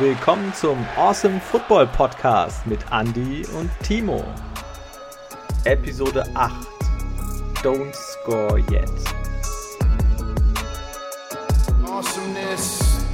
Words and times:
willkommen 0.00 0.54
zum 0.54 0.78
Awesome 0.96 1.38
Football 1.40 1.86
Podcast 1.88 2.66
mit 2.66 2.80
Andy 2.90 3.44
und 3.58 3.70
Timo. 3.82 4.24
Episode 5.66 6.24
8. 6.34 6.66
Don't 7.62 7.92
score 7.92 8.58
yet. 8.70 8.88
Awesomeness. 11.84 13.04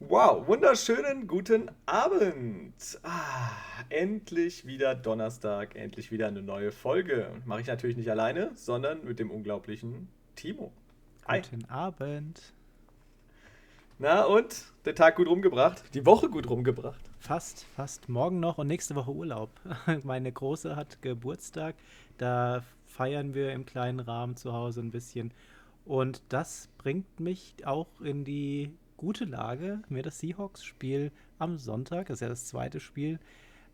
Wow, 0.00 0.46
wunderschönen 0.46 1.26
guten 1.26 1.70
Abend. 1.86 2.74
Ah, 3.04 3.52
endlich 3.88 4.66
wieder 4.66 4.94
Donnerstag, 4.94 5.76
endlich 5.76 6.12
wieder 6.12 6.26
eine 6.26 6.42
neue 6.42 6.72
Folge. 6.72 7.30
Mache 7.46 7.62
ich 7.62 7.68
natürlich 7.68 7.96
nicht 7.96 8.10
alleine, 8.10 8.50
sondern 8.54 9.02
mit 9.02 9.18
dem 9.18 9.30
unglaublichen 9.30 10.08
Timo. 10.36 10.74
Hi. 11.26 11.40
Guten 11.40 11.64
Abend. 11.70 12.52
Na 13.98 14.24
und? 14.24 14.72
Der 14.84 14.96
Tag 14.96 15.14
gut 15.14 15.28
rumgebracht? 15.28 15.94
Die 15.94 16.04
Woche 16.04 16.28
gut 16.28 16.50
rumgebracht? 16.50 17.00
Fast, 17.20 17.64
fast. 17.76 18.08
Morgen 18.08 18.40
noch 18.40 18.58
und 18.58 18.66
nächste 18.66 18.96
Woche 18.96 19.12
Urlaub. 19.12 19.50
Meine 20.02 20.32
Große 20.32 20.74
hat 20.74 21.00
Geburtstag. 21.00 21.76
Da 22.18 22.64
feiern 22.86 23.34
wir 23.34 23.52
im 23.52 23.66
kleinen 23.66 24.00
Rahmen 24.00 24.34
zu 24.34 24.52
Hause 24.52 24.80
ein 24.80 24.90
bisschen. 24.90 25.32
Und 25.84 26.22
das 26.28 26.68
bringt 26.76 27.20
mich 27.20 27.54
auch 27.64 28.00
in 28.00 28.24
die 28.24 28.76
gute 28.96 29.26
Lage, 29.26 29.80
mir 29.88 30.02
das 30.02 30.18
Seahawks-Spiel 30.18 31.12
am 31.38 31.58
Sonntag, 31.58 32.08
das 32.08 32.16
ist 32.16 32.20
ja 32.22 32.28
das 32.28 32.46
zweite 32.46 32.80
Spiel, 32.80 33.20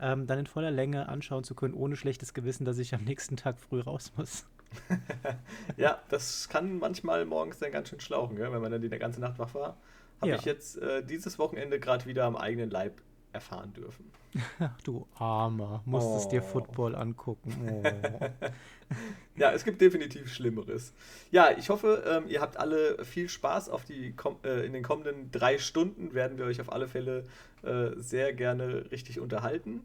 ähm, 0.00 0.26
dann 0.26 0.40
in 0.40 0.46
voller 0.46 0.70
Länge 0.70 1.08
anschauen 1.08 1.44
zu 1.44 1.54
können, 1.54 1.72
ohne 1.72 1.96
schlechtes 1.96 2.34
Gewissen, 2.34 2.66
dass 2.66 2.78
ich 2.78 2.94
am 2.94 3.04
nächsten 3.04 3.36
Tag 3.36 3.58
früh 3.58 3.80
raus 3.80 4.12
muss. 4.18 4.44
ja, 5.78 5.98
das 6.10 6.48
kann 6.50 6.78
manchmal 6.78 7.24
morgens 7.24 7.58
dann 7.58 7.72
ganz 7.72 7.88
schön 7.88 8.00
schlauchen, 8.00 8.36
gell? 8.36 8.52
wenn 8.52 8.60
man 8.60 8.70
dann 8.70 8.82
die 8.82 8.90
ganze 8.90 9.20
Nacht 9.20 9.38
wach 9.38 9.54
war. 9.54 9.76
Habe 10.20 10.32
ja. 10.32 10.36
ich 10.36 10.44
jetzt 10.44 10.76
äh, 10.78 11.04
dieses 11.04 11.38
Wochenende 11.38 11.80
gerade 11.80 12.06
wieder 12.06 12.24
am 12.24 12.36
eigenen 12.36 12.70
Leib 12.70 13.00
erfahren 13.32 13.72
dürfen. 13.72 14.10
du 14.84 15.06
Armer, 15.14 15.82
musstest 15.84 16.26
oh. 16.26 16.30
dir 16.30 16.42
Football 16.42 16.94
angucken. 16.94 17.54
Oh. 17.68 17.82
ja, 19.36 19.52
es 19.52 19.64
gibt 19.64 19.80
definitiv 19.80 20.32
Schlimmeres. 20.32 20.92
Ja, 21.30 21.50
ich 21.56 21.70
hoffe, 21.70 22.04
ähm, 22.06 22.28
ihr 22.28 22.40
habt 22.40 22.56
alle 22.56 23.04
viel 23.04 23.28
Spaß 23.28 23.68
auf 23.68 23.84
die 23.84 24.14
äh, 24.44 24.66
in 24.66 24.72
den 24.72 24.82
kommenden 24.82 25.30
drei 25.30 25.58
Stunden 25.58 26.14
werden 26.14 26.38
wir 26.38 26.44
euch 26.44 26.60
auf 26.60 26.72
alle 26.72 26.88
Fälle 26.88 27.26
äh, 27.62 27.90
sehr 27.96 28.32
gerne 28.32 28.90
richtig 28.90 29.20
unterhalten. 29.20 29.82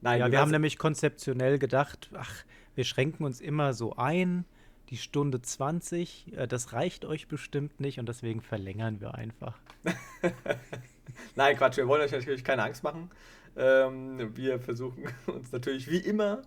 Nein, 0.00 0.20
ja, 0.20 0.30
wir 0.30 0.40
haben 0.40 0.50
nämlich 0.50 0.78
konzeptionell 0.78 1.58
gedacht, 1.58 2.10
ach, 2.14 2.44
wir 2.74 2.84
schränken 2.84 3.24
uns 3.24 3.40
immer 3.40 3.72
so 3.72 3.96
ein, 3.96 4.44
die 4.92 4.98
Stunde 4.98 5.40
20, 5.40 6.36
äh, 6.36 6.46
das 6.46 6.74
reicht 6.74 7.06
euch 7.06 7.26
bestimmt 7.26 7.80
nicht 7.80 7.98
und 7.98 8.08
deswegen 8.08 8.42
verlängern 8.42 9.00
wir 9.00 9.14
einfach. 9.14 9.58
Nein, 11.34 11.56
Quatsch, 11.56 11.78
wir 11.78 11.88
wollen 11.88 12.02
euch 12.02 12.12
natürlich 12.12 12.44
keine 12.44 12.62
Angst 12.62 12.84
machen. 12.84 13.10
Ähm, 13.56 14.36
wir 14.36 14.60
versuchen 14.60 15.04
uns 15.26 15.50
natürlich 15.50 15.90
wie 15.90 15.96
immer 15.96 16.42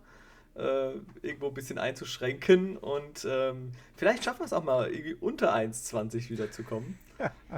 äh, 0.55 0.91
irgendwo 1.23 1.47
ein 1.47 1.55
bisschen 1.55 1.79
einzuschränken 1.79 2.77
und 2.77 3.27
ähm, 3.27 3.71
vielleicht 3.95 4.23
schaffen 4.23 4.41
wir 4.41 4.45
es 4.45 4.53
auch 4.53 4.63
mal 4.63 4.91
irgendwie 4.91 5.15
unter 5.15 5.55
1,20 5.55 6.30
wieder 6.30 6.52
zu 6.52 6.61
kommen. 6.61 6.99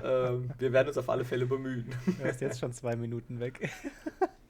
Ähm, 0.03 0.49
wir 0.57 0.73
werden 0.73 0.87
uns 0.89 0.97
auf 0.97 1.09
alle 1.09 1.25
Fälle 1.25 1.45
bemühen. 1.45 1.85
Du 2.05 2.13
bist 2.23 2.41
jetzt 2.41 2.59
schon 2.59 2.73
zwei 2.73 2.95
Minuten 2.95 3.39
weg. 3.39 3.69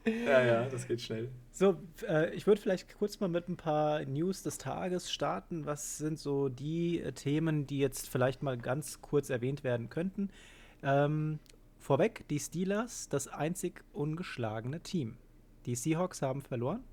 ja, 0.05 0.43
ja, 0.43 0.65
das 0.65 0.87
geht 0.87 1.01
schnell. 1.01 1.29
So, 1.51 1.77
äh, 2.07 2.33
ich 2.33 2.47
würde 2.47 2.61
vielleicht 2.61 2.97
kurz 2.97 3.19
mal 3.19 3.29
mit 3.29 3.47
ein 3.47 3.57
paar 3.57 4.03
News 4.05 4.43
des 4.43 4.57
Tages 4.57 5.11
starten. 5.11 5.65
Was 5.65 5.97
sind 5.97 6.19
so 6.19 6.49
die 6.49 7.01
äh, 7.01 7.11
Themen, 7.11 7.67
die 7.67 7.79
jetzt 7.79 8.09
vielleicht 8.09 8.43
mal 8.43 8.57
ganz 8.57 9.01
kurz 9.01 9.29
erwähnt 9.29 9.63
werden 9.63 9.89
könnten? 9.89 10.29
Ähm, 10.83 11.39
vorweg, 11.79 12.25
die 12.29 12.39
Steelers, 12.39 13.09
das 13.09 13.27
einzig 13.27 13.83
ungeschlagene 13.93 14.81
Team. 14.81 15.17
Die 15.65 15.75
Seahawks 15.75 16.21
haben 16.21 16.41
verloren 16.41 16.83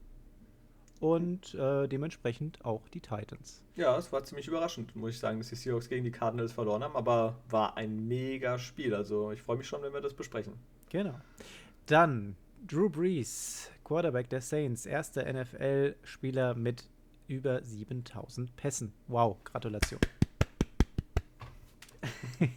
und 1.00 1.55
äh, 1.55 1.87
dementsprechend 1.88 2.65
auch 2.65 2.88
die 2.88 3.00
Titans. 3.00 3.62
Ja, 3.77 3.97
es 3.99 4.12
war 4.12 4.25
ziemlich 4.25 4.49
überraschend, 4.49 4.94
muss 4.97 5.10
ich 5.10 5.19
sagen, 5.19 5.38
dass 5.38 5.49
die 5.49 5.56
Seahawks 5.56 5.88
gegen 5.88 6.05
die 6.05 6.10
Cardinals 6.10 6.53
verloren 6.53 6.82
haben, 6.82 6.97
aber 6.97 7.37
war 7.49 7.77
ein 7.77 8.06
mega 8.06 8.59
Spiel. 8.59 8.94
Also 8.94 9.32
ich 9.32 9.43
freue 9.43 9.56
mich 9.56 9.66
schon, 9.66 9.82
wenn 9.82 9.93
wir 9.93 10.00
das 10.00 10.15
besprechen. 10.15 10.55
Genau. 10.91 11.15
Dann 11.87 12.37
Drew 12.66 12.88
Brees, 12.88 13.71
Quarterback 13.84 14.31
der 14.31 14.41
Saints, 14.41 14.87
erster 14.87 15.31
NFL-Spieler 15.31 16.55
mit 16.55 16.84
über 17.26 17.62
7000 17.62 18.55
Pässen. 18.56 18.93
Wow, 19.09 19.37
Gratulation. 19.44 20.00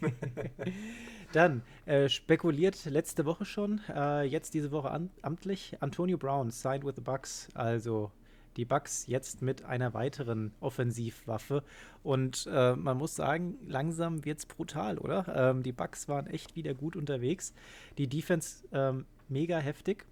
Dann 1.32 1.62
äh, 1.84 2.08
spekuliert 2.08 2.86
letzte 2.86 3.26
Woche 3.26 3.44
schon, 3.44 3.82
äh, 3.94 4.22
jetzt 4.22 4.54
diese 4.54 4.70
Woche 4.70 4.90
an, 4.90 5.10
amtlich, 5.20 5.76
Antonio 5.80 6.16
Brown 6.16 6.50
signed 6.50 6.84
with 6.86 6.94
the 6.96 7.02
Bucks, 7.02 7.48
also 7.54 8.10
die 8.58 8.64
Bucks 8.64 9.06
jetzt 9.06 9.40
mit 9.40 9.64
einer 9.64 9.94
weiteren 9.94 10.52
Offensivwaffe. 10.60 11.62
Und 12.02 12.46
äh, 12.52 12.74
man 12.74 12.98
muss 12.98 13.14
sagen, 13.14 13.56
langsam 13.66 14.24
wird 14.24 14.40
es 14.40 14.46
brutal, 14.46 14.98
oder? 14.98 15.24
Ähm, 15.34 15.62
die 15.62 15.72
Bucks 15.72 16.08
waren 16.08 16.26
echt 16.26 16.56
wieder 16.56 16.74
gut 16.74 16.96
unterwegs. 16.96 17.54
Die 17.96 18.08
Defense 18.08 18.66
ähm, 18.72 19.06
mega 19.28 19.58
heftig. 19.58 20.04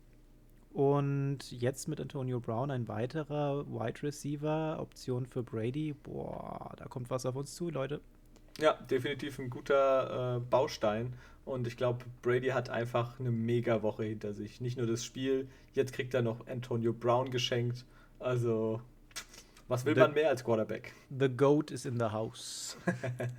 Und 0.72 1.50
jetzt 1.50 1.88
mit 1.88 2.00
Antonio 2.00 2.38
Brown 2.38 2.70
ein 2.70 2.86
weiterer 2.86 3.66
Wide 3.66 4.02
Receiver, 4.02 4.78
Option 4.78 5.26
für 5.26 5.42
Brady. 5.42 5.94
Boah, 5.94 6.72
da 6.76 6.84
kommt 6.84 7.10
was 7.10 7.26
auf 7.26 7.34
uns 7.34 7.54
zu, 7.54 7.70
Leute. 7.70 8.00
Ja, 8.58 8.74
definitiv 8.74 9.38
ein 9.38 9.50
guter 9.50 10.36
äh, 10.36 10.40
Baustein. 10.40 11.14
Und 11.44 11.66
ich 11.66 11.76
glaube, 11.76 12.04
Brady 12.22 12.48
hat 12.48 12.70
einfach 12.70 13.18
eine 13.18 13.30
mega 13.30 13.82
Woche 13.82 14.04
hinter 14.04 14.34
sich. 14.34 14.60
Nicht 14.60 14.78
nur 14.78 14.86
das 14.86 15.04
Spiel, 15.04 15.48
jetzt 15.74 15.92
kriegt 15.92 16.14
er 16.14 16.22
noch 16.22 16.46
Antonio 16.46 16.92
Brown 16.92 17.30
geschenkt. 17.30 17.84
Also, 18.18 18.80
was 19.68 19.84
will 19.84 19.94
the, 19.94 20.00
man 20.00 20.14
mehr 20.14 20.28
als 20.28 20.44
Quarterback? 20.44 20.92
The 21.16 21.28
GOAT 21.28 21.70
is 21.70 21.84
in 21.84 21.98
the 21.98 22.06
house. 22.06 22.76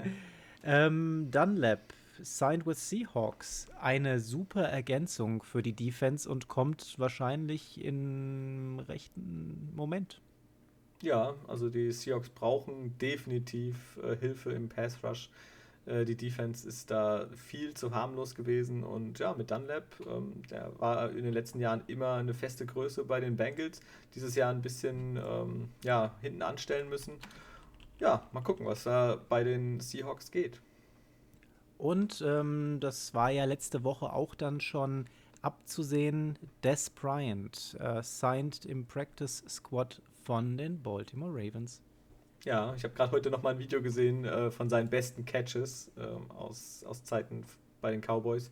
ähm, 0.64 1.30
Dunlap 1.32 1.94
signed 2.22 2.66
with 2.66 2.78
Seahawks. 2.78 3.68
Eine 3.80 4.20
super 4.20 4.64
Ergänzung 4.64 5.44
für 5.44 5.62
die 5.62 5.74
Defense 5.74 6.30
und 6.30 6.48
kommt 6.48 6.96
wahrscheinlich 6.98 7.84
im 7.84 8.80
rechten 8.88 9.74
Moment. 9.76 10.22
Ja, 11.02 11.36
also 11.48 11.70
die 11.70 11.92
Seahawks 11.92 12.30
brauchen 12.30 12.98
definitiv 12.98 14.00
äh, 14.04 14.16
Hilfe 14.16 14.52
im 14.52 14.68
Pass 14.68 14.98
Rush. 15.04 15.30
Äh, 15.88 16.06
die 16.06 16.16
Defense 16.16 16.68
ist 16.68 16.92
da 16.92 17.28
viel 17.36 17.74
zu 17.74 17.94
harmlos 17.94 18.36
gewesen 18.36 18.84
und 18.84 19.20
ja, 19.20 19.34
mit 19.34 19.50
Dunlap, 19.52 19.86
ähm, 20.08 20.42
der 20.50 20.72
war 20.80 21.12
in 21.12 21.24
den 21.24 21.34
letzten 21.34 21.60
Jahren 21.60 21.82
immer 21.88 22.14
eine 22.16 22.34
feste 22.34 22.66
Größe 22.66 23.06
bei 23.06 23.20
den 23.20 23.38
Bengals. 23.38 23.80
Dieses 24.16 24.36
Jahr 24.36 24.52
ein 24.52 24.62
bisschen 24.62 25.18
ähm, 25.18 25.70
ja, 25.84 26.16
hinten 26.22 26.42
anstellen 26.42 26.90
müssen. 26.90 27.14
Ja, 28.00 28.28
mal 28.32 28.42
gucken, 28.42 28.66
was 28.66 28.84
da 28.84 29.18
bei 29.30 29.44
den 29.44 29.80
Seahawks 29.80 30.30
geht. 30.32 30.62
Und 31.78 32.24
ähm, 32.26 32.80
das 32.80 33.14
war 33.14 33.32
ja 33.32 33.46
letzte 33.46 33.84
Woche 33.84 34.12
auch 34.12 34.36
dann 34.36 34.62
schon 34.62 35.06
abzusehen. 35.42 36.38
Des 36.64 36.90
Bryant 36.90 37.78
äh, 37.80 38.02
signed 38.04 38.66
im 38.66 38.86
Practice 38.86 39.44
Squad 39.48 40.02
von 40.24 40.58
den 40.58 40.82
Baltimore 40.82 41.32
Ravens. 41.32 41.82
Ja, 42.48 42.74
ich 42.78 42.84
habe 42.86 42.94
gerade 42.94 43.12
heute 43.12 43.30
noch 43.30 43.44
mal 43.44 43.50
ein 43.50 43.60
Video 43.60 43.82
gesehen 43.82 44.24
äh, 44.24 44.50
von 44.52 44.70
seinen 44.70 44.90
besten 44.90 45.26
Catches 45.26 45.92
äh, 45.98 46.34
aus, 46.34 46.82
aus 46.88 47.04
Zeiten 47.04 47.44
bei 47.82 47.92
den 47.92 48.00
Cowboys. 48.00 48.52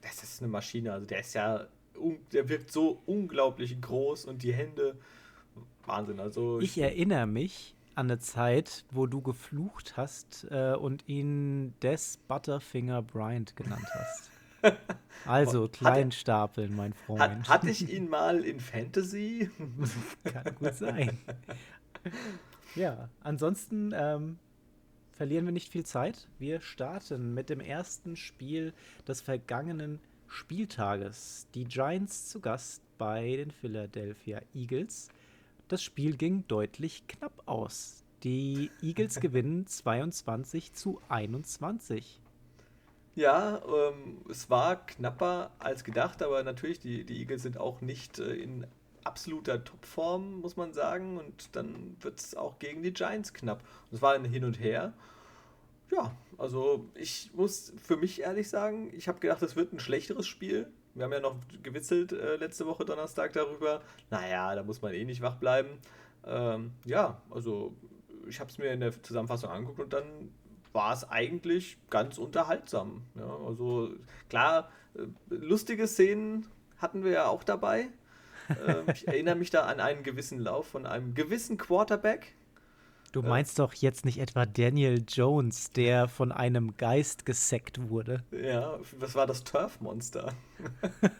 Das 0.00 0.22
ist 0.22 0.40
eine 0.40 0.48
Maschine. 0.48 0.92
Also 0.92 1.06
der 1.06 1.20
ist 1.20 1.34
ja, 1.34 1.66
der 2.32 2.48
wirkt 2.48 2.70
so 2.70 3.02
unglaublich 3.04 3.80
groß 3.80 4.26
und 4.26 4.44
die 4.44 4.52
Hände, 4.52 4.96
Wahnsinn. 5.84 6.20
Also 6.20 6.60
ich, 6.60 6.76
ich 6.76 6.84
erinnere 6.84 7.26
mich, 7.26 7.74
an 7.96 8.06
eine 8.06 8.20
Zeit, 8.20 8.84
wo 8.92 9.06
du 9.06 9.20
geflucht 9.20 9.96
hast 9.96 10.46
äh, 10.52 10.74
und 10.74 11.08
ihn 11.08 11.74
Des 11.82 12.18
Butterfinger 12.28 13.02
Bryant 13.02 13.56
genannt 13.56 13.88
hast. 13.92 14.30
Also, 15.24 15.68
Kleinstapeln, 15.68 16.74
mein 16.76 16.92
Freund. 16.92 17.20
Hat, 17.20 17.48
hatte 17.48 17.70
ich 17.70 17.92
ihn 17.92 18.08
mal 18.08 18.44
in 18.44 18.60
Fantasy? 18.60 19.50
Kann 20.24 20.54
gut 20.54 20.74
sein. 20.74 21.18
Ja, 22.74 23.08
ansonsten 23.22 23.92
ähm, 23.94 24.38
verlieren 25.12 25.44
wir 25.44 25.52
nicht 25.52 25.70
viel 25.70 25.84
Zeit. 25.84 26.26
Wir 26.38 26.60
starten 26.60 27.34
mit 27.34 27.50
dem 27.50 27.60
ersten 27.60 28.16
Spiel 28.16 28.72
des 29.06 29.20
vergangenen 29.20 30.00
Spieltages. 30.26 31.46
Die 31.54 31.64
Giants 31.64 32.28
zu 32.28 32.40
Gast 32.40 32.82
bei 32.96 33.36
den 33.36 33.50
Philadelphia 33.50 34.40
Eagles. 34.54 35.10
Das 35.68 35.82
Spiel 35.82 36.16
ging 36.16 36.44
deutlich 36.48 37.06
knapp 37.06 37.42
aus. 37.46 38.04
Die 38.22 38.70
Eagles 38.80 39.20
gewinnen 39.20 39.66
22 39.66 40.72
zu 40.72 41.00
21. 41.08 42.20
Ja, 43.14 43.60
ähm, 43.66 44.22
es 44.30 44.48
war 44.48 44.86
knapper 44.86 45.50
als 45.58 45.84
gedacht, 45.84 46.22
aber 46.22 46.42
natürlich, 46.42 46.80
die, 46.80 47.04
die 47.04 47.18
Eagles 47.18 47.42
sind 47.42 47.58
auch 47.58 47.82
nicht 47.82 48.18
äh, 48.18 48.32
in 48.32 48.66
absoluter 49.04 49.64
Topform, 49.64 50.40
muss 50.40 50.56
man 50.56 50.72
sagen. 50.72 51.18
Und 51.18 51.54
dann 51.56 51.96
wird 52.00 52.20
es 52.20 52.34
auch 52.34 52.58
gegen 52.58 52.82
die 52.82 52.92
Giants 52.92 53.32
knapp. 53.32 53.60
Und 53.90 53.96
es 53.96 54.02
war 54.02 54.14
ein 54.14 54.24
Hin 54.24 54.44
und 54.44 54.60
Her. 54.60 54.92
ja, 55.90 56.12
also 56.38 56.86
ich 56.94 57.30
muss 57.34 57.72
für 57.82 57.96
mich 57.96 58.22
ehrlich 58.22 58.48
sagen, 58.48 58.90
ich 58.94 59.08
habe 59.08 59.20
gedacht, 59.20 59.42
das 59.42 59.56
wird 59.56 59.72
ein 59.72 59.80
schlechteres 59.80 60.26
Spiel. 60.26 60.68
Wir 60.94 61.04
haben 61.04 61.12
ja 61.12 61.20
noch 61.20 61.36
gewitzelt 61.62 62.12
äh, 62.12 62.36
letzte 62.36 62.66
Woche 62.66 62.84
Donnerstag 62.84 63.32
darüber. 63.32 63.80
Naja, 64.10 64.54
da 64.54 64.62
muss 64.62 64.82
man 64.82 64.92
eh 64.92 65.04
nicht 65.04 65.22
wach 65.22 65.36
bleiben. 65.36 65.78
Ähm, 66.26 66.72
ja, 66.84 67.20
also 67.30 67.74
ich 68.28 68.40
habe 68.40 68.50
es 68.50 68.58
mir 68.58 68.72
in 68.72 68.80
der 68.80 69.02
Zusammenfassung 69.02 69.50
angeguckt 69.50 69.80
und 69.80 69.92
dann 69.92 70.30
war 70.72 70.92
es 70.92 71.08
eigentlich 71.08 71.78
ganz 71.90 72.18
unterhaltsam. 72.18 73.02
Ja, 73.14 73.36
also 73.46 73.90
klar, 74.28 74.70
äh, 74.94 75.06
lustige 75.28 75.86
Szenen 75.86 76.46
hatten 76.78 77.04
wir 77.04 77.12
ja 77.12 77.26
auch 77.26 77.44
dabei. 77.44 77.88
Ähm, 78.48 78.84
ich 78.92 79.06
erinnere 79.08 79.36
mich 79.36 79.50
da 79.50 79.62
an 79.62 79.80
einen 79.80 80.02
gewissen 80.02 80.38
Lauf 80.38 80.66
von 80.68 80.86
einem 80.86 81.14
gewissen 81.14 81.56
Quarterback. 81.56 82.34
Du 83.12 83.22
meinst 83.22 83.58
äh, 83.58 83.62
doch 83.62 83.74
jetzt 83.74 84.04
nicht 84.04 84.18
etwa 84.18 84.46
Daniel 84.46 85.04
Jones, 85.06 85.70
der 85.70 86.08
von 86.08 86.32
einem 86.32 86.76
Geist 86.78 87.26
gesackt 87.26 87.90
wurde? 87.90 88.22
Ja, 88.30 88.78
was 88.98 89.14
war 89.14 89.26
das 89.26 89.44
Turf-Monster? 89.44 90.32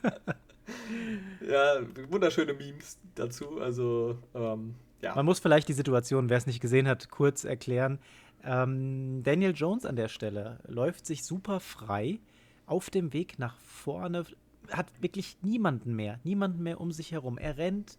ja, 1.49 1.81
wunderschöne 2.09 2.55
Memes 2.55 2.99
dazu. 3.15 3.61
Also, 3.61 4.19
ähm, 4.35 4.75
ja. 5.03 5.15
Man 5.15 5.27
muss 5.27 5.41
vielleicht 5.41 5.69
die 5.69 5.75
Situation, 5.75 6.31
wer 6.31 6.39
es 6.39 6.47
nicht 6.47 6.61
gesehen 6.61 6.89
hat, 6.89 7.11
kurz 7.11 7.45
erklären. 7.45 7.99
Ähm, 8.45 9.23
Daniel 9.23 9.53
Jones 9.55 9.85
an 9.85 9.97
der 9.97 10.09
Stelle 10.09 10.59
läuft 10.67 11.07
sich 11.07 11.25
super 11.25 11.61
frei 11.61 12.21
auf 12.67 12.89
dem 12.89 13.13
Weg 13.13 13.39
nach 13.39 13.57
vorne, 13.59 14.25
hat 14.71 14.87
wirklich 15.01 15.37
niemanden 15.43 15.95
mehr, 15.95 16.21
niemanden 16.25 16.63
mehr 16.63 16.81
um 16.81 16.93
sich 16.93 17.13
herum. 17.13 17.39
Er 17.39 17.57
rennt 17.57 17.99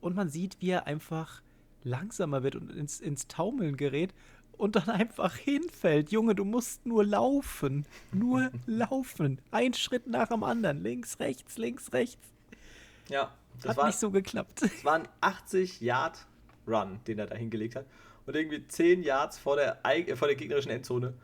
und 0.00 0.16
man 0.16 0.28
sieht, 0.28 0.56
wie 0.60 0.70
er 0.70 0.86
einfach 0.86 1.42
langsamer 1.82 2.42
wird 2.42 2.56
und 2.56 2.70
ins, 2.70 3.00
ins 3.00 3.26
Taumeln 3.26 3.76
gerät 3.76 4.14
und 4.56 4.76
dann 4.76 4.88
einfach 4.88 5.36
hinfällt. 5.36 6.12
Junge, 6.12 6.34
du 6.34 6.44
musst 6.44 6.86
nur 6.86 7.04
laufen. 7.04 7.86
Nur 8.12 8.50
laufen. 8.66 9.40
Ein 9.50 9.74
Schritt 9.74 10.06
nach 10.06 10.28
dem 10.28 10.44
anderen. 10.44 10.82
Links, 10.82 11.18
rechts, 11.18 11.58
links, 11.58 11.92
rechts. 11.92 12.28
Ja, 13.08 13.32
das 13.62 13.70
hat 13.70 13.76
war, 13.78 13.86
nicht 13.86 13.98
so 13.98 14.10
geklappt. 14.10 14.62
Es 14.62 14.84
war 14.84 14.94
ein 14.94 15.08
80 15.20 15.80
Yard 15.80 16.26
Run, 16.66 17.00
den 17.06 17.18
er 17.18 17.26
da 17.26 17.36
hingelegt 17.36 17.76
hat. 17.76 17.86
Und 18.26 18.36
irgendwie 18.36 18.66
10 18.66 19.02
Yards 19.02 19.38
vor 19.38 19.56
der, 19.56 19.80
äh, 19.84 20.14
vor 20.14 20.28
der 20.28 20.36
gegnerischen 20.36 20.70
Endzone 20.70 21.14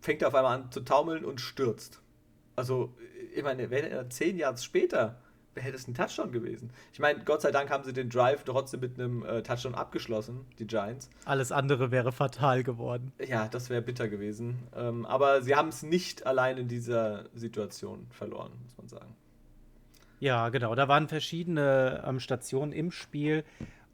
fängt 0.00 0.22
er 0.22 0.28
auf 0.28 0.34
einmal 0.34 0.58
an 0.58 0.72
zu 0.72 0.80
taumeln 0.80 1.24
und 1.24 1.40
stürzt. 1.40 2.01
Also, 2.56 2.94
ich 3.34 3.42
meine, 3.42 3.70
wenn 3.70 3.84
er 3.84 4.08
10 4.08 4.36
Yards 4.36 4.64
später 4.64 5.20
hätte 5.54 5.76
es 5.76 5.86
ein 5.86 5.94
Touchdown 5.94 6.32
gewesen. 6.32 6.70
Ich 6.92 6.98
meine, 6.98 7.22
Gott 7.24 7.42
sei 7.42 7.50
Dank 7.50 7.70
haben 7.70 7.84
sie 7.84 7.92
den 7.92 8.08
Drive 8.08 8.44
trotzdem 8.44 8.80
mit 8.80 8.98
einem 8.98 9.24
äh, 9.24 9.42
Touchdown 9.42 9.74
abgeschlossen, 9.74 10.46
die 10.58 10.66
Giants. 10.66 11.10
Alles 11.24 11.52
andere 11.52 11.90
wäre 11.90 12.12
fatal 12.12 12.62
geworden. 12.62 13.12
Ja, 13.26 13.48
das 13.48 13.68
wäre 13.68 13.82
bitter 13.82 14.08
gewesen. 14.08 14.58
Ähm, 14.74 15.04
aber 15.04 15.42
sie 15.42 15.54
haben 15.54 15.68
es 15.68 15.82
nicht 15.82 16.26
allein 16.26 16.56
in 16.56 16.68
dieser 16.68 17.26
Situation 17.34 18.06
verloren, 18.10 18.52
muss 18.62 18.76
man 18.78 18.88
sagen. 18.88 19.14
Ja, 20.20 20.48
genau. 20.50 20.74
Da 20.74 20.88
waren 20.88 21.08
verschiedene 21.08 22.02
ähm, 22.06 22.20
Stationen 22.20 22.72
im 22.72 22.90
Spiel 22.90 23.44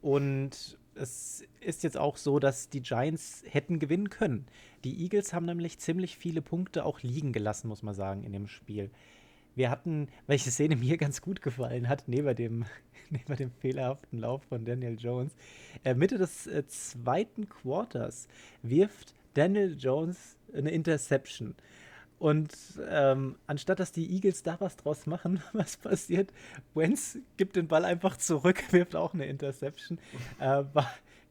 und 0.02 0.78
es 0.98 1.44
ist 1.60 1.82
jetzt 1.82 1.96
auch 1.96 2.16
so, 2.16 2.38
dass 2.38 2.68
die 2.68 2.82
Giants 2.82 3.42
hätten 3.48 3.78
gewinnen 3.78 4.10
können. 4.10 4.46
Die 4.84 5.02
Eagles 5.02 5.32
haben 5.32 5.46
nämlich 5.46 5.78
ziemlich 5.78 6.16
viele 6.16 6.42
Punkte 6.42 6.84
auch 6.84 7.02
liegen 7.02 7.32
gelassen, 7.32 7.68
muss 7.68 7.82
man 7.82 7.94
sagen, 7.94 8.24
in 8.24 8.32
dem 8.32 8.48
Spiel. 8.48 8.90
Wir 9.54 9.70
hatten, 9.70 10.08
welche 10.26 10.50
Szene 10.50 10.76
mir 10.76 10.96
ganz 10.96 11.20
gut 11.20 11.42
gefallen 11.42 11.88
hat, 11.88 12.04
neben 12.06 12.34
dem, 12.36 12.64
neben 13.10 13.36
dem 13.36 13.50
fehlerhaften 13.50 14.20
Lauf 14.20 14.42
von 14.44 14.64
Daniel 14.64 14.96
Jones. 14.98 15.34
Äh, 15.84 15.94
Mitte 15.94 16.18
des 16.18 16.46
äh, 16.46 16.66
zweiten 16.66 17.48
Quarters 17.48 18.28
wirft 18.62 19.14
Daniel 19.34 19.76
Jones 19.78 20.36
eine 20.52 20.70
Interception. 20.70 21.54
Und 22.18 22.52
ähm, 22.88 23.36
anstatt 23.46 23.78
dass 23.78 23.92
die 23.92 24.12
Eagles 24.12 24.42
da 24.42 24.56
was 24.60 24.76
draus 24.76 25.06
machen, 25.06 25.40
was 25.52 25.76
passiert? 25.76 26.32
Wentz 26.74 27.18
gibt 27.36 27.56
den 27.56 27.68
Ball 27.68 27.84
einfach 27.84 28.16
zurück, 28.16 28.62
wirft 28.72 28.96
auch 28.96 29.14
eine 29.14 29.26
Interception. 29.26 29.98
Äh, 30.40 30.64
war 30.72 30.90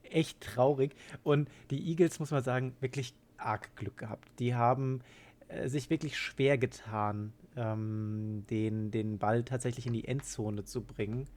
echt 0.09 0.41
traurig. 0.41 0.95
Und 1.23 1.49
die 1.69 1.89
Eagles, 1.89 2.19
muss 2.19 2.31
man 2.31 2.43
sagen, 2.43 2.75
wirklich 2.79 3.13
arg 3.37 3.75
Glück 3.75 3.97
gehabt. 3.97 4.27
Die 4.39 4.55
haben 4.55 5.01
äh, 5.49 5.67
sich 5.67 5.89
wirklich 5.89 6.17
schwer 6.17 6.57
getan, 6.57 7.33
ähm, 7.55 8.45
den, 8.49 8.91
den 8.91 9.17
Ball 9.17 9.43
tatsächlich 9.43 9.87
in 9.87 9.93
die 9.93 10.07
Endzone 10.07 10.63
zu 10.63 10.81
bringen. 10.81 11.27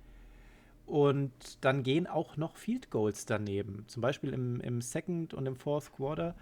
Und 0.87 1.33
dann 1.61 1.83
gehen 1.83 2.07
auch 2.07 2.37
noch 2.37 2.57
Field 2.57 2.91
Goals 2.91 3.25
daneben. 3.25 3.85
Zum 3.87 4.03
Beispiel 4.03 4.33
im, 4.33 4.61
im 4.61 4.81
Second 4.81 5.35
und 5.35 5.47
im 5.47 5.55
Fourth 5.55 5.93
Quarter 5.93 6.35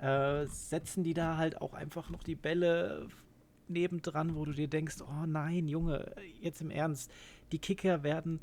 äh, 0.00 0.46
setzen 0.46 1.04
die 1.04 1.14
da 1.14 1.36
halt 1.36 1.60
auch 1.60 1.74
einfach 1.74 2.10
noch 2.10 2.22
die 2.22 2.34
Bälle 2.34 3.08
nebendran, 3.68 4.34
wo 4.34 4.44
du 4.44 4.52
dir 4.52 4.68
denkst, 4.68 4.96
oh 5.02 5.26
nein, 5.26 5.68
Junge, 5.68 6.12
jetzt 6.40 6.60
im 6.60 6.70
Ernst, 6.70 7.10
die 7.52 7.58
Kicker 7.58 8.02
werden 8.02 8.40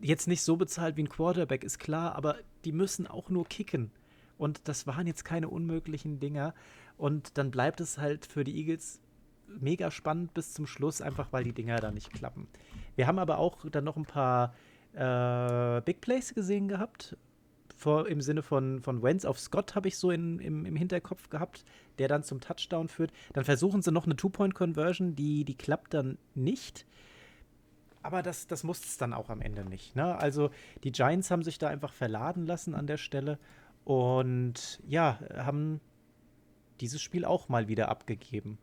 jetzt 0.00 0.28
nicht 0.28 0.42
so 0.42 0.56
bezahlt 0.56 0.96
wie 0.96 1.02
ein 1.02 1.08
Quarterback, 1.08 1.64
ist 1.64 1.78
klar, 1.78 2.14
aber 2.14 2.36
die 2.64 2.72
müssen 2.72 3.06
auch 3.06 3.30
nur 3.30 3.46
kicken. 3.46 3.90
Und 4.38 4.68
das 4.68 4.86
waren 4.86 5.06
jetzt 5.06 5.24
keine 5.24 5.48
unmöglichen 5.48 6.18
Dinger. 6.18 6.54
Und 6.96 7.38
dann 7.38 7.50
bleibt 7.50 7.80
es 7.80 7.98
halt 7.98 8.26
für 8.26 8.44
die 8.44 8.56
Eagles 8.56 9.00
mega 9.46 9.90
spannend 9.90 10.34
bis 10.34 10.52
zum 10.52 10.66
Schluss, 10.66 11.00
einfach 11.00 11.32
weil 11.32 11.44
die 11.44 11.52
Dinger 11.52 11.76
da 11.76 11.90
nicht 11.90 12.12
klappen. 12.12 12.48
Wir 12.96 13.06
haben 13.06 13.18
aber 13.18 13.38
auch 13.38 13.68
dann 13.70 13.84
noch 13.84 13.96
ein 13.96 14.06
paar 14.06 14.54
äh, 14.92 15.80
Big 15.82 16.00
Plays 16.00 16.34
gesehen 16.34 16.68
gehabt. 16.68 17.16
Vor, 17.76 18.08
Im 18.08 18.20
Sinne 18.20 18.42
von, 18.42 18.80
von 18.80 19.02
Wentz 19.02 19.24
auf 19.24 19.38
Scott 19.38 19.74
habe 19.74 19.88
ich 19.88 19.98
so 19.98 20.10
in, 20.10 20.38
im, 20.38 20.64
im 20.64 20.76
Hinterkopf 20.76 21.28
gehabt, 21.28 21.64
der 21.98 22.08
dann 22.08 22.22
zum 22.22 22.40
Touchdown 22.40 22.88
führt. 22.88 23.12
Dann 23.32 23.44
versuchen 23.44 23.82
sie 23.82 23.92
noch 23.92 24.04
eine 24.04 24.16
Two-Point-Conversion, 24.16 25.16
die, 25.16 25.44
die 25.44 25.56
klappt 25.56 25.94
dann 25.94 26.18
nicht. 26.34 26.86
Aber 28.02 28.22
das, 28.22 28.46
das 28.46 28.64
muss 28.64 28.84
es 28.84 28.96
dann 28.96 29.12
auch 29.12 29.28
am 29.28 29.40
Ende 29.40 29.64
nicht. 29.64 29.96
Ne? 29.96 30.16
Also 30.16 30.50
die 30.84 30.92
Giants 30.92 31.30
haben 31.30 31.42
sich 31.42 31.58
da 31.58 31.68
einfach 31.68 31.92
verladen 31.92 32.46
lassen 32.46 32.74
an 32.74 32.86
der 32.86 32.98
Stelle 32.98 33.38
und 33.84 34.80
ja, 34.86 35.18
haben 35.36 35.80
dieses 36.80 37.00
Spiel 37.00 37.24
auch 37.24 37.48
mal 37.48 37.68
wieder 37.68 37.88
abgegeben. 37.88 38.58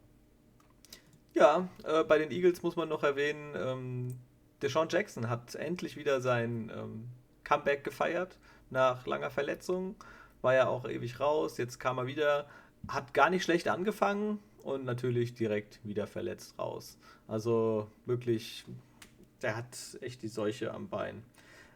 Ja, 1.34 1.69
äh, 1.84 2.04
bei 2.04 2.18
den 2.18 2.31
Eagles 2.31 2.62
muss 2.62 2.75
man 2.75 2.90
noch 2.90 3.04
erwähnen, 3.04 3.56
ähm, 3.56 4.19
Deshaun 4.62 4.90
Jackson 4.90 5.30
hat 5.30 5.56
endlich 5.56 5.96
wieder 5.96 6.22
sein 6.22 6.72
ähm, 6.75 7.08
Comeback 7.44 7.84
gefeiert 7.84 8.38
nach 8.72 9.06
langer 9.06 9.30
Verletzung. 9.30 9.96
War 10.42 10.56
ja 10.56 10.68
auch 10.68 10.86
ewig 10.86 11.20
raus, 11.20 11.58
jetzt 11.58 11.80
kam 11.80 12.00
er 12.00 12.08
wieder, 12.08 12.48
hat 12.88 13.13
gar 13.13 13.30
nicht 13.30 13.44
schlecht 13.44 13.68
angefangen 13.68 14.40
und 14.63 14.86
natürlich 14.86 15.34
direkt 15.34 15.80
wieder 15.84 16.08
verletzt 16.08 16.58
raus. 16.58 16.98
Also 17.28 17.88
wirklich, 18.06 18.66
der 19.42 19.56
hat 19.56 19.78
echt 20.01 20.24
die 20.24 20.28
Seuche 20.28 20.74
am 20.74 20.90
Bein. 20.90 21.24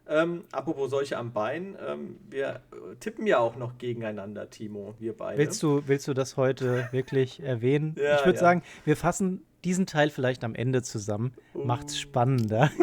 Ähm, 0.08 0.44
apropos 0.52 0.90
Seuche 0.90 1.16
am 1.16 1.32
Bein, 1.32 1.76
ähm, 1.84 2.18
wir 2.30 2.60
tippen 3.00 3.26
ja 3.26 3.38
auch 3.38 3.56
noch 3.56 3.76
gegeneinander, 3.78 4.50
Timo, 4.50 4.94
wir 5.00 5.16
beide. 5.16 5.38
Willst 5.38 5.62
du, 5.62 5.82
willst 5.86 6.06
du 6.06 6.14
das 6.14 6.36
heute 6.36 6.88
wirklich 6.92 7.40
erwähnen? 7.42 7.96
Ja, 7.98 8.16
ich 8.16 8.24
würde 8.24 8.36
ja. 8.36 8.40
sagen, 8.40 8.62
wir 8.84 8.96
fassen 8.96 9.44
diesen 9.64 9.86
Teil 9.86 10.10
vielleicht 10.10 10.44
am 10.44 10.54
Ende 10.54 10.82
zusammen. 10.82 11.34
Uh. 11.54 11.64
Macht's 11.64 11.98
spannender. 11.98 12.70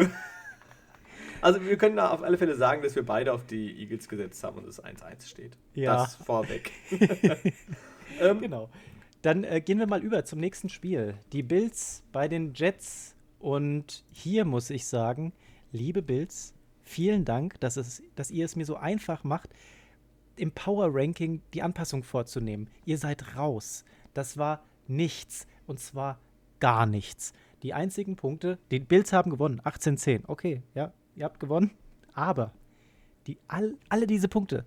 Also 1.44 1.62
wir 1.62 1.76
können 1.76 1.96
da 1.96 2.08
auf 2.08 2.22
alle 2.22 2.38
Fälle 2.38 2.56
sagen, 2.56 2.80
dass 2.80 2.94
wir 2.94 3.04
beide 3.04 3.30
auf 3.30 3.44
die 3.44 3.78
Eagles 3.78 4.08
gesetzt 4.08 4.42
haben 4.42 4.56
und 4.56 4.66
es 4.66 4.82
1-1 4.82 5.28
steht. 5.28 5.58
Ja. 5.74 5.96
Das 5.96 6.16
vorweg. 6.16 6.72
ähm, 8.20 8.40
genau. 8.40 8.70
Dann 9.20 9.44
äh, 9.44 9.60
gehen 9.60 9.78
wir 9.78 9.86
mal 9.86 10.02
über 10.02 10.24
zum 10.24 10.40
nächsten 10.40 10.70
Spiel. 10.70 11.18
Die 11.34 11.42
Bills 11.42 12.02
bei 12.12 12.28
den 12.28 12.54
Jets. 12.54 13.14
Und 13.40 14.04
hier 14.10 14.46
muss 14.46 14.70
ich 14.70 14.86
sagen, 14.86 15.34
liebe 15.70 16.00
Bills, 16.00 16.54
vielen 16.82 17.26
Dank, 17.26 17.60
dass, 17.60 17.76
es, 17.76 18.02
dass 18.16 18.30
ihr 18.30 18.46
es 18.46 18.56
mir 18.56 18.64
so 18.64 18.76
einfach 18.76 19.22
macht, 19.22 19.50
im 20.36 20.50
Power 20.50 20.88
Ranking 20.94 21.42
die 21.52 21.60
Anpassung 21.60 22.04
vorzunehmen. 22.04 22.70
Ihr 22.86 22.96
seid 22.96 23.36
raus. 23.36 23.84
Das 24.14 24.38
war 24.38 24.64
nichts. 24.88 25.46
Und 25.66 25.78
zwar 25.78 26.18
gar 26.58 26.86
nichts. 26.86 27.34
Die 27.62 27.74
einzigen 27.74 28.16
Punkte, 28.16 28.58
die 28.70 28.80
Bills 28.80 29.12
haben 29.12 29.30
gewonnen, 29.30 29.60
18-10. 29.60 30.22
Okay, 30.26 30.62
ja, 30.74 30.94
ihr 31.16 31.24
habt 31.24 31.40
gewonnen. 31.40 31.70
Aber 32.12 32.52
die, 33.26 33.38
all, 33.48 33.76
alle 33.88 34.06
diese 34.06 34.28
Punkte 34.28 34.64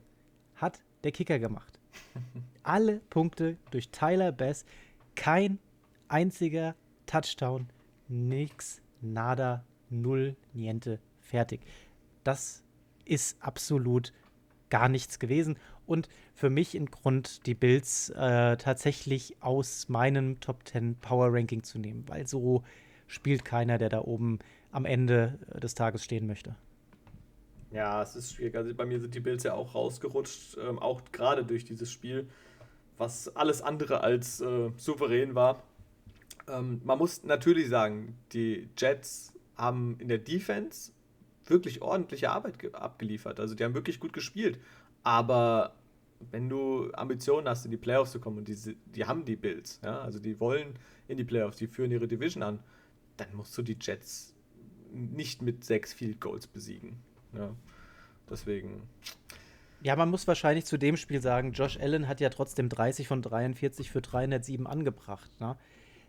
hat 0.55 0.81
der 1.03 1.11
Kicker 1.11 1.39
gemacht. 1.39 1.79
alle 2.63 2.99
Punkte 3.09 3.57
durch 3.71 3.89
Tyler 3.89 4.31
Bass. 4.31 4.65
Kein 5.15 5.59
einziger 6.07 6.75
Touchdown. 7.05 7.69
Nix, 8.07 8.81
nada, 9.01 9.63
null, 9.89 10.35
niente, 10.53 10.99
fertig. 11.19 11.61
Das 12.23 12.63
ist 13.05 13.37
absolut 13.41 14.13
gar 14.69 14.89
nichts 14.89 15.19
gewesen. 15.19 15.57
Und 15.85 16.09
für 16.33 16.49
mich 16.49 16.75
ein 16.75 16.87
Grund, 16.87 17.45
die 17.45 17.55
Bills 17.55 18.09
äh, 18.09 18.57
tatsächlich 18.57 19.41
aus 19.41 19.87
meinem 19.87 20.39
Top 20.41 20.67
10 20.67 20.97
Power 20.97 21.33
Ranking 21.33 21.63
zu 21.63 21.79
nehmen, 21.79 22.03
weil 22.07 22.27
so 22.27 22.63
spielt 23.07 23.45
keiner, 23.45 23.77
der 23.77 23.89
da 23.89 24.01
oben 24.01 24.39
am 24.71 24.85
Ende 24.85 25.39
äh, 25.53 25.59
des 25.59 25.75
Tages 25.75 26.03
stehen 26.03 26.27
möchte. 26.27 26.55
Ja, 27.71 28.01
es 28.01 28.15
ist 28.15 28.33
schwierig. 28.33 28.55
Also 28.55 28.73
bei 28.73 28.85
mir 28.85 28.99
sind 28.99 29.13
die 29.13 29.19
Bills 29.19 29.43
ja 29.43 29.53
auch 29.53 29.75
rausgerutscht, 29.75 30.57
ähm, 30.57 30.79
auch 30.79 31.01
gerade 31.11 31.43
durch 31.45 31.65
dieses 31.65 31.91
Spiel. 31.91 32.27
was 32.97 33.35
alles 33.35 33.61
andere 33.61 34.01
als 34.01 34.41
äh, 34.41 34.71
souverän 34.75 35.35
war. 35.35 35.61
Ähm, 36.47 36.81
man 36.83 36.97
muss 36.97 37.23
natürlich 37.23 37.69
sagen, 37.69 38.17
die 38.33 38.69
Jets 38.77 39.33
haben 39.55 39.97
in 39.99 40.07
der 40.07 40.17
Defense 40.17 40.91
wirklich 41.45 41.81
ordentliche 41.81 42.31
Arbeit 42.31 42.73
abgeliefert. 42.73 43.39
Also 43.39 43.55
die 43.55 43.63
haben 43.63 43.73
wirklich 43.73 43.99
gut 43.99 44.13
gespielt. 44.13 44.59
Aber 45.03 45.73
wenn 46.31 46.49
du 46.49 46.91
Ambitionen 46.93 47.47
hast, 47.47 47.65
in 47.65 47.71
die 47.71 47.77
Playoffs 47.77 48.11
zu 48.11 48.19
kommen, 48.19 48.39
und 48.39 48.47
die, 48.47 48.77
die 48.95 49.05
haben 49.05 49.25
die 49.25 49.35
Bills, 49.35 49.79
ja, 49.83 50.01
also 50.01 50.19
die 50.19 50.39
wollen 50.39 50.73
in 51.07 51.17
die 51.17 51.23
Playoffs, 51.23 51.57
die 51.57 51.67
führen 51.67 51.91
ihre 51.91 52.07
Division 52.07 52.43
an, 52.43 52.59
dann 53.17 53.33
musst 53.35 53.57
du 53.57 53.61
die 53.61 53.77
Jets 53.79 54.33
nicht 54.97 55.41
mit 55.41 55.63
sechs 55.63 55.93
Field 55.93 56.19
Goals 56.19 56.47
besiegen. 56.47 56.97
Ja. 57.33 57.51
Deswegen. 58.29 58.83
Ja, 59.81 59.95
man 59.95 60.09
muss 60.09 60.27
wahrscheinlich 60.27 60.65
zu 60.65 60.77
dem 60.77 60.97
Spiel 60.97 61.21
sagen, 61.21 61.53
Josh 61.53 61.77
Allen 61.79 62.07
hat 62.07 62.19
ja 62.19 62.29
trotzdem 62.29 62.67
30 62.67 63.07
von 63.07 63.21
43 63.21 63.91
für 63.91 64.01
307 64.01 64.65
angebracht. 64.65 65.29
Ne? 65.39 65.55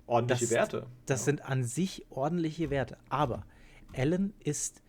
Ordentliche 0.06 0.44
das, 0.46 0.50
Werte. 0.50 0.86
Das 1.06 1.20
ja. 1.20 1.24
sind 1.26 1.44
an 1.44 1.64
sich 1.64 2.06
ordentliche 2.10 2.70
Werte. 2.70 2.96
Aber 3.10 3.44
Allen 3.94 4.32
ist 4.40 4.82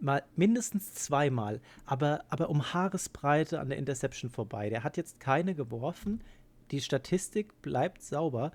mal 0.00 0.22
mindestens 0.36 0.94
zweimal, 0.94 1.60
aber, 1.86 2.24
aber 2.28 2.50
um 2.50 2.72
Haaresbreite 2.72 3.60
an 3.60 3.68
der 3.68 3.78
Interception 3.78 4.30
vorbei. 4.30 4.68
Der 4.70 4.84
hat 4.84 4.96
jetzt 4.96 5.20
keine 5.20 5.54
geworfen. 5.54 6.22
Die 6.70 6.80
Statistik 6.80 7.60
bleibt 7.62 8.02
sauber. 8.02 8.52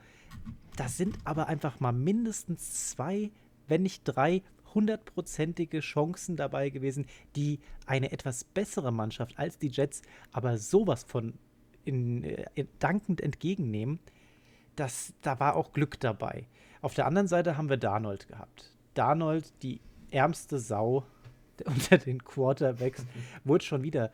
Das 0.75 0.97
sind 0.97 1.17
aber 1.25 1.47
einfach 1.47 1.79
mal 1.79 1.91
mindestens 1.91 2.89
zwei, 2.89 3.31
wenn 3.67 3.83
nicht 3.83 4.03
drei 4.03 4.41
hundertprozentige 4.73 5.79
Chancen 5.79 6.35
dabei 6.35 6.69
gewesen, 6.69 7.05
die 7.35 7.59
eine 7.85 8.11
etwas 8.11 8.43
bessere 8.43 8.91
Mannschaft 8.91 9.37
als 9.37 9.57
die 9.57 9.69
Jets 9.69 10.01
aber 10.31 10.57
sowas 10.57 11.03
von 11.03 11.33
in, 11.85 12.23
in, 12.23 12.47
äh, 12.55 12.65
dankend 12.79 13.21
entgegennehmen. 13.21 13.99
Das, 14.75 15.13
da 15.21 15.39
war 15.39 15.55
auch 15.55 15.73
Glück 15.73 15.99
dabei. 15.99 16.47
Auf 16.81 16.93
der 16.93 17.05
anderen 17.05 17.27
Seite 17.27 17.57
haben 17.57 17.69
wir 17.69 17.77
Darnold 17.77 18.27
gehabt. 18.27 18.75
Darnold, 18.93 19.51
die 19.63 19.81
ärmste 20.11 20.59
Sau 20.59 21.03
unter 21.65 21.97
den 21.97 22.23
Quarterbacks, 22.23 23.05
wurde 23.43 23.65
schon 23.65 23.83
wieder 23.83 24.11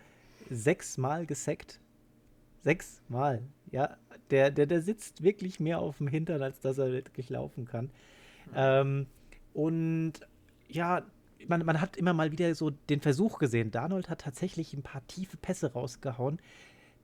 sechsmal 0.49 1.25
gesackt. 1.25 1.79
Sechsmal. 2.63 3.43
Ja, 3.71 3.97
der, 4.31 4.49
der, 4.49 4.65
der 4.65 4.81
sitzt 4.81 5.21
wirklich 5.21 5.59
mehr 5.59 5.79
auf 5.79 5.97
dem 5.97 6.07
Hintern, 6.07 6.41
als 6.41 6.59
dass 6.59 6.77
er 6.77 6.91
wirklich 6.91 7.29
laufen 7.29 7.65
kann. 7.65 7.91
Ähm, 8.55 9.07
und 9.53 10.13
ja, 10.67 11.03
man, 11.47 11.65
man 11.65 11.81
hat 11.81 11.97
immer 11.97 12.13
mal 12.13 12.31
wieder 12.31 12.53
so 12.55 12.69
den 12.69 13.01
Versuch 13.01 13.39
gesehen. 13.39 13.71
Darnold 13.71 14.09
hat 14.09 14.21
tatsächlich 14.21 14.73
ein 14.73 14.83
paar 14.83 15.05
tiefe 15.07 15.37
Pässe 15.37 15.73
rausgehauen, 15.73 16.39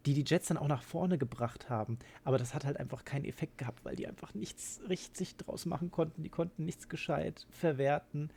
die 0.06 0.14
die 0.14 0.24
Jets 0.26 0.48
dann 0.48 0.58
auch 0.58 0.68
nach 0.68 0.84
vorne 0.84 1.18
gebracht 1.18 1.70
haben. 1.70 2.00
Aber 2.24 2.38
das 2.38 2.54
hat 2.54 2.66
halt 2.66 2.78
einfach 2.78 3.06
keinen 3.06 3.26
Effekt 3.26 3.58
gehabt, 3.58 3.86
weil 3.86 3.96
die 3.96 4.08
einfach 4.08 4.34
nichts 4.34 4.82
richtig 4.90 5.38
draus 5.38 5.66
machen 5.66 5.92
konnten. 5.92 6.24
Die 6.24 6.30
konnten 6.30 6.66
nichts 6.66 6.90
gescheit 6.90 7.46
verwerten. 7.52 8.30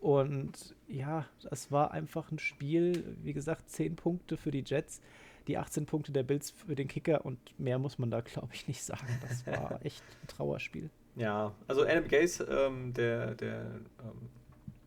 Und 0.00 0.74
ja, 0.88 1.26
das 1.42 1.70
war 1.70 1.92
einfach 1.92 2.32
ein 2.32 2.38
Spiel, 2.38 3.16
wie 3.22 3.32
gesagt, 3.32 3.70
10 3.70 3.94
Punkte 3.94 4.36
für 4.36 4.50
die 4.50 4.64
Jets, 4.66 5.00
die 5.46 5.58
18 5.58 5.86
Punkte 5.86 6.12
der 6.12 6.24
Bills 6.24 6.50
für 6.50 6.74
den 6.74 6.88
Kicker 6.88 7.24
und 7.24 7.38
mehr 7.58 7.78
muss 7.78 7.98
man 7.98 8.10
da, 8.10 8.20
glaube 8.20 8.48
ich, 8.52 8.66
nicht 8.66 8.82
sagen. 8.82 9.06
Das 9.20 9.46
war 9.46 9.78
echt 9.84 10.02
ein 10.22 10.26
Trauerspiel. 10.26 10.90
Ja, 11.14 11.54
also 11.68 11.82
Adam 11.82 12.08
Gase, 12.08 12.44
ähm, 12.44 12.92
der, 12.94 13.34
der 13.34 13.60
ähm, 14.00 14.28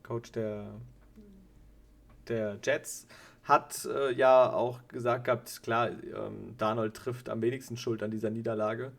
Coach 0.06 0.32
der, 0.32 0.68
der 2.28 2.60
Jets, 2.64 3.08
hat 3.44 3.86
äh, 3.86 4.12
ja 4.14 4.52
auch 4.52 4.80
gesagt 4.88 5.26
gehabt, 5.26 5.62
klar, 5.64 5.90
ähm, 5.90 6.56
Darnold 6.58 6.96
trifft 6.96 7.30
am 7.30 7.42
wenigsten 7.42 7.78
Schuld 7.78 8.02
an 8.04 8.12
dieser 8.12 8.30
Niederlage. 8.30 8.92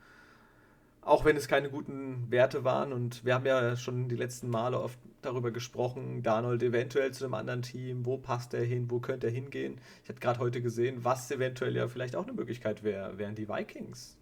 Auch 1.02 1.24
wenn 1.24 1.36
es 1.36 1.46
keine 1.46 1.70
guten 1.70 2.30
Werte 2.30 2.64
waren 2.64 2.92
und 2.92 3.24
wir 3.24 3.34
haben 3.34 3.46
ja 3.46 3.76
schon 3.76 4.08
die 4.08 4.16
letzten 4.16 4.48
Male 4.48 4.80
oft 4.80 4.98
darüber 5.22 5.50
gesprochen, 5.50 6.22
Darnold 6.22 6.62
eventuell 6.62 7.12
zu 7.12 7.24
einem 7.24 7.34
anderen 7.34 7.62
Team, 7.62 8.06
wo 8.06 8.18
passt 8.18 8.54
er 8.54 8.64
hin, 8.64 8.90
wo 8.90 9.00
könnte 9.00 9.28
er 9.28 9.32
hingehen. 9.32 9.80
Ich 10.02 10.08
habe 10.08 10.20
gerade 10.20 10.40
heute 10.40 10.62
gesehen, 10.62 11.04
was 11.04 11.30
eventuell 11.30 11.76
ja 11.76 11.88
vielleicht 11.88 12.16
auch 12.16 12.24
eine 12.24 12.32
Möglichkeit 12.32 12.82
wäre, 12.82 13.18
wären 13.18 13.34
die 13.34 13.48
Vikings. 13.48 14.16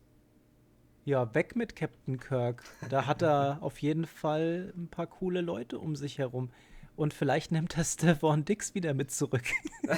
Ja, 1.06 1.34
weg 1.34 1.54
mit 1.54 1.76
Captain 1.76 2.18
Kirk. 2.18 2.64
Da 2.88 3.06
hat 3.06 3.22
er 3.22 3.58
auf 3.62 3.78
jeden 3.78 4.06
Fall 4.06 4.72
ein 4.74 4.88
paar 4.88 5.06
coole 5.06 5.42
Leute 5.42 5.78
um 5.78 5.96
sich 5.96 6.18
herum. 6.18 6.50
Und 6.96 7.14
vielleicht 7.14 7.52
nimmt 7.52 7.76
er 7.76 7.84
Stefan 7.84 8.44
Dix 8.44 8.74
wieder 8.74 8.94
mit 8.94 9.10
zurück. 9.10 9.44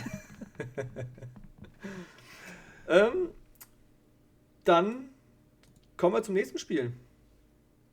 ähm, 2.88 3.30
dann 4.64 5.10
kommen 5.96 6.14
wir 6.14 6.22
zum 6.22 6.34
nächsten 6.34 6.58
Spiel. 6.58 6.92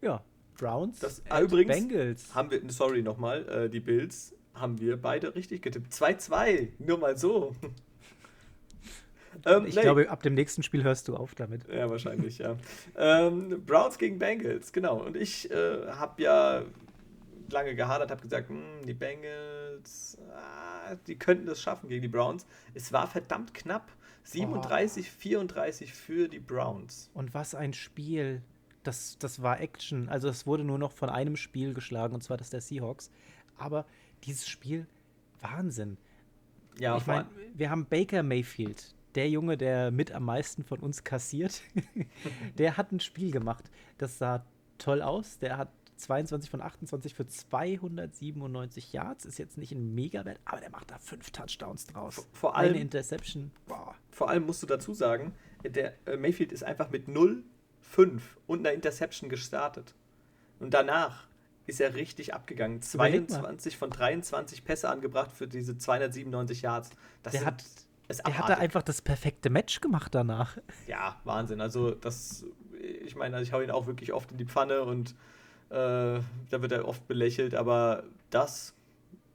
Ja, 0.02 0.24
Browns. 0.58 1.00
Das, 1.00 1.22
ah, 1.30 1.42
übrigens 1.42 1.76
Bengals. 1.76 2.36
haben 2.36 2.52
wir, 2.52 2.62
sorry 2.70 3.02
nochmal, 3.02 3.48
äh, 3.48 3.70
die 3.70 3.80
Bills 3.80 4.34
haben 4.54 4.80
wir 4.80 4.98
beide 4.98 5.36
richtig 5.36 5.62
getippt. 5.62 5.92
2-2, 5.94 6.70
nur 6.80 6.98
mal 7.00 7.18
so. 7.18 7.56
ähm, 9.46 9.66
ich 9.66 9.76
nee. 9.76 9.82
glaube, 9.82 10.10
ab 10.10 10.22
dem 10.24 10.36
nächsten 10.36 10.64
Spiel 10.64 10.84
hörst 10.84 11.08
du 11.08 11.16
auf 11.16 11.36
damit. 11.36 11.68
Ja, 11.68 11.90
wahrscheinlich, 11.90 12.38
ja. 12.40 12.56
Ähm, 12.96 13.64
Browns 13.66 13.98
gegen 13.98 14.20
Bengals, 14.20 14.72
genau. 14.74 15.04
Und 15.04 15.18
ich 15.18 15.50
äh, 15.52 15.88
habe 15.88 16.22
ja 16.22 16.64
lange 17.54 17.76
gehadert, 17.76 18.12
habe 18.12 18.22
gesagt, 18.22 18.50
hm, 18.50 18.86
die 18.86 18.94
Bengals, 18.94 20.18
ah, 20.32 20.96
die 21.08 21.18
könnten 21.18 21.46
das 21.46 21.62
schaffen 21.62 21.88
gegen 21.88 22.02
die 22.02 22.08
Browns. 22.08 22.46
Es 22.74 22.92
war 22.92 23.08
verdammt 23.08 23.54
knapp. 23.54 23.92
37, 24.26 25.06
oh. 25.08 25.20
34 25.20 25.94
für 25.94 26.28
die 26.28 26.40
Browns. 26.40 27.10
Und 27.14 27.34
was 27.34 27.56
ein 27.56 27.74
Spiel. 27.74 28.42
Das, 28.84 29.18
das 29.18 29.42
war 29.42 29.62
Action. 29.62 30.10
Also 30.10 30.28
es 30.28 30.46
wurde 30.46 30.66
nur 30.66 30.78
noch 30.78 30.92
von 30.92 31.10
einem 31.10 31.38
Spiel 31.38 31.74
geschlagen, 31.74 32.14
und 32.14 32.22
zwar 32.22 32.36
das 32.36 32.50
der 32.50 32.60
Seahawks. 32.60 33.12
Aber 33.58 33.86
dieses 34.24 34.48
Spiel, 34.48 34.88
Wahnsinn. 35.42 35.98
Ja, 36.80 36.98
ich 36.98 37.06
meine, 37.06 37.28
wir 37.54 37.70
haben 37.70 37.86
Baker 37.86 38.24
Mayfield, 38.24 38.96
der 39.16 39.30
Junge, 39.30 39.58
der 39.58 39.92
mit 39.92 40.12
am 40.12 40.26
meisten 40.26 40.64
von 40.64 40.80
uns 40.80 41.04
kassiert. 41.04 41.62
der 42.58 42.78
hat 42.78 42.92
ein 42.92 43.00
Spiel 43.00 43.32
gemacht. 43.32 43.70
Das 43.98 44.18
sah 44.18 44.46
toll 44.78 45.02
aus. 45.02 45.40
Der 45.40 45.58
hat 45.58 45.70
22 45.96 46.50
von 46.50 46.62
28 46.62 47.14
für 47.14 47.28
297 47.28 48.94
Yards. 48.94 49.26
Ist 49.26 49.40
jetzt 49.40 49.58
nicht 49.58 49.72
ein 49.72 49.94
Megawert, 49.94 50.40
aber 50.46 50.60
der 50.60 50.70
macht 50.70 50.92
da 50.92 50.98
fünf 51.00 51.32
Touchdowns 51.32 51.88
draus. 51.88 52.28
Vor 52.34 52.56
allem, 52.56 52.74
Eine 52.74 52.82
Interception. 52.82 53.52
Boah. 53.68 53.96
Vor 54.12 54.30
allem 54.30 54.46
musst 54.46 54.64
du 54.64 54.68
dazu 54.68 54.94
sagen, 54.94 55.34
der 55.64 55.94
äh, 56.08 56.18
Mayfield 56.18 56.52
ist 56.52 56.64
einfach 56.64 56.90
mit 56.90 57.08
0, 57.08 57.44
5 57.82 58.38
und 58.48 58.60
einer 58.60 58.74
Interception 58.74 59.30
gestartet. 59.30 59.94
Und 60.60 60.74
danach 60.74 61.28
ist 61.66 61.80
er 61.80 61.96
richtig 61.96 62.34
abgegangen. 62.34 62.82
22 62.82 63.78
von 63.78 63.90
23 63.90 64.66
Pässe 64.66 64.90
angebracht 64.90 65.32
für 65.32 65.48
diese 65.48 65.78
297 65.78 66.62
Yards. 66.62 66.90
Das 67.22 67.34
der 67.34 67.46
hat 67.46 67.64
der 68.10 68.38
hat 68.38 68.50
da 68.50 68.54
einfach 68.56 68.84
das 68.84 69.02
perfekte 69.02 69.50
Match 69.50 69.82
gemacht 69.82 70.14
danach. 70.14 70.58
Ja, 70.88 71.20
Wahnsinn. 71.24 71.62
Also 71.62 71.92
das, 71.92 72.46
ich 72.82 73.16
meine, 73.16 73.42
ich 73.42 73.54
hau 73.54 73.62
ihn 73.62 73.72
auch 73.72 73.88
wirklich 73.88 74.14
oft 74.14 74.32
in 74.32 74.38
die 74.38 74.46
Pfanne 74.46 74.82
und 74.84 75.16
äh, 75.74 76.22
da 76.50 76.62
wird 76.62 76.72
er 76.72 76.88
oft 76.88 77.08
belächelt, 77.08 77.56
aber 77.56 78.04
das, 78.30 78.76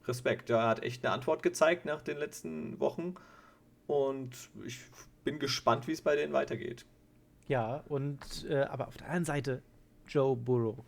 Respekt. 0.09 0.49
Er 0.49 0.67
hat 0.67 0.83
echt 0.83 1.05
eine 1.05 1.13
Antwort 1.13 1.43
gezeigt 1.43 1.85
nach 1.85 2.01
den 2.01 2.17
letzten 2.17 2.79
Wochen 2.79 3.15
und 3.87 4.31
ich 4.65 4.79
bin 5.23 5.39
gespannt, 5.39 5.87
wie 5.87 5.93
es 5.93 6.01
bei 6.01 6.15
denen 6.15 6.33
weitergeht. 6.33 6.85
Ja, 7.47 7.83
und 7.87 8.45
äh, 8.49 8.61
aber 8.63 8.87
auf 8.87 8.97
der 8.97 9.07
anderen 9.07 9.25
Seite 9.25 9.61
Joe 10.07 10.35
Burrow. 10.35 10.83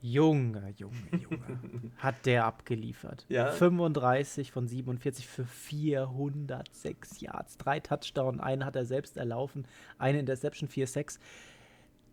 Junge, 0.00 0.74
Junge, 0.76 0.96
Junge. 1.12 1.92
hat 1.96 2.26
der 2.26 2.44
abgeliefert. 2.44 3.24
Ja. 3.30 3.52
35 3.52 4.52
von 4.52 4.68
47 4.68 5.26
für 5.26 5.46
406 5.46 7.22
Yards. 7.22 7.56
Drei 7.56 7.80
Touchdowns, 7.80 8.38
einen 8.40 8.66
hat 8.66 8.76
er 8.76 8.84
selbst 8.84 9.16
erlaufen, 9.16 9.66
eine 9.96 10.18
Interception, 10.18 10.68
4-6 10.68 11.18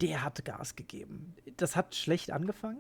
der 0.02 0.24
hat 0.24 0.44
Gas 0.46 0.76
gegeben. 0.76 1.36
Das 1.58 1.76
hat 1.76 1.96
schlecht 1.96 2.32
angefangen. 2.32 2.80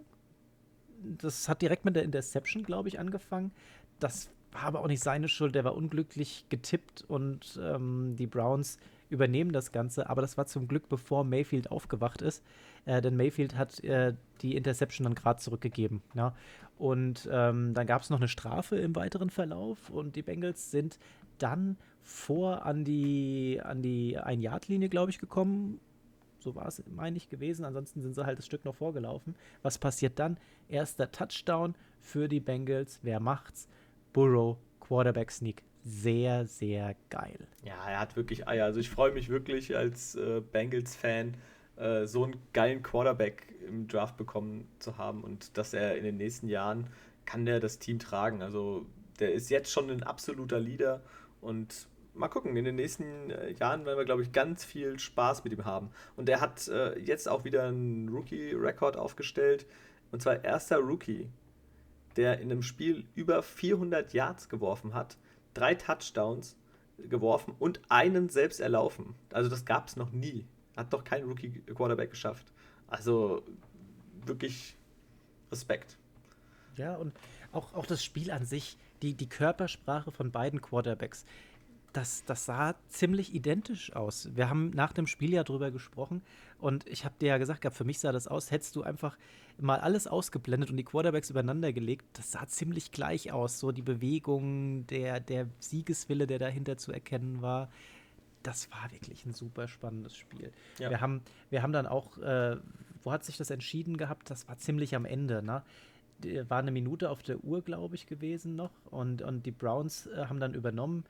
Das 1.03 1.49
hat 1.49 1.61
direkt 1.61 1.85
mit 1.85 1.95
der 1.95 2.03
Interception, 2.03 2.63
glaube 2.63 2.89
ich, 2.89 2.99
angefangen. 2.99 3.51
Das 3.99 4.29
war 4.51 4.63
aber 4.63 4.81
auch 4.81 4.87
nicht 4.87 5.03
seine 5.03 5.27
Schuld. 5.27 5.55
Der 5.55 5.63
war 5.63 5.75
unglücklich 5.75 6.45
getippt 6.49 7.03
und 7.07 7.59
ähm, 7.61 8.15
die 8.17 8.27
Browns 8.27 8.77
übernehmen 9.09 9.51
das 9.51 9.71
Ganze. 9.71 10.09
Aber 10.09 10.21
das 10.21 10.37
war 10.37 10.45
zum 10.45 10.67
Glück, 10.67 10.89
bevor 10.89 11.23
Mayfield 11.23 11.71
aufgewacht 11.71 12.21
ist. 12.21 12.43
Äh, 12.85 13.01
denn 13.01 13.15
Mayfield 13.15 13.55
hat 13.55 13.83
äh, 13.83 14.13
die 14.41 14.55
Interception 14.55 15.05
dann 15.05 15.15
gerade 15.15 15.39
zurückgegeben. 15.39 16.01
Ja? 16.13 16.35
Und 16.77 17.29
ähm, 17.31 17.73
dann 17.73 17.87
gab 17.87 18.01
es 18.01 18.09
noch 18.09 18.19
eine 18.19 18.27
Strafe 18.27 18.77
im 18.77 18.95
weiteren 18.95 19.29
Verlauf 19.29 19.89
und 19.89 20.15
die 20.15 20.23
Bengals 20.23 20.71
sind 20.71 20.97
dann 21.37 21.77
vor 22.03 22.65
an 22.65 22.83
die, 22.83 23.59
an 23.63 23.81
die 23.81 24.17
Ein-Yard-Linie, 24.17 24.89
glaube 24.89 25.11
ich, 25.11 25.19
gekommen 25.19 25.79
so 26.41 26.55
war 26.55 26.67
es, 26.67 26.83
meine 26.87 27.17
ich, 27.17 27.29
gewesen. 27.29 27.65
Ansonsten 27.65 28.01
sind 28.01 28.15
sie 28.15 28.25
halt 28.25 28.37
das 28.37 28.45
Stück 28.45 28.65
noch 28.65 28.75
vorgelaufen. 28.75 29.35
Was 29.61 29.77
passiert 29.77 30.19
dann? 30.19 30.37
Erster 30.69 31.11
Touchdown 31.11 31.75
für 31.99 32.27
die 32.27 32.39
Bengals. 32.39 32.99
Wer 33.03 33.19
macht's? 33.19 33.67
Burrow, 34.13 34.57
Quarterback 34.79 35.31
Sneak. 35.31 35.63
sehr, 35.83 36.45
sehr 36.45 36.95
geil. 37.09 37.47
Ja, 37.63 37.89
er 37.89 37.99
hat 37.99 38.15
wirklich 38.15 38.47
Eier. 38.47 38.65
Also 38.65 38.79
ich 38.79 38.89
freue 38.89 39.11
mich 39.11 39.29
wirklich 39.29 39.75
als 39.75 40.15
äh, 40.15 40.41
Bengals-Fan, 40.41 41.35
äh, 41.77 42.05
so 42.05 42.23
einen 42.23 42.35
geilen 42.53 42.83
Quarterback 42.83 43.53
im 43.67 43.87
Draft 43.87 44.17
bekommen 44.17 44.67
zu 44.79 44.97
haben 44.97 45.23
und 45.23 45.57
dass 45.57 45.73
er 45.73 45.97
in 45.97 46.03
den 46.03 46.17
nächsten 46.17 46.49
Jahren 46.49 46.87
kann 47.25 47.45
der 47.45 47.59
das 47.59 47.79
Team 47.79 47.99
tragen. 47.99 48.41
Also 48.41 48.85
der 49.19 49.33
ist 49.33 49.49
jetzt 49.49 49.71
schon 49.71 49.89
ein 49.89 50.03
absoluter 50.03 50.59
Leader 50.59 51.01
und 51.39 51.87
mal 52.13 52.27
gucken, 52.27 52.55
in 52.55 52.65
den 52.65 52.75
nächsten 52.75 53.29
äh, 53.29 53.51
Jahren 53.51 53.85
werden 53.85 53.97
wir, 53.97 54.05
glaube 54.05 54.23
ich, 54.23 54.31
ganz 54.31 54.63
viel 54.65 54.99
Spaß 54.99 55.43
mit 55.43 55.53
ihm 55.53 55.65
haben. 55.65 55.89
Und 56.15 56.29
er 56.29 56.41
hat 56.41 56.67
äh, 56.67 56.97
jetzt 56.99 57.27
auch 57.27 57.43
wieder 57.43 57.63
einen 57.63 58.09
Rookie-Rekord 58.09 58.97
aufgestellt. 58.97 59.65
Und 60.11 60.21
zwar 60.21 60.43
erster 60.43 60.77
Rookie, 60.77 61.29
der 62.17 62.39
in 62.39 62.51
einem 62.51 62.63
Spiel 62.63 63.05
über 63.15 63.41
400 63.41 64.13
Yards 64.13 64.49
geworfen 64.49 64.93
hat, 64.93 65.17
drei 65.53 65.75
Touchdowns 65.75 66.57
geworfen 66.97 67.55
und 67.57 67.81
einen 67.89 68.29
selbst 68.29 68.59
erlaufen. 68.59 69.15
Also 69.31 69.49
das 69.49 69.65
gab 69.65 69.87
es 69.87 69.95
noch 69.95 70.11
nie. 70.11 70.45
Hat 70.75 70.93
doch 70.93 71.03
kein 71.03 71.23
Rookie-Quarterback 71.23 72.11
geschafft. 72.11 72.51
Also 72.87 73.43
wirklich 74.25 74.75
Respekt. 75.51 75.97
Ja, 76.77 76.95
und 76.95 77.13
auch, 77.51 77.73
auch 77.73 77.85
das 77.85 78.03
Spiel 78.03 78.31
an 78.31 78.45
sich, 78.45 78.77
die, 79.01 79.13
die 79.13 79.29
Körpersprache 79.29 80.11
von 80.11 80.31
beiden 80.31 80.61
Quarterbacks 80.61 81.25
das, 81.93 82.23
das 82.25 82.45
sah 82.45 82.75
ziemlich 82.89 83.33
identisch 83.33 83.93
aus. 83.95 84.29
Wir 84.35 84.49
haben 84.49 84.69
nach 84.71 84.93
dem 84.93 85.07
Spiel 85.07 85.33
ja 85.33 85.43
drüber 85.43 85.71
gesprochen 85.71 86.21
und 86.59 86.87
ich 86.87 87.05
habe 87.05 87.15
dir 87.19 87.29
ja 87.29 87.37
gesagt, 87.37 87.65
für 87.73 87.83
mich 87.83 87.99
sah 87.99 88.11
das 88.11 88.27
aus, 88.27 88.51
hättest 88.51 88.75
du 88.75 88.83
einfach 88.83 89.17
mal 89.59 89.79
alles 89.79 90.07
ausgeblendet 90.07 90.69
und 90.71 90.77
die 90.77 90.83
Quarterbacks 90.83 91.29
übereinander 91.29 91.73
gelegt, 91.73 92.05
das 92.13 92.31
sah 92.31 92.47
ziemlich 92.47 92.91
gleich 92.91 93.31
aus. 93.31 93.59
So 93.59 93.71
die 93.71 93.81
Bewegung, 93.81 94.87
der, 94.87 95.19
der 95.19 95.47
Siegeswille, 95.59 96.27
der 96.27 96.39
dahinter 96.39 96.77
zu 96.77 96.91
erkennen 96.91 97.41
war. 97.41 97.69
Das 98.43 98.71
war 98.71 98.91
wirklich 98.91 99.25
ein 99.25 99.33
super 99.33 99.67
spannendes 99.67 100.15
Spiel. 100.15 100.51
Ja. 100.79 100.89
Wir, 100.89 101.01
haben, 101.01 101.21
wir 101.49 101.61
haben 101.61 101.73
dann 101.73 101.85
auch, 101.85 102.17
äh, 102.17 102.57
wo 103.03 103.11
hat 103.11 103.23
sich 103.23 103.37
das 103.37 103.51
entschieden 103.51 103.97
gehabt? 103.97 104.29
Das 104.29 104.47
war 104.47 104.57
ziemlich 104.57 104.95
am 104.95 105.05
Ende, 105.05 105.43
ne? 105.43 105.63
war 106.47 106.59
eine 106.59 106.71
Minute 106.71 107.09
auf 107.09 107.23
der 107.23 107.43
Uhr, 107.43 107.63
glaube 107.63 107.95
ich, 107.95 108.05
gewesen 108.05 108.55
noch. 108.55 108.71
Und, 108.91 109.21
und 109.21 109.45
die 109.45 109.51
Browns 109.51 110.07
äh, 110.07 110.25
haben 110.25 110.39
dann 110.39 110.53
übernommen 110.53 111.03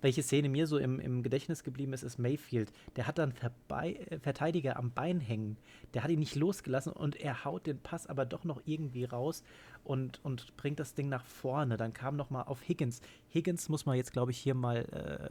welche 0.00 0.22
Szene 0.22 0.48
mir 0.48 0.66
so 0.66 0.78
im, 0.78 1.00
im 1.00 1.22
Gedächtnis 1.22 1.64
geblieben 1.64 1.92
ist, 1.92 2.02
ist 2.02 2.18
Mayfield. 2.18 2.72
Der 2.96 3.06
hat 3.06 3.18
dann 3.18 3.32
Verbei 3.32 3.94
äh, 4.10 4.18
Verteidiger 4.18 4.76
am 4.76 4.92
Bein 4.92 5.20
hängen. 5.20 5.56
Der 5.94 6.02
hat 6.02 6.10
ihn 6.10 6.18
nicht 6.18 6.34
losgelassen 6.34 6.92
und 6.92 7.16
er 7.16 7.44
haut 7.44 7.66
den 7.66 7.78
Pass 7.78 8.06
aber 8.06 8.26
doch 8.26 8.44
noch 8.44 8.62
irgendwie 8.64 9.04
raus 9.04 9.42
und, 9.84 10.24
und 10.24 10.56
bringt 10.56 10.80
das 10.80 10.94
Ding 10.94 11.08
nach 11.08 11.24
vorne. 11.24 11.76
Dann 11.76 11.92
kam 11.92 12.16
noch 12.16 12.30
mal 12.30 12.42
auf 12.42 12.66
Higgins. 12.66 13.00
Higgins 13.32 13.68
muss 13.68 13.86
man 13.86 13.96
jetzt, 13.96 14.12
glaube 14.12 14.30
ich, 14.30 14.38
hier 14.38 14.54
mal 14.54 14.84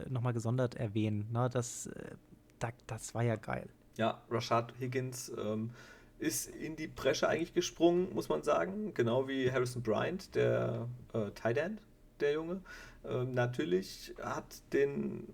äh, 0.06 0.10
noch 0.10 0.22
mal 0.22 0.32
gesondert 0.32 0.74
erwähnen. 0.74 1.28
Na, 1.30 1.48
das, 1.48 1.86
äh, 1.86 2.16
das, 2.58 2.72
das 2.86 3.14
war 3.14 3.22
ja 3.22 3.36
geil. 3.36 3.68
Ja, 3.96 4.22
Rashad 4.30 4.74
Higgins 4.78 5.32
ähm, 5.38 5.70
ist 6.18 6.48
in 6.48 6.76
die 6.76 6.86
Bresche 6.86 7.28
eigentlich 7.28 7.54
gesprungen, 7.54 8.12
muss 8.14 8.28
man 8.28 8.42
sagen. 8.42 8.92
Genau 8.94 9.28
wie 9.28 9.50
Harrison 9.50 9.82
Bryant, 9.82 10.34
der 10.34 10.88
äh, 11.12 11.30
Tight 11.32 11.58
End, 11.58 11.80
der 12.20 12.32
Junge. 12.32 12.62
Ähm, 13.04 13.34
natürlich 13.34 14.14
hat 14.22 14.62
den 14.72 15.26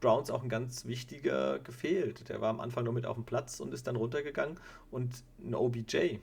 Browns 0.00 0.30
auch 0.30 0.42
ein 0.42 0.48
ganz 0.48 0.84
wichtiger 0.86 1.58
gefehlt. 1.58 2.28
Der 2.28 2.40
war 2.40 2.50
am 2.50 2.60
Anfang 2.60 2.84
nur 2.84 2.92
mit 2.92 3.06
auf 3.06 3.16
dem 3.16 3.24
Platz 3.24 3.60
und 3.60 3.72
ist 3.72 3.86
dann 3.86 3.96
runtergegangen. 3.96 4.58
Und 4.90 5.24
ein 5.42 5.54
OBJ, 5.54 6.18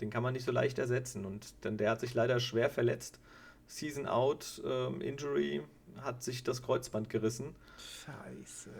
den 0.00 0.10
kann 0.10 0.22
man 0.22 0.34
nicht 0.34 0.44
so 0.44 0.52
leicht 0.52 0.78
ersetzen. 0.78 1.24
Und 1.24 1.54
dann 1.62 1.76
der 1.76 1.90
hat 1.90 2.00
sich 2.00 2.14
leider 2.14 2.40
schwer 2.40 2.70
verletzt. 2.70 3.20
Season 3.66 4.06
out, 4.06 4.62
ähm, 4.64 5.00
Injury, 5.00 5.62
hat 6.02 6.22
sich 6.22 6.42
das 6.44 6.62
Kreuzband 6.62 7.08
gerissen. 7.08 7.54
Scheiße. 7.78 8.70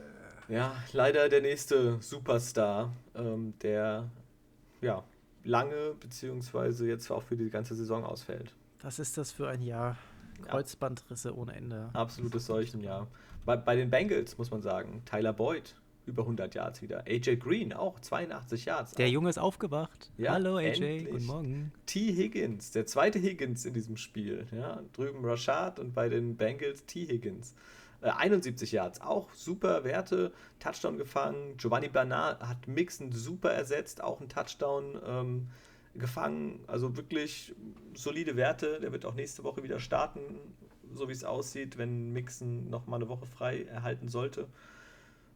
Ja, 0.48 0.76
leider 0.92 1.28
der 1.28 1.40
nächste 1.40 2.00
Superstar, 2.02 2.92
ähm, 3.14 3.54
der 3.62 4.10
ja 4.82 5.02
lange 5.44 5.94
beziehungsweise 6.00 6.86
jetzt 6.86 7.10
auch 7.10 7.22
für 7.22 7.36
die 7.36 7.50
ganze 7.50 7.74
Saison 7.74 8.04
ausfällt. 8.04 8.54
Was 8.84 8.98
ist 8.98 9.16
das 9.16 9.32
für 9.32 9.48
ein 9.48 9.62
Jahr? 9.62 9.96
Kreuzbandrisse 10.46 11.34
ohne 11.34 11.54
Ende. 11.54 11.88
Absolutes 11.94 12.44
Seuchenjahr. 12.44 13.08
Bei, 13.46 13.56
bei 13.56 13.76
den 13.76 13.88
Bengals 13.88 14.36
muss 14.36 14.50
man 14.50 14.60
sagen, 14.60 15.02
Tyler 15.06 15.32
Boyd 15.32 15.74
über 16.04 16.24
100 16.24 16.54
Yards 16.54 16.82
wieder. 16.82 17.04
AJ 17.06 17.36
Green 17.36 17.72
auch 17.72 17.98
82 17.98 18.66
Yards. 18.66 18.92
Der 18.92 19.08
Junge 19.08 19.30
ist 19.30 19.38
aufgewacht. 19.38 20.10
Ja, 20.18 20.32
Hallo 20.32 20.56
AJ, 20.56 20.66
endlich. 20.66 21.10
guten 21.10 21.24
Morgen. 21.24 21.72
T. 21.86 22.12
Higgins, 22.12 22.72
der 22.72 22.84
zweite 22.84 23.18
Higgins 23.18 23.64
in 23.64 23.72
diesem 23.72 23.96
Spiel. 23.96 24.46
Ja, 24.52 24.82
drüben 24.92 25.24
Rashad 25.24 25.78
und 25.78 25.94
bei 25.94 26.10
den 26.10 26.36
Bengals 26.36 26.84
T. 26.84 27.06
Higgins. 27.06 27.54
Äh, 28.02 28.10
71 28.10 28.70
Yards, 28.70 29.00
auch 29.00 29.32
super 29.32 29.84
Werte, 29.84 30.30
Touchdown 30.58 30.98
gefangen. 30.98 31.56
Giovanni 31.56 31.88
Bernard 31.88 32.42
hat 32.42 32.68
Mixon 32.68 33.12
super 33.12 33.50
ersetzt, 33.50 34.04
auch 34.04 34.20
ein 34.20 34.28
Touchdown. 34.28 35.00
Ähm, 35.06 35.48
gefangen. 35.96 36.60
Also 36.66 36.96
wirklich 36.96 37.54
solide 37.94 38.36
Werte. 38.36 38.80
Der 38.80 38.92
wird 38.92 39.04
auch 39.04 39.14
nächste 39.14 39.44
Woche 39.44 39.62
wieder 39.62 39.80
starten, 39.80 40.20
so 40.92 41.08
wie 41.08 41.12
es 41.12 41.24
aussieht, 41.24 41.78
wenn 41.78 42.12
Mixen 42.12 42.68
noch 42.70 42.86
mal 42.86 42.96
eine 42.96 43.08
Woche 43.08 43.26
frei 43.26 43.62
erhalten 43.64 44.08
sollte. 44.08 44.48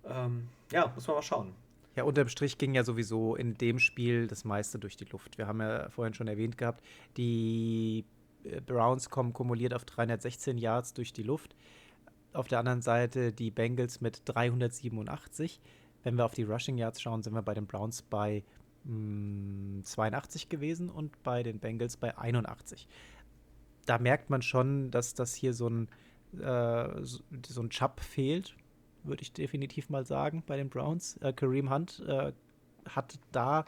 Ähm, 0.05 0.49
ja, 0.73 0.91
muss 0.95 1.07
man 1.07 1.17
mal 1.17 1.23
schauen. 1.23 1.55
Ja, 1.97 2.05
unterm 2.05 2.29
Strich 2.29 2.59
ging 2.59 2.75
ja 2.75 2.85
sowieso 2.85 3.35
in 3.35 3.55
dem 3.55 3.79
Spiel 3.79 4.29
das 4.29 4.45
meiste 4.45 4.79
durch 4.79 4.97
die 4.97 5.07
Luft. 5.07 5.37
Wir 5.37 5.49
haben 5.49 5.61
ja 5.61 5.91
vorhin 5.91 6.15
schon 6.15 6.29
erwähnt 6.29 6.57
gehabt, 6.57 6.85
die 7.17 8.05
äh, 8.45 8.61
Browns 8.61 9.11
kommen 9.11 9.33
kumuliert 9.33 9.75
auf 9.75 9.85
316 9.85 10.59
Yards 10.59 10.95
durch 10.95 11.13
die 11.13 11.25
Luft. 11.25 11.57
Auf 12.33 12.47
der 12.47 12.61
anderen 12.61 12.83
Seite 12.83 13.33
die 13.33 13.51
Bengals 13.51 14.01
mit 14.01 14.23
387. 14.27 15.61
Wenn 16.05 16.17
wir 16.17 16.25
auf 16.25 16.35
die 16.35 16.45
Rushing 16.45 16.79
Yards 16.79 17.01
schauen, 17.01 17.23
sind 17.23 17.35
wir 17.35 17.43
bei 17.43 17.55
den 17.55 17.67
Browns 17.67 18.03
bei 18.03 18.45
82 18.85 20.43
hm, 20.43 20.49
gewesen 20.49 20.91
und 20.91 21.23
bei 21.23 21.43
den 21.43 21.59
Bengals 21.59 21.97
bei 21.97 22.17
81. 22.17 22.89
Da 23.87 23.99
merkt 23.99 24.31
man 24.31 24.43
schon, 24.43 24.91
dass 24.91 25.15
das 25.15 25.35
hier 25.35 25.55
so 25.55 25.69
ein, 25.69 25.89
äh, 26.39 27.05
so 27.05 27.63
ein 27.63 27.71
Chubb 27.71 28.01
fehlt, 28.01 28.55
würde 29.03 29.23
ich 29.23 29.33
definitiv 29.33 29.89
mal 29.91 30.05
sagen, 30.05 30.43
bei 30.47 30.57
den 30.57 30.69
Browns. 30.69 31.17
Äh, 31.19 31.33
Kareem 31.33 31.71
Hunt 31.71 32.03
äh, 32.07 32.33
hat 32.89 33.19
da 33.33 33.65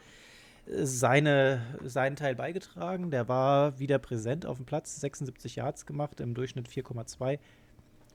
seine, 0.67 1.63
seinen 1.85 2.17
Teil 2.17 2.35
beigetragen. 2.35 3.11
Der 3.11 3.29
war 3.29 3.79
wieder 3.79 3.99
präsent 3.99 4.47
auf 4.47 4.59
dem 4.59 4.67
Platz, 4.67 5.01
76 5.01 5.57
Yards 5.57 5.87
gemacht, 5.87 6.21
im 6.21 6.35
Durchschnitt 6.35 6.69
4,2. 6.69 7.39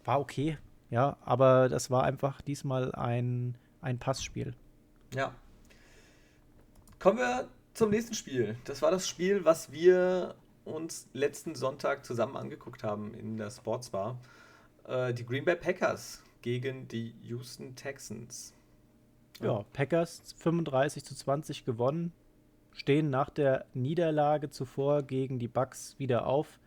War 0.03 0.19
okay, 0.19 0.57
ja, 0.89 1.17
aber 1.21 1.69
das 1.69 1.89
war 1.89 2.03
einfach 2.03 2.41
diesmal 2.41 2.93
ein, 2.93 3.57
ein 3.81 3.97
Passspiel. 3.97 4.53
Ja, 5.15 5.33
Kommen 7.05 7.19
wir 7.19 7.47
zum 7.75 7.91
nächsten 7.91 8.15
Spiel. 8.15 8.57
Das 8.63 8.81
war 8.81 8.89
das 8.89 9.07
Spiel, 9.07 9.45
was 9.45 9.71
wir 9.71 10.33
uns 10.63 11.07
letzten 11.13 11.53
Sonntag 11.53 12.03
zusammen 12.03 12.35
angeguckt 12.35 12.83
haben 12.83 13.13
in 13.13 13.37
der 13.37 13.51
Sportsbar. 13.51 14.17
Äh, 14.87 15.13
die 15.13 15.23
Green 15.23 15.45
Bay 15.45 15.55
Packers 15.55 16.23
gegen 16.41 16.87
die 16.87 17.13
Houston 17.21 17.75
Texans. 17.75 18.55
Ja, 19.39 19.63
Packers 19.71 20.33
35 20.37 21.03
zu 21.03 21.13
20 21.13 21.63
gewonnen, 21.63 22.11
stehen 22.71 23.11
nach 23.11 23.29
der 23.29 23.67
Niederlage 23.75 24.49
zuvor 24.49 25.03
gegen 25.03 25.37
die 25.37 25.47
Bucks 25.47 25.93
wieder 25.99 26.25
auf, 26.25 26.59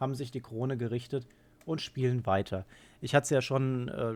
haben 0.00 0.14
sich 0.14 0.30
die 0.30 0.40
Krone 0.40 0.78
gerichtet 0.78 1.26
und 1.66 1.82
spielen 1.82 2.24
weiter. 2.24 2.64
Ich 3.02 3.14
hatte 3.14 3.24
es 3.24 3.30
ja 3.30 3.42
schon 3.42 3.88
äh, 3.88 4.14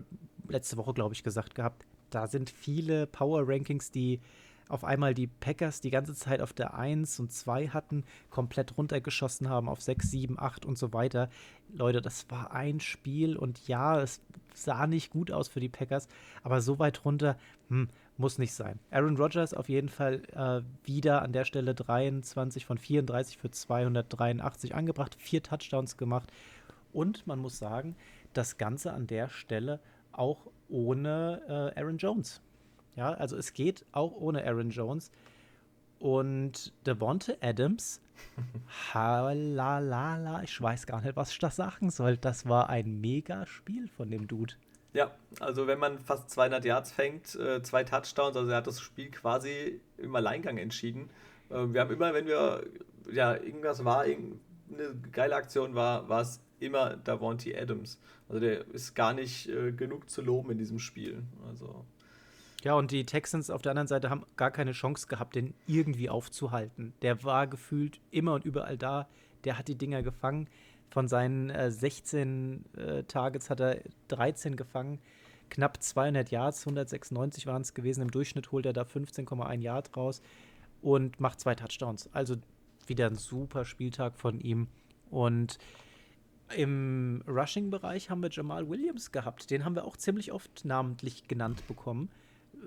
letzte 0.48 0.78
Woche, 0.78 0.94
glaube 0.94 1.12
ich, 1.12 1.24
gesagt 1.24 1.54
gehabt, 1.54 1.85
da 2.09 2.26
sind 2.26 2.48
viele 2.48 3.07
Power 3.07 3.46
Rankings, 3.46 3.90
die 3.90 4.20
auf 4.68 4.85
einmal 4.85 5.14
die 5.14 5.26
Packers 5.26 5.81
die 5.81 5.90
ganze 5.90 6.14
Zeit 6.14 6.40
auf 6.40 6.52
der 6.52 6.74
1 6.74 7.18
und 7.20 7.33
2 7.33 7.68
hatten, 7.68 8.04
komplett 8.31 8.76
runtergeschossen 8.76 9.48
haben 9.48 9.68
auf 9.68 9.81
6, 9.81 10.11
7, 10.11 10.38
8 10.38 10.64
und 10.64 10.78
so 10.78 10.92
weiter. 10.92 11.28
Leute, 11.72 12.00
das 12.00 12.31
war 12.31 12.52
ein 12.52 12.81
Spiel 12.81 13.37
und 13.37 13.66
ja, 13.66 14.00
es 14.00 14.20
sah 14.54 14.87
nicht 14.87 15.11
gut 15.11 15.31
aus 15.31 15.48
für 15.48 15.61
die 15.61 15.68
Packers, 15.68 16.09
aber 16.42 16.61
so 16.61 16.78
weit 16.78 17.04
runter, 17.04 17.37
hm, 17.68 17.88
muss 18.16 18.38
nicht 18.38 18.52
sein. 18.52 18.81
Aaron 18.90 19.16
Rodgers 19.16 19.54
auf 19.54 19.68
jeden 19.68 19.88
Fall 19.88 20.22
äh, 20.33 20.87
wieder 20.87 21.22
an 21.22 21.33
der 21.33 21.44
Stelle 21.44 21.74
23 21.74 22.66
von 22.66 22.78
34 22.78 23.38
für 23.38 23.50
283 23.50 24.74
angebracht, 24.74 25.16
vier 25.18 25.42
Touchdowns 25.42 25.96
gemacht 25.96 26.33
und 26.92 27.26
man 27.26 27.38
muss 27.38 27.59
sagen, 27.59 27.96
das 28.33 28.59
Ganze 28.59 28.92
an 28.92 29.07
der 29.07 29.28
Stelle 29.28 29.81
auch 30.12 30.50
ohne 30.68 31.72
äh, 31.76 31.81
Aaron 31.81 31.98
Jones. 31.98 32.42
Ja, 32.99 33.13
also 33.13 33.37
es 33.37 33.53
geht 33.53 33.87
auch 33.93 34.11
ohne 34.11 34.45
Aaron 34.45 34.71
Jones. 34.71 35.13
Und 36.01 36.73
Devonte 36.85 37.39
Adams, 37.41 38.01
halalala, 38.93 40.43
ich 40.43 40.61
weiß 40.61 40.85
gar 40.85 41.01
nicht, 41.01 41.15
was 41.15 41.31
ich 41.31 41.39
da 41.39 41.51
sagen 41.51 41.91
soll. 41.91 42.17
Das 42.17 42.49
war 42.49 42.69
ein 42.69 43.01
mega 43.01 43.47
Spiel 43.47 43.87
von 43.87 44.11
dem 44.11 44.27
Dude. 44.27 44.55
Ja, 44.95 45.13
also 45.39 45.69
wenn 45.69 45.79
man 45.79 46.01
fast 46.01 46.29
200 46.31 46.65
Yards 46.65 46.91
fängt, 46.91 47.37
äh, 47.37 47.63
zwei 47.63 47.85
Touchdowns, 47.85 48.37
also 48.37 48.51
er 48.51 48.57
hat 48.57 48.67
das 48.67 48.81
Spiel 48.81 49.13
quasi 49.13 49.81
im 49.97 50.17
Alleingang 50.17 50.59
entschieden. 50.59 51.09
Äh, 51.51 51.73
wir 51.73 51.81
haben 51.81 51.93
immer, 51.93 52.13
wenn 52.15 52.27
wir, 52.27 52.67
ja, 53.13 53.35
irgendwas 53.35 53.85
war, 53.85 54.09
irgendeine 54.09 54.97
geile 55.13 55.37
Aktion 55.37 55.77
war, 55.77 56.09
war 56.09 56.23
es 56.23 56.41
immer 56.59 56.97
Davonte 56.97 57.57
Adams. 57.57 58.01
Also 58.29 58.41
der 58.41 58.67
ist 58.75 58.97
gar 58.97 59.15
nicht 59.15 59.49
äh, 59.49 59.71
genug 59.71 60.11
zu 60.11 60.21
loben 60.21 60.51
in 60.51 60.59
diesem 60.59 60.81
Spiel. 60.81 61.23
Also 61.49 61.85
ja, 62.64 62.75
und 62.75 62.90
die 62.90 63.05
Texans 63.07 63.51
auf 63.51 63.62
der 63.62 63.71
anderen 63.71 63.87
Seite 63.87 64.11
haben 64.11 64.27
gar 64.37 64.51
keine 64.51 64.73
Chance 64.73 65.07
gehabt, 65.07 65.37
den 65.37 65.55
irgendwie 65.66 66.11
aufzuhalten. 66.11 66.92
Der 67.03 67.23
war 67.23 67.47
gefühlt 67.47 68.01
immer 68.11 68.35
und 68.35 68.44
überall 68.44 68.77
da. 68.77 69.09
Der 69.44 69.59
hat 69.59 69.68
die 69.68 69.77
Dinger 69.77 70.03
gefangen. 70.03 70.49
Von 70.90 71.07
seinen 71.07 71.51
äh, 71.51 71.71
16 71.71 72.64
äh, 72.77 73.03
Targets 73.05 73.51
hat 73.51 73.61
er 73.61 73.79
13 74.09 74.57
gefangen. 74.57 74.99
Knapp 75.51 75.83
200 75.83 76.31
Yards, 76.31 76.62
196 76.62 77.47
waren 77.47 77.62
es 77.62 77.75
gewesen. 77.75 78.03
Im 78.03 78.11
Durchschnitt 78.11 78.51
holt 78.51 78.66
er 78.66 78.73
da 78.73 78.83
15,1 78.83 79.61
Yard 79.61 79.97
raus 79.97 80.21
und 80.83 81.21
macht 81.21 81.40
zwei 81.40 81.55
Touchdowns. 81.55 82.11
Also 82.12 82.37
wieder 82.87 83.07
ein 83.07 83.14
super 83.14 83.64
Spieltag 83.64 84.16
von 84.16 84.40
ihm. 84.40 84.66
Und 85.11 85.59
im 86.57 87.23
Rushing-Bereich 87.29 88.11
haben 88.11 88.23
wir 88.23 88.31
Jamal 88.31 88.68
Williams 88.68 89.12
gehabt. 89.12 89.51
Den 89.51 89.64
haben 89.64 89.77
wir 89.77 89.85
auch 89.85 89.97
ziemlich 89.97 90.33
oft 90.33 90.64
namentlich 90.64 91.29
genannt 91.29 91.66
bekommen 91.68 92.11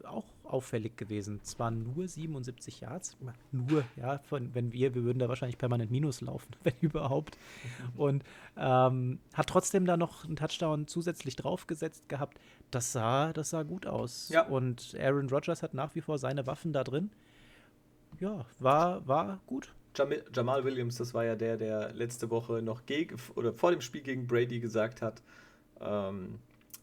auch 0.06 0.25
auffällig 0.43 0.97
gewesen. 0.97 1.41
Zwar 1.43 1.71
nur 1.71 2.08
77 2.08 2.82
Yards, 2.82 3.17
nur, 3.51 3.84
ja, 3.95 4.19
von, 4.19 4.54
wenn 4.54 4.73
wir, 4.73 4.93
wir 4.95 5.04
würden 5.04 5.19
da 5.19 5.30
wahrscheinlich 5.30 5.58
permanent 5.58 5.91
Minus 5.91 6.21
laufen, 6.21 6.51
wenn 6.63 6.73
überhaupt. 6.82 7.38
Und 7.95 8.23
ähm, 8.58 9.19
hat 9.34 9.47
trotzdem 9.47 9.86
da 9.86 9.97
noch 9.97 10.25
einen 10.25 10.36
Touchdown 10.36 10.88
zusätzlich 10.88 11.36
draufgesetzt 11.36 12.08
gehabt. 12.10 12.39
Das 12.69 12.91
sah, 12.91 13.34
das 13.34 13.51
sah 13.51 13.63
gut 13.63 13.86
aus. 13.86 14.30
Ja. 14.30 14.45
Und 14.47 14.95
Aaron 14.99 15.30
Rodgers 15.30 15.63
hat 15.63 15.73
nach 15.73 15.95
wie 15.95 16.01
vor 16.01 16.17
seine 16.17 16.47
Waffen 16.47 16.73
da 16.73 16.84
drin. 16.84 17.12
Ja, 18.19 18.45
war, 18.60 19.08
war 19.08 19.39
gut. 19.47 19.73
Jamal 20.34 20.63
Williams, 20.63 20.97
das 20.97 21.13
war 21.13 21.25
ja 21.25 21.36
der, 21.36 21.58
der 21.58 21.91
letzte 21.93 22.30
Woche 22.30 22.62
noch 22.62 22.86
gegen 22.86 23.17
oder 23.36 23.51
vor 23.51 23.71
dem 23.71 23.82
Spiel 23.82 24.01
gegen 24.01 24.25
Brady 24.25 24.62
gesagt 24.62 25.01
hat, 25.01 25.21
ähm, 25.82 26.39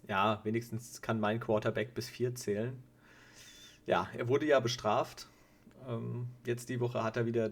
ja, 0.09 0.40
wenigstens 0.44 1.01
kann 1.01 1.18
mein 1.18 1.40
Quarterback 1.40 1.94
bis 1.94 2.09
vier 2.11 2.35
zählen 2.35 2.77
ja, 3.88 4.07
er 4.16 4.29
wurde 4.29 4.46
ja 4.46 4.61
bestraft. 4.61 5.27
Ähm, 5.88 6.29
jetzt 6.44 6.68
die 6.68 6.79
Woche 6.79 7.03
hat 7.03 7.16
er 7.16 7.27
wieder 7.27 7.51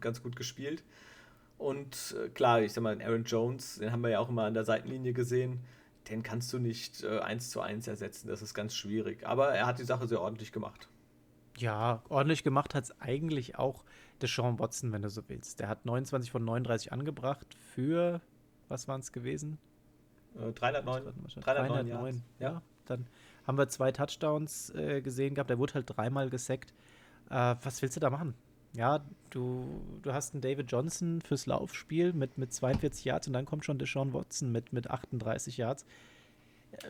ganz 0.00 0.22
gut 0.22 0.36
gespielt. 0.36 0.84
Und 1.56 2.14
äh, 2.22 2.28
klar, 2.28 2.60
ich 2.60 2.72
sag 2.72 2.82
mal, 2.82 3.00
Aaron 3.02 3.24
Jones, 3.24 3.78
den 3.78 3.90
haben 3.90 4.02
wir 4.02 4.10
ja 4.10 4.20
auch 4.20 4.28
immer 4.28 4.44
an 4.44 4.54
der 4.54 4.64
Seitenlinie 4.64 5.12
gesehen. 5.14 5.60
Den 6.08 6.22
kannst 6.22 6.52
du 6.52 6.58
nicht 6.58 7.02
äh, 7.02 7.18
eins 7.20 7.50
zu 7.50 7.60
eins 7.60 7.88
ersetzen. 7.88 8.28
Das 8.28 8.42
ist 8.42 8.54
ganz 8.54 8.74
schwierig. 8.74 9.26
Aber 9.26 9.48
er 9.48 9.66
hat 9.66 9.78
die 9.78 9.84
Sache 9.84 10.06
sehr 10.06 10.20
ordentlich 10.20 10.52
gemacht. 10.52 10.88
Ja, 11.56 12.02
ordentlich 12.08 12.44
gemacht 12.44 12.74
hat 12.74 12.84
es 12.84 13.00
eigentlich 13.00 13.58
auch 13.58 13.82
Deshaun 14.20 14.58
Watson, 14.58 14.92
wenn 14.92 15.02
du 15.02 15.10
so 15.10 15.22
willst. 15.28 15.58
Der 15.58 15.68
hat 15.68 15.86
29 15.86 16.30
von 16.30 16.44
39 16.44 16.92
angebracht 16.92 17.46
für, 17.74 18.20
was 18.68 18.86
waren 18.88 19.00
es 19.00 19.10
gewesen? 19.10 19.58
Äh, 20.36 20.52
309. 20.52 21.04
309, 21.40 21.42
309 21.42 22.22
ja. 22.38 22.50
ja. 22.50 22.62
Dann 22.86 23.06
haben 23.48 23.58
wir 23.58 23.68
zwei 23.70 23.90
Touchdowns 23.90 24.70
äh, 24.74 25.00
gesehen 25.00 25.34
gehabt. 25.34 25.48
Der 25.48 25.58
wurde 25.58 25.74
halt 25.74 25.86
dreimal 25.88 26.28
gesackt. 26.28 26.74
Äh, 27.30 27.56
was 27.62 27.80
willst 27.80 27.96
du 27.96 28.00
da 28.00 28.10
machen? 28.10 28.34
Ja, 28.74 29.02
du, 29.30 29.82
du 30.02 30.12
hast 30.12 30.34
einen 30.34 30.42
David 30.42 30.70
Johnson 30.70 31.22
fürs 31.22 31.46
Laufspiel 31.46 32.12
mit, 32.12 32.36
mit 32.36 32.52
42 32.52 33.06
Yards 33.06 33.26
und 33.26 33.32
dann 33.32 33.46
kommt 33.46 33.64
schon 33.64 33.78
Deshaun 33.78 34.12
Watson 34.12 34.52
mit, 34.52 34.74
mit 34.74 34.90
38 34.90 35.56
Yards. 35.56 35.86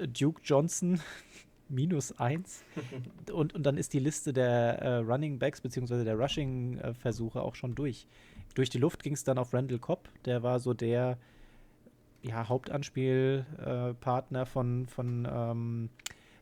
Äh, 0.00 0.08
Duke 0.08 0.40
Johnson 0.42 1.00
minus 1.68 2.18
1. 2.18 2.64
und, 3.32 3.54
und 3.54 3.62
dann 3.62 3.76
ist 3.76 3.92
die 3.92 4.00
Liste 4.00 4.32
der 4.32 4.82
äh, 4.82 4.96
Running 4.96 5.38
Backs 5.38 5.60
bzw. 5.60 6.02
der 6.02 6.16
Rushing-Versuche 6.16 7.40
auch 7.40 7.54
schon 7.54 7.76
durch. 7.76 8.08
Durch 8.54 8.68
die 8.68 8.78
Luft 8.78 9.04
ging 9.04 9.12
es 9.12 9.22
dann 9.22 9.38
auf 9.38 9.54
Randall 9.54 9.78
Cobb. 9.78 10.08
Der 10.24 10.42
war 10.42 10.58
so 10.58 10.74
der 10.74 11.18
ja, 12.22 12.48
Hauptanspielpartner 12.48 14.46
von, 14.46 14.88
von 14.88 15.28
ähm, 15.30 15.90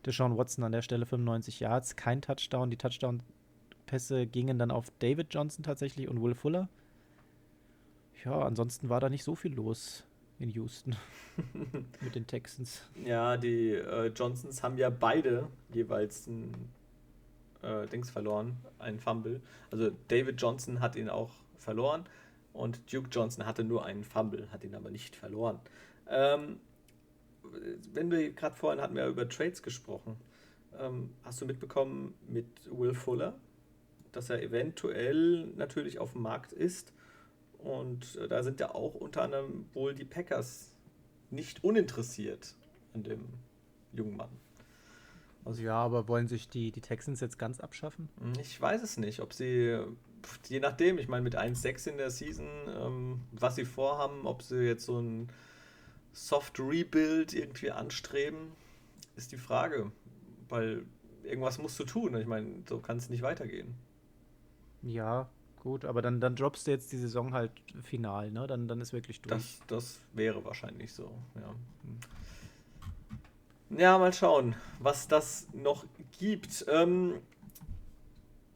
Deshaun 0.06 0.38
Watson 0.38 0.64
an 0.64 0.72
der 0.72 0.82
Stelle 0.82 1.04
95 1.04 1.60
Yards, 1.60 1.96
kein 1.96 2.22
Touchdown. 2.22 2.70
Die 2.70 2.76
Touchdown-Pässe 2.76 4.26
gingen 4.26 4.58
dann 4.58 4.70
auf 4.70 4.92
David 5.00 5.34
Johnson 5.34 5.64
tatsächlich 5.64 6.08
und 6.08 6.22
Will 6.22 6.34
Fuller. 6.34 6.68
Ja, 8.24 8.40
ansonsten 8.40 8.88
war 8.88 9.00
da 9.00 9.08
nicht 9.08 9.24
so 9.24 9.34
viel 9.34 9.54
los 9.54 10.04
in 10.38 10.50
Houston 10.50 10.96
mit 12.00 12.14
den 12.14 12.26
Texans. 12.26 12.82
Ja, 13.04 13.36
die 13.36 13.70
äh, 13.70 14.06
Johnsons 14.08 14.62
haben 14.62 14.76
ja 14.78 14.90
beide 14.90 15.48
jeweils 15.72 16.26
ein 16.26 16.70
äh, 17.62 17.86
Dings 17.86 18.10
verloren, 18.10 18.56
einen 18.78 19.00
Fumble. 19.00 19.40
Also 19.70 19.90
David 20.08 20.40
Johnson 20.40 20.80
hat 20.80 20.96
ihn 20.96 21.08
auch 21.08 21.30
verloren 21.58 22.04
und 22.52 22.92
Duke 22.92 23.08
Johnson 23.10 23.46
hatte 23.46 23.64
nur 23.64 23.84
einen 23.84 24.04
Fumble, 24.04 24.48
hat 24.52 24.64
ihn 24.64 24.74
aber 24.74 24.90
nicht 24.90 25.16
verloren. 25.16 25.58
Ähm, 26.08 26.58
wenn 27.92 28.10
wir 28.10 28.32
gerade 28.32 28.56
vorhin 28.56 28.80
hatten 28.80 28.96
wir 28.96 29.06
über 29.06 29.28
Trades 29.28 29.62
gesprochen. 29.62 30.16
Ähm, 30.78 31.10
hast 31.24 31.40
du 31.40 31.46
mitbekommen 31.46 32.14
mit 32.28 32.46
Will 32.70 32.94
Fuller, 32.94 33.38
dass 34.12 34.30
er 34.30 34.42
eventuell 34.42 35.46
natürlich 35.56 35.98
auf 35.98 36.12
dem 36.12 36.22
Markt 36.22 36.52
ist? 36.52 36.92
Und 37.58 38.16
äh, 38.16 38.28
da 38.28 38.42
sind 38.42 38.60
ja 38.60 38.74
auch 38.74 38.94
unter 38.94 39.22
anderem 39.22 39.66
wohl 39.72 39.94
die 39.94 40.04
Packers 40.04 40.76
nicht 41.30 41.64
uninteressiert 41.64 42.54
an 42.94 43.02
dem 43.02 43.24
jungen 43.92 44.16
Mann. 44.16 44.30
Also 45.44 45.62
ja, 45.62 45.76
aber 45.76 46.08
wollen 46.08 46.26
sich 46.26 46.48
die, 46.48 46.72
die 46.72 46.80
Texans 46.80 47.20
jetzt 47.20 47.38
ganz 47.38 47.60
abschaffen? 47.60 48.08
Ich 48.40 48.60
weiß 48.60 48.82
es 48.82 48.96
nicht, 48.96 49.20
ob 49.20 49.32
sie, 49.32 49.78
je 50.48 50.60
nachdem, 50.60 50.98
ich 50.98 51.06
meine 51.06 51.22
mit 51.22 51.38
1-6 51.38 51.90
in 51.90 51.98
der 51.98 52.10
Season, 52.10 52.48
ähm, 52.68 53.20
was 53.30 53.54
sie 53.54 53.64
vorhaben, 53.64 54.26
ob 54.26 54.42
sie 54.42 54.58
jetzt 54.58 54.84
so 54.84 54.98
ein 54.98 55.28
Soft 56.16 56.58
Rebuild 56.58 57.34
irgendwie 57.34 57.70
anstreben, 57.70 58.52
ist 59.16 59.32
die 59.32 59.36
Frage. 59.36 59.92
Weil 60.48 60.86
irgendwas 61.22 61.58
musst 61.58 61.78
du 61.78 61.84
tun. 61.84 62.16
Ich 62.16 62.26
meine, 62.26 62.62
so 62.66 62.78
kann 62.80 62.96
es 62.96 63.10
nicht 63.10 63.20
weitergehen. 63.20 63.74
Ja, 64.82 65.28
gut, 65.60 65.84
aber 65.84 66.00
dann, 66.00 66.18
dann 66.20 66.34
droppst 66.34 66.66
du 66.66 66.70
jetzt 66.70 66.90
die 66.90 66.96
Saison 66.96 67.34
halt 67.34 67.52
final, 67.82 68.30
ne? 68.30 68.46
Dann, 68.46 68.66
dann 68.66 68.80
ist 68.80 68.94
wirklich 68.94 69.20
durch. 69.20 69.30
Das, 69.30 69.60
das 69.66 70.00
wäre 70.14 70.42
wahrscheinlich 70.44 70.92
so, 70.92 71.12
ja. 71.34 71.54
Ja, 73.78 73.98
mal 73.98 74.12
schauen, 74.12 74.54
was 74.78 75.08
das 75.08 75.48
noch 75.52 75.84
gibt. 76.18 76.64
Ähm, 76.68 77.20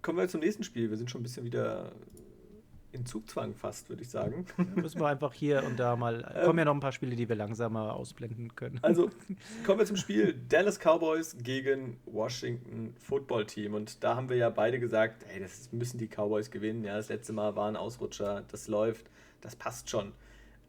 kommen 0.01 0.16
wir 0.16 0.29
zum 0.29 0.40
nächsten 0.40 0.64
Spiel. 0.64 0.88
Wir 0.88 0.96
sind 0.96 1.11
schon 1.11 1.20
ein 1.20 1.25
bisschen 1.25 1.44
wieder 1.44 1.92
in 2.92 3.07
Zugzwang 3.07 3.55
fast, 3.55 3.88
würde 3.88 4.03
ich 4.03 4.09
sagen. 4.09 4.46
Müssen 4.74 5.00
wir 5.00 5.07
einfach 5.07 5.33
hier 5.33 5.64
und 5.64 5.79
da 5.79 5.96
mal. 5.96 6.11
Ähm, 6.31 6.44
kommen 6.44 6.59
ja 6.59 6.64
noch 6.64 6.74
ein 6.74 6.81
paar 6.81 6.92
Spiele, 6.92 7.16
die 7.16 7.29
wir 7.29 7.37
langsamer 7.37 7.94
ausblenden 7.94 8.55
können. 8.55 8.79
Also 8.83 9.11
kommen 9.66 9.79
wir 9.79 9.87
zum 9.87 9.96
Spiel 9.96 10.35
Dallas 10.48 10.79
Cowboys 10.79 11.37
gegen 11.42 11.98
Washington 12.07 12.94
Football 12.98 13.46
Team. 13.46 13.74
Und 13.74 14.03
da 14.05 14.16
haben 14.16 14.29
wir 14.29 14.37
ja 14.37 14.50
beide 14.50 14.79
gesagt, 14.79 15.24
hey, 15.29 15.40
das 15.40 15.72
müssen 15.72 15.98
die 15.98 16.09
Cowboys 16.09 16.50
gewinnen. 16.50 16.85
Ja, 16.85 16.96
das 16.96 17.09
letzte 17.09 17.33
Mal 17.33 17.57
war 17.57 17.68
ein 17.68 17.76
Ausrutscher, 17.76 18.44
das 18.48 18.68
läuft, 18.68 19.07
das 19.40 19.57
passt 19.57 19.90
schon. 19.90 20.12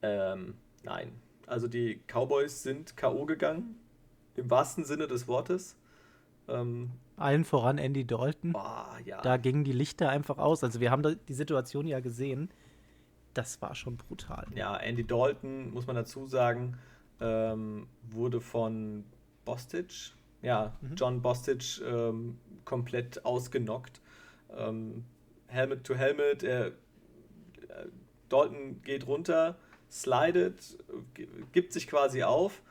Ähm, 0.02 0.56
nein. 0.84 1.12
Also 1.48 1.68
die 1.68 2.00
Cowboys 2.08 2.64
sind 2.64 2.96
K.O. 2.98 3.26
gegangen, 3.26 3.76
im 4.36 4.50
wahrsten 4.50 4.86
Sinne 4.86 5.08
des 5.08 5.28
Wortes. 5.28 5.76
Ähm, 6.48 6.92
allen 7.18 7.44
voran 7.46 7.78
Andy 7.78 8.06
Dalton. 8.06 8.54
Oh, 8.56 8.60
ja. 9.06 9.22
Da 9.22 9.38
gingen 9.38 9.64
die 9.64 9.72
Lichter 9.72 10.10
einfach 10.10 10.38
aus. 10.38 10.64
Also 10.64 10.80
wir 10.80 10.92
haben 10.92 11.18
die 11.28 11.34
Situation 11.34 11.88
ja 11.88 12.00
gesehen. 12.00 12.50
Das 13.34 13.62
war 13.62 13.76
schon 13.76 13.98
brutal. 13.98 14.46
Ja, 14.56 14.76
Andy 14.76 15.06
Dalton, 15.06 15.72
muss 15.72 15.88
man 15.88 15.96
dazu 15.96 16.28
sagen, 16.28 16.78
ähm, 17.22 17.88
wurde 18.10 18.42
von 18.42 19.06
Bostich, 19.46 20.14
ja, 20.42 20.74
mhm. 20.82 20.96
John 20.96 21.22
Bostich, 21.22 21.82
ähm, 21.86 22.38
komplett 22.66 23.24
ausgenockt. 23.26 24.02
Ähm, 24.58 25.06
Helmet 25.48 25.84
to 25.86 25.96
Helmet, 25.96 26.44
er, 26.44 26.68
äh, 26.68 26.72
Dalton 28.28 28.82
geht 28.84 29.08
runter, 29.08 29.56
slidet, 29.90 30.78
gibt 31.52 31.74
sich 31.74 31.88
quasi 31.88 32.24
auf 32.24 32.62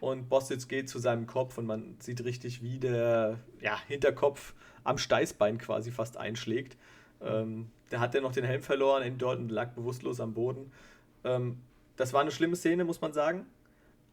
und 0.00 0.28
Bossitz 0.28 0.68
geht 0.68 0.88
zu 0.88 0.98
seinem 0.98 1.26
Kopf 1.26 1.58
und 1.58 1.66
man 1.66 1.96
sieht 2.00 2.24
richtig, 2.24 2.62
wie 2.62 2.78
der 2.78 3.38
ja, 3.60 3.78
Hinterkopf 3.86 4.54
am 4.84 4.98
Steißbein 4.98 5.58
quasi 5.58 5.90
fast 5.90 6.16
einschlägt. 6.16 6.76
Ähm, 7.20 7.70
da 7.90 8.00
hat 8.00 8.14
er 8.14 8.20
noch 8.20 8.32
den 8.32 8.44
Helm 8.44 8.62
verloren, 8.62 9.02
in 9.02 9.18
Dalton 9.18 9.48
lag 9.48 9.70
bewusstlos 9.72 10.20
am 10.20 10.34
Boden. 10.34 10.72
Ähm, 11.24 11.58
das 11.96 12.12
war 12.12 12.20
eine 12.20 12.30
schlimme 12.30 12.56
Szene, 12.56 12.84
muss 12.84 13.00
man 13.00 13.12
sagen. 13.12 13.46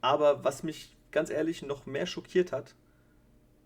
Aber 0.01 0.43
was 0.43 0.63
mich 0.63 0.95
ganz 1.11 1.29
ehrlich 1.29 1.61
noch 1.61 1.85
mehr 1.85 2.07
schockiert 2.07 2.51
hat, 2.51 2.75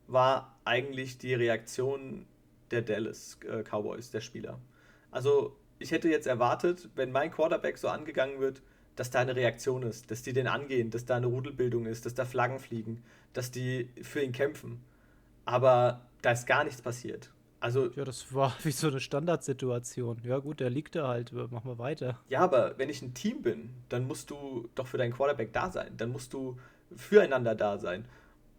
war 0.08 0.58
eigentlich 0.66 1.18
die 1.18 1.34
Reaktion 1.34 2.26
der 2.72 2.82
Dallas 2.82 3.40
äh, 3.48 3.64
Cowboys, 3.64 4.12
der 4.12 4.22
Spieler. 4.22 4.60
Also 5.12 5.56
ich 5.80 5.92
hätte 5.92 6.10
jetzt 6.10 6.28
erwartet, 6.28 6.90
wenn 6.96 7.12
mein 7.12 7.32
Quarterback 7.32 7.78
so 7.78 7.88
angegangen 7.88 8.40
wird, 8.40 8.62
dass 8.96 9.10
da 9.10 9.20
eine 9.20 9.36
Reaktion 9.36 9.84
ist, 9.84 10.12
dass 10.12 10.22
die 10.22 10.34
den 10.34 10.48
angehen, 10.48 10.90
dass 10.90 11.06
da 11.06 11.16
eine 11.18 11.28
Rudelbildung 11.28 11.86
ist, 11.86 12.06
dass 12.06 12.14
da 12.14 12.26
Flaggen 12.26 12.60
fliegen, 12.60 13.04
dass 13.34 13.52
die 13.52 13.90
für 14.02 14.22
ihn 14.22 14.32
kämpfen. 14.32 14.82
Aber 15.46 16.02
da 16.22 16.32
ist 16.32 16.46
gar 16.46 16.64
nichts 16.64 16.82
passiert. 16.82 17.32
Also, 17.62 17.92
ja, 17.92 18.06
das 18.06 18.34
war 18.34 18.56
wie 18.64 18.72
so 18.72 18.88
eine 18.88 19.00
Standardsituation. 19.00 20.22
Ja, 20.24 20.40
gut, 20.40 20.60
der 20.60 20.70
liegt 20.70 20.96
da 20.96 21.08
halt. 21.08 21.32
Machen 21.34 21.70
wir 21.70 21.78
weiter. 21.78 22.20
Ja, 22.30 22.42
aber 22.42 22.78
wenn 22.78 22.90
ich 22.90 23.02
ein 23.02 23.14
Team 23.14 23.42
bin, 23.42 23.70
dann 23.90 24.08
musst 24.08 24.30
du 24.30 24.70
doch 24.76 24.88
für 24.88 24.98
deinen 24.98 25.14
Quarterback 25.14 25.54
da 25.54 25.72
sein. 25.72 25.94
Dann 25.98 26.12
musst 26.12 26.34
du 26.34 26.58
füreinander 26.96 27.56
da 27.56 27.78
sein. 27.78 28.06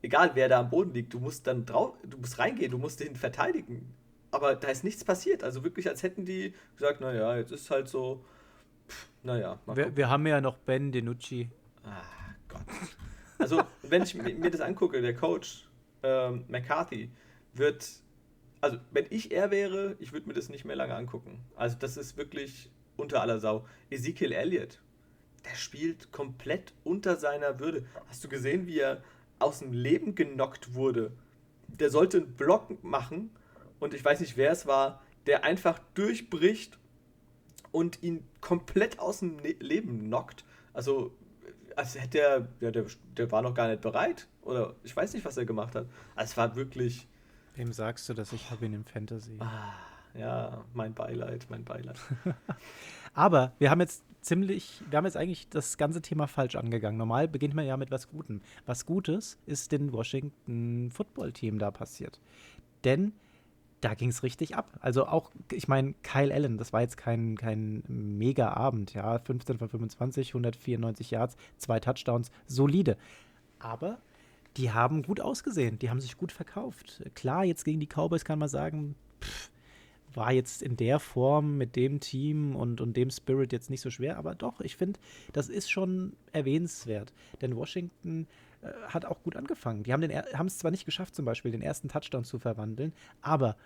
Egal 0.02 0.32
wer 0.34 0.48
da 0.48 0.60
am 0.60 0.70
Boden 0.70 0.94
liegt, 0.94 1.12
du 1.12 1.18
musst 1.18 1.46
dann 1.46 1.66
drauf, 1.66 1.94
du 2.08 2.16
musst 2.16 2.38
reingehen, 2.38 2.70
du 2.70 2.78
musst 2.78 3.00
den 3.00 3.16
verteidigen. 3.16 3.94
Aber 4.30 4.54
da 4.54 4.68
ist 4.68 4.84
nichts 4.84 5.04
passiert. 5.04 5.42
Also 5.44 5.64
wirklich, 5.64 5.88
als 5.88 6.02
hätten 6.02 6.24
die 6.24 6.54
gesagt, 6.76 7.00
naja, 7.00 7.36
jetzt 7.36 7.52
ist 7.52 7.70
halt 7.70 7.88
so, 7.88 8.24
pff, 8.90 9.09
naja. 9.22 9.59
Wir, 9.66 9.96
wir, 9.96 10.09
haben 10.09 10.26
ja 10.26 10.40
noch 10.40 10.57
Ben 10.59 10.92
DiNucci. 10.92 11.50
Ah, 11.85 12.03
Gott. 12.48 12.62
Also, 13.38 13.62
wenn 13.83 14.03
ich 14.03 14.14
mir 14.14 14.50
das 14.50 14.61
angucke, 14.61 15.00
der 15.00 15.14
Coach 15.14 15.68
ähm, 16.03 16.44
McCarthy 16.48 17.11
wird, 17.55 17.87
also 18.61 18.79
wenn 18.90 19.07
ich 19.11 19.33
er 19.33 19.50
wäre, 19.50 19.96
ich 19.98 20.12
würde 20.12 20.29
mir 20.29 20.35
das 20.35 20.48
nicht 20.48 20.64
mehr 20.64 20.76
lange 20.76 20.94
angucken. 20.94 21.40
Also 21.57 21.76
das 21.79 21.96
ist 21.96 22.16
wirklich 22.16 22.70
unter 22.96 23.22
aller 23.22 23.40
Sau. 23.40 23.66
Ezekiel 23.88 24.33
Elliott, 24.33 24.81
der 25.44 25.57
spielt 25.57 26.12
komplett 26.12 26.74
unter 26.85 27.16
seiner 27.16 27.59
Würde. 27.59 27.87
Hast 28.09 28.22
du 28.24 28.29
gesehen, 28.29 28.66
wie 28.66 28.79
er 28.79 29.03
aus 29.38 29.61
dem 29.61 29.72
Leben 29.72 30.14
genockt 30.14 30.74
wurde? 30.74 31.12
Der 31.68 31.90
sollte 31.90 32.18
einen 32.18 32.37
Block 32.37 32.83
machen 32.85 33.31
und 33.79 33.94
ich 33.94 34.05
weiß 34.05 34.20
nicht, 34.20 34.37
wer 34.37 34.53
es 34.53 34.66
war, 34.66 35.03
der 35.26 35.44
einfach 35.44 35.79
durchbricht 35.94 36.79
und 37.72 38.02
ihn 38.02 38.24
komplett 38.40 38.98
aus 38.98 39.20
dem 39.20 39.37
ne-, 39.37 39.56
Leben 39.61 40.06
knockt. 40.06 40.44
Also, 40.72 41.12
als 41.76 42.00
hätte 42.00 42.20
er, 42.20 42.48
ja, 42.61 42.70
der, 42.70 42.87
der 43.16 43.30
war 43.30 43.42
noch 43.42 43.54
gar 43.54 43.68
nicht 43.68 43.80
bereit. 43.80 44.28
Oder 44.42 44.74
ich 44.83 44.94
weiß 44.94 45.12
nicht, 45.14 45.24
was 45.24 45.37
er 45.37 45.44
gemacht 45.44 45.74
hat. 45.74 45.87
Also, 46.14 46.30
es 46.30 46.37
war 46.37 46.56
wirklich. 46.56 47.06
Wem 47.56 47.72
sagst 47.72 48.09
du, 48.09 48.14
dass 48.14 48.33
ich 48.33 48.50
habe 48.50 48.66
ihn 48.66 48.72
im 48.72 48.85
Fantasy? 48.85 49.37
Ah, 49.38 49.72
ja, 50.14 50.64
mein 50.74 50.94
Beileid, 50.94 51.46
mein 51.50 51.64
Beileid. 51.64 51.98
Aber 53.14 53.52
wir 53.59 53.70
haben 53.70 53.80
jetzt 53.80 54.04
ziemlich, 54.20 54.83
wir 54.88 54.96
haben 54.96 55.04
jetzt 55.04 55.16
eigentlich 55.16 55.48
das 55.48 55.76
ganze 55.76 56.02
Thema 56.02 56.26
falsch 56.26 56.56
angegangen. 56.56 56.98
Normal 56.98 57.28
beginnt 57.28 57.54
man 57.54 57.66
ja 57.66 57.76
mit 57.76 57.90
was 57.90 58.09
Gutem. 58.09 58.40
Was 58.66 58.87
Gutes 58.87 59.38
ist 59.46 59.72
dem 59.72 59.92
Washington 59.92 60.90
Football 60.90 61.33
Team 61.33 61.59
da 61.59 61.70
passiert. 61.70 62.20
Denn 62.85 63.12
da 63.80 63.94
ging 63.94 64.10
es 64.10 64.22
richtig 64.22 64.56
ab. 64.56 64.78
Also 64.80 65.06
auch, 65.06 65.30
ich 65.52 65.68
meine, 65.68 65.94
Kyle 66.02 66.32
Allen, 66.32 66.58
das 66.58 66.72
war 66.72 66.82
jetzt 66.82 66.96
kein, 66.96 67.36
kein 67.36 67.82
Mega-Abend, 67.88 68.94
ja, 68.94 69.18
15 69.18 69.58
von 69.58 69.68
25, 69.68 70.30
194 70.30 71.10
Yards, 71.10 71.36
zwei 71.56 71.80
Touchdowns, 71.80 72.30
solide. 72.46 72.96
Aber 73.58 73.98
die 74.56 74.72
haben 74.72 75.02
gut 75.02 75.20
ausgesehen, 75.20 75.78
die 75.78 75.90
haben 75.90 76.00
sich 76.00 76.16
gut 76.16 76.32
verkauft. 76.32 77.02
Klar, 77.14 77.44
jetzt 77.44 77.64
gegen 77.64 77.80
die 77.80 77.86
Cowboys 77.86 78.24
kann 78.24 78.38
man 78.38 78.48
sagen, 78.48 78.96
pff, 79.22 79.50
war 80.12 80.32
jetzt 80.32 80.62
in 80.62 80.76
der 80.76 80.98
Form 80.98 81.56
mit 81.56 81.76
dem 81.76 82.00
Team 82.00 82.56
und, 82.56 82.80
und 82.80 82.96
dem 82.96 83.10
Spirit 83.10 83.52
jetzt 83.52 83.70
nicht 83.70 83.80
so 83.80 83.90
schwer, 83.90 84.18
aber 84.18 84.34
doch, 84.34 84.60
ich 84.60 84.76
finde, 84.76 84.98
das 85.32 85.48
ist 85.48 85.70
schon 85.70 86.14
erwähnenswert. 86.32 87.12
Denn 87.40 87.56
Washington 87.56 88.26
äh, 88.62 88.68
hat 88.88 89.04
auch 89.04 89.22
gut 89.22 89.36
angefangen. 89.36 89.82
Die 89.82 89.92
haben 89.92 90.46
es 90.46 90.58
zwar 90.58 90.70
nicht 90.70 90.84
geschafft, 90.84 91.14
zum 91.14 91.24
Beispiel 91.24 91.50
den 91.50 91.62
ersten 91.62 91.88
Touchdown 91.88 92.24
zu 92.24 92.38
verwandeln, 92.38 92.92
aber 93.22 93.56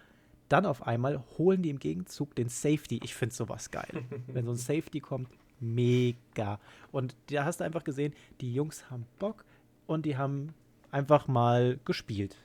dann 0.49 0.67
auf 0.67 0.87
einmal 0.87 1.23
holen 1.39 1.63
die 1.63 1.71
im 1.71 1.79
Gegenzug 1.79 2.35
den 2.35 2.49
Safety. 2.49 3.01
Ich 3.03 3.15
finde 3.15 3.35
sowas 3.35 3.71
geil. 3.71 4.05
Wenn 4.27 4.45
so 4.45 4.53
ein 4.53 4.57
Safety 4.57 5.01
kommt, 5.01 5.29
mega. 5.61 6.61
Und 6.93 7.17
da 7.31 7.45
hast 7.45 7.61
du 7.61 7.65
einfach 7.65 7.85
gesehen, 7.85 8.13
die 8.41 8.53
Jungs 8.53 8.91
haben 8.91 9.07
Bock 9.19 9.45
und 9.87 10.07
die 10.07 10.17
haben 10.17 10.55
einfach 10.91 11.27
mal 11.27 11.79
gespielt. 11.85 12.37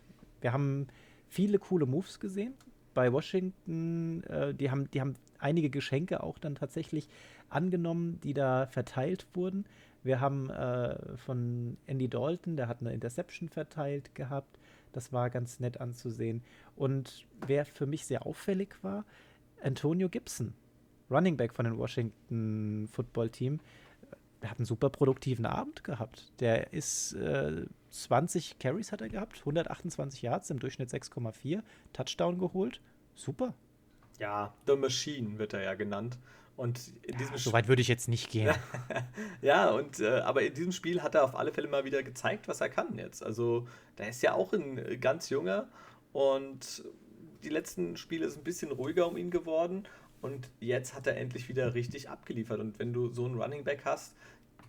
Wir 0.42 0.54
haben 0.54 0.88
viele 1.28 1.60
coole 1.60 1.86
Moves 1.86 2.20
gesehen. 2.20 2.54
Bei 2.94 3.12
Washington, 3.14 4.24
äh, 4.24 4.54
die, 4.54 4.72
haben, 4.72 4.90
die 4.92 5.02
haben 5.02 5.16
einige 5.38 5.70
Geschenke 5.70 6.24
auch 6.24 6.38
dann 6.38 6.56
tatsächlich 6.56 7.08
angenommen, 7.50 8.20
die 8.24 8.34
da 8.34 8.68
verteilt 8.68 9.28
wurden. 9.34 9.66
Wir 10.04 10.22
haben 10.22 10.50
äh, 10.50 11.18
von 11.18 11.78
Andy 11.86 12.08
Dalton, 12.08 12.56
der 12.56 12.68
hat 12.68 12.82
eine 12.82 12.94
Interception 12.94 13.50
verteilt 13.50 14.16
gehabt. 14.16 14.60
Das 14.92 15.14
war 15.14 15.30
ganz 15.30 15.60
nett 15.60 15.82
anzusehen. 15.82 16.42
Und 16.76 17.26
wer 17.46 17.66
für 17.66 17.86
mich 17.86 18.06
sehr 18.06 18.26
auffällig 18.26 18.76
war, 18.82 19.06
Antonio 19.62 20.10
Gibson, 20.10 20.54
Running 21.12 21.38
Back 21.38 21.54
von 21.54 21.66
dem 21.66 21.78
Washington 21.78 22.88
Football 22.92 23.30
Team. 23.30 23.60
Der 24.42 24.52
hat 24.52 24.58
einen 24.58 24.66
super 24.66 24.90
produktiven 24.90 25.46
Abend 25.46 25.84
gehabt. 25.84 26.32
Der 26.40 26.72
ist 26.72 27.14
äh, 27.14 27.66
20 27.90 28.60
Carries 28.60 28.92
hat 28.92 29.02
er 29.02 29.10
gehabt, 29.10 29.40
128 29.40 30.22
Yards, 30.22 30.50
im 30.50 30.60
Durchschnitt 30.60 30.90
6,4, 30.90 31.62
Touchdown 31.92 32.38
geholt. 32.38 32.80
Super. 33.16 33.54
Ja, 34.20 34.54
The 34.68 34.76
Machine 34.76 35.40
wird 35.40 35.54
er 35.54 35.64
ja 35.64 35.74
genannt. 35.74 36.18
Und 36.60 36.92
in 37.04 37.18
diesem 37.18 37.36
ja, 37.36 37.40
so 37.40 37.54
weit 37.54 37.70
würde 37.70 37.82
ich 37.82 37.88
jetzt 37.88 38.10
nicht 38.10 38.30
gehen. 38.30 38.54
ja, 39.42 39.70
und 39.70 40.02
äh, 40.02 40.20
aber 40.20 40.42
in 40.42 40.54
diesem 40.54 40.74
Spiel 40.74 41.02
hat 41.02 41.16
er 41.16 41.24
auf 41.24 41.34
alle 41.34 41.54
Fälle 41.54 41.70
mal 41.70 41.86
wieder 41.86 42.04
gezeigt, 42.04 42.50
was 42.50 42.60
er 42.60 42.68
kann 42.68 42.98
jetzt. 42.98 43.24
Also, 43.24 43.66
da 43.96 44.04
ist 44.04 44.22
ja 44.22 44.34
auch 44.34 44.52
ein 44.52 44.78
äh, 44.78 44.98
ganz 44.98 45.30
junger 45.30 45.70
und 46.12 46.84
die 47.44 47.50
letzten 47.50 47.96
Spiele 47.96 48.26
ist 48.26 48.36
ein 48.36 48.44
bisschen 48.44 48.74
ruhiger 48.74 49.08
um 49.08 49.16
ihn 49.16 49.32
geworden 49.32 49.88
und 50.20 50.50
jetzt 50.60 50.96
hat 50.96 51.08
er 51.08 51.16
endlich 51.16 51.48
wieder 51.48 51.76
richtig 51.76 52.10
abgeliefert. 52.10 52.60
Und 52.60 52.78
wenn 52.78 52.92
du 52.92 53.08
so 53.08 53.24
einen 53.24 53.42
Running 53.42 53.64
Back 53.64 53.84
hast, 53.86 54.14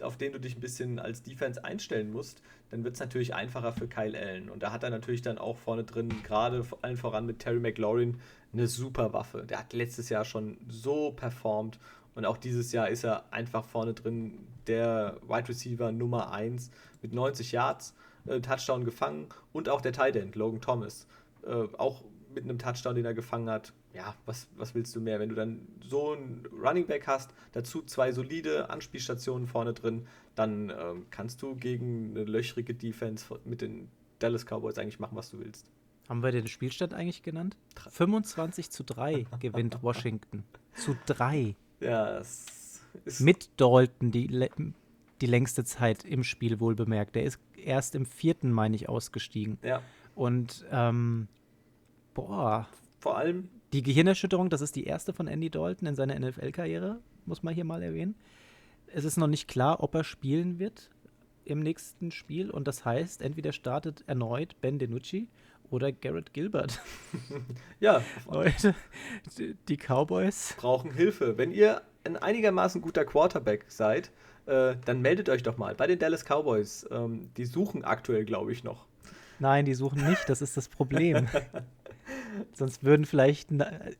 auf 0.02 0.16
den 0.16 0.32
du 0.32 0.40
dich 0.40 0.56
ein 0.56 0.60
bisschen 0.60 0.98
als 0.98 1.22
Defense 1.22 1.64
einstellen 1.64 2.12
musst, 2.12 2.42
dann 2.70 2.84
wird 2.84 2.94
es 2.94 3.00
natürlich 3.00 3.34
einfacher 3.34 3.72
für 3.72 3.88
Kyle 3.88 4.18
Allen. 4.18 4.50
Und 4.50 4.62
da 4.62 4.72
hat 4.72 4.82
er 4.82 4.90
natürlich 4.90 5.22
dann 5.22 5.38
auch 5.38 5.56
vorne 5.56 5.84
drin, 5.84 6.22
gerade 6.22 6.64
allen 6.82 6.96
voran 6.96 7.26
mit 7.26 7.40
Terry 7.40 7.60
McLaurin, 7.60 8.20
eine 8.52 8.66
super 8.66 9.12
Waffe. 9.12 9.44
Der 9.44 9.58
hat 9.58 9.72
letztes 9.72 10.08
Jahr 10.08 10.24
schon 10.24 10.58
so 10.68 11.12
performt 11.12 11.78
und 12.14 12.24
auch 12.24 12.36
dieses 12.36 12.72
Jahr 12.72 12.88
ist 12.88 13.04
er 13.04 13.32
einfach 13.32 13.64
vorne 13.64 13.94
drin 13.94 14.46
der 14.66 15.16
Wide 15.26 15.48
Receiver 15.48 15.92
Nummer 15.92 16.32
1 16.32 16.70
mit 17.02 17.12
90 17.12 17.52
Yards, 17.52 17.94
äh, 18.26 18.40
Touchdown 18.40 18.84
gefangen 18.84 19.26
und 19.52 19.68
auch 19.68 19.80
der 19.80 19.92
Tight 19.92 20.16
End, 20.16 20.34
Logan 20.36 20.60
Thomas, 20.60 21.06
äh, 21.44 21.66
auch 21.78 22.02
mit 22.34 22.44
einem 22.44 22.58
Touchdown, 22.58 22.94
den 22.94 23.04
er 23.04 23.14
gefangen 23.14 23.48
hat. 23.48 23.72
Ja, 23.92 24.14
was, 24.24 24.48
was 24.57 24.74
willst 24.74 24.94
du 24.94 25.00
mehr? 25.00 25.18
Wenn 25.18 25.31
du 25.31 25.35
dann 25.35 25.66
so 25.81 26.12
einen 26.12 26.46
Running 26.53 26.87
Back 26.87 27.07
hast, 27.07 27.35
dazu 27.53 27.83
zwei 27.83 28.12
solide 28.12 28.70
Anspielstationen 28.70 29.48
vorne 29.48 29.72
drin, 29.72 30.07
dann 30.37 30.70
ähm, 30.70 31.07
kannst 31.11 31.42
du 31.42 31.57
gegen 31.57 32.11
eine 32.11 32.24
löchrige 32.24 32.74
Defense 32.74 33.26
mit 33.44 33.61
den 33.61 33.88
Dallas 34.20 34.44
Cowboys 34.44 34.79
eigentlich 34.79 35.00
machen, 35.00 35.16
was 35.16 35.31
du 35.31 35.40
willst. 35.40 35.66
Haben 36.09 36.22
wir 36.22 36.33
den 36.33 36.46
Spielstand 36.46 36.94
eigentlich 36.94 37.22
genannt? 37.22 37.57
25 37.88 38.70
zu 38.70 38.85
3 38.85 39.26
gewinnt 39.40 39.83
Washington. 39.83 40.44
Zu 40.74 40.96
3. 41.07 41.57
Ja, 41.81 42.18
das 42.18 42.83
ist. 43.05 43.20
Mit 43.20 43.50
Dalton 43.57 44.11
die, 44.11 44.48
die 45.20 45.26
längste 45.26 45.64
Zeit 45.64 46.05
im 46.05 46.24
Spiel 46.24 46.61
wohl 46.61 46.74
bemerkt. 46.74 47.14
Der 47.14 47.24
ist 47.24 47.40
erst 47.57 47.94
im 47.94 48.07
vierten, 48.07 48.53
meine 48.53 48.76
ich, 48.76 48.88
ausgestiegen. 48.88 49.59
Ja. 49.62 49.83
Und, 50.14 50.64
ähm, 50.70 51.29
boah. 52.14 52.68
Vor 52.98 53.16
allem. 53.16 53.48
Die 53.72 53.83
Gehirnerschütterung, 53.83 54.50
das 54.50 54.62
ist 54.62 54.74
die 54.74 54.85
erste 54.85 55.12
von 55.12 55.28
Andy 55.28 55.48
Dalton 55.48 55.87
in 55.87 55.94
seiner 55.94 56.18
NFL-Karriere, 56.18 56.98
muss 57.24 57.44
man 57.44 57.54
hier 57.54 57.64
mal 57.64 57.83
erwähnen. 57.83 58.16
Es 58.92 59.04
ist 59.04 59.16
noch 59.16 59.28
nicht 59.28 59.46
klar, 59.46 59.80
ob 59.80 59.94
er 59.94 60.02
spielen 60.02 60.59
wird 60.59 60.90
im 61.44 61.61
nächsten 61.61 62.11
Spiel. 62.11 62.50
Und 62.50 62.66
das 62.66 62.85
heißt, 62.85 63.22
entweder 63.22 63.52
startet 63.52 64.02
erneut 64.09 64.61
Ben 64.61 64.80
DiNucci 64.80 65.28
oder 65.70 65.92
Garrett 65.92 66.33
Gilbert. 66.33 66.80
ja. 67.80 68.02
Leute, 68.28 68.74
die 69.68 69.76
Cowboys 69.76 70.54
brauchen 70.56 70.92
Hilfe. 70.92 71.38
Wenn 71.38 71.52
ihr 71.52 71.83
ein 72.02 72.16
einigermaßen 72.16 72.80
guter 72.80 73.04
Quarterback 73.04 73.66
seid, 73.68 74.11
äh, 74.46 74.74
dann 74.85 75.00
meldet 75.00 75.28
euch 75.28 75.44
doch 75.44 75.59
mal 75.59 75.76
bei 75.76 75.87
den 75.87 76.00
Dallas 76.00 76.24
Cowboys. 76.24 76.88
Ähm, 76.90 77.30
die 77.37 77.44
suchen 77.44 77.85
aktuell, 77.85 78.24
glaube 78.24 78.52
ich, 78.52 78.64
noch. 78.64 78.87
Nein, 79.38 79.64
die 79.64 79.74
suchen 79.74 80.06
nicht. 80.09 80.28
Das 80.28 80.42
ist 80.42 80.56
das 80.56 80.68
Problem. 80.68 81.28
Sonst 82.52 82.84
würden 82.84 83.06
vielleicht, 83.06 83.50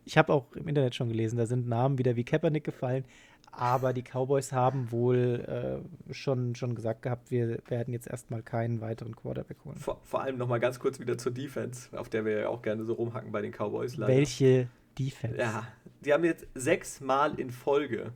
ich 0.05 0.19
habe 0.19 0.33
auch 0.33 0.53
im 0.55 0.69
Internet 0.69 0.95
schon 0.95 1.09
gelesen, 1.09 1.37
da 1.37 1.47
sind 1.47 1.69
Namen 1.69 1.99
wieder 1.99 2.17
wie 2.17 2.25
Kaepernick 2.25 2.65
gefallen, 2.65 3.05
aber 3.53 3.93
die 3.93 4.03
Cowboys 4.03 4.53
haben 4.53 4.91
wohl 4.93 5.83
äh, 6.09 6.15
schon, 6.15 6.55
schon 6.55 6.75
gesagt 6.75 7.03
gehabt, 7.03 7.31
wir 7.31 7.59
werden 7.69 7.93
jetzt 7.93 8.07
erstmal 8.07 8.43
keinen 8.43 8.81
weiteren 8.81 9.17
Quarterback 9.17 9.59
holen. 9.65 9.77
Vor, 9.77 10.01
vor 10.05 10.23
allem 10.23 10.39
nochmal 10.39 10.61
ganz 10.61 10.79
kurz 10.79 11.01
wieder 11.01 11.19
zur 11.19 11.33
Defense, 11.33 11.97
auf 11.97 12.09
der 12.09 12.25
wir 12.25 12.41
ja 12.41 12.49
auch 12.49 12.63
gerne 12.63 12.85
so 12.85 12.95
rumhacken 12.95 13.33
bei 13.33 13.43
den 13.43 13.53
Cowboys. 13.53 13.97
Leider. 13.97 14.13
Welche 14.13 14.69
Defense? 14.99 15.39
Ja, 15.39 15.67
die 16.05 16.13
haben 16.13 16.25
jetzt 16.25 16.47
sechsmal 16.55 17.39
in 17.39 17.51
Folge 17.51 18.13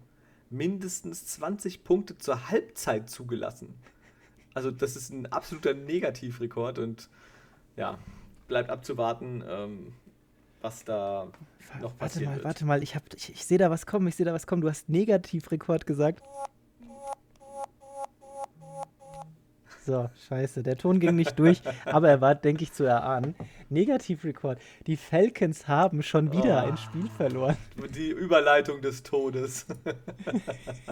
mindestens 0.51 1.27
20 1.27 1.85
Punkte 1.85 2.17
zur 2.17 2.49
Halbzeit 2.51 3.11
zugelassen. 3.11 3.75
Also 4.55 4.71
das 4.71 4.95
ist 4.95 5.11
ein 5.11 5.27
absoluter 5.27 5.75
Negativrekord 5.75 6.79
und 6.79 7.09
ja, 7.77 7.99
bleibt 8.47 8.71
abzuwarten, 8.71 9.43
ähm, 9.49 9.93
was 10.65 10.83
da 10.83 11.29
noch 11.81 11.97
passiert. 11.97 12.01
Warte 12.01 12.25
mal, 12.25 12.35
wird. 12.35 12.45
warte 12.45 12.65
mal, 12.65 12.83
ich, 12.83 12.97
ich, 13.15 13.33
ich 13.35 13.45
sehe 13.45 13.59
da 13.59 13.71
was 13.71 13.87
kommen, 13.87 14.09
ich 14.09 14.17
sehe 14.17 14.27
da 14.27 14.33
was 14.33 14.47
kommen. 14.47 14.63
Du 14.63 14.69
hast 14.69 14.89
Negativrekord 14.89 15.87
gesagt. 15.87 16.25
So, 19.85 20.09
scheiße. 20.29 20.63
Der 20.63 20.79
Ton 20.79 20.99
ging 20.99 21.15
nicht 21.15 21.39
durch, 21.39 21.61
aber 21.85 22.09
er 22.09 22.23
war, 22.23 22.35
denke 22.35 22.65
ich, 22.65 22.73
zu 22.73 22.85
erahnen. 22.85 23.35
Negativ-Rekord. 23.69 24.59
Die 24.87 24.97
Falcons 24.97 25.69
haben 25.69 26.03
schon 26.03 26.33
wieder 26.33 26.65
oh, 26.65 26.69
ein 26.69 26.79
Spiel 26.79 27.11
verloren. 27.11 27.59
Die 27.95 28.09
Überleitung 28.09 28.81
des 28.81 29.03
Todes. 29.03 29.67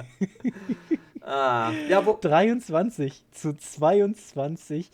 ah, 1.22 1.72
ja, 1.88 2.04
wo 2.04 2.18
23 2.20 3.24
zu 3.30 3.56
22. 3.56 4.90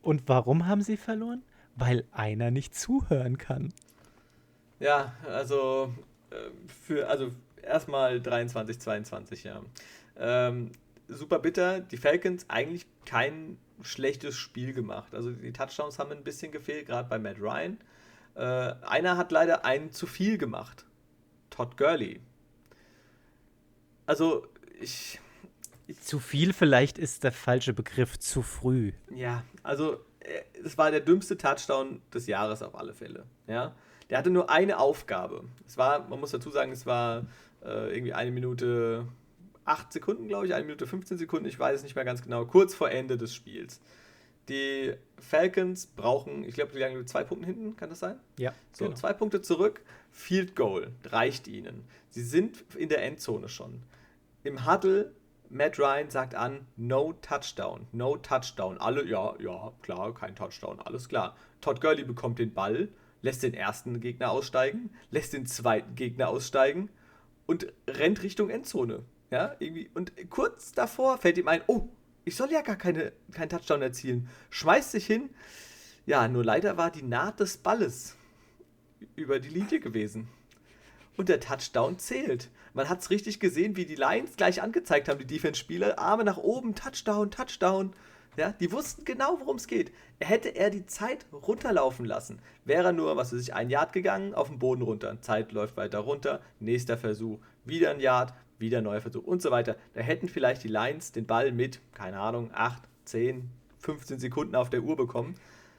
Und 0.00 0.22
warum 0.26 0.66
haben 0.66 0.80
sie 0.80 0.96
verloren? 0.96 1.42
Weil 1.76 2.04
einer 2.12 2.50
nicht 2.50 2.74
zuhören 2.74 3.36
kann. 3.36 3.74
Ja, 4.82 5.14
also 5.24 5.94
äh, 6.30 6.34
für, 6.84 7.08
also 7.08 7.30
erstmal 7.62 8.20
23, 8.20 8.80
22, 8.80 9.44
ja. 9.44 9.62
Ähm, 10.16 10.72
super 11.06 11.38
bitter. 11.38 11.78
Die 11.78 11.96
Falcons 11.96 12.46
eigentlich 12.48 12.86
kein 13.06 13.58
schlechtes 13.82 14.36
Spiel 14.36 14.72
gemacht. 14.72 15.14
Also 15.14 15.30
die 15.30 15.52
Touchdowns 15.52 16.00
haben 16.00 16.10
ein 16.10 16.24
bisschen 16.24 16.50
gefehlt, 16.50 16.86
gerade 16.86 17.08
bei 17.08 17.20
Matt 17.20 17.40
Ryan. 17.40 17.78
Äh, 18.34 18.74
einer 18.82 19.16
hat 19.16 19.30
leider 19.30 19.64
einen 19.64 19.92
zu 19.92 20.08
viel 20.08 20.36
gemacht. 20.36 20.84
Todd 21.50 21.76
Gurley. 21.76 22.20
Also 24.06 24.48
ich, 24.80 25.20
ich 25.86 26.00
zu 26.00 26.18
viel 26.18 26.52
vielleicht 26.52 26.98
ist 26.98 27.22
der 27.22 27.30
falsche 27.30 27.72
Begriff, 27.72 28.18
zu 28.18 28.42
früh. 28.42 28.92
Ja, 29.14 29.44
also 29.62 30.04
äh, 30.18 30.42
es 30.64 30.76
war 30.76 30.90
der 30.90 31.00
dümmste 31.00 31.38
Touchdown 31.38 32.02
des 32.12 32.26
Jahres 32.26 32.62
auf 32.62 32.74
alle 32.74 32.94
Fälle. 32.94 33.26
Ja, 33.46 33.76
der 34.12 34.18
hatte 34.18 34.28
nur 34.28 34.50
eine 34.50 34.78
Aufgabe. 34.78 35.42
Es 35.66 35.78
war, 35.78 36.06
man 36.06 36.20
muss 36.20 36.32
dazu 36.32 36.50
sagen, 36.50 36.70
es 36.70 36.84
war 36.84 37.24
äh, 37.64 37.94
irgendwie 37.94 38.12
eine 38.12 38.30
Minute 38.30 39.06
8 39.64 39.90
Sekunden, 39.90 40.28
glaube 40.28 40.46
ich, 40.46 40.52
1 40.52 40.66
Minute 40.66 40.86
15 40.86 41.16
Sekunden, 41.16 41.46
ich 41.46 41.58
weiß 41.58 41.76
es 41.76 41.82
nicht 41.82 41.96
mehr 41.96 42.04
ganz 42.04 42.20
genau, 42.20 42.44
kurz 42.44 42.74
vor 42.74 42.90
Ende 42.90 43.16
des 43.16 43.34
Spiels. 43.34 43.80
Die 44.50 44.92
Falcons 45.18 45.86
brauchen, 45.86 46.44
ich 46.44 46.54
glaube, 46.54 46.72
die 46.74 46.78
lagen 46.78 46.98
mit 46.98 47.08
zwei 47.08 47.24
Punkten 47.24 47.46
hinten, 47.46 47.74
kann 47.74 47.88
das 47.88 48.00
sein? 48.00 48.20
Ja. 48.36 48.52
So, 48.72 48.84
genau. 48.84 48.96
zwei 48.98 49.14
Punkte 49.14 49.40
zurück, 49.40 49.80
Field 50.10 50.54
Goal, 50.56 50.90
reicht 51.04 51.48
ihnen. 51.48 51.86
Sie 52.10 52.22
sind 52.22 52.62
in 52.76 52.90
der 52.90 53.02
Endzone 53.04 53.48
schon. 53.48 53.80
Im 54.44 54.66
Huddle, 54.70 55.10
Matt 55.48 55.78
Ryan 55.78 56.10
sagt 56.10 56.34
an, 56.34 56.66
no 56.76 57.14
Touchdown, 57.22 57.86
no 57.92 58.18
Touchdown. 58.18 58.76
Alle, 58.76 59.06
ja, 59.06 59.36
ja, 59.38 59.72
klar, 59.80 60.12
kein 60.12 60.36
Touchdown, 60.36 60.80
alles 60.80 61.08
klar. 61.08 61.34
Todd 61.62 61.80
Gurley 61.80 62.04
bekommt 62.04 62.38
den 62.38 62.52
Ball, 62.52 62.90
lässt 63.22 63.42
den 63.42 63.54
ersten 63.54 64.00
Gegner 64.00 64.30
aussteigen, 64.30 64.90
lässt 65.10 65.32
den 65.32 65.46
zweiten 65.46 65.94
Gegner 65.94 66.28
aussteigen 66.28 66.90
und 67.46 67.72
rennt 67.88 68.22
Richtung 68.22 68.50
Endzone. 68.50 69.04
Ja, 69.30 69.56
irgendwie. 69.58 69.90
Und 69.94 70.12
kurz 70.28 70.72
davor 70.72 71.16
fällt 71.16 71.38
ihm 71.38 71.48
ein, 71.48 71.62
oh, 71.66 71.88
ich 72.24 72.36
soll 72.36 72.52
ja 72.52 72.60
gar 72.60 72.76
keine, 72.76 73.12
keinen 73.32 73.48
Touchdown 73.48 73.82
erzielen. 73.82 74.28
Schmeißt 74.50 74.90
sich 74.92 75.06
hin. 75.06 75.30
Ja, 76.04 76.28
nur 76.28 76.44
leider 76.44 76.76
war 76.76 76.90
die 76.90 77.02
Naht 77.02 77.40
des 77.40 77.56
Balles 77.56 78.16
über 79.16 79.40
die 79.40 79.48
Linie 79.48 79.80
gewesen. 79.80 80.28
Und 81.16 81.28
der 81.28 81.40
Touchdown 81.40 81.98
zählt. 81.98 82.50
Man 82.74 82.88
hat 82.88 83.00
es 83.00 83.10
richtig 83.10 83.38
gesehen, 83.38 83.76
wie 83.76 83.84
die 83.84 83.96
Lions 83.96 84.36
gleich 84.36 84.62
angezeigt 84.62 85.08
haben, 85.08 85.18
die 85.18 85.26
Defense-Spieler. 85.26 85.98
Arme 85.98 86.24
nach 86.24 86.38
oben, 86.38 86.74
Touchdown, 86.74 87.30
Touchdown. 87.30 87.92
Ja, 88.36 88.52
die 88.52 88.72
wussten 88.72 89.04
genau, 89.04 89.38
worum 89.40 89.56
es 89.56 89.66
geht. 89.66 89.92
Hätte 90.24 90.50
er 90.50 90.70
die 90.70 90.86
Zeit 90.86 91.26
runterlaufen 91.32 92.04
lassen, 92.04 92.40
wäre 92.64 92.88
er 92.88 92.92
nur, 92.92 93.16
was 93.16 93.32
weiß 93.32 93.40
ich, 93.40 93.54
ein 93.54 93.70
Yard 93.70 93.92
gegangen, 93.92 94.34
auf 94.34 94.48
den 94.48 94.58
Boden 94.58 94.82
runter. 94.82 95.20
Zeit 95.20 95.52
läuft 95.52 95.76
weiter 95.76 95.98
runter, 96.00 96.40
nächster 96.60 96.96
Versuch, 96.96 97.38
wieder 97.64 97.90
ein 97.90 98.00
Yard, 98.00 98.32
wieder 98.58 98.80
neuer 98.80 99.00
Versuch 99.00 99.24
und 99.24 99.42
so 99.42 99.50
weiter. 99.50 99.76
Da 99.94 100.00
hätten 100.00 100.28
vielleicht 100.28 100.64
die 100.64 100.68
Lions 100.68 101.12
den 101.12 101.26
Ball 101.26 101.52
mit, 101.52 101.80
keine 101.94 102.18
Ahnung, 102.18 102.50
8, 102.52 102.82
10, 103.04 103.50
15 103.78 104.18
Sekunden 104.18 104.54
auf 104.54 104.70
der 104.70 104.82
Uhr 104.82 104.96
bekommen. 104.96 105.34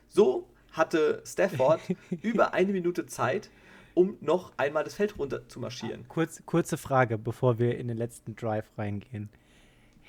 So 0.10 0.48
hatte 0.74 1.24
Stafford 1.26 1.80
über 2.22 2.54
eine 2.54 2.72
Minute 2.74 3.06
Zeit, 3.06 3.50
um 3.94 4.18
noch 4.22 4.52
einmal 4.58 4.84
das 4.84 4.96
Feld 4.96 5.18
runter 5.18 5.48
zu 5.48 5.60
marschieren. 5.60 6.06
Kurz, 6.08 6.44
kurze 6.46 6.78
Frage, 6.78 7.18
bevor 7.18 7.60
wir 7.60 7.78
in 7.78 7.88
den 7.88 7.98
letzten 7.98 8.36
Drive 8.36 8.66
reingehen. 8.78 9.30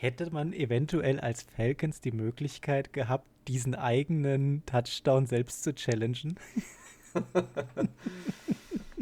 Hätte 0.04 0.30
man 0.30 0.52
eventuell 0.52 1.18
als 1.18 1.46
Falcons 1.56 2.02
die 2.02 2.12
Möglichkeit 2.12 2.92
gehabt, 2.92 3.24
diesen 3.48 3.74
eigenen 3.74 4.62
Touchdown 4.66 5.26
selbst 5.26 5.64
zu 5.64 5.74
challengen? 5.74 6.38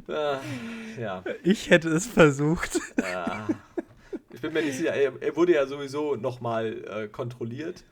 Ah, 0.08 0.40
ja. 1.00 1.24
Ich 1.42 1.70
hätte 1.70 1.88
es 1.88 2.06
versucht. 2.06 2.78
Ja. 2.98 3.48
Ich 4.30 4.42
bin 4.42 4.52
mir 4.52 4.62
nicht 4.62 4.76
sicher. 4.76 4.92
Er, 4.92 5.12
er 5.22 5.36
wurde 5.36 5.54
ja 5.54 5.66
sowieso 5.66 6.16
nochmal 6.16 6.84
äh, 6.84 7.08
kontrolliert, 7.08 7.82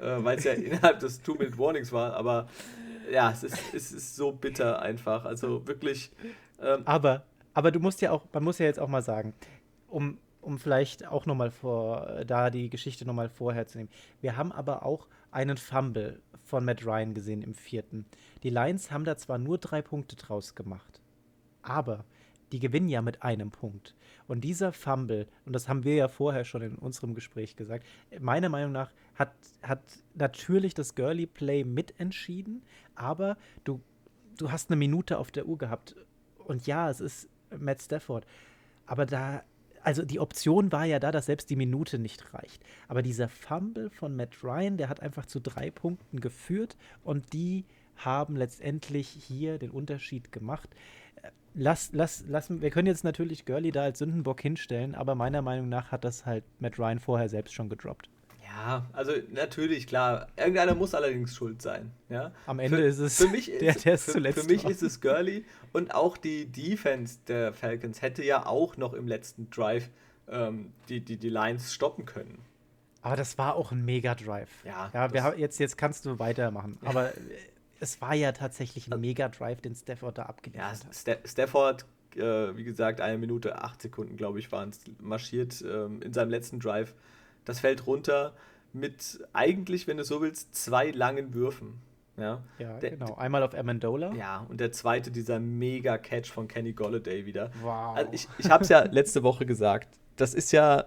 äh, 0.00 0.16
weil 0.18 0.38
es 0.38 0.44
ja 0.44 0.52
innerhalb 0.54 0.98
des 0.98 1.22
Two-Minute-Warnings 1.22 1.92
war. 1.92 2.14
Aber 2.14 2.48
ja, 3.12 3.30
es 3.30 3.44
ist, 3.44 3.58
es 3.72 3.92
ist 3.92 4.16
so 4.16 4.32
bitter 4.32 4.82
einfach. 4.82 5.24
Also 5.24 5.64
wirklich. 5.68 6.10
Ähm, 6.60 6.82
aber, 6.84 7.24
aber 7.54 7.70
du 7.70 7.78
musst 7.78 8.00
ja 8.00 8.10
auch, 8.10 8.26
man 8.32 8.42
muss 8.42 8.58
ja 8.58 8.66
jetzt 8.66 8.80
auch 8.80 8.88
mal 8.88 9.02
sagen, 9.02 9.34
um, 9.88 10.18
um 10.40 10.58
vielleicht 10.58 11.06
auch 11.06 11.26
nochmal 11.26 11.50
vor, 11.50 12.24
da 12.26 12.50
die 12.50 12.70
Geschichte 12.70 13.04
nochmal 13.04 13.28
vorherzunehmen. 13.28 13.92
Wir 14.20 14.36
haben 14.36 14.52
aber 14.52 14.84
auch 14.84 15.08
einen 15.30 15.56
Fumble 15.56 16.20
von 16.44 16.64
Matt 16.64 16.84
Ryan 16.84 17.14
gesehen 17.14 17.42
im 17.42 17.54
vierten. 17.54 18.06
Die 18.42 18.50
Lions 18.50 18.90
haben 18.90 19.04
da 19.04 19.16
zwar 19.16 19.38
nur 19.38 19.58
drei 19.58 19.82
Punkte 19.82 20.16
draus 20.16 20.54
gemacht, 20.54 21.00
aber 21.62 22.04
die 22.52 22.60
gewinnen 22.60 22.88
ja 22.88 23.02
mit 23.02 23.22
einem 23.22 23.50
Punkt. 23.50 23.94
Und 24.26 24.42
dieser 24.42 24.72
Fumble, 24.72 25.26
und 25.44 25.52
das 25.52 25.68
haben 25.68 25.84
wir 25.84 25.94
ja 25.94 26.08
vorher 26.08 26.44
schon 26.44 26.62
in 26.62 26.76
unserem 26.76 27.14
Gespräch 27.14 27.56
gesagt, 27.56 27.86
meiner 28.20 28.48
Meinung 28.48 28.72
nach 28.72 28.90
hat, 29.14 29.32
hat 29.62 29.82
natürlich 30.14 30.74
das 30.74 30.94
Girly 30.94 31.26
Play 31.26 31.64
mitentschieden, 31.64 32.62
aber 32.94 33.36
du, 33.64 33.80
du 34.38 34.50
hast 34.50 34.70
eine 34.70 34.76
Minute 34.76 35.18
auf 35.18 35.30
der 35.30 35.46
Uhr 35.46 35.58
gehabt. 35.58 35.96
Und 36.38 36.66
ja, 36.66 36.88
es 36.88 37.00
ist 37.00 37.28
Matt 37.58 37.82
Stafford. 37.82 38.26
Aber 38.86 39.04
da, 39.04 39.42
also 39.82 40.04
die 40.04 40.20
Option 40.20 40.72
war 40.72 40.84
ja 40.84 40.98
da, 40.98 41.12
dass 41.12 41.26
selbst 41.26 41.50
die 41.50 41.56
Minute 41.56 41.98
nicht 41.98 42.34
reicht. 42.34 42.62
Aber 42.88 43.02
dieser 43.02 43.28
Fumble 43.28 43.90
von 43.90 44.16
Matt 44.16 44.42
Ryan, 44.42 44.76
der 44.76 44.88
hat 44.88 45.00
einfach 45.00 45.26
zu 45.26 45.40
drei 45.40 45.70
Punkten 45.70 46.20
geführt 46.20 46.76
und 47.04 47.32
die 47.32 47.64
haben 47.96 48.36
letztendlich 48.36 49.08
hier 49.08 49.58
den 49.58 49.70
Unterschied 49.70 50.30
gemacht 50.30 50.68
lass, 51.58 51.90
lass, 51.92 52.24
lass, 52.28 52.48
wir 52.50 52.70
können 52.70 52.86
jetzt 52.86 53.04
natürlich 53.04 53.44
Gurley 53.44 53.72
da 53.72 53.82
als 53.82 53.98
Sündenbock 53.98 54.40
hinstellen, 54.40 54.94
aber 54.94 55.14
meiner 55.14 55.42
Meinung 55.42 55.68
nach 55.68 55.92
hat 55.92 56.04
das 56.04 56.24
halt 56.24 56.44
Matt 56.60 56.78
Ryan 56.78 56.98
vorher 56.98 57.28
selbst 57.28 57.54
schon 57.54 57.68
gedroppt. 57.68 58.08
Ja, 58.58 58.86
also 58.92 59.12
natürlich, 59.30 59.86
klar. 59.86 60.26
Irgendeiner 60.36 60.74
muss 60.74 60.94
allerdings 60.94 61.34
schuld 61.34 61.62
sein. 61.62 61.92
Ja? 62.08 62.32
Am 62.46 62.58
Ende 62.58 62.78
für, 62.78 62.82
ist 62.82 62.98
es 62.98 63.16
für 63.16 63.28
mich 63.28 63.46
der, 63.60 63.74
der 63.74 63.94
es 63.94 64.06
zuletzt 64.06 64.40
Für 64.40 64.46
mich 64.46 64.64
war. 64.64 64.70
ist 64.70 64.82
es 64.82 65.00
Gurley 65.00 65.44
und 65.72 65.94
auch 65.94 66.16
die 66.16 66.46
Defense 66.46 67.18
der 67.28 67.52
Falcons 67.52 68.02
hätte 68.02 68.24
ja 68.24 68.46
auch 68.46 68.76
noch 68.76 68.94
im 68.94 69.06
letzten 69.06 69.48
Drive 69.50 69.90
ähm, 70.28 70.72
die, 70.88 71.00
die, 71.00 71.16
die 71.16 71.30
Lines 71.30 71.72
stoppen 71.72 72.04
können. 72.04 72.42
Aber 73.02 73.14
das 73.14 73.38
war 73.38 73.54
auch 73.54 73.70
ein 73.70 73.84
Mega-Drive. 73.84 74.50
Ja, 74.64 74.90
ja 74.92 75.12
wir 75.12 75.22
haben, 75.22 75.38
jetzt, 75.38 75.60
jetzt 75.60 75.78
kannst 75.78 76.04
du 76.04 76.18
weitermachen. 76.18 76.78
Aber 76.84 77.12
es 77.78 78.00
war 78.00 78.14
ja 78.14 78.32
tatsächlich 78.32 78.92
ein 78.92 79.00
Mega-Drive, 79.00 79.60
den 79.60 79.76
Stafford 79.76 80.18
da 80.18 80.24
abgeliefert 80.24 80.80
ja, 80.84 80.92
St 80.92 81.16
Stafford, 81.24 81.86
äh, 82.16 82.56
wie 82.56 82.64
gesagt, 82.64 83.00
eine 83.00 83.18
Minute, 83.18 83.62
acht 83.62 83.80
Sekunden, 83.80 84.16
glaube 84.16 84.40
ich, 84.40 84.50
waren 84.50 84.70
es, 84.70 84.80
marschiert 84.98 85.62
ähm, 85.62 86.02
in 86.02 86.12
seinem 86.12 86.30
letzten 86.30 86.58
Drive 86.58 86.94
das 87.44 87.60
Feld 87.60 87.86
runter 87.86 88.34
mit 88.72 89.20
eigentlich, 89.32 89.86
wenn 89.86 89.96
du 89.96 90.04
so 90.04 90.20
willst, 90.20 90.54
zwei 90.54 90.90
langen 90.90 91.34
Würfen. 91.34 91.80
Ja, 92.16 92.42
ja 92.58 92.78
der, 92.78 92.90
genau. 92.90 93.14
Einmal 93.14 93.42
auf 93.42 93.54
Amendola. 93.54 94.12
Ja, 94.14 94.44
und 94.48 94.60
der 94.60 94.72
zweite, 94.72 95.10
dieser 95.10 95.38
Mega-Catch 95.38 96.30
von 96.30 96.48
Kenny 96.48 96.72
Golladay 96.72 97.26
wieder. 97.26 97.50
Wow. 97.62 97.96
Also 97.96 98.12
ich 98.12 98.28
ich 98.38 98.50
habe 98.50 98.64
es 98.64 98.68
ja 98.68 98.80
letzte 98.90 99.22
Woche 99.22 99.46
gesagt. 99.46 99.88
Das 100.16 100.34
ist 100.34 100.52
ja 100.52 100.86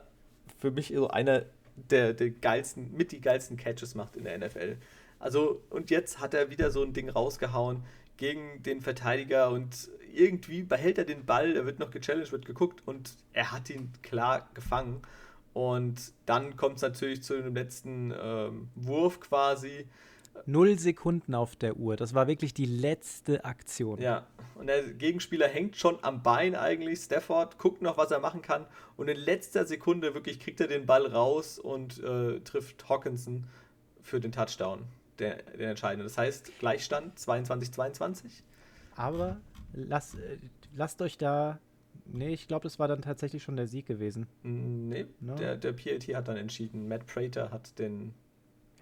für 0.60 0.72
mich 0.72 0.94
so 0.94 1.10
einer 1.10 1.46
der, 1.76 2.14
der 2.14 2.30
geilsten, 2.30 2.94
mit 2.94 3.12
die 3.12 3.22
geilsten 3.22 3.58
Catches 3.58 3.96
macht 3.96 4.16
in 4.16 4.26
der 4.26 4.38
NFL. 4.38 4.78
Also, 5.20 5.62
und 5.70 5.90
jetzt 5.90 6.20
hat 6.20 6.34
er 6.34 6.50
wieder 6.50 6.72
so 6.72 6.84
ein 6.84 6.94
Ding 6.94 7.10
rausgehauen 7.10 7.84
gegen 8.18 8.62
den 8.64 8.82
Verteidiger 8.82 9.50
und 9.50 9.90
irgendwie 10.14 10.64
behält 10.64 10.98
er 10.98 11.06
den 11.06 11.26
Ball, 11.26 11.56
er 11.56 11.66
wird 11.66 11.80
noch 11.80 11.92
gechallenged, 11.92 12.32
wird 12.32 12.46
geguckt 12.46 12.82
und 12.86 13.16
er 13.34 13.52
hat 13.52 13.70
ihn 13.70 13.92
klar 14.02 14.50
gefangen. 14.54 15.02
Und 15.54 16.14
dann 16.26 16.56
kommt 16.56 16.78
es 16.78 16.82
natürlich 16.82 17.24
zu 17.24 17.42
dem 17.42 17.54
letzten 17.54 18.14
ähm, 18.20 18.70
Wurf 18.76 19.20
quasi. 19.20 19.88
Null 20.46 20.80
Sekunden 20.80 21.36
auf 21.36 21.56
der 21.56 21.78
Uhr. 21.78 21.98
Das 21.98 22.14
war 22.14 22.28
wirklich 22.28 22.54
die 22.54 22.66
letzte 22.66 23.44
Aktion. 23.44 24.02
Ja, 24.02 24.26
und 24.56 24.68
der 24.68 24.82
Gegenspieler 24.94 25.48
hängt 25.48 25.76
schon 25.76 25.98
am 26.04 26.24
Bein 26.24 26.56
eigentlich. 26.56 27.00
Stafford 27.00 27.58
guckt 27.58 27.82
noch, 27.82 27.98
was 27.98 28.12
er 28.12 28.20
machen 28.20 28.42
kann. 28.42 28.66
Und 28.96 29.10
in 29.10 29.18
letzter 29.18 29.66
Sekunde 29.66 30.14
wirklich 30.14 30.40
kriegt 30.40 30.62
er 30.62 30.68
den 30.68 30.86
Ball 30.86 31.06
raus 31.06 31.60
und 31.60 32.02
äh, 32.04 32.40
trifft 32.42 32.88
Hawkinson 32.88 33.46
für 34.02 34.20
den 34.20 34.32
Touchdown 34.32 34.84
der, 35.20 35.44
der 35.58 35.72
entscheidende. 35.72 36.04
Das 36.04 36.18
heißt, 36.18 36.60
Gleichstand 36.60 37.18
22-22. 37.20 38.44
Aber 38.96 39.38
lass, 39.74 40.16
äh, 40.16 40.38
lasst 40.76 41.02
euch 41.02 41.18
da. 41.18 41.60
Nee, 42.14 42.34
ich 42.34 42.48
glaube, 42.48 42.64
das 42.64 42.80
war 42.80 42.88
dann 42.88 43.02
tatsächlich 43.02 43.44
schon 43.44 43.56
der 43.56 43.68
Sieg 43.68 43.86
gewesen. 43.86 44.28
Nee, 44.44 45.06
no? 45.20 45.36
der, 45.36 45.58
der 45.58 45.74
PAT 45.74 46.04
hat 46.16 46.28
dann 46.28 46.38
entschieden. 46.38 46.88
Matt 46.88 47.06
Prater 47.06 47.52
hat 47.52 47.78
den 47.80 48.14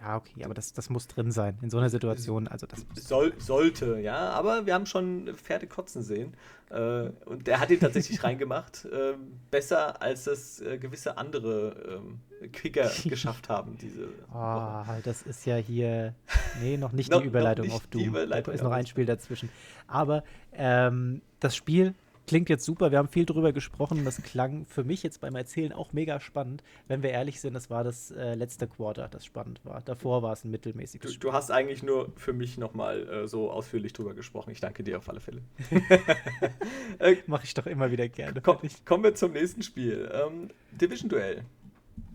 Ja, 0.02 0.18
okay, 0.18 0.44
aber 0.44 0.54
das, 0.54 0.74
das 0.74 0.90
muss 0.90 1.08
drin 1.08 1.32
sein 1.32 1.58
in 1.62 1.70
so 1.70 1.78
einer 1.78 1.90
Situation. 1.90 2.48
Also 2.48 2.68
das 2.68 2.86
Soll, 2.96 3.34
sollte, 3.38 4.00
ja, 4.00 4.30
aber 4.32 4.66
wir 4.66 4.74
haben 4.74 4.86
schon 4.86 5.34
Pferde 5.36 5.68
kotzen 5.68 6.02
sehen. 6.02 6.34
Äh, 6.70 7.10
und 7.26 7.48
der 7.48 7.60
hat 7.60 7.70
ihn 7.72 7.80
tatsächlich 7.80 8.24
reingemacht. 8.24 8.86
Äh, 8.86 9.16
besser 9.52 10.02
als 10.02 10.26
das 10.26 10.62
äh, 10.62 10.78
gewisse 10.78 11.18
andere 11.18 12.00
ähm, 12.00 12.50
Kicker 12.52 12.90
geschafft 13.06 13.50
haben. 13.50 13.78
Diese 13.78 14.10
oh, 14.34 14.84
das 15.04 15.24
ist 15.24 15.46
ja 15.46 15.58
hier. 15.58 16.16
Nee, 16.62 16.78
noch 16.78 16.92
nicht 16.92 17.12
no, 17.12 17.20
die 17.22 17.28
Überleitung 17.28 17.66
nicht 17.66 17.76
auf 17.76 17.88
Doom. 17.88 18.04
Überleitung, 18.04 18.52
da 18.52 18.56
ist 18.56 18.64
noch 18.64 18.72
ein 18.72 18.86
Spiel 18.86 19.06
dazwischen. 19.06 19.50
Aber 19.88 20.24
ähm, 20.54 21.22
das 21.40 21.56
Spiel 21.56 21.94
klingt 22.30 22.48
jetzt 22.48 22.64
super. 22.64 22.92
Wir 22.92 23.00
haben 23.00 23.08
viel 23.08 23.26
drüber 23.26 23.52
gesprochen. 23.54 24.06
Das 24.06 24.22
klang 24.22 24.68
für 24.68 24.84
mich 24.84 25.02
jetzt 25.02 25.20
beim 25.20 25.36
Erzählen 25.36 25.74
auch 25.74 25.94
mega 25.94 26.20
spannend. 26.20 26.64
Wenn 26.88 27.02
wir 27.02 27.10
ehrlich 27.10 27.42
sind, 27.42 27.56
das 27.56 27.72
war 27.72 27.84
das 27.84 28.12
äh, 28.12 28.36
letzte 28.36 28.68
Quarter, 28.68 29.08
das 29.08 29.26
spannend 29.26 29.66
war. 29.66 29.82
Davor 29.82 30.22
war 30.22 30.34
es 30.34 30.44
ein 30.44 30.52
mittelmäßiges 30.52 31.10
du, 31.10 31.14
Spiel. 31.14 31.30
Du 31.32 31.34
hast 31.34 31.50
eigentlich 31.50 31.82
nur 31.82 32.14
für 32.16 32.34
mich 32.34 32.60
nochmal 32.60 33.10
äh, 33.10 33.28
so 33.28 33.50
ausführlich 33.50 33.94
drüber 33.94 34.14
gesprochen. 34.14 34.52
Ich 34.52 34.60
danke 34.60 34.84
dir 34.84 35.00
auf 35.00 35.10
alle 35.10 35.20
Fälle. 35.20 35.42
äh, 37.00 37.16
Mache 37.26 37.46
ich 37.46 37.56
doch 37.56 37.66
immer 37.66 37.90
wieder 37.90 38.08
gerne. 38.08 38.42
Komm, 38.42 38.60
kommen 38.86 39.04
wir 39.04 39.16
zum 39.16 39.34
nächsten 39.34 39.64
Spiel. 39.64 40.08
Ähm, 40.14 40.50
Division-Duell. 40.80 41.46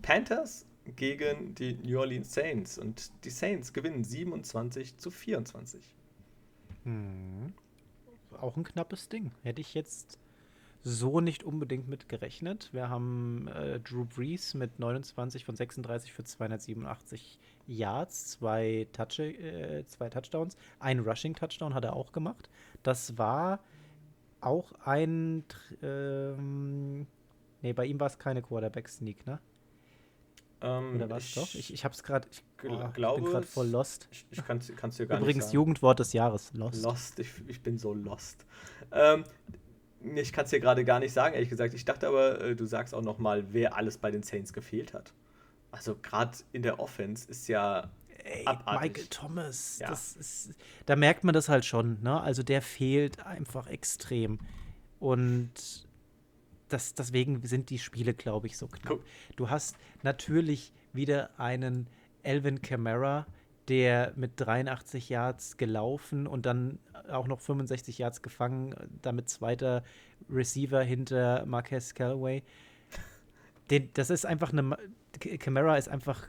Panthers 0.01 0.65
gegen 0.95 1.55
die 1.55 1.73
New 1.83 1.99
Orleans 1.99 2.33
Saints. 2.33 2.77
Und 2.77 3.11
die 3.25 3.31
Saints 3.31 3.73
gewinnen 3.73 4.05
27 4.05 4.97
zu 4.97 5.11
24. 5.11 5.83
Hm 6.85 7.53
auch 8.41 8.57
ein 8.57 8.63
knappes 8.63 9.09
Ding. 9.09 9.31
Hätte 9.43 9.61
ich 9.61 9.73
jetzt 9.73 10.19
so 10.83 11.19
nicht 11.19 11.43
unbedingt 11.43 11.87
mit 11.87 12.09
gerechnet. 12.09 12.69
Wir 12.71 12.89
haben 12.89 13.47
äh, 13.47 13.79
Drew 13.79 14.05
Brees 14.05 14.53
mit 14.53 14.77
29 14.79 15.43
von 15.43 15.55
36 15.55 16.13
für 16.13 16.23
287 16.23 17.39
Yards, 17.65 18.27
zwei, 18.27 18.87
Touch 18.93 19.19
äh, 19.19 19.83
zwei 19.87 20.09
Touchdowns, 20.09 20.57
ein 20.79 20.99
Rushing-Touchdown 20.99 21.73
hat 21.73 21.85
er 21.85 21.95
auch 21.95 22.11
gemacht. 22.11 22.49
Das 22.83 23.17
war 23.17 23.59
auch 24.41 24.73
ein. 24.85 25.43
Ähm, 25.81 27.07
nee, 27.63 27.73
bei 27.73 27.85
ihm 27.85 27.99
war 27.99 28.07
es 28.07 28.19
keine 28.19 28.43
Quarterback-Sneak, 28.43 29.25
ne? 29.25 29.39
Ähm, 30.61 30.95
Oder 30.95 31.09
was 31.09 31.33
doch? 31.33 31.53
Ich, 31.55 31.73
ich 31.73 31.83
hab's 31.83 32.03
gerade. 32.03 32.27
Ich, 32.31 32.43
oh, 32.71 32.89
glaube, 32.93 33.19
ich 33.19 33.23
bin 33.23 33.33
gerade 33.33 33.45
voll 33.47 33.67
lost. 33.67 34.07
Ich, 34.11 34.25
ich 34.31 34.45
kann 34.45 34.57
es 34.57 34.67
dir 34.67 34.75
gar 34.75 34.87
Übrigens, 34.87 35.07
nicht. 35.07 35.19
Übrigens 35.19 35.51
Jugendwort 35.53 35.99
des 35.99 36.13
Jahres. 36.13 36.51
Lost. 36.53 36.83
Lost. 36.83 37.19
Ich, 37.19 37.29
ich 37.47 37.61
bin 37.61 37.77
so 37.77 37.93
lost. 37.93 38.45
Ähm, 38.91 39.23
ich 40.15 40.31
kann 40.31 40.45
es 40.45 40.51
dir 40.51 40.59
gerade 40.59 40.85
gar 40.85 40.99
nicht 40.99 41.13
sagen, 41.13 41.33
ehrlich 41.33 41.49
gesagt. 41.49 41.73
Ich 41.73 41.85
dachte 41.85 42.07
aber, 42.07 42.41
äh, 42.41 42.55
du 42.55 42.65
sagst 42.65 42.93
auch 42.93 43.01
noch 43.01 43.17
mal, 43.17 43.45
wer 43.53 43.75
alles 43.75 43.97
bei 43.97 44.11
den 44.11 44.23
Saints 44.23 44.53
gefehlt 44.53 44.93
hat. 44.93 45.13
Also 45.71 45.95
gerade 45.95 46.37
in 46.51 46.61
der 46.61 46.79
Offense 46.79 47.29
ist 47.29 47.47
ja 47.47 47.89
Ey, 48.23 48.43
Michael 48.45 49.05
Thomas, 49.07 49.77
ja. 49.77 49.91
ist, 49.91 50.49
da 50.87 50.95
merkt 50.95 51.23
man 51.23 51.33
das 51.33 51.47
halt 51.47 51.63
schon. 51.63 52.01
Ne? 52.01 52.19
Also 52.19 52.41
der 52.41 52.63
fehlt 52.63 53.23
einfach 53.23 53.67
extrem. 53.67 54.39
Und 54.99 55.85
das, 56.69 56.95
deswegen 56.95 57.45
sind 57.45 57.69
die 57.69 57.77
Spiele, 57.77 58.15
glaube 58.15 58.47
ich, 58.47 58.57
so 58.57 58.67
knapp. 58.67 58.99
Du 59.35 59.49
hast 59.49 59.75
natürlich 60.01 60.73
wieder 60.93 61.29
einen 61.39 61.87
Elvin 62.25 62.61
Kamara, 62.61 63.25
der 63.67 64.13
mit 64.15 64.33
83 64.35 65.09
Yards 65.09 65.57
gelaufen 65.57 66.27
und 66.27 66.45
dann 66.45 66.79
auch 67.09 67.27
noch 67.27 67.39
65 67.39 67.97
Yards 67.97 68.21
gefangen, 68.21 68.75
damit 69.01 69.29
zweiter 69.29 69.83
Receiver 70.29 70.81
hinter 70.81 71.45
Marquez 71.45 71.93
Callaway. 71.93 72.43
Den, 73.69 73.89
das 73.93 74.09
ist 74.09 74.25
einfach 74.25 74.51
eine. 74.51 74.77
Camara 75.39 75.77
ist 75.77 75.89
einfach. 75.89 76.27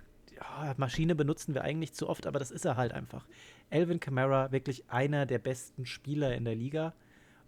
Maschine 0.77 1.15
benutzen 1.15 1.55
wir 1.55 1.65
eigentlich 1.65 1.95
zu 1.95 2.09
oft, 2.09 2.27
aber 2.27 2.39
das 2.39 2.51
ist 2.51 2.67
er 2.67 2.77
halt 2.77 2.93
einfach. 2.93 3.27
Elvin 3.71 4.01
Kamara, 4.01 4.53
wirklich 4.53 4.85
einer 4.89 5.25
der 5.25 5.39
besten 5.39 5.87
Spieler 5.87 6.35
in 6.35 6.45
der 6.45 6.55
Liga. 6.55 6.95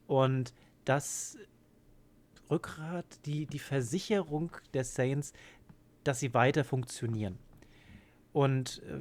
Und 0.06 0.54
das 0.86 1.36
Rückgrat, 2.50 3.26
die, 3.26 3.44
die 3.44 3.58
Versicherung 3.58 4.52
der 4.72 4.84
Saints, 4.84 5.34
dass 6.04 6.20
sie 6.20 6.32
weiter 6.32 6.64
funktionieren. 6.64 7.38
Und 8.32 8.82
äh, 8.88 9.00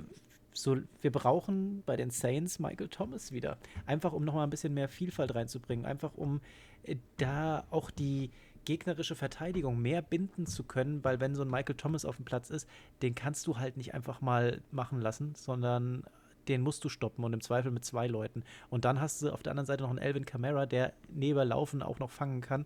so, 0.53 0.77
wir 1.01 1.11
brauchen 1.11 1.83
bei 1.85 1.95
den 1.95 2.09
Saints 2.09 2.59
Michael 2.59 2.87
Thomas 2.87 3.31
wieder. 3.31 3.57
Einfach 3.85 4.13
um 4.13 4.25
nochmal 4.25 4.45
ein 4.45 4.49
bisschen 4.49 4.73
mehr 4.73 4.89
Vielfalt 4.89 5.35
reinzubringen. 5.35 5.85
Einfach 5.85 6.13
um 6.15 6.41
äh, 6.83 6.95
da 7.17 7.65
auch 7.69 7.91
die 7.91 8.31
gegnerische 8.65 9.15
Verteidigung 9.15 9.81
mehr 9.81 10.01
binden 10.01 10.45
zu 10.45 10.63
können, 10.63 11.03
weil 11.03 11.21
wenn 11.21 11.35
so 11.35 11.43
ein 11.43 11.49
Michael 11.49 11.75
Thomas 11.75 12.03
auf 12.03 12.17
dem 12.17 12.25
Platz 12.25 12.49
ist, 12.49 12.67
den 13.01 13.15
kannst 13.15 13.47
du 13.47 13.57
halt 13.57 13.77
nicht 13.77 13.93
einfach 13.93 14.19
mal 14.19 14.61
machen 14.71 14.99
lassen, 14.99 15.35
sondern 15.35 16.03
den 16.49 16.61
musst 16.61 16.83
du 16.83 16.89
stoppen 16.89 17.23
und 17.23 17.33
im 17.33 17.41
Zweifel 17.41 17.71
mit 17.71 17.85
zwei 17.85 18.07
Leuten. 18.07 18.43
Und 18.69 18.83
dann 18.83 18.99
hast 18.99 19.21
du 19.21 19.31
auf 19.31 19.41
der 19.41 19.51
anderen 19.51 19.67
Seite 19.67 19.83
noch 19.83 19.89
einen 19.89 19.99
Elvin 19.99 20.25
Kamara, 20.25 20.65
der 20.65 20.93
neben 21.07 21.47
Laufen 21.47 21.81
auch 21.81 21.99
noch 21.99 22.11
fangen 22.11 22.41
kann 22.41 22.65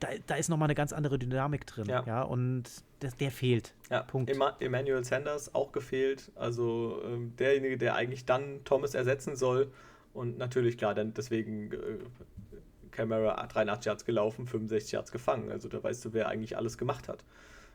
da, 0.00 0.08
da 0.26 0.34
ist 0.36 0.48
nochmal 0.48 0.66
eine 0.66 0.74
ganz 0.74 0.92
andere 0.92 1.18
Dynamik 1.18 1.66
drin. 1.66 1.86
Ja. 1.86 2.04
ja 2.06 2.22
und 2.22 2.64
das, 3.00 3.16
der 3.16 3.30
fehlt. 3.30 3.74
Ja. 3.90 4.02
Punkt. 4.02 4.30
Emma 4.30 4.56
Emmanuel 4.60 5.04
Sanders 5.04 5.54
auch 5.54 5.72
gefehlt. 5.72 6.30
Also 6.34 7.02
ähm, 7.04 7.34
derjenige, 7.36 7.78
der 7.78 7.94
eigentlich 7.94 8.24
dann 8.24 8.64
Thomas 8.64 8.94
ersetzen 8.94 9.36
soll. 9.36 9.70
Und 10.12 10.38
natürlich, 10.38 10.78
klar, 10.78 10.94
dann 10.94 11.12
deswegen 11.14 11.72
äh, 11.72 11.76
Camera 12.90 13.46
83 13.46 13.86
Yards 13.86 14.04
gelaufen, 14.04 14.46
65 14.46 14.92
Yards 14.92 15.12
gefangen. 15.12 15.50
Also 15.50 15.68
da 15.68 15.82
weißt 15.82 16.04
du, 16.04 16.12
wer 16.12 16.28
eigentlich 16.28 16.56
alles 16.56 16.78
gemacht 16.78 17.08
hat. 17.08 17.24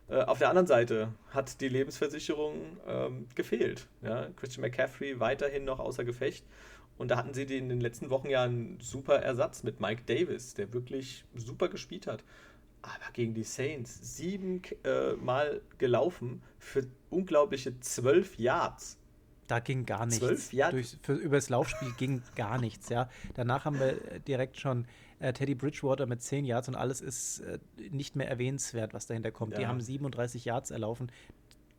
Äh, 0.09 0.23
auf 0.23 0.39
der 0.39 0.49
anderen 0.49 0.67
Seite 0.67 1.09
hat 1.29 1.61
die 1.61 1.69
Lebensversicherung 1.69 2.77
ähm, 2.87 3.27
gefehlt. 3.35 3.87
Ja? 4.01 4.27
Christian 4.35 4.61
McCaffrey 4.61 5.19
weiterhin 5.19 5.65
noch 5.65 5.79
außer 5.79 6.03
Gefecht. 6.03 6.45
Und 7.01 7.07
da 7.07 7.17
hatten 7.17 7.33
sie 7.33 7.41
in 7.45 7.67
den 7.67 7.81
letzten 7.81 8.11
Wochen 8.11 8.29
ja 8.29 8.43
einen 8.43 8.79
super 8.79 9.15
Ersatz 9.15 9.63
mit 9.63 9.79
Mike 9.79 10.03
Davis, 10.05 10.53
der 10.53 10.71
wirklich 10.71 11.25
super 11.33 11.67
gespielt 11.67 12.05
hat. 12.05 12.23
Aber 12.83 13.11
gegen 13.13 13.33
die 13.33 13.43
Saints 13.43 14.15
sieben 14.15 14.61
äh, 14.83 15.13
Mal 15.13 15.61
gelaufen 15.79 16.43
für 16.59 16.85
unglaubliche 17.09 17.79
zwölf 17.79 18.37
Yards. 18.37 18.99
Da 19.47 19.59
ging 19.59 19.87
gar 19.87 20.05
nichts. 20.05 20.19
Zwölf 20.19 20.53
Yards? 20.53 20.71
Durch, 20.73 20.97
für, 21.01 21.13
über 21.13 21.37
das 21.37 21.49
Laufspiel 21.49 21.91
ging 21.97 22.21
gar 22.35 22.61
nichts, 22.61 22.89
ja. 22.89 23.09
Danach 23.33 23.65
haben 23.65 23.79
wir 23.79 24.11
äh, 24.11 24.19
direkt 24.19 24.59
schon 24.59 24.85
äh, 25.17 25.33
Teddy 25.33 25.55
Bridgewater 25.55 26.05
mit 26.05 26.21
zehn 26.21 26.45
Yards 26.45 26.67
und 26.67 26.75
alles 26.75 27.01
ist 27.01 27.39
äh, 27.39 27.57
nicht 27.89 28.15
mehr 28.15 28.29
erwähnenswert, 28.29 28.93
was 28.93 29.07
dahinter 29.07 29.31
kommt. 29.31 29.53
Ja. 29.53 29.59
Die 29.61 29.65
haben 29.65 29.81
37 29.81 30.45
Yards 30.45 30.69
erlaufen. 30.69 31.11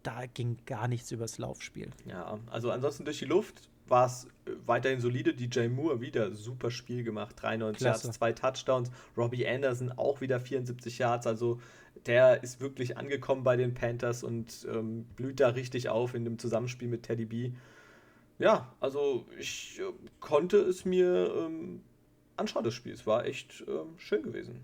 Da 0.03 0.27
ging 0.27 0.59
gar 0.67 0.89
nichts 0.89 1.13
übers 1.13 1.39
Laufspiel. 1.39 1.91
Ja, 2.07 2.41
also 2.51 2.73
ansonsten 2.73 3.05
durch 3.05 3.21
die 3.21 3.25
Luft 3.25 3.69
war 3.93 4.07
es 4.07 4.27
weiterhin 4.67 5.01
solide. 5.01 5.35
DJ 5.35 5.69
Moore 5.69 6.01
wieder 6.01 6.33
super 6.33 6.73
Spiel 6.73 7.05
gemacht. 7.05 7.37
93 7.41 7.79
Klasse. 7.79 8.07
Yards, 8.07 8.19
zwei 8.19 8.33
Touchdowns. 8.33 8.91
Robbie 9.17 9.47
Anderson 9.47 9.93
auch 9.93 10.21
wieder 10.21 10.41
74 10.41 10.99
Yards. 10.99 11.29
Also 11.29 11.61
der 12.07 12.43
ist 12.43 12.61
wirklich 12.61 12.97
angekommen 12.97 13.45
bei 13.45 13.57
den 13.57 13.75
Panthers 13.75 14.25
und 14.25 14.67
ähm, 14.69 15.05
blüht 15.15 15.39
da 15.39 15.51
richtig 15.51 15.91
auf 15.91 16.15
in 16.15 16.25
dem 16.25 16.39
Zusammenspiel 16.39 16.89
mit 16.89 17.05
Teddy 17.05 17.27
B. 17.27 17.53
Ja, 18.39 18.75
also 18.81 19.27
ich 19.39 19.79
äh, 19.79 19.93
konnte 20.19 20.57
es 20.57 20.85
mir 20.85 21.33
ähm, 21.37 21.83
anschauen, 22.37 22.65
das 22.65 22.75
Spiel. 22.75 22.95
Es 22.95 23.07
war 23.07 23.27
echt 23.27 23.63
ähm, 23.69 23.99
schön 23.99 24.23
gewesen. 24.23 24.63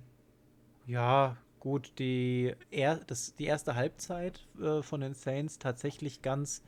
Ja, 0.86 1.36
gut, 1.60 1.92
die, 1.98 2.54
er, 2.70 2.96
das, 3.06 3.34
die 3.36 3.44
erste 3.44 3.76
Halbzeit 3.76 4.48
äh, 4.58 4.82
von 4.82 5.02
den 5.02 5.12
Saints 5.12 5.58
tatsächlich 5.58 6.22
ganz 6.22 6.62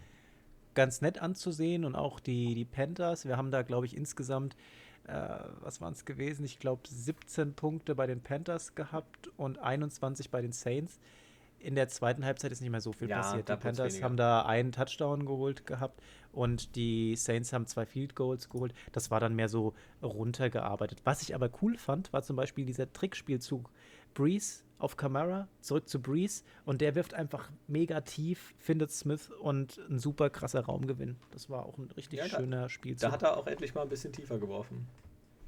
ganz 0.80 1.02
nett 1.02 1.20
anzusehen 1.20 1.84
und 1.84 1.94
auch 1.94 2.20
die, 2.20 2.54
die 2.54 2.64
Panthers. 2.64 3.26
Wir 3.26 3.36
haben 3.36 3.50
da, 3.50 3.60
glaube 3.60 3.84
ich, 3.84 3.94
insgesamt, 3.94 4.56
äh, 5.06 5.12
was 5.60 5.82
waren 5.82 5.92
es 5.92 6.06
gewesen? 6.06 6.42
Ich 6.42 6.58
glaube, 6.58 6.88
17 6.88 7.52
Punkte 7.52 7.94
bei 7.94 8.06
den 8.06 8.22
Panthers 8.22 8.74
gehabt 8.74 9.28
und 9.36 9.58
21 9.58 10.30
bei 10.30 10.40
den 10.40 10.52
Saints. 10.52 10.98
In 11.58 11.74
der 11.74 11.88
zweiten 11.88 12.24
Halbzeit 12.24 12.50
ist 12.50 12.62
nicht 12.62 12.70
mehr 12.70 12.80
so 12.80 12.94
viel 12.94 13.10
ja, 13.10 13.18
passiert. 13.18 13.50
Die 13.50 13.56
Panthers 13.56 13.92
weniger. 13.92 14.04
haben 14.06 14.16
da 14.16 14.46
einen 14.46 14.72
Touchdown 14.72 15.26
geholt 15.26 15.66
gehabt 15.66 16.00
und 16.32 16.74
die 16.76 17.14
Saints 17.14 17.52
haben 17.52 17.66
zwei 17.66 17.84
Field 17.84 18.14
Goals 18.14 18.48
geholt. 18.48 18.72
Das 18.92 19.10
war 19.10 19.20
dann 19.20 19.36
mehr 19.36 19.50
so 19.50 19.74
runtergearbeitet. 20.02 21.02
Was 21.04 21.20
ich 21.20 21.34
aber 21.34 21.50
cool 21.60 21.76
fand, 21.76 22.10
war 22.14 22.22
zum 22.22 22.36
Beispiel 22.36 22.64
dieser 22.64 22.90
Trickspielzug 22.90 23.68
Breeze 24.14 24.62
auf 24.80 24.96
Camara, 24.96 25.46
zurück 25.60 25.88
zu 25.88 26.00
Breeze 26.00 26.42
und 26.64 26.80
der 26.80 26.94
wirft 26.94 27.14
einfach 27.14 27.50
mega 27.68 28.00
tief, 28.00 28.54
findet 28.58 28.90
Smith 28.90 29.30
und 29.30 29.78
ein 29.88 29.98
super 29.98 30.30
krasser 30.30 30.64
Raumgewinn. 30.64 31.16
Das 31.30 31.50
war 31.50 31.66
auch 31.66 31.78
ein 31.78 31.90
richtig 31.96 32.18
ja, 32.18 32.28
schöner 32.28 32.68
Spielzug. 32.68 33.08
Da 33.08 33.12
hat 33.12 33.22
er 33.22 33.36
auch 33.36 33.46
endlich 33.46 33.74
mal 33.74 33.82
ein 33.82 33.88
bisschen 33.88 34.12
tiefer 34.12 34.38
geworfen. 34.38 34.86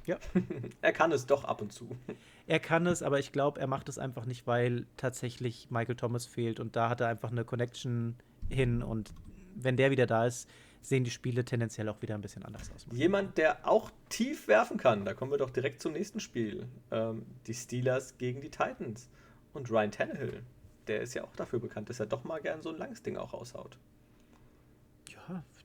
Ja. 0.05 0.17
er 0.81 0.91
kann 0.93 1.11
es 1.11 1.25
doch 1.25 1.43
ab 1.43 1.61
und 1.61 1.73
zu. 1.73 1.89
Er 2.45 2.59
kann 2.59 2.87
es, 2.87 3.01
aber 3.01 3.19
ich 3.19 3.31
glaube, 3.31 3.61
er 3.61 3.67
macht 3.67 3.87
es 3.87 3.97
einfach 3.97 4.25
nicht, 4.25 4.45
weil 4.45 4.85
tatsächlich 4.97 5.71
Michael 5.71 5.95
Thomas 5.95 6.25
fehlt 6.25 6.59
und 6.59 6.75
da 6.75 6.89
hat 6.89 6.99
er 6.99 7.07
einfach 7.07 7.31
eine 7.31 7.45
Connection 7.45 8.17
hin 8.49 8.83
und 8.83 9.13
wenn 9.55 9.77
der 9.77 9.91
wieder 9.91 10.05
da 10.05 10.25
ist, 10.25 10.49
sehen 10.81 11.05
die 11.05 11.09
Spiele 11.09 11.45
tendenziell 11.45 11.87
auch 11.89 12.01
wieder 12.01 12.15
ein 12.15 12.21
bisschen 12.21 12.43
anders 12.43 12.69
aus. 12.75 12.85
Jemand, 12.91 13.37
der 13.37 13.65
auch 13.67 13.91
tief 14.09 14.47
werfen 14.47 14.77
kann, 14.77 15.05
da 15.05 15.13
kommen 15.13 15.31
wir 15.31 15.37
doch 15.37 15.49
direkt 15.49 15.81
zum 15.81 15.93
nächsten 15.93 16.19
Spiel. 16.19 16.67
Ähm, 16.91 17.25
die 17.47 17.53
Steelers 17.53 18.17
gegen 18.17 18.41
die 18.41 18.49
Titans. 18.49 19.09
Und 19.53 19.69
Ryan 19.69 19.91
Tannehill, 19.91 20.43
der 20.87 21.01
ist 21.01 21.13
ja 21.13 21.23
auch 21.23 21.35
dafür 21.35 21.59
bekannt, 21.59 21.89
dass 21.89 21.99
er 21.99 22.05
doch 22.05 22.23
mal 22.23 22.41
gern 22.41 22.61
so 22.61 22.69
ein 22.69 22.77
langes 22.77 23.01
Ding 23.03 23.17
auch 23.17 23.33
raushaut. 23.33 23.77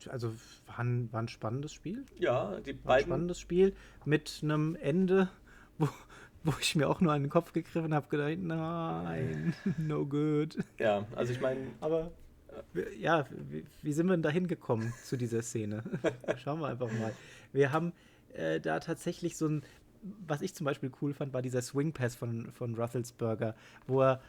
also 0.08 0.32
war 0.66 0.78
ein, 0.80 1.12
war 1.12 1.22
ein 1.22 1.28
spannendes 1.28 1.72
Spiel. 1.72 2.04
Ja, 2.18 2.60
die 2.60 2.72
War 2.72 2.78
ein 2.78 2.82
beiden. 2.84 3.06
spannendes 3.06 3.40
Spiel 3.40 3.74
mit 4.04 4.40
einem 4.42 4.76
Ende, 4.76 5.28
wo, 5.78 5.88
wo 6.44 6.54
ich 6.60 6.76
mir 6.76 6.88
auch 6.88 7.00
nur 7.00 7.12
an 7.12 7.22
den 7.22 7.30
Kopf 7.30 7.52
gegriffen 7.52 7.94
habe, 7.94 8.08
gedacht, 8.08 8.38
nein, 8.38 9.54
no 9.78 10.06
good. 10.06 10.56
Ja, 10.78 11.06
also 11.16 11.32
ich 11.32 11.40
meine, 11.40 11.60
Aber 11.80 12.10
ja, 12.98 13.26
wie, 13.50 13.64
wie 13.82 13.92
sind 13.92 14.06
wir 14.06 14.12
denn 14.14 14.22
da 14.22 14.30
hingekommen 14.30 14.92
zu 15.04 15.16
dieser 15.16 15.42
Szene? 15.42 15.82
Schauen 16.36 16.60
wir 16.60 16.68
einfach 16.68 16.90
mal. 16.92 17.12
Wir 17.52 17.72
haben 17.72 17.92
äh, 18.34 18.60
da 18.60 18.80
tatsächlich 18.80 19.36
so 19.36 19.48
ein, 19.48 19.62
was 20.26 20.42
ich 20.42 20.54
zum 20.54 20.64
Beispiel 20.64 20.90
cool 21.02 21.14
fand, 21.14 21.32
war 21.32 21.42
dieser 21.42 21.62
Swing 21.62 21.92
Pass 21.92 22.14
von, 22.14 22.52
von 22.52 22.74
Rufflesberger, 22.74 23.54
wo 23.86 24.02
er 24.02 24.20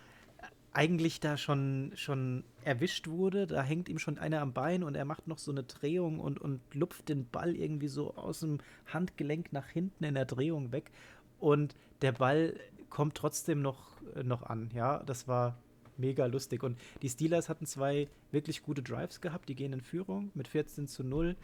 eigentlich 0.72 1.20
da 1.20 1.38
schon, 1.38 1.92
schon 1.96 2.44
erwischt 2.64 3.08
wurde. 3.08 3.48
Da 3.48 3.64
hängt 3.64 3.90
ihm 3.90 4.00
schon 4.00 4.18
einer 4.18 4.42
am 4.42 4.54
Bein 4.54 4.84
und 4.84 4.96
er 4.96 5.06
macht 5.06 5.28
noch 5.28 5.38
so 5.38 5.52
eine 5.52 5.64
Drehung 5.64 6.20
und, 6.20 6.40
und 6.40 6.62
lupft 6.74 7.10
den 7.10 7.28
Ball 7.28 7.56
irgendwie 7.56 7.88
so 7.88 8.14
aus 8.16 8.42
dem 8.42 8.60
Handgelenk 8.88 9.52
nach 9.52 9.68
hinten 9.68 10.04
in 10.04 10.14
der 10.14 10.26
Drehung 10.26 10.72
weg. 10.72 10.92
Und 11.40 11.76
der 12.02 12.12
Ball 12.14 12.56
kommt 12.90 13.16
trotzdem 13.16 13.62
noch, 13.62 13.94
noch 14.24 14.44
an. 14.44 14.70
Ja, 14.74 15.02
das 15.04 15.28
war 15.28 15.58
mega 15.98 16.26
lustig. 16.26 16.64
Und 16.64 16.80
die 17.02 17.10
Steelers 17.10 17.50
hatten 17.50 17.66
zwei 17.66 18.08
wirklich 18.32 18.64
gute 18.64 18.82
Drives 18.82 19.22
gehabt. 19.22 19.50
Die 19.50 19.56
gehen 19.56 19.74
in 19.74 19.82
Führung 19.82 20.32
mit 20.34 20.48
14 20.48 20.88
zu 20.88 21.04
0. 21.04 21.36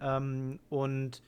Ähm, 0.00 0.58
und 0.68 1.22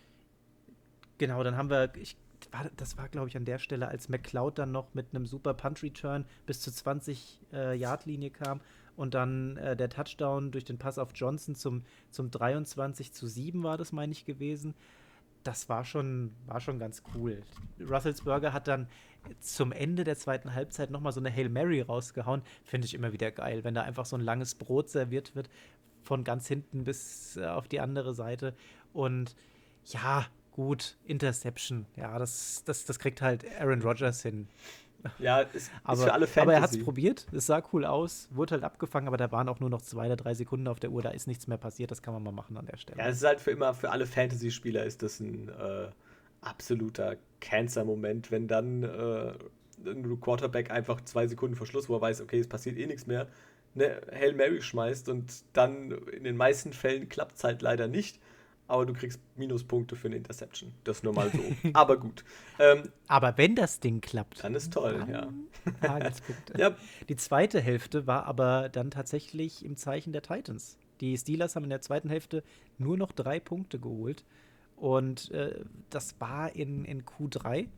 genau, 1.18 1.42
dann 1.42 1.56
haben 1.56 1.70
wir, 1.70 1.94
ich, 1.96 2.16
war, 2.52 2.70
das 2.76 2.96
war, 2.96 3.08
glaube 3.08 3.28
ich, 3.28 3.36
an 3.36 3.44
der 3.44 3.58
Stelle, 3.58 3.88
als 3.88 4.08
McLeod 4.08 4.58
dann 4.58 4.72
noch 4.72 4.94
mit 4.94 5.14
einem 5.14 5.26
super 5.26 5.54
Punt-Return 5.54 6.24
bis 6.46 6.60
zur 6.60 6.72
20-Yard-Linie 6.72 8.30
kam 8.30 8.60
und 8.96 9.14
dann 9.14 9.56
äh, 9.56 9.76
der 9.76 9.88
Touchdown 9.88 10.50
durch 10.50 10.64
den 10.64 10.78
Pass 10.78 10.98
auf 10.98 11.10
Johnson 11.14 11.54
zum, 11.54 11.82
zum 12.10 12.30
23 12.30 13.12
zu 13.12 13.26
7 13.26 13.62
war 13.62 13.76
das, 13.76 13.92
meine 13.92 14.12
ich, 14.12 14.24
gewesen. 14.24 14.74
Das 15.42 15.68
war 15.68 15.84
schon, 15.84 16.32
war 16.46 16.60
schon 16.60 16.78
ganz 16.78 17.02
cool. 17.14 17.42
Russelsberger 17.80 18.52
hat 18.52 18.68
dann 18.68 18.88
zum 19.40 19.72
Ende 19.72 20.04
der 20.04 20.16
zweiten 20.16 20.54
Halbzeit 20.54 20.90
nochmal 20.90 21.12
so 21.12 21.20
eine 21.20 21.34
Hail 21.34 21.48
Mary 21.48 21.80
rausgehauen. 21.80 22.42
Finde 22.64 22.86
ich 22.86 22.94
immer 22.94 23.12
wieder 23.12 23.30
geil, 23.30 23.64
wenn 23.64 23.74
da 23.74 23.82
einfach 23.82 24.06
so 24.06 24.16
ein 24.16 24.22
langes 24.22 24.54
Brot 24.54 24.88
serviert 24.88 25.34
wird, 25.34 25.50
von 26.02 26.24
ganz 26.24 26.46
hinten 26.46 26.84
bis 26.84 27.36
äh, 27.36 27.46
auf 27.46 27.68
die 27.68 27.80
andere 27.80 28.14
Seite. 28.14 28.54
Und 28.92 29.34
ja, 29.86 30.26
gut, 30.54 30.96
Interception. 31.04 31.84
Ja, 31.96 32.18
das, 32.18 32.62
das, 32.64 32.84
das 32.84 32.98
kriegt 32.98 33.20
halt 33.20 33.44
Aaron 33.60 33.82
Rodgers 33.82 34.22
hin. 34.22 34.48
ja, 35.18 35.40
ist, 35.40 35.54
ist 35.56 35.72
Aber, 35.82 36.04
für 36.04 36.12
alle 36.12 36.26
Fantasy. 36.26 36.40
aber 36.40 36.54
er 36.54 36.60
hat 36.62 36.70
es 36.70 36.82
probiert, 36.82 37.26
es 37.32 37.46
sah 37.46 37.62
cool 37.72 37.84
aus, 37.84 38.28
wurde 38.30 38.52
halt 38.52 38.64
abgefangen, 38.64 39.08
aber 39.08 39.16
da 39.16 39.30
waren 39.32 39.48
auch 39.48 39.60
nur 39.60 39.68
noch 39.68 39.82
zwei 39.82 40.06
oder 40.06 40.16
drei 40.16 40.32
Sekunden 40.32 40.68
auf 40.68 40.80
der 40.80 40.90
Uhr, 40.92 41.02
da 41.02 41.10
ist 41.10 41.26
nichts 41.26 41.46
mehr 41.48 41.58
passiert, 41.58 41.90
das 41.90 42.02
kann 42.02 42.14
man 42.14 42.22
mal 42.22 42.32
machen 42.32 42.56
an 42.56 42.66
der 42.66 42.78
Stelle. 42.78 42.98
Ja, 43.00 43.08
es 43.08 43.16
ist 43.18 43.24
halt 43.24 43.40
für 43.40 43.50
immer, 43.50 43.74
für 43.74 43.90
alle 43.90 44.06
Fantasy-Spieler 44.06 44.84
ist 44.84 45.02
das 45.02 45.20
ein 45.20 45.48
äh, 45.48 45.88
absoluter 46.40 47.16
Cancer-Moment, 47.40 48.30
wenn 48.30 48.46
dann 48.46 48.84
äh, 48.84 49.32
ein 49.84 50.20
Quarterback 50.20 50.70
einfach 50.70 51.00
zwei 51.02 51.26
Sekunden 51.26 51.56
vor 51.56 51.66
Schluss, 51.66 51.88
wo 51.88 51.96
er 51.96 52.00
weiß, 52.00 52.20
okay, 52.20 52.38
es 52.38 52.48
passiert 52.48 52.78
eh 52.78 52.86
nichts 52.86 53.06
mehr, 53.06 53.26
eine 53.74 54.00
Hail 54.12 54.34
Mary 54.34 54.62
schmeißt 54.62 55.08
und 55.08 55.42
dann 55.52 55.90
in 56.12 56.22
den 56.24 56.36
meisten 56.36 56.72
Fällen 56.72 57.08
klappt 57.08 57.36
es 57.36 57.44
halt 57.44 57.60
leider 57.60 57.88
nicht, 57.88 58.20
aber 58.66 58.86
du 58.86 58.94
kriegst 58.94 59.20
Minuspunkte 59.36 59.96
für 59.96 60.08
eine 60.08 60.16
Interception. 60.16 60.72
Das 60.84 61.02
nur 61.02 61.12
mal 61.12 61.30
so. 61.30 61.40
aber 61.74 61.98
gut. 61.98 62.24
Ähm, 62.58 62.90
Aber 63.06 63.36
wenn 63.36 63.54
das 63.54 63.80
Ding 63.80 64.00
klappt, 64.00 64.42
dann 64.42 64.54
ist 64.54 64.72
toll, 64.72 64.98
dann 64.98 65.10
ja. 65.10 65.28
Tagespunkte. 65.80 66.54
Ja, 66.58 66.76
Die 67.08 67.16
zweite 67.16 67.60
Hälfte 67.60 68.06
war 68.06 68.24
aber 68.26 68.68
dann 68.70 68.90
tatsächlich 68.90 69.64
im 69.64 69.76
Zeichen 69.76 70.12
der 70.12 70.22
Titans. 70.22 70.78
Die 71.00 71.16
Steelers 71.18 71.56
haben 71.56 71.64
in 71.64 71.70
der 71.70 71.80
zweiten 71.82 72.08
Hälfte 72.08 72.42
nur 72.78 72.96
noch 72.96 73.12
drei 73.12 73.40
Punkte 73.40 73.78
geholt. 73.78 74.24
Und 74.76 75.30
äh, 75.30 75.64
das 75.90 76.20
war 76.20 76.54
in, 76.54 76.84
in 76.84 77.04
Q3. 77.04 77.68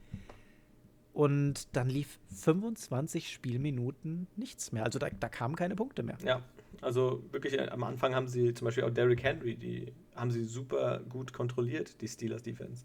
Und 1.12 1.74
dann 1.74 1.88
lief 1.88 2.18
25 2.34 3.32
Spielminuten 3.32 4.26
nichts 4.36 4.70
mehr. 4.70 4.84
Also 4.84 4.98
da, 4.98 5.08
da 5.08 5.28
kamen 5.28 5.56
keine 5.56 5.74
Punkte 5.74 6.02
mehr. 6.02 6.18
Ja, 6.22 6.42
also 6.82 7.22
wirklich 7.32 7.54
äh, 7.54 7.68
am 7.68 7.82
Anfang 7.84 8.14
haben 8.14 8.28
sie 8.28 8.52
zum 8.54 8.66
Beispiel 8.66 8.84
auch 8.84 8.90
Derrick 8.90 9.22
Henry, 9.22 9.56
die 9.56 9.92
haben 10.16 10.30
sie 10.30 10.44
super 10.44 11.00
gut 11.08 11.32
kontrolliert, 11.32 12.00
die 12.00 12.08
Steelers 12.08 12.42
Defense. 12.42 12.84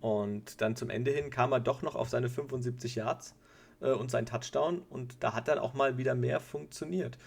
Und 0.00 0.60
dann 0.60 0.76
zum 0.76 0.90
Ende 0.90 1.10
hin 1.10 1.30
kam 1.30 1.52
er 1.52 1.60
doch 1.60 1.82
noch 1.82 1.94
auf 1.94 2.08
seine 2.08 2.28
75 2.28 2.94
Yards 2.94 3.34
äh, 3.80 3.90
und 3.90 4.10
sein 4.10 4.26
Touchdown 4.26 4.82
und 4.88 5.22
da 5.22 5.34
hat 5.34 5.48
dann 5.48 5.58
auch 5.58 5.74
mal 5.74 5.98
wieder 5.98 6.14
mehr 6.14 6.40
funktioniert. 6.40 7.18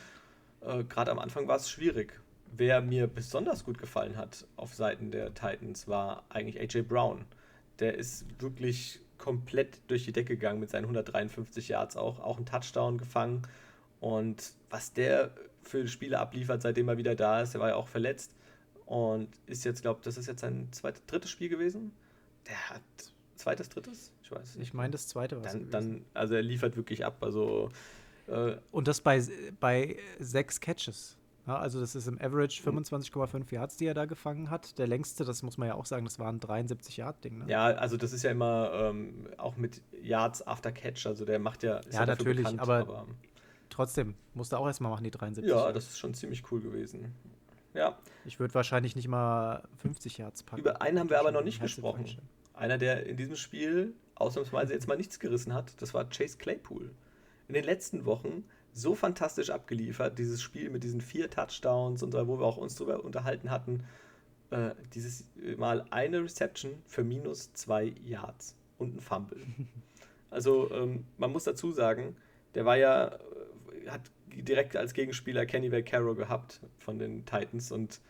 Äh, 0.62 0.84
Gerade 0.84 1.12
am 1.12 1.20
Anfang 1.20 1.48
war 1.48 1.58
es 1.58 1.70
schwierig. 1.70 2.20
Wer 2.56 2.82
mir 2.82 3.08
besonders 3.08 3.64
gut 3.64 3.78
gefallen 3.78 4.18
hat 4.18 4.46
auf 4.56 4.74
Seiten 4.74 5.12
der 5.12 5.34
Titans 5.34 5.88
war 5.88 6.24
eigentlich 6.30 6.60
AJ 6.60 6.84
Brown. 6.84 7.26
Der 7.80 7.98
ist 7.98 8.26
wirklich 8.40 9.02
komplett 9.18 9.80
durch 9.88 10.04
die 10.04 10.12
Decke 10.12 10.36
gegangen 10.36 10.60
mit 10.60 10.70
seinen 10.70 10.84
153 10.84 11.70
Yards 11.70 11.98
auch, 11.98 12.20
auch 12.20 12.38
einen 12.38 12.46
Touchdown 12.46 12.98
gefangen. 12.98 13.44
Und 14.00 14.54
was 14.70 14.94
der 14.94 15.32
für 15.62 15.88
Spiele 15.88 16.20
abliefert, 16.20 16.62
seitdem 16.62 16.90
er 16.90 16.98
wieder 16.98 17.16
da 17.16 17.42
ist, 17.42 17.56
er 17.56 17.62
war 17.62 17.70
ja 17.70 17.76
auch 17.76 17.88
verletzt 17.88 18.32
und 18.86 19.30
ist 19.46 19.64
jetzt, 19.66 19.82
glaube 19.82 20.02
das 20.04 20.18
ist 20.18 20.28
jetzt 20.28 20.42
sein 20.42 20.68
zweites, 20.72 21.06
drittes 21.06 21.30
Spiel 21.30 21.50
gewesen. 21.50 21.92
Der 22.48 22.70
hat 22.70 22.82
zweites, 23.36 23.70
drittes? 23.70 24.12
Ich 24.24 24.32
weiß 24.32 24.56
nicht. 24.56 24.68
Ich 24.68 24.74
meine, 24.74 24.92
das 24.92 25.08
zweite 25.08 25.38
war 25.38 25.44
Dann, 25.44 25.70
dann, 25.70 26.06
also 26.14 26.36
er 26.36 26.42
liefert 26.42 26.76
wirklich 26.76 27.06
ab. 27.06 27.18
Also 27.22 27.70
äh, 28.28 28.56
Und 28.72 28.88
das 28.88 29.02
bei, 29.02 29.24
bei 29.60 29.98
sechs 30.20 30.60
Catches. 30.60 31.18
Ja, 31.46 31.58
also 31.58 31.82
das 31.82 31.94
ist 31.94 32.08
im 32.08 32.18
Average 32.22 32.64
25,5 32.64 33.54
Yards, 33.54 33.76
die 33.76 33.86
er 33.86 33.94
da 33.94 34.06
gefangen 34.06 34.50
hat. 34.50 34.78
Der 34.78 34.88
längste, 34.88 35.26
das 35.26 35.44
muss 35.44 35.58
man 35.58 35.68
ja 35.68 35.76
auch 35.76 35.86
sagen, 35.86 36.06
das 36.06 36.18
war 36.18 36.32
ein 36.32 36.40
73-Yard-Ding. 36.40 37.40
Ne? 37.40 37.46
ja, 37.50 37.66
also 37.66 37.98
das 37.98 38.14
ist 38.14 38.24
ja 38.24 38.32
immer 38.32 38.72
ähm, 38.74 39.28
auch 39.38 39.58
mit 39.58 39.82
Yards 40.02 40.46
after 40.48 40.72
Catch. 40.72 41.06
Also 41.06 41.26
der 41.26 41.40
macht 41.40 41.64
ja. 41.64 41.80
Ist 41.80 41.94
Ja, 41.94 42.06
dafür 42.06 42.34
natürlich, 42.34 42.60
aber 42.60 43.08
Trotzdem, 43.70 44.14
musste 44.36 44.60
auch 44.60 44.68
erstmal 44.68 44.92
machen, 44.92 45.04
die 45.04 45.10
73. 45.10 45.50
ja, 45.50 45.72
das 45.72 45.88
ist 45.88 45.98
schon 45.98 46.14
ziemlich 46.14 46.44
cool 46.52 46.62
gewesen. 46.62 47.12
Ja, 47.74 47.98
Ich 48.26 48.40
würde 48.40 48.54
wahrscheinlich 48.54 48.96
nicht 48.96 49.08
mal 49.08 49.64
50 49.78 50.18
Yards 50.18 50.44
packen. 50.44 50.62
Über 50.62 50.82
einen 50.82 51.00
haben 51.00 51.10
wir 51.10 51.20
aber 51.20 51.32
noch 51.32 51.44
nicht 51.44 51.62
gesprochen. 51.62 52.06
Einer, 52.54 52.78
der 52.78 53.06
in 53.06 53.18
diesem 53.18 53.36
Spiel 53.36 53.94
ausnahmsweise 54.16 54.74
jetzt 54.74 54.88
mal 54.88 54.98
nichts 54.98 55.20
gerissen 55.20 55.54
hat, 55.54 55.82
das 55.82 55.94
war 55.94 56.06
Chase 56.10 56.38
Claypool. 56.38 56.92
In 57.48 57.56
den 57.56 57.64
letzten 57.64 58.06
Wochen 58.06 58.46
so 58.74 58.96
fantastisch 58.96 59.50
abgeliefert, 59.50 60.18
dieses 60.18 60.42
Spiel 60.42 60.70
mit 60.70 60.84
diesen 60.84 61.02
vier 61.02 61.30
Touchdowns 61.30 62.04
und 62.04 62.12
so, 62.12 62.28
wo 62.28 62.40
wir 62.40 62.46
auch 62.46 62.58
uns 62.58 62.76
drüber 62.76 63.04
unterhalten 63.04 63.50
hatten. 63.50 63.84
Äh, 64.50 64.72
dieses 64.94 65.26
Mal 65.58 65.86
eine 65.90 66.24
Reception 66.24 66.82
für 66.86 67.04
minus 67.04 67.54
zwei 67.54 67.94
Yards 68.06 68.56
und 68.78 68.98
ein 68.98 69.02
Fumble. 69.02 69.40
Also 70.30 70.72
ähm, 70.72 71.06
man 71.20 71.32
muss 71.32 71.44
dazu 71.44 71.72
sagen, 71.72 72.16
der 72.56 72.66
war 72.66 72.76
ja, 72.76 73.10
äh, 73.10 73.90
hat 73.90 74.02
direkt 74.42 74.76
als 74.76 74.94
Gegenspieler 74.94 75.46
Kenny 75.46 75.72
Vaccaro 75.72 76.16
gehabt 76.16 76.60
von 76.80 77.00
den 77.00 77.26
Titans 77.26 77.72
und 77.72 78.02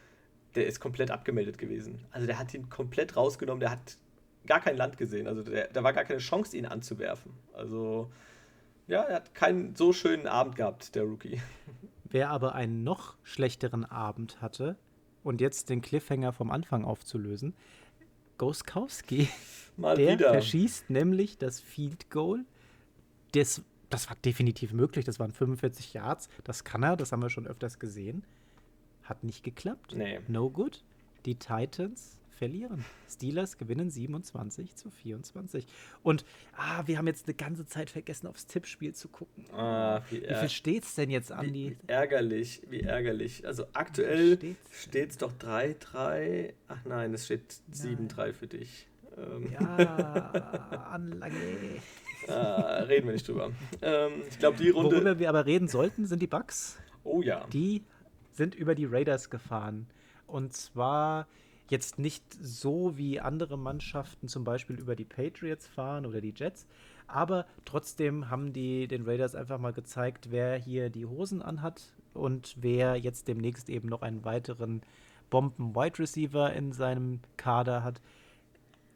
der 0.55 0.67
ist 0.67 0.79
komplett 0.79 1.11
abgemeldet 1.11 1.57
gewesen. 1.57 2.05
Also 2.11 2.27
der 2.27 2.37
hat 2.37 2.53
ihn 2.53 2.69
komplett 2.69 3.15
rausgenommen, 3.15 3.59
der 3.59 3.71
hat 3.71 3.97
gar 4.45 4.59
kein 4.59 4.77
Land 4.77 4.97
gesehen. 4.97 5.27
Also 5.27 5.43
der, 5.43 5.67
da 5.69 5.83
war 5.83 5.93
gar 5.93 6.03
keine 6.03 6.19
Chance, 6.19 6.55
ihn 6.57 6.65
anzuwerfen. 6.65 7.33
Also 7.53 8.11
ja, 8.87 9.01
er 9.01 9.15
hat 9.15 9.33
keinen 9.33 9.75
so 9.75 9.93
schönen 9.93 10.27
Abend 10.27 10.55
gehabt, 10.55 10.95
der 10.95 11.03
Rookie. 11.03 11.41
Wer 12.03 12.29
aber 12.29 12.53
einen 12.53 12.83
noch 12.83 13.15
schlechteren 13.23 13.85
Abend 13.85 14.41
hatte 14.41 14.77
und 15.23 15.41
jetzt 15.41 15.69
den 15.69 15.81
Cliffhanger 15.81 16.33
vom 16.33 16.51
Anfang 16.51 16.85
aufzulösen, 16.85 17.55
Goskowski, 18.37 19.29
Mal 19.77 19.95
der 19.95 20.13
wieder. 20.13 20.31
verschießt 20.33 20.89
nämlich 20.89 21.37
das 21.37 21.59
Field 21.59 22.09
Goal. 22.09 22.45
Das, 23.33 23.63
das 23.93 24.09
war 24.09 24.17
definitiv 24.25 24.73
möglich, 24.73 25.05
das 25.05 25.19
waren 25.19 25.31
45 25.31 25.93
Yards, 25.93 26.27
das 26.43 26.63
kann 26.63 26.81
er, 26.83 26.97
das 26.97 27.11
haben 27.11 27.21
wir 27.21 27.29
schon 27.29 27.45
öfters 27.45 27.77
gesehen. 27.77 28.23
Hat 29.03 29.23
nicht 29.23 29.43
geklappt. 29.43 29.93
Nee. 29.95 30.19
No 30.27 30.49
good. 30.49 30.83
Die 31.25 31.35
Titans 31.35 32.17
verlieren. 32.31 32.83
Steelers 33.09 33.57
gewinnen 33.57 33.91
27 33.91 34.75
zu 34.75 34.89
24. 34.89 35.67
Und 36.01 36.25
ah, 36.57 36.83
wir 36.87 36.97
haben 36.97 37.05
jetzt 37.05 37.27
eine 37.27 37.35
ganze 37.35 37.65
Zeit 37.67 37.89
vergessen, 37.89 38.27
aufs 38.27 38.47
Tippspiel 38.47 38.95
zu 38.95 39.09
gucken. 39.09 39.45
Ah, 39.53 40.01
wie, 40.09 40.21
Wie 40.21 40.35
viel 40.35 40.49
steht's 40.49 40.95
denn 40.95 41.11
jetzt, 41.11 41.29
wie, 41.29 41.33
Andi? 41.33 41.77
wie 41.79 41.87
ärgerlich, 41.87 42.61
wie 42.69 42.81
ärgerlich. 42.81 43.45
Also 43.45 43.67
aktuell 43.73 44.37
steht's? 44.37 44.83
steht 44.83 45.09
es 45.11 45.17
doch 45.17 45.33
3-3. 45.33 46.53
Ach 46.67 46.85
nein, 46.85 47.13
es 47.13 47.25
steht 47.25 47.53
7-3 47.71 48.33
für 48.33 48.47
dich. 48.47 48.87
Ähm, 49.17 49.51
Ja, 49.51 49.75
Anlage. 50.91 51.35
Ah, 52.29 52.83
reden 52.87 53.07
wir 53.07 53.13
nicht 53.13 53.27
drüber. 53.27 53.51
Ähm, 53.81 54.23
ich 54.29 54.39
glaube, 54.39 54.57
die 54.57 54.69
Runde. 54.69 54.95
Worüber 54.95 55.19
wir 55.19 55.29
aber 55.29 55.45
reden 55.45 55.67
sollten, 55.67 56.05
sind 56.05 56.21
die 56.21 56.27
Bucks. 56.27 56.77
Oh 57.03 57.21
ja. 57.21 57.45
Die 57.51 57.83
sind 58.31 58.55
über 58.55 58.75
die 58.75 58.85
Raiders 58.85 59.29
gefahren. 59.29 59.87
Und 60.27 60.53
zwar 60.53 61.27
jetzt 61.69 61.99
nicht 61.99 62.23
so 62.41 62.97
wie 62.97 63.19
andere 63.19 63.57
Mannschaften 63.57 64.27
zum 64.27 64.43
Beispiel 64.43 64.79
über 64.79 64.95
die 64.95 65.05
Patriots 65.05 65.67
fahren 65.67 66.05
oder 66.05 66.21
die 66.21 66.33
Jets, 66.35 66.67
aber 67.07 67.45
trotzdem 67.65 68.29
haben 68.29 68.53
die 68.53 68.87
den 68.87 69.05
Raiders 69.05 69.35
einfach 69.35 69.59
mal 69.59 69.73
gezeigt, 69.73 70.27
wer 70.31 70.57
hier 70.57 70.89
die 70.89 71.05
Hosen 71.05 71.41
anhat 71.41 71.81
und 72.13 72.55
wer 72.59 72.95
jetzt 72.95 73.27
demnächst 73.27 73.69
eben 73.69 73.87
noch 73.87 74.01
einen 74.01 74.23
weiteren 74.25 74.81
Bomben-Wide 75.29 75.99
Receiver 75.99 76.53
in 76.53 76.73
seinem 76.73 77.19
Kader 77.37 77.83
hat. 77.83 78.01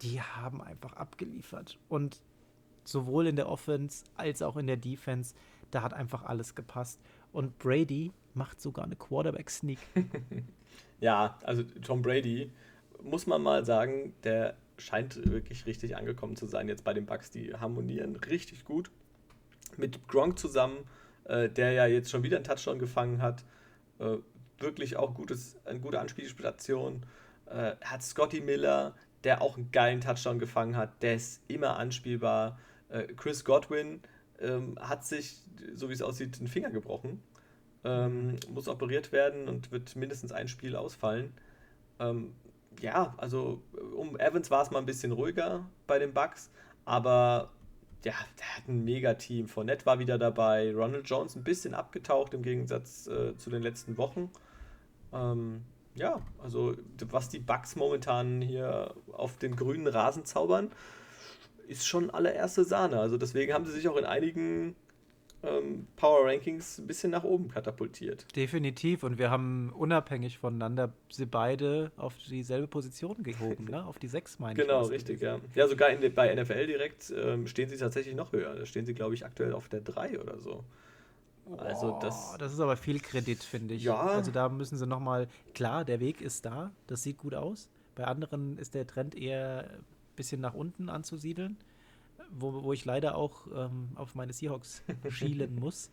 Die 0.01 0.21
haben 0.21 0.61
einfach 0.61 0.93
abgeliefert. 0.93 1.79
Und 1.89 2.21
sowohl 2.87 3.27
in 3.27 3.35
der 3.35 3.49
Offense 3.49 4.05
als 4.15 4.41
auch 4.41 4.55
in 4.55 4.67
der 4.67 4.77
Defense, 4.77 5.35
da 5.71 5.81
hat 5.81 5.93
einfach 5.93 6.23
alles 6.23 6.55
gepasst. 6.55 6.99
Und 7.33 7.57
Brady 7.59 8.13
macht 8.33 8.61
sogar 8.61 8.85
eine 8.85 8.95
Quarterback-Sneak. 8.95 9.79
ja, 11.01 11.37
also 11.43 11.63
Tom 11.63 12.01
Brady, 12.01 12.49
muss 13.03 13.27
man 13.27 13.41
mal 13.41 13.65
sagen, 13.65 14.13
der 14.23 14.55
scheint 14.77 15.29
wirklich 15.29 15.65
richtig 15.65 15.97
angekommen 15.97 16.35
zu 16.35 16.47
sein 16.47 16.69
jetzt 16.69 16.83
bei 16.83 16.93
den 16.93 17.05
Bucks. 17.05 17.29
Die 17.29 17.53
harmonieren 17.53 18.15
richtig 18.15 18.63
gut 18.63 18.89
mit 19.75 20.07
Gronk 20.07 20.39
zusammen, 20.39 20.77
äh, 21.25 21.49
der 21.49 21.73
ja 21.73 21.87
jetzt 21.87 22.09
schon 22.09 22.23
wieder 22.23 22.37
einen 22.37 22.45
Touchdown 22.45 22.79
gefangen 22.79 23.21
hat. 23.21 23.43
Äh, 23.99 24.17
wirklich 24.59 24.95
auch 24.95 25.13
gutes, 25.13 25.57
eine 25.65 25.79
gute 25.79 25.99
Anspielstation. 25.99 27.05
Äh, 27.47 27.75
hat 27.83 28.01
Scotty 28.01 28.39
Miller, 28.39 28.95
der 29.25 29.41
auch 29.41 29.57
einen 29.57 29.71
geilen 29.71 29.99
Touchdown 29.99 30.39
gefangen 30.39 30.77
hat. 30.77 31.01
Der 31.03 31.15
ist 31.15 31.41
immer 31.47 31.77
anspielbar. 31.77 32.57
Äh, 32.89 33.03
Chris 33.15 33.43
Godwin 33.43 34.01
ähm, 34.39 34.77
hat 34.79 35.05
sich, 35.05 35.37
so 35.73 35.89
wie 35.89 35.93
es 35.93 36.01
aussieht, 36.01 36.39
den 36.39 36.47
Finger 36.47 36.69
gebrochen. 36.69 37.21
Ähm, 37.83 38.37
muss 38.49 38.67
operiert 38.67 39.11
werden 39.11 39.47
und 39.47 39.71
wird 39.71 39.95
mindestens 39.95 40.31
ein 40.31 40.47
Spiel 40.47 40.75
ausfallen. 40.75 41.33
Ähm, 41.99 42.33
ja, 42.81 43.13
also 43.17 43.61
um 43.95 44.17
Evans 44.17 44.51
war 44.51 44.61
es 44.61 44.71
mal 44.71 44.79
ein 44.79 44.85
bisschen 44.85 45.11
ruhiger 45.11 45.65
bei 45.87 45.99
den 45.99 46.13
Bucks, 46.13 46.51
aber 46.85 47.51
ja, 48.03 48.13
der 48.39 48.55
hat 48.57 48.67
ein 48.67 48.83
Mega-Team. 48.83 49.47
Fournette 49.47 49.85
war 49.85 49.99
wieder 49.99 50.17
dabei, 50.17 50.73
Ronald 50.73 51.09
Jones 51.09 51.35
ein 51.35 51.43
bisschen 51.43 51.73
abgetaucht 51.73 52.33
im 52.33 52.43
Gegensatz 52.43 53.07
äh, 53.07 53.35
zu 53.37 53.49
den 53.49 53.63
letzten 53.63 53.97
Wochen. 53.97 54.31
Ähm, 55.13 55.63
ja, 55.95 56.21
also 56.37 56.75
was 57.09 57.29
die 57.29 57.39
Bucks 57.39 57.75
momentan 57.75 58.41
hier 58.41 58.93
auf 59.11 59.37
den 59.37 59.55
grünen 59.55 59.87
Rasen 59.87 60.25
zaubern, 60.25 60.71
ist 61.67 61.87
schon 61.87 62.09
allererste 62.09 62.63
Sahne. 62.63 62.99
Also 62.99 63.17
deswegen 63.17 63.53
haben 63.53 63.65
sie 63.65 63.71
sich 63.71 63.87
auch 63.87 63.97
in 63.97 64.05
einigen 64.05 64.75
ähm, 65.43 65.87
Power 65.95 66.25
Rankings 66.25 66.79
ein 66.79 66.87
bisschen 66.87 67.11
nach 67.11 67.23
oben 67.23 67.49
katapultiert. 67.49 68.25
Definitiv. 68.35 69.03
Und 69.03 69.17
wir 69.17 69.29
haben 69.29 69.71
unabhängig 69.73 70.39
voneinander 70.39 70.93
sie 71.09 71.25
beide 71.25 71.91
auf 71.97 72.15
dieselbe 72.17 72.67
Position 72.67 73.21
gehoben, 73.23 73.65
ne? 73.65 73.85
Auf 73.85 73.99
die 73.99 74.07
sechs, 74.07 74.39
meine 74.39 74.55
genau, 74.55 74.81
ich. 74.81 74.87
Genau, 74.87 74.93
richtig, 74.93 75.21
ja. 75.21 75.39
Ja, 75.55 75.67
sogar 75.67 75.89
in, 75.89 76.13
bei 76.13 76.33
NFL 76.33 76.67
direkt 76.67 77.13
ähm, 77.15 77.47
stehen 77.47 77.69
sie 77.69 77.77
tatsächlich 77.77 78.15
noch 78.15 78.31
höher. 78.31 78.55
Da 78.55 78.65
stehen 78.65 78.85
sie, 78.85 78.93
glaube 78.93 79.13
ich, 79.13 79.25
aktuell 79.25 79.53
auf 79.53 79.69
der 79.69 79.81
3 79.81 80.19
oder 80.19 80.39
so. 80.39 80.63
Also 81.57 81.97
das, 82.01 82.35
das 82.39 82.51
ist 82.51 82.59
aber 82.59 82.75
viel 82.75 82.99
Kredit, 82.99 83.41
finde 83.43 83.75
ich. 83.75 83.83
Ja. 83.83 84.01
Also 84.01 84.31
da 84.31 84.49
müssen 84.49 84.77
sie 84.77 84.85
nochmal, 84.85 85.27
klar, 85.53 85.85
der 85.85 86.01
Weg 86.01 86.19
ist 86.19 86.45
da, 86.45 86.71
das 86.87 87.03
sieht 87.03 87.17
gut 87.17 87.33
aus. 87.33 87.69
Bei 87.95 88.03
anderen 88.03 88.57
ist 88.57 88.75
der 88.75 88.85
Trend 88.85 89.15
eher 89.15 89.69
bisschen 90.17 90.41
nach 90.41 90.53
unten 90.53 90.89
anzusiedeln 90.89 91.57
wo, 92.31 92.63
wo 92.63 92.73
ich 92.73 92.85
leider 92.85 93.15
auch 93.15 93.47
ähm, 93.55 93.89
auf 93.95 94.15
meine 94.15 94.33
Seahawks 94.33 94.83
schielen 95.09 95.55
muss. 95.59 95.91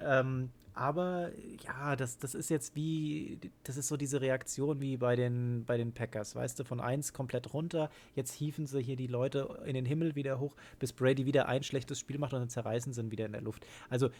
Ähm, 0.00 0.50
aber 0.74 1.30
ja, 1.64 1.96
das, 1.96 2.18
das 2.18 2.34
ist 2.34 2.50
jetzt 2.50 2.76
wie, 2.76 3.38
das 3.62 3.78
ist 3.78 3.88
so 3.88 3.96
diese 3.96 4.20
Reaktion 4.20 4.78
wie 4.80 4.98
bei 4.98 5.16
den, 5.16 5.64
bei 5.64 5.78
den 5.78 5.92
Packers, 5.92 6.36
weißt 6.36 6.60
du, 6.60 6.64
von 6.64 6.80
eins 6.80 7.14
komplett 7.14 7.54
runter, 7.54 7.88
jetzt 8.14 8.32
hieven 8.32 8.66
sie 8.66 8.82
hier 8.82 8.96
die 8.96 9.06
Leute 9.06 9.62
in 9.64 9.72
den 9.72 9.86
Himmel 9.86 10.16
wieder 10.16 10.38
hoch, 10.38 10.54
bis 10.78 10.92
Brady 10.92 11.24
wieder 11.24 11.48
ein 11.48 11.62
schlechtes 11.62 11.98
Spiel 11.98 12.18
macht 12.18 12.34
und 12.34 12.40
dann 12.40 12.50
zerreißen 12.50 12.92
sie 12.92 13.00
ihn 13.00 13.10
wieder 13.10 13.24
in 13.24 13.32
der 13.32 13.40
Luft. 13.40 13.66
Also 13.88 14.10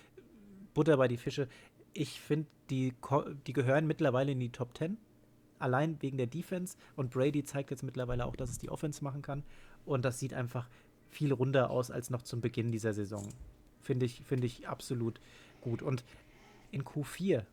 Butter 0.72 0.96
bei 0.96 1.08
die 1.08 1.18
Fische. 1.18 1.46
Ich 1.92 2.20
finde, 2.20 2.48
die, 2.70 2.94
die 3.46 3.52
gehören 3.52 3.86
mittlerweile 3.86 4.32
in 4.32 4.40
die 4.40 4.50
Top 4.50 4.76
10, 4.78 4.96
allein 5.58 6.00
wegen 6.02 6.18
der 6.18 6.26
Defense 6.26 6.76
und 6.96 7.10
Brady 7.10 7.44
zeigt 7.44 7.70
jetzt 7.70 7.82
mittlerweile 7.82 8.26
auch, 8.26 8.36
dass 8.36 8.50
es 8.50 8.58
die 8.58 8.70
Offense 8.70 9.02
machen 9.02 9.22
kann 9.22 9.42
und 9.84 10.04
das 10.04 10.18
sieht 10.18 10.34
einfach 10.34 10.68
viel 11.08 11.32
runder 11.32 11.70
aus 11.70 11.90
als 11.90 12.10
noch 12.10 12.22
zum 12.22 12.40
Beginn 12.40 12.72
dieser 12.72 12.92
Saison. 12.92 13.26
Finde 13.80 14.06
ich, 14.06 14.22
find 14.24 14.44
ich 14.44 14.68
absolut 14.68 15.20
gut. 15.60 15.80
Und 15.80 16.04
in 16.70 16.84
Q4 16.84 17.44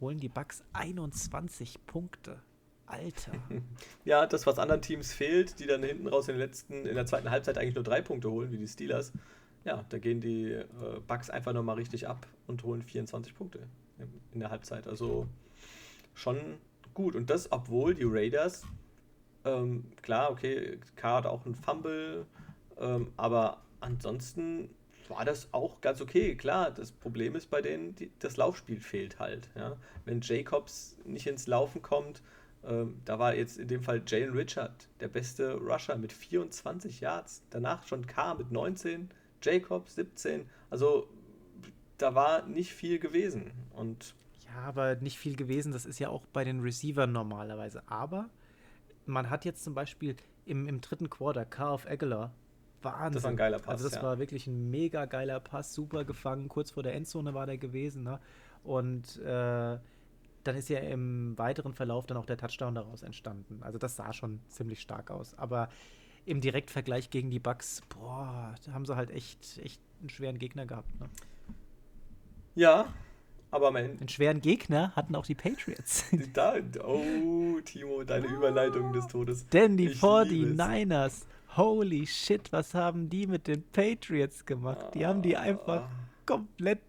holen 0.00 0.18
die 0.18 0.28
Bucks 0.28 0.64
21 0.72 1.86
Punkte. 1.86 2.40
Alter. 2.86 3.32
Ja, 4.04 4.26
das, 4.26 4.46
was 4.46 4.58
anderen 4.58 4.82
Teams 4.82 5.12
fehlt, 5.12 5.60
die 5.60 5.66
dann 5.66 5.82
hinten 5.82 6.08
raus 6.08 6.28
in, 6.28 6.34
den 6.34 6.40
letzten, 6.40 6.86
in 6.86 6.94
der 6.94 7.06
zweiten 7.06 7.30
Halbzeit 7.30 7.56
eigentlich 7.56 7.76
nur 7.76 7.84
drei 7.84 8.02
Punkte 8.02 8.30
holen, 8.30 8.50
wie 8.50 8.58
die 8.58 8.66
Steelers. 8.66 9.12
Ja, 9.64 9.84
da 9.88 9.98
gehen 9.98 10.20
die 10.20 10.50
äh, 10.52 10.64
Bucks 11.06 11.30
einfach 11.30 11.52
nochmal 11.52 11.76
richtig 11.76 12.08
ab 12.08 12.26
und 12.48 12.64
holen 12.64 12.82
24 12.82 13.34
Punkte 13.34 13.60
in 14.32 14.40
der 14.40 14.50
Halbzeit. 14.50 14.88
Also 14.88 15.28
schon 16.14 16.58
gut. 16.94 17.14
Und 17.14 17.30
das, 17.30 17.50
obwohl 17.50 17.94
die 17.94 18.04
Raiders, 18.04 18.64
ähm, 19.44 19.84
klar, 20.02 20.30
okay, 20.30 20.78
K 20.96 21.16
hat 21.16 21.26
auch 21.26 21.44
einen 21.44 21.54
Fumble 21.54 22.26
ähm, 22.82 23.12
aber 23.16 23.62
ansonsten 23.80 24.68
war 25.08 25.24
das 25.24 25.48
auch 25.52 25.80
ganz 25.80 26.00
okay. 26.00 26.34
Klar, 26.36 26.70
das 26.70 26.92
Problem 26.92 27.34
ist 27.34 27.50
bei 27.50 27.62
denen, 27.62 27.94
die, 27.94 28.10
das 28.18 28.36
Laufspiel 28.36 28.80
fehlt 28.80 29.18
halt. 29.18 29.48
Ja? 29.54 29.76
Wenn 30.04 30.20
Jacobs 30.20 30.96
nicht 31.04 31.26
ins 31.26 31.46
Laufen 31.46 31.82
kommt, 31.82 32.22
ähm, 32.64 33.00
da 33.04 33.18
war 33.18 33.34
jetzt 33.34 33.58
in 33.58 33.68
dem 33.68 33.82
Fall 33.82 34.02
Jalen 34.06 34.32
Richard 34.32 34.88
der 35.00 35.08
beste 35.08 35.54
Rusher 35.54 35.96
mit 35.96 36.12
24 36.12 37.00
Yards. 37.00 37.42
Danach 37.50 37.86
schon 37.86 38.06
K 38.06 38.34
mit 38.34 38.50
19, 38.50 39.10
Jacobs 39.42 39.96
17. 39.96 40.48
Also 40.70 41.08
da 41.98 42.14
war 42.14 42.46
nicht 42.46 42.72
viel 42.72 42.98
gewesen. 42.98 43.50
Und 43.74 44.14
ja, 44.54 44.62
aber 44.62 44.96
nicht 44.96 45.18
viel 45.18 45.36
gewesen. 45.36 45.72
Das 45.72 45.86
ist 45.86 45.98
ja 45.98 46.08
auch 46.08 46.26
bei 46.32 46.44
den 46.44 46.60
Receivern 46.60 47.12
normalerweise. 47.12 47.82
Aber 47.86 48.28
man 49.06 49.30
hat 49.30 49.44
jetzt 49.44 49.64
zum 49.64 49.74
Beispiel 49.74 50.16
im, 50.44 50.68
im 50.68 50.80
dritten 50.80 51.10
Quarter 51.10 51.44
K 51.44 51.70
auf 51.70 51.86
Aguilar 51.86 52.32
Wahnsinn. 52.82 53.14
Das 53.14 53.22
war 53.24 53.30
ein 53.30 53.36
geiler 53.36 53.58
Pass. 53.58 53.68
Also 53.68 53.84
das 53.84 53.94
ja. 53.94 54.02
war 54.02 54.18
wirklich 54.18 54.46
ein 54.46 54.70
mega 54.70 55.04
geiler 55.06 55.40
Pass, 55.40 55.74
super 55.74 56.04
gefangen. 56.04 56.48
Kurz 56.48 56.72
vor 56.72 56.82
der 56.82 56.94
Endzone 56.94 57.34
war 57.34 57.46
der 57.46 57.58
gewesen. 57.58 58.02
Ne? 58.02 58.18
Und 58.64 59.18
äh, 59.20 59.78
dann 60.44 60.56
ist 60.56 60.68
ja 60.68 60.80
im 60.80 61.38
weiteren 61.38 61.72
Verlauf 61.72 62.06
dann 62.06 62.16
auch 62.16 62.26
der 62.26 62.36
Touchdown 62.36 62.74
daraus 62.74 63.02
entstanden. 63.02 63.62
Also 63.62 63.78
das 63.78 63.96
sah 63.96 64.12
schon 64.12 64.40
ziemlich 64.48 64.80
stark 64.80 65.10
aus. 65.10 65.38
Aber 65.38 65.68
im 66.24 66.40
Direktvergleich 66.40 67.10
gegen 67.10 67.30
die 67.30 67.38
Bucks, 67.38 67.82
boah, 67.88 68.54
da 68.64 68.72
haben 68.72 68.86
sie 68.86 68.96
halt 68.96 69.10
echt, 69.10 69.58
echt 69.58 69.80
einen 70.00 70.10
schweren 70.10 70.38
Gegner 70.38 70.66
gehabt. 70.66 71.00
Ne? 71.00 71.08
Ja, 72.54 72.92
aber 73.52 73.68
Ende. 73.68 73.98
Einen 74.00 74.08
schweren 74.08 74.40
Gegner 74.40 74.92
hatten 74.96 75.14
auch 75.14 75.26
die 75.26 75.34
Patriots. 75.34 76.06
da, 76.32 76.54
oh, 76.84 77.60
Timo, 77.64 78.02
deine 78.02 78.26
Überleitung 78.26 78.92
des 78.92 79.06
Todes. 79.06 79.46
Denn 79.48 79.76
die 79.76 79.90
49ers 79.90 81.26
holy 81.56 82.06
shit, 82.06 82.52
was 82.52 82.74
haben 82.74 83.08
die 83.08 83.26
mit 83.26 83.46
den 83.46 83.62
Patriots 83.62 84.46
gemacht? 84.46 84.94
Die 84.94 85.06
haben 85.06 85.22
die 85.22 85.36
einfach 85.36 85.88
komplett, 86.26 86.80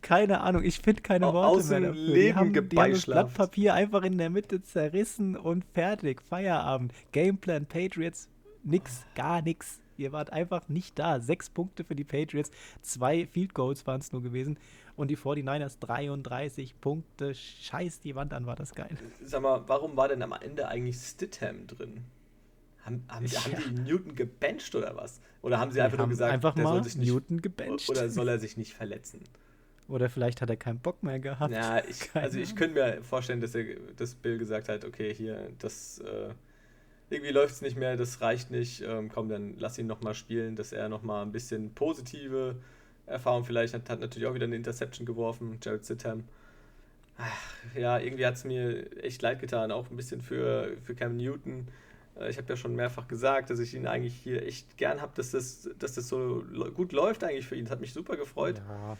keine 0.00 0.40
Ahnung, 0.40 0.62
ich 0.62 0.78
finde 0.78 1.02
keine 1.02 1.26
Worte 1.26 1.48
Aus 1.48 1.68
mehr 1.70 1.80
dafür. 1.80 1.94
Leben 1.94 2.14
die, 2.14 2.34
haben, 2.34 2.68
die 2.68 2.78
haben 2.78 2.92
das 2.92 3.06
Blatt 3.06 3.34
Papier 3.34 3.74
einfach 3.74 4.02
in 4.02 4.18
der 4.18 4.30
Mitte 4.30 4.62
zerrissen 4.62 5.36
und 5.36 5.64
fertig, 5.74 6.22
Feierabend. 6.22 6.92
Gameplan 7.12 7.66
Patriots, 7.66 8.28
nix, 8.62 9.04
gar 9.14 9.42
nix. 9.42 9.80
Ihr 9.98 10.12
wart 10.12 10.32
einfach 10.32 10.68
nicht 10.68 10.98
da. 10.98 11.20
Sechs 11.20 11.50
Punkte 11.50 11.84
für 11.84 11.94
die 11.94 12.04
Patriots, 12.04 12.50
zwei 12.82 13.26
Field 13.26 13.54
Goals 13.54 13.86
waren 13.86 14.00
es 14.00 14.12
nur 14.12 14.22
gewesen. 14.22 14.58
Und 14.96 15.08
die 15.08 15.16
49ers 15.16 15.78
33 15.80 16.80
Punkte. 16.80 17.34
Scheiß 17.34 18.00
die 18.00 18.14
Wand 18.14 18.32
an, 18.32 18.46
war 18.46 18.56
das 18.56 18.74
geil. 18.74 18.96
Sag 19.24 19.42
mal, 19.42 19.62
warum 19.66 19.96
war 19.96 20.08
denn 20.08 20.22
am 20.22 20.32
Ende 20.32 20.68
eigentlich 20.68 20.96
Stidham 20.96 21.66
drin? 21.66 22.04
Haben, 22.86 23.04
haben, 23.08 23.26
ja. 23.26 23.44
haben, 23.44 23.74
die 23.74 23.82
Newton 23.82 24.14
gebencht 24.14 24.74
oder 24.74 24.96
was? 24.96 25.20
Oder 25.42 25.58
haben 25.58 25.72
sie 25.72 25.80
einfach 25.80 25.98
nur 25.98 26.08
gesagt, 26.08 26.32
einfach 26.32 26.54
mal 26.54 26.68
soll 26.68 26.84
sich 26.84 26.96
nicht, 26.96 27.12
Newton 27.12 27.42
gebencht? 27.42 27.90
Oder 27.90 28.08
soll 28.08 28.28
er 28.28 28.38
sich 28.38 28.56
nicht 28.56 28.74
verletzen? 28.74 29.24
Oder 29.88 30.08
vielleicht 30.08 30.40
hat 30.40 30.50
er 30.50 30.56
keinen 30.56 30.78
Bock 30.78 31.02
mehr 31.02 31.18
gehabt. 31.18 31.52
Ja, 31.52 31.84
ich, 31.84 32.14
also 32.14 32.38
ich 32.38 32.54
könnte 32.56 32.74
mir 32.74 33.02
vorstellen, 33.02 33.40
dass, 33.40 33.54
er, 33.54 33.76
dass 33.96 34.14
Bill 34.14 34.38
gesagt 34.38 34.68
hat, 34.68 34.84
okay, 34.84 35.12
hier, 35.14 35.50
das 35.58 35.98
äh, 35.98 36.30
irgendwie 37.10 37.32
läuft 37.32 37.54
es 37.54 37.62
nicht 37.62 37.76
mehr, 37.76 37.96
das 37.96 38.20
reicht 38.20 38.50
nicht, 38.50 38.82
ähm, 38.82 39.08
komm, 39.08 39.28
dann 39.28 39.54
lass 39.58 39.78
ihn 39.78 39.86
nochmal 39.86 40.14
spielen, 40.14 40.56
dass 40.56 40.72
er 40.72 40.88
nochmal 40.88 41.22
ein 41.24 41.32
bisschen 41.32 41.72
positive 41.74 42.56
Erfahrung 43.06 43.44
vielleicht 43.44 43.74
hat, 43.74 43.88
hat 43.88 44.00
natürlich 44.00 44.28
auch 44.28 44.34
wieder 44.34 44.46
eine 44.46 44.56
Interception 44.56 45.06
geworfen, 45.06 45.58
Jared 45.62 45.84
Sittham. 45.84 46.24
Ach, 47.18 47.54
ja, 47.76 47.98
irgendwie 47.98 48.26
hat 48.26 48.34
es 48.34 48.44
mir 48.44 49.02
echt 49.02 49.22
leid 49.22 49.40
getan, 49.40 49.70
auch 49.72 49.90
ein 49.90 49.96
bisschen 49.96 50.20
für, 50.20 50.76
für 50.84 50.94
Cam 50.94 51.16
Newton 51.16 51.68
äh, 52.18 52.30
ich 52.30 52.38
habe 52.38 52.48
ja 52.48 52.56
schon 52.56 52.74
mehrfach 52.74 53.08
gesagt, 53.08 53.50
dass 53.50 53.58
ich 53.58 53.74
ihn 53.74 53.86
eigentlich 53.86 54.14
hier 54.14 54.42
echt 54.42 54.76
gern 54.76 55.00
habe, 55.00 55.12
dass 55.16 55.30
das, 55.30 55.68
dass 55.78 55.94
das 55.94 56.08
so 56.08 56.44
gut 56.74 56.92
läuft 56.92 57.24
eigentlich 57.24 57.46
für 57.46 57.56
ihn. 57.56 57.64
Das 57.64 57.72
hat 57.72 57.80
mich 57.80 57.92
super 57.92 58.16
gefreut. 58.16 58.60
Ja. 58.66 58.96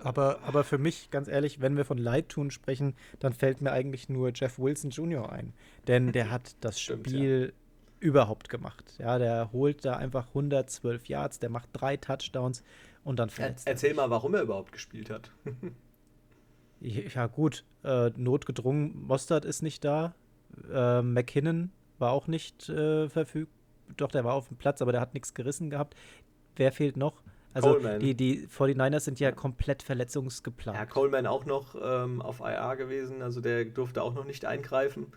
Aber, 0.00 0.40
aber 0.42 0.64
für 0.64 0.78
mich, 0.78 1.10
ganz 1.10 1.28
ehrlich, 1.28 1.60
wenn 1.60 1.76
wir 1.76 1.84
von 1.84 1.98
Leidtun 1.98 2.50
sprechen, 2.50 2.94
dann 3.18 3.32
fällt 3.32 3.60
mir 3.60 3.72
eigentlich 3.72 4.08
nur 4.08 4.30
Jeff 4.34 4.58
Wilson 4.58 4.90
Jr. 4.90 5.32
ein. 5.32 5.52
Denn 5.86 6.12
der 6.12 6.30
hat 6.30 6.56
das 6.60 6.80
Stimmt, 6.80 7.08
Spiel 7.08 7.52
ja. 7.52 8.06
überhaupt 8.06 8.48
gemacht. 8.48 8.94
Ja, 8.98 9.18
der 9.18 9.52
holt 9.52 9.84
da 9.84 9.96
einfach 9.96 10.28
112 10.28 11.06
Yards, 11.06 11.38
der 11.40 11.50
macht 11.50 11.68
drei 11.72 11.96
Touchdowns 11.96 12.62
und 13.04 13.18
dann 13.18 13.30
fällt 13.30 13.58
er. 13.64 13.72
Erzähl 13.72 13.94
mal, 13.94 14.10
warum 14.10 14.34
er 14.34 14.42
überhaupt 14.42 14.72
gespielt 14.72 15.10
hat. 15.10 15.32
ja, 16.80 17.26
gut. 17.26 17.64
Äh, 17.82 18.10
notgedrungen, 18.16 19.06
Mostert 19.06 19.44
ist 19.44 19.62
nicht 19.62 19.84
da. 19.84 20.14
Äh, 20.72 21.02
McKinnon 21.02 21.72
war 21.98 22.12
auch 22.12 22.26
nicht 22.26 22.68
äh, 22.68 23.08
verfügbar. 23.08 23.54
Doch, 23.96 24.10
der 24.10 24.24
war 24.24 24.34
auf 24.34 24.48
dem 24.48 24.58
Platz, 24.58 24.82
aber 24.82 24.92
der 24.92 25.00
hat 25.00 25.14
nichts 25.14 25.34
gerissen 25.34 25.70
gehabt. 25.70 25.94
Wer 26.56 26.72
fehlt 26.72 26.96
noch? 26.96 27.22
Also 27.58 27.74
Coleman. 27.74 27.98
die, 27.98 28.14
die 28.14 28.46
49ers 28.46 29.00
sind 29.00 29.18
ja 29.18 29.32
komplett 29.32 29.82
verletzungsgeplant. 29.82 30.78
Ja, 30.78 30.86
Coleman 30.86 31.26
auch 31.26 31.44
noch 31.44 31.74
ähm, 31.80 32.22
auf 32.22 32.38
IR 32.38 32.76
gewesen, 32.76 33.20
also 33.20 33.40
der 33.40 33.64
durfte 33.64 34.02
auch 34.02 34.14
noch 34.14 34.24
nicht 34.24 34.44
eingreifen. 34.44 35.08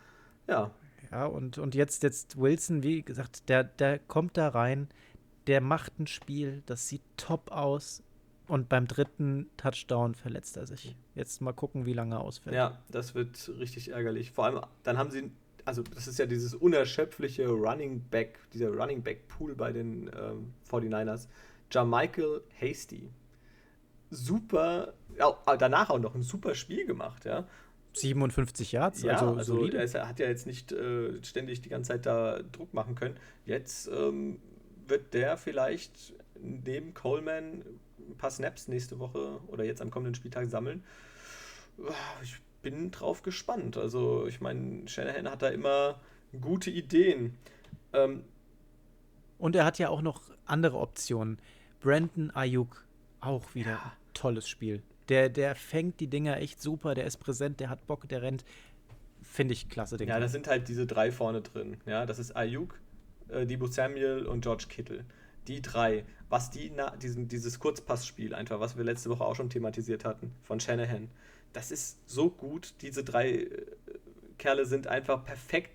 Ja. 0.47 0.71
Ja, 1.11 1.25
und, 1.27 1.59
und 1.59 1.75
jetzt, 1.75 2.01
jetzt 2.03 2.39
Wilson, 2.39 2.81
wie 2.83 3.03
gesagt, 3.03 3.47
der, 3.47 3.63
der 3.63 3.99
kommt 3.99 4.37
da 4.37 4.47
rein, 4.47 4.87
der 5.45 5.61
macht 5.61 5.99
ein 5.99 6.07
Spiel, 6.07 6.63
das 6.65 6.87
sieht 6.87 7.03
top 7.17 7.51
aus. 7.51 8.01
Und 8.47 8.67
beim 8.67 8.85
dritten 8.85 9.49
Touchdown 9.55 10.13
verletzt 10.13 10.57
er 10.57 10.67
sich. 10.67 10.95
Jetzt 11.15 11.41
mal 11.41 11.53
gucken, 11.53 11.85
wie 11.85 11.93
lange 11.93 12.15
er 12.15 12.21
ausfällt. 12.21 12.53
Ja, 12.53 12.79
das 12.89 13.15
wird 13.15 13.49
richtig 13.59 13.91
ärgerlich. 13.91 14.31
Vor 14.31 14.43
allem, 14.43 14.59
dann 14.83 14.97
haben 14.97 15.09
sie, 15.09 15.31
also 15.63 15.83
das 15.83 16.07
ist 16.07 16.19
ja 16.19 16.25
dieses 16.25 16.53
unerschöpfliche 16.53 17.47
Running 17.47 18.01
Back, 18.09 18.39
dieser 18.53 18.69
Running 18.69 19.03
Back 19.03 19.29
Pool 19.29 19.55
bei 19.55 19.71
den 19.71 20.11
ähm, 20.17 20.53
49ers. 20.69 21.27
Jermichael 21.72 22.41
Hasty. 22.59 23.09
Super, 24.09 24.93
ja, 25.17 25.36
danach 25.57 25.89
auch 25.89 25.99
noch 25.99 26.15
ein 26.15 26.24
super 26.24 26.53
Spiel 26.55 26.86
gemacht, 26.86 27.26
ja. 27.26 27.47
57 27.93 28.72
Yards, 28.72 29.03
ja, 29.03 29.13
also, 29.13 29.36
also 29.36 29.55
solide. 29.55 29.78
Er 29.78 30.07
hat 30.07 30.19
ja 30.19 30.28
jetzt 30.28 30.47
nicht 30.47 30.72
äh, 30.72 31.22
ständig 31.24 31.61
die 31.61 31.69
ganze 31.69 31.89
Zeit 31.89 32.05
da 32.05 32.41
Druck 32.51 32.74
machen 32.74 32.95
können. 32.95 33.17
Jetzt 33.45 33.89
ähm, 33.89 34.39
wird 34.88 35.13
der 35.13 35.38
vielleicht 35.38 36.13
neben 36.39 36.93
Coleman 36.93 37.63
ein 37.99 38.17
paar 38.17 38.32
Snaps 38.32 38.67
nächste 38.67 38.99
Woche 38.99 39.39
oder 39.47 39.63
jetzt 39.63 39.82
am 39.82 39.91
kommenden 39.91 40.15
Spieltag 40.15 40.49
sammeln. 40.49 40.84
Ich 42.24 42.38
bin 42.61 42.91
drauf 42.91 43.24
gespannt. 43.24 43.78
Also, 43.78 44.28
ich 44.28 44.41
meine, 44.41 44.88
Shanahan 44.88 45.30
hat 45.30 45.41
da 45.41 45.49
immer 45.49 45.99
gute 46.39 46.69
Ideen. 46.69 47.38
Ähm, 47.93 48.24
und 49.38 49.55
er 49.55 49.65
hat 49.65 49.80
ja 49.80 49.89
auch 49.89 50.01
noch 50.01 50.22
andere 50.45 50.78
Optionen. 50.78 51.39
Brandon 51.82 52.32
Ayuk, 52.32 52.86
auch 53.19 53.55
wieder 53.55 53.71
ja. 53.71 53.93
tolles 54.13 54.47
Spiel. 54.47 54.84
Der, 55.09 55.29
der 55.29 55.55
fängt 55.55 55.99
die 55.99 56.07
Dinger 56.07 56.38
echt 56.38 56.61
super, 56.61 56.93
der 56.93 57.05
ist 57.05 57.17
präsent, 57.17 57.59
der 57.59 57.69
hat 57.69 57.88
Bock, 57.88 58.07
der 58.07 58.21
rennt. 58.21 58.45
Finde 59.21 59.53
ich 59.53 59.67
klasse, 59.67 59.97
Dinger. 59.97 60.13
Ja, 60.13 60.19
da 60.19 60.27
sind 60.27 60.47
halt 60.47 60.67
diese 60.67 60.86
drei 60.86 61.11
vorne 61.11 61.41
drin. 61.41 61.77
Ja, 61.86 62.05
das 62.05 62.19
ist 62.19 62.36
Ayuk, 62.36 62.79
äh, 63.29 63.45
Debo 63.45 63.67
Samuel 63.67 64.25
und 64.25 64.41
George 64.41 64.65
Kittle. 64.69 65.05
Die 65.47 65.61
drei, 65.61 66.05
was 66.29 66.51
die, 66.51 66.71
na, 66.75 66.95
diesen, 66.97 67.27
dieses 67.27 67.59
Kurzpassspiel 67.59 68.36
einfach, 68.36 68.59
was 68.59 68.77
wir 68.77 68.84
letzte 68.84 69.09
Woche 69.09 69.25
auch 69.25 69.36
schon 69.36 69.49
thematisiert 69.49 70.05
hatten, 70.05 70.32
von 70.43 70.59
Shanahan, 70.59 71.09
das 71.51 71.71
ist 71.71 71.97
so 72.07 72.29
gut. 72.29 72.75
Diese 72.82 73.03
drei 73.03 73.32
äh, 73.32 73.65
Kerle 74.38 74.65
sind 74.65 74.88
einfach 74.88 75.25
perfekt 75.25 75.71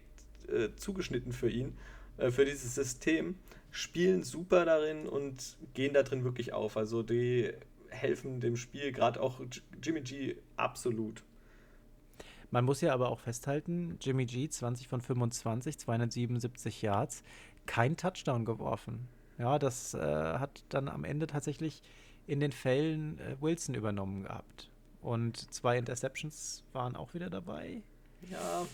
äh, 0.48 0.68
zugeschnitten 0.76 1.32
für 1.32 1.50
ihn, 1.50 1.76
äh, 2.16 2.30
für 2.30 2.44
dieses 2.44 2.74
System 2.76 3.34
spielen 3.76 4.22
super 4.22 4.64
darin 4.64 5.06
und 5.06 5.56
gehen 5.74 5.92
da 5.92 6.02
drin 6.02 6.24
wirklich 6.24 6.52
auf. 6.52 6.76
Also 6.76 7.02
die 7.02 7.52
helfen 7.88 8.40
dem 8.40 8.56
Spiel, 8.56 8.90
gerade 8.90 9.20
auch 9.20 9.40
Jimmy 9.82 10.00
G 10.00 10.36
absolut. 10.56 11.22
Man 12.50 12.64
muss 12.64 12.80
ja 12.80 12.94
aber 12.94 13.10
auch 13.10 13.20
festhalten, 13.20 13.98
Jimmy 14.00 14.24
G 14.24 14.48
20 14.48 14.88
von 14.88 15.00
25, 15.00 15.78
277 15.78 16.82
Yards, 16.82 17.22
kein 17.66 17.96
Touchdown 17.96 18.44
geworfen. 18.44 19.08
Ja, 19.38 19.58
das 19.58 19.92
äh, 19.92 19.98
hat 19.98 20.64
dann 20.70 20.88
am 20.88 21.04
Ende 21.04 21.26
tatsächlich 21.26 21.82
in 22.26 22.40
den 22.40 22.52
Fällen 22.52 23.18
äh, 23.18 23.36
Wilson 23.40 23.74
übernommen 23.74 24.22
gehabt. 24.22 24.70
Und 25.02 25.52
zwei 25.52 25.76
Interceptions 25.76 26.64
waren 26.72 26.96
auch 26.96 27.12
wieder 27.12 27.28
dabei. 27.28 27.82
Ja. 28.22 28.66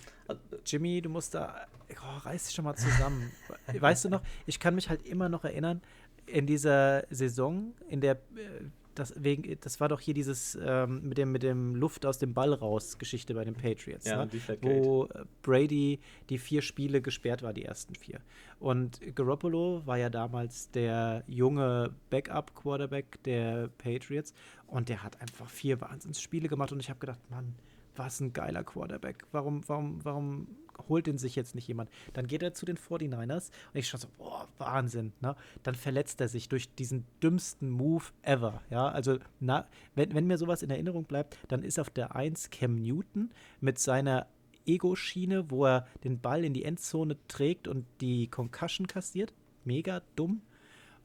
Jimmy, 0.65 1.03
du 1.03 1.09
musst 1.09 1.35
da. 1.35 1.67
Oh, 1.91 2.19
reiß 2.19 2.47
dich 2.47 2.55
schon 2.55 2.65
mal 2.65 2.77
zusammen. 2.77 3.31
weißt 3.79 4.07
du 4.07 4.09
noch, 4.09 4.23
ich 4.47 4.59
kann 4.59 4.75
mich 4.75 4.89
halt 4.89 5.05
immer 5.07 5.29
noch 5.29 5.45
erinnern, 5.45 5.83
in 6.27 6.47
dieser 6.47 7.05
Saison, 7.11 7.75
in 7.89 8.01
der. 8.01 8.15
Äh, 8.15 8.65
das, 8.95 9.15
wegen, 9.17 9.59
das 9.63 9.81
war 9.81 9.89
doch 9.89 10.01
hier 10.01 10.13
dieses 10.13 10.59
ähm, 10.63 11.09
mit, 11.09 11.17
dem, 11.17 11.33
mit 11.33 11.43
dem 11.43 11.75
Luft 11.75 12.05
aus 12.05 12.19
dem 12.19 12.35
Ball 12.35 12.53
raus 12.53 12.99
Geschichte 12.99 13.33
bei 13.33 13.43
den 13.43 13.55
Patriots, 13.55 14.05
ja, 14.05 14.25
ne? 14.25 14.31
wo 14.61 15.09
Brady 15.41 15.99
die 16.29 16.37
vier 16.37 16.61
Spiele 16.61 17.01
gesperrt 17.01 17.43
war, 17.43 17.55
die 17.55 17.65
ersten 17.65 17.95
vier. 17.95 18.21
Und 18.61 19.01
Garoppolo 19.15 19.81
war 19.87 19.97
ja 19.97 20.11
damals 20.11 20.71
der 20.73 21.25
junge 21.27 21.95
Backup-Quarterback 22.11 23.23
der 23.25 23.71
Patriots 23.79 24.35
und 24.67 24.91
der 24.91 25.03
hat 25.03 25.21
einfach 25.23 25.49
vier 25.49 25.81
Wahnsinnsspiele 25.81 26.49
gemacht 26.49 26.71
und 26.73 26.81
ich 26.81 26.91
habe 26.91 27.01
gedacht, 27.01 27.21
Mann, 27.31 27.55
was 27.97 28.21
ein 28.21 28.33
geiler 28.33 28.65
Quarterback. 28.65 29.25
Warum, 29.33 29.67
warum, 29.69 30.05
warum 30.05 30.47
holt 30.89 31.09
ihn 31.09 31.19
sich 31.19 31.37
jetzt 31.37 31.55
nicht 31.55 31.69
jemand? 31.69 31.91
Dann 32.13 32.27
geht 32.27 32.43
er 32.43 32.55
zu 32.55 32.67
den 32.67 32.77
49ers 32.77 33.51
und 33.73 33.79
ich 33.79 33.89
schaue 33.89 34.01
so, 34.01 34.09
boah, 34.19 34.49
Wahnsinn. 34.59 35.13
Ne? 35.21 35.37
Dann 35.63 35.75
verletzt 35.75 36.21
er 36.21 36.29
sich 36.29 36.49
durch 36.49 36.75
diesen 36.75 37.07
dümmsten 37.23 37.71
Move 37.71 38.05
ever. 38.23 38.63
Ja, 38.71 38.89
also 38.89 39.19
na, 39.41 39.67
wenn, 39.95 40.15
wenn 40.15 40.27
mir 40.27 40.39
sowas 40.39 40.63
in 40.63 40.71
Erinnerung 40.71 41.05
bleibt, 41.05 41.37
dann 41.49 41.63
ist 41.63 41.79
auf 41.79 41.91
der 41.91 42.15
1 42.17 42.51
Cam 42.51 42.77
Newton 42.77 43.31
mit 43.61 43.79
seiner 43.79 44.27
Ego-Schiene, 44.67 45.51
wo 45.51 45.67
er 45.67 45.87
den 46.05 46.21
Ball 46.21 46.45
in 46.45 46.55
die 46.55 46.65
Endzone 46.65 47.17
trägt 47.29 47.69
und 47.69 47.87
die 48.01 48.29
Concussion 48.29 48.87
kassiert. 48.87 49.33
Mega 49.65 50.03
dumm. 50.17 50.43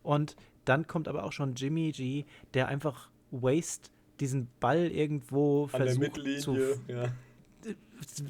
Und 0.03 0.35
dann 0.65 0.87
kommt 0.87 1.07
aber 1.07 1.23
auch 1.23 1.31
schon 1.31 1.55
Jimmy 1.55 1.91
G, 1.91 2.25
der 2.53 2.67
einfach 2.67 3.09
Waste 3.31 3.89
diesen 4.19 4.49
Ball 4.59 4.87
irgendwo 4.87 5.63
An 5.65 5.69
versucht 5.69 6.17
der 6.17 6.39
zu. 6.39 6.57
Ja. 6.87 7.13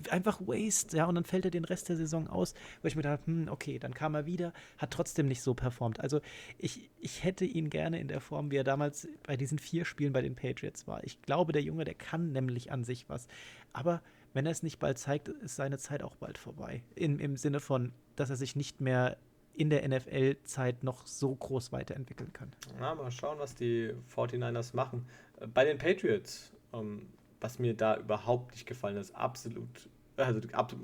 Einfach 0.09 0.39
Waste, 0.39 0.95
ja, 0.95 1.05
und 1.05 1.15
dann 1.15 1.25
fällt 1.25 1.43
er 1.43 1.51
den 1.51 1.65
Rest 1.65 1.89
der 1.89 1.97
Saison 1.97 2.27
aus, 2.27 2.53
wo 2.81 2.87
ich 2.87 2.95
mir 2.95 3.01
dachte, 3.01 3.25
hm, 3.25 3.49
okay, 3.49 3.79
dann 3.79 3.93
kam 3.93 4.15
er 4.15 4.25
wieder, 4.25 4.53
hat 4.77 4.91
trotzdem 4.91 5.27
nicht 5.27 5.43
so 5.43 5.53
performt. 5.53 5.99
Also 5.99 6.21
ich, 6.57 6.89
ich 6.99 7.23
hätte 7.23 7.43
ihn 7.43 7.69
gerne 7.69 7.99
in 7.99 8.07
der 8.07 8.21
Form, 8.21 8.49
wie 8.49 8.55
er 8.55 8.63
damals 8.63 9.07
bei 9.23 9.35
diesen 9.35 9.59
vier 9.59 9.83
Spielen 9.83 10.13
bei 10.13 10.21
den 10.21 10.35
Patriots 10.35 10.87
war. 10.87 11.03
Ich 11.03 11.21
glaube, 11.21 11.51
der 11.51 11.61
Junge, 11.61 11.83
der 11.83 11.95
kann 11.95 12.31
nämlich 12.31 12.71
an 12.71 12.85
sich 12.85 13.09
was. 13.09 13.27
Aber 13.73 14.01
wenn 14.33 14.45
er 14.45 14.51
es 14.51 14.63
nicht 14.63 14.79
bald 14.79 14.97
zeigt, 14.97 15.27
ist 15.27 15.57
seine 15.57 15.77
Zeit 15.77 16.01
auch 16.01 16.15
bald 16.15 16.37
vorbei. 16.37 16.83
In, 16.95 17.19
Im 17.19 17.35
Sinne 17.35 17.59
von, 17.59 17.91
dass 18.15 18.29
er 18.29 18.37
sich 18.37 18.55
nicht 18.55 18.79
mehr 18.79 19.17
in 19.57 19.71
der 19.71 19.87
NFL-Zeit 19.87 20.83
noch 20.83 21.07
so 21.07 21.35
groß 21.35 21.71
weiterentwickeln 21.71 22.31
kann. 22.31 22.51
Na, 22.79 22.93
mal 22.93 23.09
schauen, 23.09 23.39
was 23.39 23.55
die 23.55 23.91
49ers 24.15 24.75
machen. 24.75 25.07
Bei 25.53 25.65
den 25.65 25.77
Patriots, 25.77 26.51
ähm, 26.73 27.07
was 27.39 27.59
mir 27.59 27.75
da 27.75 27.97
überhaupt 27.97 28.51
nicht 28.51 28.65
gefallen 28.65 28.97
ist, 28.97 29.15
absolut, 29.15 29.89
also 30.15 30.41
ab, 30.53 30.75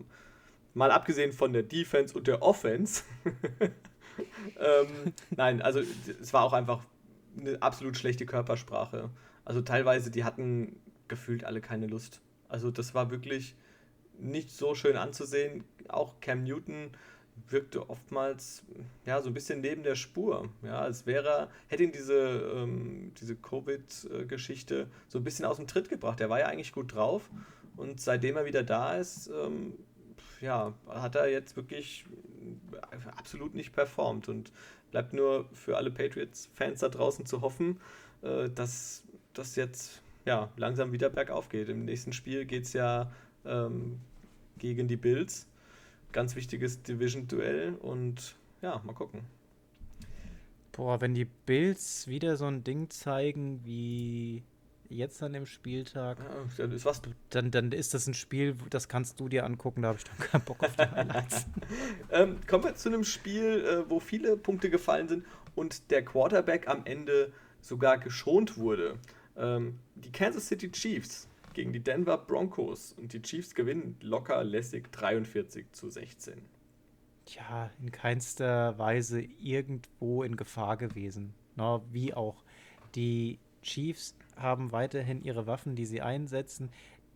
mal 0.74 0.91
abgesehen 0.91 1.32
von 1.32 1.54
der 1.54 1.64
Defense 1.64 2.16
und 2.16 2.28
der 2.28 2.41
Offense, 2.41 3.04
ähm, 4.60 5.14
nein, 5.32 5.62
also 5.62 5.80
es 6.22 6.34
war 6.34 6.43
auch 6.43 6.54
einfach 6.54 6.84
eine 7.38 7.62
absolut 7.62 7.97
schlechte 7.97 8.26
Körpersprache. 8.26 9.10
Also 9.45 9.62
teilweise, 9.62 10.12
die 10.12 10.24
hatten 10.24 10.80
gefühlt 11.08 11.43
alle 11.43 11.62
keine 11.62 11.88
Lust. 11.88 12.22
Also 12.47 12.72
das 12.72 12.93
war 12.93 13.12
wirklich 13.12 13.56
nicht 14.20 14.51
so 14.51 14.76
schön 14.76 14.95
anzusehen. 14.95 15.64
Auch 15.89 16.20
Cam 16.22 16.43
Newton 16.43 16.91
wirkte 17.49 17.89
oftmals 17.89 18.63
ja 19.05 19.21
so 19.21 19.29
ein 19.29 19.34
bisschen 19.34 19.61
neben 19.61 19.84
der 19.84 19.95
Spur. 19.95 20.49
Ja, 20.63 20.79
als 20.79 21.05
wäre 21.05 21.49
hätte 21.67 21.84
ihn 21.84 21.91
diese, 21.91 22.53
ähm, 22.55 23.11
diese 23.19 23.36
Covid-Geschichte 23.36 24.88
so 25.07 25.19
ein 25.19 25.23
bisschen 25.23 25.45
aus 25.45 25.57
dem 25.57 25.67
Tritt 25.67 25.89
gebracht. 25.89 26.21
Er 26.21 26.29
war 26.29 26.39
ja 26.39 26.47
eigentlich 26.47 26.71
gut 26.71 26.93
drauf 26.93 27.29
und 27.75 28.01
seitdem 28.01 28.38
er 28.38 28.45
wieder 28.45 28.63
da 28.63 28.95
ist, 28.95 29.27
ähm, 29.27 29.73
ja, 30.41 30.73
hat 30.88 31.15
er 31.15 31.29
jetzt 31.29 31.55
wirklich 31.55 32.05
absolut 33.15 33.55
nicht 33.55 33.73
performt 33.73 34.27
und 34.27 34.51
bleibt 34.91 35.13
nur 35.13 35.45
für 35.53 35.77
alle 35.77 35.89
Patriots-Fans 35.89 36.81
da 36.81 36.89
draußen 36.89 37.25
zu 37.25 37.41
hoffen, 37.41 37.79
äh, 38.21 38.49
dass 38.49 39.03
das 39.34 39.55
jetzt 39.55 40.01
ja 40.25 40.49
langsam 40.57 40.91
wieder 40.91 41.09
bergauf 41.09 41.49
geht. 41.49 41.69
Im 41.69 41.86
nächsten 41.86 42.13
Spiel 42.13 42.45
geht 42.45 42.63
es 42.63 42.73
ja 42.73 43.11
ähm, 43.45 43.99
gegen 44.57 44.88
die 44.88 44.97
Bills 44.97 45.47
ganz 46.14 46.36
wichtiges 46.36 46.82
Division-Duell 46.84 47.76
und 47.76 48.36
ja, 48.61 48.82
mal 48.86 48.93
gucken. 48.93 49.22
Boah, 50.72 51.01
wenn 51.01 51.14
die 51.14 51.26
Bills 51.26 52.07
wieder 52.07 52.38
so 52.38 52.45
ein 52.45 52.64
Ding 52.64 52.89
zeigen 52.89 53.61
wie 53.64 54.43
jetzt 54.89 55.22
an 55.24 55.34
dem 55.34 55.45
Spieltag, 55.45 56.18
ja, 56.57 56.66
ist 56.66 56.86
was. 56.86 57.01
Dann, 57.30 57.51
dann 57.51 57.72
ist 57.72 57.93
das 57.93 58.07
ein 58.07 58.14
Spiel, 58.14 58.55
das 58.70 58.88
kannst 58.88 59.20
du 59.20 59.28
dir 59.28 59.45
angucken, 59.45 59.82
da 59.82 59.89
habe 59.89 59.97
ich 59.97 60.03
dann 60.05 60.18
keinen 60.18 60.43
Bock 60.45 60.64
auf 60.64 60.76
die 60.76 60.82
Highlights. 60.82 61.45
ähm, 62.11 62.38
kommen 62.47 62.64
wir 62.64 62.76
zu 62.76 62.89
einem 62.89 63.03
Spiel, 63.03 63.66
äh, 63.66 63.89
wo 63.89 63.99
viele 63.99 64.38
Punkte 64.38 64.70
gefallen 64.70 65.07
sind 65.07 65.26
und 65.55 65.91
der 65.91 66.05
Quarterback 66.05 66.68
am 66.68 66.86
Ende 66.86 67.32
sogar 67.61 67.97
geschont 67.97 68.57
wurde. 68.57 68.97
Ähm, 69.38 69.80
die 69.95 70.11
Kansas 70.11 70.47
City 70.47 70.72
Chiefs 70.72 71.28
gegen 71.54 71.74
die 71.74 71.84
Denver 71.84 72.18
Broncos 72.18 72.93
und 72.93 73.14
die 73.14 73.22
Chiefs 73.22 73.56
gewinnen 73.56 73.97
locker 74.01 74.43
lässig 74.43 74.91
43 74.91 75.72
zu 75.72 75.89
16. 75.89 76.41
Ja, 77.28 77.72
in 77.80 77.91
keinster 77.91 78.78
Weise 78.78 79.22
irgendwo 79.22 80.24
in 80.24 80.36
Gefahr 80.36 80.78
gewesen. 80.78 81.34
Na, 81.56 81.82
wie 81.91 82.14
auch. 82.14 82.43
Die 82.95 83.39
Chiefs 83.62 84.16
haben 84.36 84.72
weiterhin 84.72 85.22
ihre 85.22 85.47
Waffen, 85.47 85.76
die 85.76 85.86
sie 85.86 86.01
einsetzen. 86.01 86.70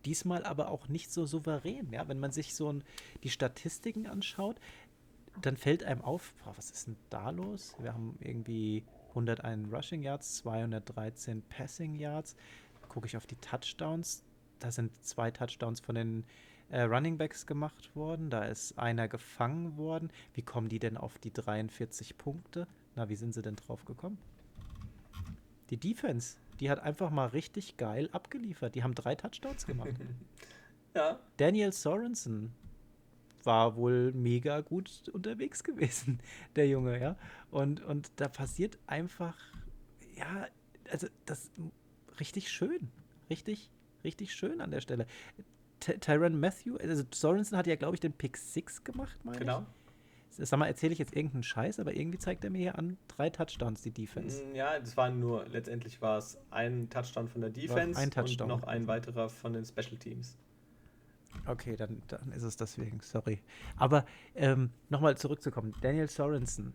diesmal 0.04 0.44
aber 0.44 0.70
auch 0.70 0.88
nicht 0.88 1.12
so 1.12 1.26
souverän. 1.26 1.92
Ja? 1.92 2.08
Wenn 2.08 2.20
man 2.20 2.30
sich 2.30 2.54
so 2.54 2.72
ein, 2.72 2.84
die 3.24 3.30
Statistiken 3.30 4.06
anschaut, 4.06 4.56
dann 5.42 5.56
fällt 5.56 5.84
einem 5.84 6.02
auf, 6.02 6.32
boah, 6.44 6.56
was 6.56 6.70
ist 6.70 6.86
denn 6.86 6.96
da 7.10 7.30
los? 7.30 7.74
Wir 7.78 7.92
haben 7.92 8.16
irgendwie 8.20 8.84
101 9.10 9.72
Rushing 9.72 10.02
Yards, 10.02 10.36
213 10.36 11.42
Passing 11.42 11.96
Yards. 11.96 12.36
Gucke 12.88 13.06
ich 13.06 13.16
auf 13.16 13.26
die 13.26 13.36
Touchdowns, 13.36 14.24
da 14.58 14.70
sind 14.70 14.92
zwei 15.04 15.30
Touchdowns 15.30 15.80
von 15.80 15.94
den 15.94 16.24
äh, 16.70 16.82
Running 16.82 17.18
Backs 17.18 17.46
gemacht 17.46 17.94
worden. 17.94 18.30
Da 18.30 18.44
ist 18.44 18.78
einer 18.78 19.08
gefangen 19.08 19.76
worden. 19.76 20.10
Wie 20.34 20.42
kommen 20.42 20.68
die 20.68 20.78
denn 20.78 20.96
auf 20.96 21.18
die 21.18 21.32
43 21.32 22.18
Punkte? 22.18 22.66
Na, 22.94 23.08
wie 23.08 23.16
sind 23.16 23.34
sie 23.34 23.42
denn 23.42 23.56
drauf 23.56 23.84
gekommen? 23.84 24.18
Die 25.70 25.76
Defense, 25.76 26.38
die 26.60 26.70
hat 26.70 26.80
einfach 26.80 27.10
mal 27.10 27.26
richtig 27.26 27.76
geil 27.76 28.08
abgeliefert. 28.12 28.74
Die 28.74 28.82
haben 28.82 28.94
drei 28.94 29.14
Touchdowns 29.14 29.66
gemacht. 29.66 29.94
ja. 30.94 31.18
Daniel 31.36 31.72
Sorensen 31.72 32.52
war 33.44 33.76
wohl 33.76 34.12
mega 34.12 34.60
gut 34.60 35.08
unterwegs 35.12 35.62
gewesen, 35.62 36.20
der 36.56 36.68
Junge, 36.68 37.00
ja. 37.00 37.16
Und, 37.50 37.82
und 37.82 38.10
da 38.16 38.28
passiert 38.28 38.78
einfach, 38.86 39.36
ja, 40.16 40.46
also 40.90 41.06
das 41.24 41.50
richtig 42.20 42.50
schön. 42.50 42.90
Richtig, 43.30 43.70
richtig 44.04 44.34
schön 44.34 44.60
an 44.60 44.70
der 44.70 44.80
Stelle. 44.80 45.06
Tyron 45.80 46.40
Matthew, 46.40 46.76
also 46.76 47.04
Sorensen 47.12 47.56
hat 47.56 47.66
ja, 47.66 47.76
glaube 47.76 47.94
ich, 47.94 48.00
den 48.00 48.12
Pick 48.12 48.36
6 48.36 48.84
gemacht, 48.84 49.18
meine 49.24 49.38
genau. 49.38 49.60
ich. 49.60 49.66
Sag 50.46 50.58
mal, 50.58 50.66
erzähle 50.66 50.92
ich 50.92 50.98
jetzt 51.00 51.16
irgendeinen 51.16 51.42
Scheiß, 51.42 51.80
aber 51.80 51.96
irgendwie 51.96 52.18
zeigt 52.18 52.44
er 52.44 52.50
mir 52.50 52.58
hier 52.58 52.78
an 52.78 52.96
drei 53.08 53.28
Touchdowns 53.28 53.82
die 53.82 53.90
Defense. 53.90 54.44
Mm, 54.44 54.54
ja, 54.54 54.78
das 54.78 54.96
waren 54.96 55.18
nur, 55.18 55.44
letztendlich 55.48 56.00
war 56.00 56.18
es 56.18 56.38
ein 56.50 56.88
Touchdown 56.90 57.26
von 57.26 57.40
der 57.40 57.50
Defense 57.50 58.00
ein 58.00 58.10
Touchdown. 58.10 58.50
und 58.50 58.60
noch 58.60 58.68
ein 58.68 58.86
weiterer 58.86 59.28
von 59.28 59.52
den 59.52 59.64
Special 59.64 59.96
Teams. 59.96 60.38
Okay, 61.46 61.76
dann, 61.76 62.02
dann 62.06 62.30
ist 62.32 62.44
es 62.44 62.56
deswegen, 62.56 63.00
sorry. 63.00 63.40
Aber 63.76 64.04
ähm, 64.34 64.70
nochmal 64.88 65.16
zurückzukommen. 65.16 65.74
Daniel 65.80 66.08
Sorensen, 66.08 66.72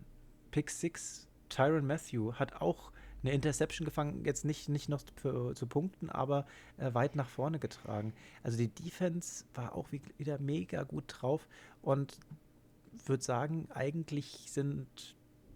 Pick 0.50 0.70
6, 0.70 1.26
Tyron 1.48 1.86
Matthew 1.86 2.34
hat 2.34 2.60
auch 2.60 2.92
eine 3.24 3.32
Interception 3.32 3.84
gefangen, 3.84 4.24
jetzt 4.24 4.44
nicht, 4.44 4.68
nicht 4.68 4.88
noch 4.88 5.00
für, 5.16 5.54
zu 5.54 5.66
Punkten, 5.66 6.10
aber 6.10 6.46
äh, 6.76 6.92
weit 6.92 7.16
nach 7.16 7.28
vorne 7.28 7.58
getragen. 7.58 8.12
Also 8.42 8.58
die 8.58 8.68
Defense 8.68 9.44
war 9.54 9.74
auch 9.74 9.88
wieder 10.18 10.38
mega 10.38 10.82
gut 10.82 11.04
drauf 11.08 11.48
und 11.82 12.18
würde 13.06 13.22
sagen, 13.22 13.68
eigentlich 13.74 14.46
sind 14.48 14.86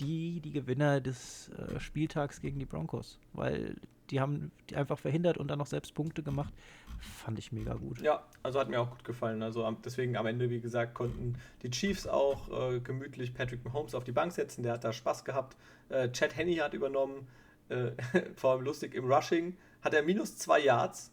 die 0.01 0.41
die 0.41 0.53
Gewinner 0.53 1.01
des 1.01 1.51
äh, 1.51 1.81
Spieltags 1.81 2.41
gegen 2.41 2.59
die 2.59 2.67
Broncos, 2.67 3.19
weil 3.33 3.77
die 4.11 4.21
haben 4.21 4.51
die 4.71 4.77
einfach 4.77 4.99
verhindert 4.99 5.37
und 5.37 5.49
dann 5.49 5.59
noch 5.59 5.67
selbst 5.67 5.95
Punkte 5.95 6.23
gemacht. 6.23 6.55
Fand 7.01 7.39
ich 7.39 7.53
mega 7.53 7.75
gut. 7.75 8.01
Ja, 8.01 8.25
also 8.43 8.59
hat 8.59 8.71
mir 8.71 8.81
auch 8.81 8.91
gut 8.91 9.05
gefallen. 9.05 9.43
Also 9.43 9.71
deswegen 9.85 10.17
am 10.17 10.27
Ende, 10.27 10.51
wie 10.51 10.61
gesagt, 10.61 10.95
konnten 10.95 11.37
die 11.63 11.71
Chiefs 11.71 12.07
auch 12.07 12.73
äh, 12.73 12.81
gemütlich 12.81 13.35
Patrick 13.35 13.65
Mahomes 13.65 13.95
auf 13.95 14.05
die 14.05 14.13
Bank 14.13 14.33
setzen. 14.33 14.63
Der 14.63 14.73
hat 14.73 14.85
da 14.85 14.93
Spaß 14.93 15.25
gehabt. 15.25 15.57
Äh, 15.91 16.11
Chad 16.11 16.37
Henney 16.37 16.57
hat 16.57 16.75
übernommen 16.75 17.29
äh, 17.69 17.93
vor 18.37 18.53
allem 18.53 18.63
lustig, 18.63 18.95
im 18.95 19.11
Rushing 19.11 19.57
hat 19.83 19.95
er 19.95 20.03
minus 20.03 20.37
zwei 20.37 20.61
Yards. 20.61 21.13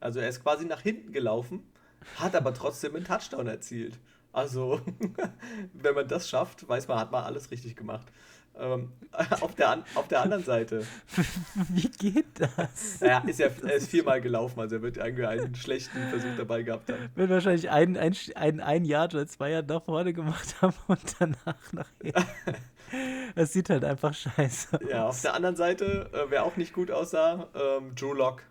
Also 0.00 0.20
er 0.20 0.28
ist 0.28 0.42
quasi 0.42 0.64
nach 0.64 0.80
hinten 0.80 1.12
gelaufen, 1.12 1.62
hat 2.16 2.34
aber 2.34 2.54
trotzdem 2.54 2.94
einen 2.96 3.04
Touchdown 3.04 3.46
erzielt. 3.46 3.98
Also, 4.32 4.80
wenn 5.72 5.94
man 5.94 6.08
das 6.08 6.28
schafft, 6.28 6.68
weiß 6.68 6.88
man, 6.88 6.98
hat 6.98 7.10
man 7.10 7.24
alles 7.24 7.50
richtig 7.50 7.74
gemacht. 7.74 8.06
Ähm, 8.58 8.92
auf, 9.40 9.54
der, 9.54 9.84
auf 9.94 10.08
der 10.08 10.22
anderen 10.22 10.44
Seite. 10.44 10.82
Wie 11.68 11.88
geht 11.88 12.40
das? 12.40 13.00
Ja, 13.00 13.18
ist 13.26 13.38
ja, 13.38 13.48
er 13.48 13.74
ist 13.74 13.90
viermal 13.90 14.20
gelaufen, 14.20 14.60
also 14.60 14.76
er 14.76 14.82
wird 14.82 14.96
irgendwie 14.96 15.26
einen 15.26 15.54
schlechten 15.54 15.98
Versuch 16.08 16.36
dabei 16.36 16.62
gehabt 16.62 16.90
haben. 16.90 17.10
Wird 17.14 17.30
wahrscheinlich 17.30 17.70
einen, 17.70 17.96
einen, 17.96 18.16
einen, 18.34 18.60
ein 18.60 18.84
Yard 18.84 19.14
oder 19.14 19.26
zwei 19.26 19.50
Yard 19.50 19.68
nach 19.68 19.82
vorne 19.82 20.12
gemacht 20.12 20.56
haben 20.62 20.76
und 20.86 21.00
danach 21.18 21.72
nach 21.72 21.88
hinten. 22.02 22.24
Es 23.34 23.52
sieht 23.52 23.68
halt 23.68 23.84
einfach 23.84 24.14
scheiße 24.14 24.80
aus. 24.80 24.88
Ja, 24.88 25.08
auf 25.08 25.20
der 25.20 25.34
anderen 25.34 25.56
Seite, 25.56 26.08
äh, 26.12 26.30
wer 26.30 26.44
auch 26.44 26.56
nicht 26.56 26.72
gut 26.72 26.90
aussah, 26.90 27.48
ähm, 27.54 27.94
Drew 27.94 28.14
Lock. 28.14 28.42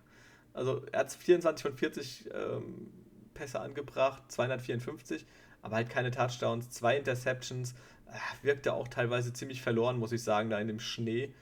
Also 0.52 0.82
er 0.92 1.00
hat 1.00 1.12
24 1.12 1.62
von 1.62 1.76
40 1.76 2.30
ähm, 2.32 2.90
Pässe 3.34 3.60
angebracht, 3.60 4.22
254, 4.28 5.26
aber 5.62 5.76
halt 5.76 5.90
keine 5.90 6.10
Touchdowns, 6.10 6.70
zwei 6.70 6.96
Interceptions. 6.96 7.74
Äh, 8.08 8.46
wirkte 8.46 8.72
auch 8.72 8.88
teilweise 8.88 9.32
ziemlich 9.32 9.62
verloren, 9.62 9.98
muss 9.98 10.12
ich 10.12 10.22
sagen, 10.22 10.50
da 10.50 10.58
in 10.58 10.68
dem 10.68 10.80
Schnee. 10.80 11.34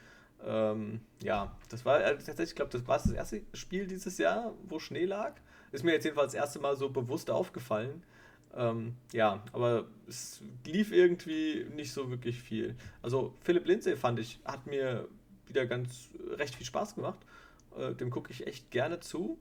Ähm, 0.45 1.01
ja, 1.23 1.55
das 1.69 1.85
war 1.85 2.03
äh, 2.03 2.15
tatsächlich, 2.15 2.49
ich 2.49 2.55
glaube, 2.55 2.71
das 2.71 2.87
war 2.87 2.97
das 2.97 3.11
erste 3.11 3.41
Spiel 3.53 3.87
dieses 3.87 4.17
Jahr, 4.17 4.53
wo 4.63 4.79
Schnee 4.79 5.05
lag. 5.05 5.33
Ist 5.71 5.83
mir 5.83 5.93
jetzt 5.93 6.03
jedenfalls 6.03 6.33
das 6.33 6.41
erste 6.41 6.59
Mal 6.59 6.75
so 6.75 6.89
bewusst 6.89 7.29
aufgefallen. 7.29 8.03
Ähm, 8.55 8.95
ja, 9.11 9.43
aber 9.51 9.85
es 10.07 10.41
lief 10.65 10.91
irgendwie 10.91 11.65
nicht 11.75 11.91
so 11.91 12.09
wirklich 12.09 12.41
viel. 12.41 12.75
Also 13.01 13.33
Philipp 13.41 13.65
Lindsay 13.67 13.97
fand 13.97 14.19
ich, 14.19 14.39
hat 14.45 14.65
mir 14.65 15.07
wieder 15.47 15.65
ganz 15.65 16.09
recht 16.29 16.55
viel 16.55 16.65
Spaß 16.65 16.95
gemacht. 16.95 17.19
Äh, 17.77 17.93
dem 17.95 18.09
gucke 18.09 18.31
ich 18.31 18.47
echt 18.47 18.71
gerne 18.71 18.99
zu. 18.99 19.37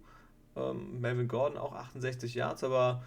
Ähm, 0.57 1.01
Melvin 1.01 1.29
Gordon 1.29 1.59
auch 1.59 1.75
68 1.75 2.35
Yards, 2.35 2.64
aber 2.64 3.05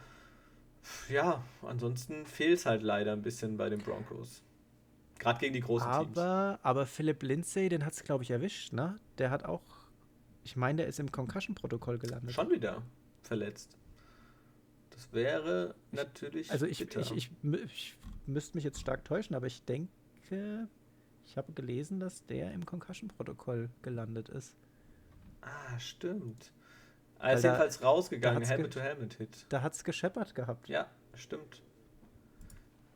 ja, 1.10 1.44
ansonsten 1.62 2.26
fehlt 2.26 2.60
es 2.60 2.66
halt 2.66 2.84
leider 2.84 3.14
ein 3.14 3.22
bisschen 3.22 3.58
bei 3.58 3.70
den 3.70 3.80
Broncos. 3.80 4.44
Gerade 5.20 5.40
gegen 5.40 5.54
die 5.54 5.62
großen 5.62 5.88
aber, 5.88 6.04
Teams. 6.06 6.18
Aber 6.64 6.86
Philipp 6.86 7.24
Lindsay, 7.24 7.70
den 7.70 7.86
hat 7.86 7.94
es, 7.94 8.04
glaube 8.04 8.24
ich, 8.24 8.32
erwischt, 8.32 8.74
ne? 8.74 9.00
Der 9.18 9.32
hat 9.32 9.46
auch, 9.46 9.64
ich 10.44 10.56
meine, 10.56 10.78
der 10.78 10.88
ist 10.88 11.00
im 11.00 11.12
Concussion-Protokoll 11.12 11.98
gelandet. 11.98 12.34
Schon 12.34 12.52
wieder 12.52 12.84
verletzt. 13.24 13.78
Das 14.92 15.12
wäre 15.14 15.76
natürlich. 15.92 16.52
Also 16.52 16.66
ich, 16.66 16.82
ich, 16.82 16.96
ich, 17.12 17.32
ich, 17.36 17.98
müsste 18.26 18.58
mich 18.58 18.64
jetzt 18.64 18.80
stark 18.80 19.06
täuschen, 19.06 19.36
aber 19.36 19.48
ich 19.48 19.64
denke, 19.64 20.68
ich 21.26 21.38
habe 21.38 21.54
gelesen, 21.54 22.00
dass 22.00 22.26
der 22.26 22.52
im 22.52 22.66
Concussion-Protokoll 22.66 23.70
gelandet 23.82 24.30
ist. 24.30 24.56
Ah, 25.42 25.80
stimmt. 25.80 26.52
Er 27.20 27.34
ist 27.34 27.44
jedenfalls 27.44 27.84
rausgegangen, 27.84 28.44
Helmet-to-Helmet-Hit. 28.44 29.46
Da 29.50 29.62
hat 29.62 29.74
es 29.74 29.84
gescheppert 29.84 30.36
gehabt. 30.36 30.70
Ja, 30.70 30.88
stimmt. 31.16 31.62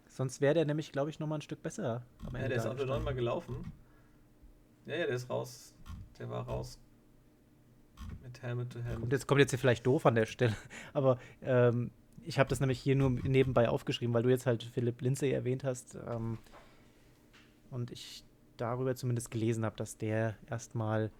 Sonst 0.07 0.41
wäre 0.41 0.53
der 0.53 0.65
nämlich, 0.65 0.91
glaube 0.91 1.09
ich, 1.09 1.19
nochmal 1.19 1.39
ein 1.39 1.41
Stück 1.41 1.63
besser 1.63 2.03
am 2.19 2.35
Ende. 2.35 2.41
Ja, 2.41 2.47
der 2.49 2.57
ist 2.57 2.65
auch 2.65 2.75
nur 2.75 2.85
neunmal 2.85 3.15
gelaufen. 3.15 3.71
Ja, 4.85 4.95
ja, 4.95 5.05
der 5.05 5.15
ist 5.15 5.29
raus. 5.29 5.73
Der 6.19 6.29
war 6.29 6.45
raus 6.45 6.79
mit 8.21 8.41
Helmet 8.41 8.71
to 8.71 8.79
Helmet. 8.79 9.03
Und 9.03 9.11
jetzt 9.11 9.27
kommt 9.27 9.39
jetzt 9.39 9.51
hier 9.51 9.59
vielleicht 9.59 9.85
doof 9.85 10.05
an 10.05 10.15
der 10.15 10.25
Stelle, 10.25 10.55
aber 10.93 11.17
ähm, 11.41 11.91
ich 12.23 12.39
habe 12.39 12.49
das 12.49 12.59
nämlich 12.59 12.79
hier 12.79 12.95
nur 12.95 13.09
nebenbei 13.09 13.69
aufgeschrieben, 13.69 14.13
weil 14.13 14.23
du 14.23 14.29
jetzt 14.29 14.45
halt 14.45 14.63
Philipp 14.63 15.01
Lindsay 15.01 15.31
erwähnt 15.31 15.63
hast 15.63 15.95
ähm, 16.07 16.37
und 17.71 17.91
ich 17.91 18.23
darüber 18.57 18.95
zumindest 18.95 19.31
gelesen 19.31 19.65
habe, 19.65 19.75
dass 19.75 19.97
der 19.97 20.35
erstmal 20.49 21.11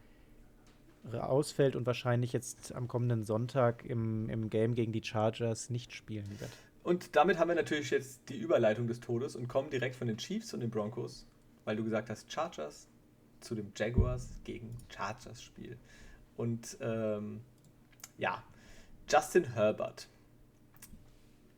ausfällt 1.13 1.75
und 1.75 1.85
wahrscheinlich 1.85 2.33
jetzt 2.33 2.73
am 2.73 2.87
kommenden 2.87 3.25
Sonntag 3.25 3.85
im, 3.85 4.29
im 4.29 4.49
Game 4.49 4.75
gegen 4.75 4.91
die 4.91 5.03
Chargers 5.03 5.69
nicht 5.69 5.93
spielen 5.93 6.29
wird. 6.39 6.51
Und 6.83 7.15
damit 7.15 7.37
haben 7.37 7.49
wir 7.49 7.55
natürlich 7.55 7.91
jetzt 7.91 8.21
die 8.29 8.37
Überleitung 8.37 8.87
des 8.87 8.99
Todes 8.99 9.35
und 9.35 9.47
kommen 9.47 9.69
direkt 9.69 9.95
von 9.95 10.07
den 10.07 10.17
Chiefs 10.17 10.53
und 10.53 10.61
den 10.61 10.71
Broncos, 10.71 11.27
weil 11.65 11.75
du 11.75 11.83
gesagt 11.83 12.09
hast 12.09 12.31
Chargers, 12.31 12.87
zu 13.39 13.55
dem 13.55 13.71
Jaguars 13.75 14.29
gegen 14.43 14.77
Chargers 14.89 15.43
Spiel. 15.43 15.77
Und 16.37 16.77
ähm, 16.81 17.41
ja, 18.17 18.43
Justin 19.09 19.43
Herbert. 19.53 20.07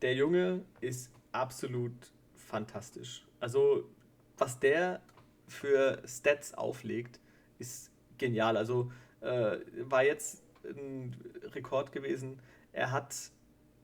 Der 0.01 0.15
Junge 0.15 0.65
ist 0.81 1.11
absolut 1.31 1.93
fantastisch. 2.35 3.25
Also, 3.39 3.89
was 4.37 4.59
der 4.59 5.01
für 5.47 6.01
Stats 6.05 6.53
auflegt, 6.53 7.19
ist 7.59 7.91
genial. 8.17 8.57
Also, 8.57 8.91
äh, 9.23 9.59
war 9.89 10.03
jetzt 10.03 10.43
ein 10.63 11.15
Rekord 11.53 11.91
gewesen. 11.91 12.39
Er 12.71 12.91
hat, 12.91 13.15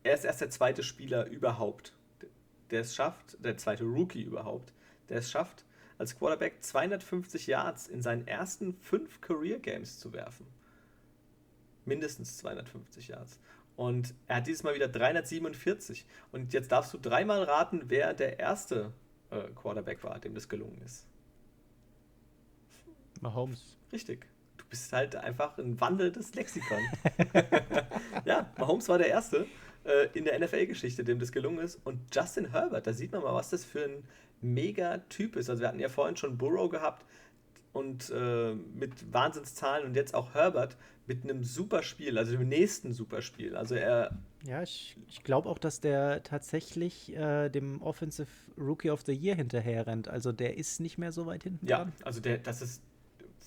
er 0.04 0.14
ist 0.14 0.26
erst 0.26 0.42
der 0.42 0.50
zweite 0.50 0.84
Spieler 0.84 1.26
überhaupt, 1.26 1.94
der 2.72 2.82
es 2.82 2.96
schafft, 2.96 3.44
der 3.44 3.58
zweite 3.58 3.84
Rookie 3.84 4.22
überhaupt, 4.22 4.74
der 5.10 5.18
es 5.18 5.32
schafft, 5.32 5.66
als 5.98 6.18
Quarterback 6.18 6.64
250 6.64 7.48
Yards 7.48 7.88
in 7.88 8.02
seinen 8.02 8.28
ersten 8.28 8.74
fünf 8.76 9.20
Career 9.22 9.60
Games 9.60 10.00
zu 10.00 10.14
werfen 10.14 10.46
mindestens 11.90 12.38
250 12.38 13.10
Yards. 13.10 13.40
Und 13.76 14.14
er 14.28 14.38
hat 14.38 14.48
dieses 14.48 14.64
Mal 14.64 14.76
wieder 14.76 14.88
347. 14.88 16.06
Und 16.32 16.54
jetzt 16.54 16.72
darfst 16.72 16.94
du 16.94 16.98
dreimal 16.98 17.44
raten, 17.44 17.84
wer 17.88 18.14
der 18.14 18.40
erste 18.40 18.94
äh, 19.32 19.42
Quarterback 19.56 20.04
war, 20.04 20.20
dem 20.20 20.34
das 20.34 20.48
gelungen 20.48 20.82
ist. 20.86 21.06
Mahomes. 23.20 23.78
Richtig. 23.92 24.26
Du 24.70 24.78
bist 24.78 24.94
halt 24.94 25.16
einfach 25.16 25.58
ein 25.58 25.82
wandelndes 25.82 26.36
Lexikon. 26.36 26.78
ja, 28.26 28.54
Mahomes 28.60 28.88
war 28.88 29.00
der 29.00 29.08
Erste 29.08 29.48
äh, 29.84 30.08
in 30.14 30.26
der 30.26 30.40
NFL-Geschichte, 30.40 31.04
dem 31.04 31.18
das 31.18 31.32
gelungen 31.32 31.58
ist. 31.58 31.80
Und 31.86 32.00
Justin 32.14 32.52
Herbert, 32.52 32.86
da 32.86 32.94
sieht 32.94 33.12
man 33.12 33.24
mal, 33.24 33.34
was 33.34 33.50
das 33.50 33.66
für 33.66 33.86
ein 33.86 34.04
mega 34.42 35.00
Typ 35.10 35.36
ist. 35.36 35.50
Also 35.50 35.62
wir 35.62 35.70
hatten 35.70 35.80
ja 35.80 35.90
vorhin 35.90 36.18
schon 36.18 36.38
Burrow 36.38 36.70
gehabt. 36.70 37.04
und 37.74 38.12
äh, 38.12 38.54
mit 38.54 39.12
Wahnsinnszahlen 39.12 39.88
und 39.88 39.96
jetzt 39.96 40.14
auch 40.14 40.36
Herbert 40.36 40.78
mit 41.08 41.24
einem 41.24 41.44
super 41.44 41.82
Spiel, 41.82 42.20
also 42.20 42.34
dem 42.38 42.48
nächsten 42.48 42.94
super 42.94 43.24
Spiel. 43.24 43.56
Also 43.56 43.74
er. 43.74 44.16
Ja, 44.46 44.62
ich, 44.62 44.96
ich 45.08 45.24
glaube 45.24 45.50
auch, 45.50 45.58
dass 45.58 45.82
der 45.82 46.22
tatsächlich 46.22 47.16
äh, 47.16 47.50
dem 47.50 47.82
Offensive 47.82 48.30
Rookie 48.56 48.92
of 48.92 49.02
the 49.02 49.14
Year 49.14 49.36
hinterher 49.36 49.88
rennt. 49.88 50.08
Also 50.08 50.32
der 50.32 50.58
ist 50.58 50.80
nicht 50.80 51.00
mehr 51.00 51.12
so 51.12 51.26
weit 51.26 51.42
hinten. 51.42 51.66
Ja, 51.66 51.80
dran. 51.80 51.94
also 52.04 52.22
der, 52.22 52.38
das 52.38 52.62
ist 52.62 52.84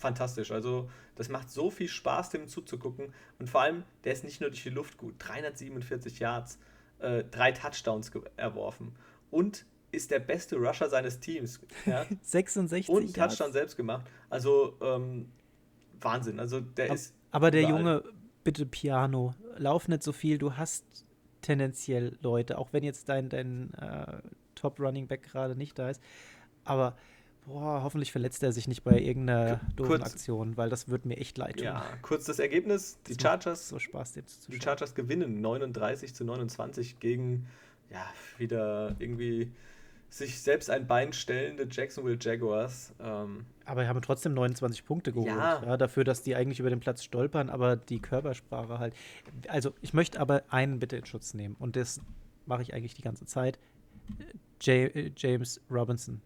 fantastisch. 0.03 0.51
Also 0.51 0.91
das 1.15 1.31
macht 1.31 1.51
so 1.51 1.71
viel 1.71 1.89
Spaß, 1.89 2.31
dem 2.31 2.49
zuzugucken. 2.49 3.15
Und 3.39 3.49
vor 3.49 3.63
allem, 3.63 3.85
der 4.05 4.13
ist 4.13 4.25
nicht 4.25 4.41
nur 4.41 4.51
durch 4.51 4.63
die 4.63 4.71
Luft 4.71 4.99
gut. 4.99 5.15
347 5.19 6.19
Yards, 6.19 6.59
äh, 6.99 7.25
drei 7.25 7.53
Touchdowns 7.53 8.11
erworfen. 8.37 8.95
Und 9.31 9.65
ist 9.93 10.11
der 10.11 10.21
beste 10.21 10.57
Rusher 10.57 10.89
seines 10.91 11.21
Teams. 11.21 11.61
Ja? 11.87 12.05
66 12.23 12.89
Und 12.91 13.17
Yards. 13.17 13.37
Touchdown 13.37 13.53
selbst 13.53 13.77
gemacht. 13.77 14.07
Also 14.29 14.77
ähm, 14.83 15.31
Wahnsinn. 16.01 16.39
Also 16.39 16.61
der 16.61 16.87
aber, 16.87 16.95
ist. 16.95 17.15
Aber 17.31 17.51
der 17.51 17.63
überall. 17.63 17.79
Junge, 17.79 18.03
bitte 18.45 18.67
Piano, 18.67 19.35
lauf 19.57 19.89
nicht 19.89 20.03
so 20.03 20.13
viel. 20.13 20.39
Du 20.39 20.57
hast 20.57 20.85
tendenziell 21.41 22.19
Leute, 22.21 22.59
auch 22.59 22.73
wenn 22.73 22.85
jetzt 22.85 23.09
dein, 23.09 23.29
dein 23.29 23.73
äh, 23.75 24.21
Top 24.55 24.79
Running 24.79 25.07
Back 25.07 25.23
gerade 25.25 25.57
nicht 25.57 25.79
da 25.79 25.91
ist. 25.91 26.03
Aber 26.65 26.97
boah, 27.47 27.83
hoffentlich 27.83 28.13
verletzt 28.13 28.43
er 28.43 28.53
sich 28.53 28.69
nicht 28.69 28.85
bei 28.85 28.99
irgendeiner 29.01 29.61
doofen 29.77 29.99
kurz, 29.99 30.03
Aktion, 30.03 30.57
weil 30.57 30.71
das 30.71 30.89
wird 30.89 31.05
mir 31.05 31.17
echt 31.17 31.39
leid 31.39 31.57
tun. 31.57 31.65
Ja, 31.65 31.85
kurz 32.03 32.25
das 32.25 32.39
Ergebnis: 32.39 32.99
Die 33.07 33.17
das 33.17 33.23
Chargers, 33.23 33.69
so 33.69 33.79
Spaß, 33.79 34.13
dem 34.13 34.25
die 34.49 34.61
Chargers 34.61 34.95
gewinnen 34.95 35.41
39 35.41 36.15
zu 36.15 36.25
29 36.25 37.01
gegen 37.01 37.47
ja 37.91 38.05
wieder 38.39 38.97
irgendwie 38.99 39.53
sich 40.13 40.43
selbst 40.43 40.69
ein 40.69 40.87
Bein 40.87 41.15
stellende 41.15 41.67
Jacksonville 41.71 42.19
Jaguars. 42.21 42.93
Ähm, 43.01 43.47
aber 43.65 43.89
haben 43.89 44.03
trotzdem 44.03 44.35
29 44.35 44.85
Punkte 44.85 45.11
geholt. 45.11 45.29
Ja. 45.29 45.63
ja. 45.65 45.77
Dafür, 45.79 46.05
dass 46.05 46.23
die 46.23 46.37
eigentlich 46.37 46.61
über 46.61 46.69
den 46.69 46.81
Platz 46.81 47.03
stolpern, 47.03 47.49
aber 47.49 47.77
die 47.77 47.99
Körpersprache 47.99 48.79
halt. 48.79 48.95
Also, 49.49 49.73
ich 49.81 49.95
möchte 49.95 50.21
aber 50.21 50.43
einen 50.51 50.79
bitte 50.79 50.97
in 50.97 51.07
Schutz 51.07 51.33
nehmen. 51.33 51.57
Und 51.59 51.77
das 51.77 52.01
mache 52.45 52.61
ich 52.61 52.75
eigentlich 52.75 52.95
die 52.95 53.03
ganze 53.03 53.25
Zeit. 53.25 53.59
J 54.61 54.95
äh, 54.95 55.13
James 55.17 55.63
Robinson. 55.71 56.21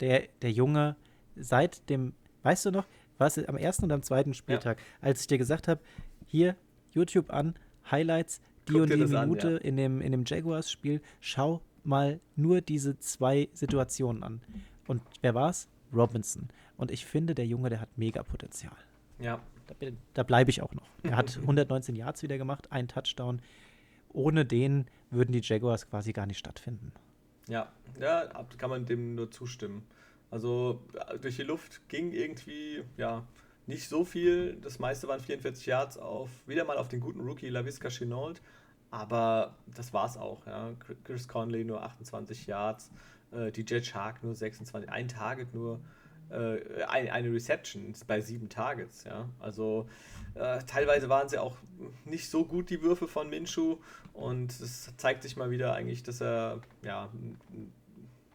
Der, 0.00 0.28
der 0.42 0.52
Junge, 0.52 0.96
seit 1.36 1.88
dem, 1.90 2.14
weißt 2.42 2.66
du 2.66 2.70
noch, 2.70 2.86
was 3.18 3.38
am 3.38 3.56
ersten 3.56 3.84
und 3.84 3.92
am 3.92 4.02
zweiten 4.02 4.34
Spieltag, 4.34 4.78
ja. 4.78 5.08
als 5.08 5.22
ich 5.22 5.26
dir 5.26 5.38
gesagt 5.38 5.68
habe, 5.68 5.80
hier, 6.26 6.56
YouTube 6.92 7.30
an, 7.30 7.54
Highlights, 7.90 8.40
die 8.68 8.72
Guck 8.72 8.82
und 8.82 8.90
die 8.90 8.96
Minute 8.96 9.48
an, 9.48 9.54
ja. 9.54 9.58
in 9.58 9.76
dem, 9.76 10.00
in 10.00 10.12
dem 10.12 10.24
Jaguars-Spiel, 10.26 11.00
schau 11.20 11.60
mal 11.84 12.20
nur 12.36 12.60
diese 12.60 12.98
zwei 12.98 13.48
Situationen 13.52 14.22
an. 14.22 14.40
Und 14.86 15.02
wer 15.20 15.34
war's? 15.34 15.68
Robinson. 15.92 16.48
Und 16.76 16.90
ich 16.90 17.06
finde, 17.06 17.34
der 17.34 17.46
Junge, 17.46 17.70
der 17.70 17.80
hat 17.80 17.88
mega 17.96 18.22
Potenzial. 18.22 18.76
Ja. 19.18 19.40
Da, 19.66 19.86
da 20.14 20.22
bleibe 20.22 20.50
ich 20.50 20.62
auch 20.62 20.72
noch. 20.72 20.88
Er 21.02 21.16
hat 21.16 21.36
119 21.36 21.94
Yards 21.94 22.22
wieder 22.22 22.38
gemacht, 22.38 22.72
ein 22.72 22.88
Touchdown. 22.88 23.42
Ohne 24.10 24.46
den 24.46 24.86
würden 25.10 25.32
die 25.32 25.42
Jaguars 25.42 25.88
quasi 25.88 26.12
gar 26.12 26.26
nicht 26.26 26.38
stattfinden. 26.38 26.92
Ja, 27.48 27.72
ja, 27.98 28.28
kann 28.58 28.70
man 28.70 28.86
dem 28.86 29.14
nur 29.14 29.30
zustimmen. 29.30 29.86
Also 30.30 30.82
durch 31.22 31.36
die 31.36 31.42
Luft 31.42 31.88
ging 31.88 32.12
irgendwie, 32.12 32.84
ja, 32.96 33.24
nicht 33.66 33.88
so 33.88 34.04
viel. 34.04 34.56
Das 34.62 34.78
meiste 34.78 35.08
waren 35.08 35.20
44 35.20 35.66
Yards 35.66 35.98
auf, 35.98 36.28
wieder 36.46 36.64
mal 36.64 36.76
auf 36.76 36.88
den 36.88 37.00
guten 37.00 37.20
Rookie 37.20 37.48
LaVisca 37.48 37.88
Chenault. 37.88 38.40
Aber 38.90 39.54
das 39.74 39.92
war's 39.92 40.16
auch. 40.16 40.46
Ja. 40.46 40.70
Chris 41.04 41.28
Conley 41.28 41.64
nur 41.64 41.82
28 41.82 42.46
Yards, 42.46 42.90
äh, 43.32 43.50
DJ 43.52 43.80
Shark 43.82 44.22
nur 44.22 44.34
26, 44.34 44.90
ein 44.90 45.08
Target 45.08 45.52
nur, 45.54 45.80
äh, 46.30 46.82
ein, 46.84 47.08
eine 47.10 47.32
Reception 47.32 47.94
bei 48.06 48.20
sieben 48.20 48.48
Targets. 48.48 49.04
Ja. 49.04 49.28
Also 49.38 49.88
äh, 50.34 50.58
teilweise 50.66 51.08
waren 51.08 51.28
sie 51.28 51.38
auch 51.38 51.56
nicht 52.04 52.30
so 52.30 52.44
gut, 52.44 52.70
die 52.70 52.82
Würfe 52.82 53.08
von 53.08 53.30
Minshu. 53.30 53.78
Und 54.12 54.50
es 54.60 54.94
zeigt 54.96 55.22
sich 55.22 55.36
mal 55.36 55.50
wieder 55.50 55.74
eigentlich, 55.74 56.02
dass 56.02 56.20
er 56.20 56.60
ja, 56.82 57.08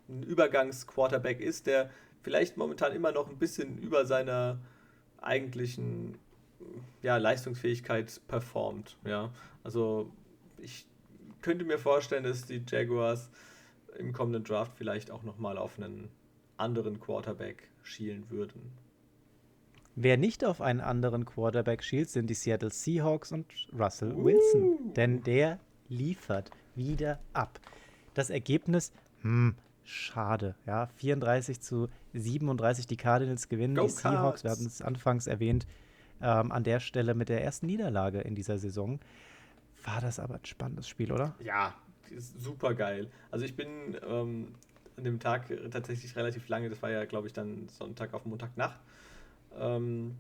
ein 0.07 0.23
Übergangs-Quarterback 0.23 1.39
ist, 1.39 1.67
der 1.67 1.89
vielleicht 2.21 2.57
momentan 2.57 2.93
immer 2.93 3.11
noch 3.11 3.29
ein 3.29 3.37
bisschen 3.37 3.77
über 3.77 4.05
seiner 4.05 4.59
eigentlichen 5.21 6.17
ja, 7.01 7.17
Leistungsfähigkeit 7.17 8.21
performt. 8.27 8.97
Ja. 9.05 9.31
Also 9.63 10.09
ich 10.57 10.85
könnte 11.41 11.65
mir 11.65 11.77
vorstellen, 11.77 12.23
dass 12.23 12.45
die 12.45 12.63
Jaguars 12.65 13.29
im 13.97 14.13
kommenden 14.13 14.43
Draft 14.43 14.71
vielleicht 14.75 15.11
auch 15.11 15.23
nochmal 15.23 15.57
auf 15.57 15.77
einen 15.77 16.09
anderen 16.57 16.99
Quarterback 16.99 17.69
schielen 17.83 18.29
würden. 18.29 18.71
Wer 19.95 20.17
nicht 20.17 20.43
auf 20.43 20.59
einen 20.59 20.81
anderen 20.81 21.25
Quarterback 21.25 21.83
schielt, 21.83 22.09
sind 22.09 22.29
die 22.29 22.33
Seattle 22.33 22.71
Seahawks 22.71 23.31
und 23.31 23.45
Russell 23.77 24.13
uh. 24.13 24.25
Wilson. 24.25 24.93
Denn 24.95 25.21
der 25.21 25.59
liefert 25.87 26.49
wieder 26.75 27.19
ab. 27.33 27.59
Das 28.15 28.29
Ergebnis, 28.31 28.91
hm, 29.21 29.55
schade. 29.83 30.55
Ja, 30.65 30.87
34 30.95 31.61
zu 31.61 31.89
37 32.13 32.87
die 32.87 32.97
Cardinals 32.97 33.49
gewinnen. 33.49 33.75
Go 33.75 33.83
die 33.83 33.89
Seahawks, 33.89 34.41
Cards. 34.41 34.43
wir 34.43 34.51
hatten 34.51 34.65
es 34.65 34.81
anfangs 34.81 35.27
erwähnt, 35.27 35.67
ähm, 36.21 36.51
an 36.51 36.63
der 36.63 36.79
Stelle 36.79 37.13
mit 37.13 37.29
der 37.29 37.43
ersten 37.43 37.67
Niederlage 37.67 38.21
in 38.21 38.33
dieser 38.33 38.57
Saison. 38.57 38.99
War 39.83 40.01
das 40.01 40.19
aber 40.19 40.35
ein 40.35 40.45
spannendes 40.45 40.87
Spiel, 40.87 41.11
oder? 41.11 41.35
Ja, 41.43 41.75
super 42.17 42.73
geil. 42.73 43.11
Also 43.29 43.45
ich 43.45 43.55
bin 43.55 43.97
ähm, 44.07 44.55
an 44.97 45.03
dem 45.03 45.19
Tag 45.19 45.47
tatsächlich 45.71 46.15
relativ 46.15 46.47
lange, 46.49 46.69
das 46.69 46.81
war 46.81 46.89
ja, 46.89 47.05
glaube 47.05 47.27
ich, 47.27 47.33
dann 47.33 47.67
Sonntag 47.69 48.13
auf 48.13 48.25
Montagnacht. 48.25 48.79
Ähm, 49.57 50.15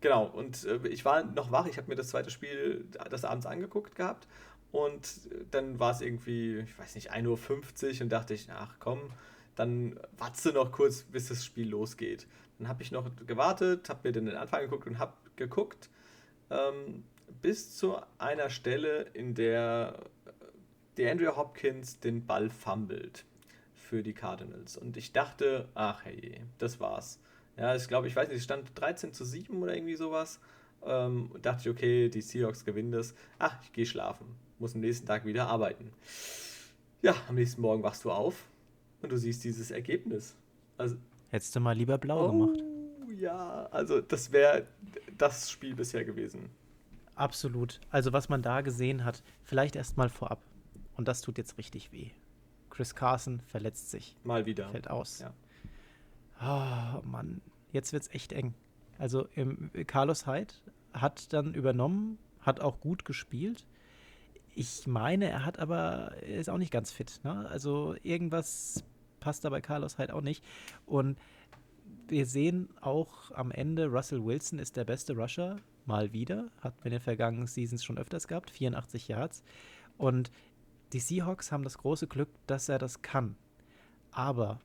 genau, 0.00 0.26
und 0.26 0.64
äh, 0.64 0.88
ich 0.88 1.04
war 1.04 1.24
noch 1.24 1.52
wach, 1.52 1.66
ich 1.66 1.76
habe 1.76 1.88
mir 1.88 1.96
das 1.96 2.08
zweite 2.08 2.30
Spiel 2.30 2.86
des 3.10 3.24
Abends 3.24 3.46
angeguckt 3.46 3.94
gehabt 3.94 4.26
und 4.72 5.08
dann 5.50 5.78
war 5.78 5.92
es 5.92 6.00
irgendwie, 6.00 6.58
ich 6.58 6.78
weiß 6.78 6.94
nicht, 6.94 7.12
1.50 7.12 7.96
Uhr 7.96 8.02
und 8.02 8.08
dachte 8.10 8.34
ich, 8.34 8.48
ach 8.50 8.74
komm, 8.78 9.00
dann 9.56 9.98
watze 10.18 10.52
noch 10.52 10.72
kurz, 10.72 11.02
bis 11.02 11.28
das 11.28 11.44
Spiel 11.44 11.68
losgeht. 11.68 12.26
Dann 12.58 12.68
habe 12.68 12.82
ich 12.82 12.92
noch 12.92 13.10
gewartet, 13.26 13.88
habe 13.88 14.08
mir 14.08 14.12
den 14.12 14.28
Anfang 14.34 14.62
geguckt 14.62 14.86
und 14.86 14.98
habe 14.98 15.14
geguckt, 15.36 15.88
ähm, 16.50 17.04
bis 17.42 17.76
zu 17.76 17.96
einer 18.18 18.50
Stelle, 18.50 19.02
in 19.14 19.34
der 19.34 19.98
der 20.96 21.12
Andrew 21.12 21.34
Hopkins 21.34 22.00
den 22.00 22.26
Ball 22.26 22.50
fummelt 22.50 23.24
für 23.90 24.04
die 24.04 24.12
Cardinals. 24.12 24.76
Und 24.76 24.96
ich 24.96 25.10
dachte, 25.10 25.68
ach 25.74 26.04
hey, 26.04 26.42
das 26.58 26.78
war's. 26.78 27.18
Ja, 27.56 27.74
ich 27.74 27.88
glaube, 27.88 28.06
ich 28.06 28.14
weiß 28.14 28.28
nicht, 28.28 28.38
es 28.38 28.44
stand 28.44 28.70
13 28.76 29.12
zu 29.12 29.24
7 29.24 29.60
oder 29.60 29.74
irgendwie 29.74 29.96
sowas. 29.96 30.38
Ähm, 30.86 31.32
und 31.32 31.44
dachte 31.44 31.62
ich, 31.62 31.68
okay, 31.68 32.08
die 32.08 32.22
Seahawks 32.22 32.64
gewinnen 32.64 32.92
das. 32.92 33.16
Ach, 33.40 33.60
ich 33.64 33.72
gehe 33.72 33.84
schlafen. 33.84 34.36
Muss 34.60 34.76
am 34.76 34.80
nächsten 34.80 35.08
Tag 35.08 35.24
wieder 35.24 35.48
arbeiten. 35.48 35.90
Ja, 37.02 37.16
am 37.28 37.34
nächsten 37.34 37.60
Morgen 37.62 37.82
wachst 37.82 38.04
du 38.04 38.12
auf 38.12 38.48
und 39.02 39.10
du 39.10 39.16
siehst 39.16 39.42
dieses 39.42 39.72
Ergebnis. 39.72 40.36
Also, 40.78 40.94
Hättest 41.30 41.56
du 41.56 41.60
mal 41.60 41.76
lieber 41.76 41.98
blau 41.98 42.28
oh, 42.28 42.30
gemacht. 42.30 42.62
Ja, 43.18 43.66
also 43.72 44.00
das 44.00 44.30
wäre 44.30 44.68
das 45.18 45.50
Spiel 45.50 45.74
bisher 45.74 46.04
gewesen. 46.04 46.48
Absolut. 47.16 47.80
Also 47.90 48.12
was 48.12 48.28
man 48.28 48.40
da 48.40 48.60
gesehen 48.60 49.04
hat, 49.04 49.24
vielleicht 49.42 49.74
erst 49.74 49.96
mal 49.96 50.08
vorab. 50.08 50.40
Und 50.96 51.08
das 51.08 51.22
tut 51.22 51.38
jetzt 51.38 51.58
richtig 51.58 51.90
weh. 51.90 52.12
Chris 52.70 52.94
Carson 52.94 53.40
verletzt 53.40 53.90
sich. 53.90 54.16
Mal 54.24 54.46
wieder. 54.46 54.70
Fällt 54.70 54.88
aus. 54.88 55.20
Ja. 55.20 55.34
Oh 56.42 57.02
Mann, 57.06 57.42
jetzt 57.72 57.92
wird's 57.92 58.08
echt 58.12 58.32
eng. 58.32 58.54
Also 58.98 59.26
im, 59.34 59.70
Carlos 59.86 60.26
Hyde 60.26 60.54
hat 60.92 61.32
dann 61.32 61.54
übernommen, 61.54 62.18
hat 62.40 62.60
auch 62.60 62.80
gut 62.80 63.04
gespielt. 63.04 63.66
Ich 64.54 64.86
meine, 64.86 65.28
er 65.28 65.44
hat 65.44 65.58
aber, 65.58 66.12
er 66.22 66.38
ist 66.38 66.50
auch 66.50 66.58
nicht 66.58 66.72
ganz 66.72 66.90
fit. 66.90 67.20
Ne? 67.24 67.48
Also 67.48 67.94
irgendwas 68.02 68.84
passt 69.20 69.44
da 69.44 69.50
bei 69.50 69.60
Carlos 69.60 69.98
Hyde 69.98 70.14
auch 70.14 70.22
nicht. 70.22 70.44
Und 70.86 71.18
wir 72.08 72.26
sehen 72.26 72.68
auch 72.80 73.30
am 73.32 73.50
Ende, 73.50 73.86
Russell 73.86 74.24
Wilson 74.24 74.58
ist 74.58 74.76
der 74.76 74.84
beste 74.84 75.16
Rusher 75.16 75.56
mal 75.86 76.12
wieder. 76.12 76.48
Hat 76.60 76.74
wir 76.80 76.86
in 76.86 76.92
den 76.92 77.00
vergangenen 77.00 77.46
Seasons 77.46 77.84
schon 77.84 77.98
öfters 77.98 78.28
gehabt, 78.28 78.50
84 78.50 79.08
Yards. 79.08 79.42
Und 79.96 80.30
die 80.92 81.00
Seahawks 81.00 81.52
haben 81.52 81.64
das 81.64 81.78
große 81.78 82.06
Glück, 82.06 82.28
dass 82.46 82.68
er 82.68 82.78
das 82.78 83.02
kann. 83.02 83.36
Aber 84.10 84.60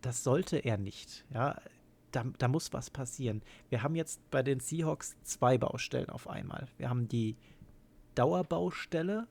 das 0.00 0.24
sollte 0.24 0.58
er 0.58 0.78
nicht. 0.78 1.24
Ja, 1.32 1.60
da, 2.10 2.24
da, 2.38 2.48
muss 2.48 2.72
was 2.72 2.90
passieren. 2.90 3.42
Wir 3.68 3.82
haben 3.82 3.94
jetzt 3.94 4.20
bei 4.30 4.42
den 4.42 4.60
Seahawks 4.60 5.16
zwei 5.22 5.56
Baustellen 5.58 6.10
auf 6.10 6.28
einmal. 6.28 6.68
Wir 6.76 6.90
haben 6.90 7.08
die 7.08 7.36
Dauerbaustelle, 8.14 9.26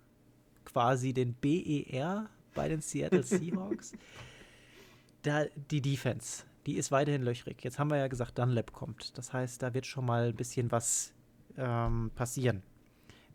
quasi 0.66 1.14
den 1.14 1.34
BER 1.34 2.30
bei 2.56 2.70
den 2.70 2.82
Seattle 2.82 3.24
Seahawks. 3.24 3.92
da, 5.22 5.46
die 5.70 5.82
Defense 5.82 6.46
die 6.66 6.78
ist 6.78 6.92
weiterhin 6.92 7.24
löchrig. 7.24 7.64
Jetzt 7.64 7.80
haben 7.80 7.89
wir 7.89 7.98
ja 7.98 8.08
gesagt, 8.08 8.38
Dunlap 8.38 8.72
kommt. 8.72 9.18
Das 9.18 9.34
heißt, 9.34 9.62
da 9.62 9.74
wird 9.74 9.86
schon 9.86 10.06
mal 10.06 10.30
ein 10.30 10.36
bisschen 10.36 10.72
was 10.72 11.14
ähm, 11.58 12.12
passieren. 12.16 12.64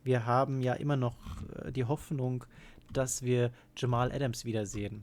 Wir 0.07 0.25
haben 0.25 0.63
ja 0.63 0.75
immer 0.75 0.97
noch 0.97 1.17
äh, 1.65 1.73
die 1.73 1.85
Hoffnung, 1.85 2.45
dass 2.93 3.23
wir 3.23 3.51
Jamal 3.77 4.13
Adams 4.13 4.45
wiedersehen. 4.45 5.03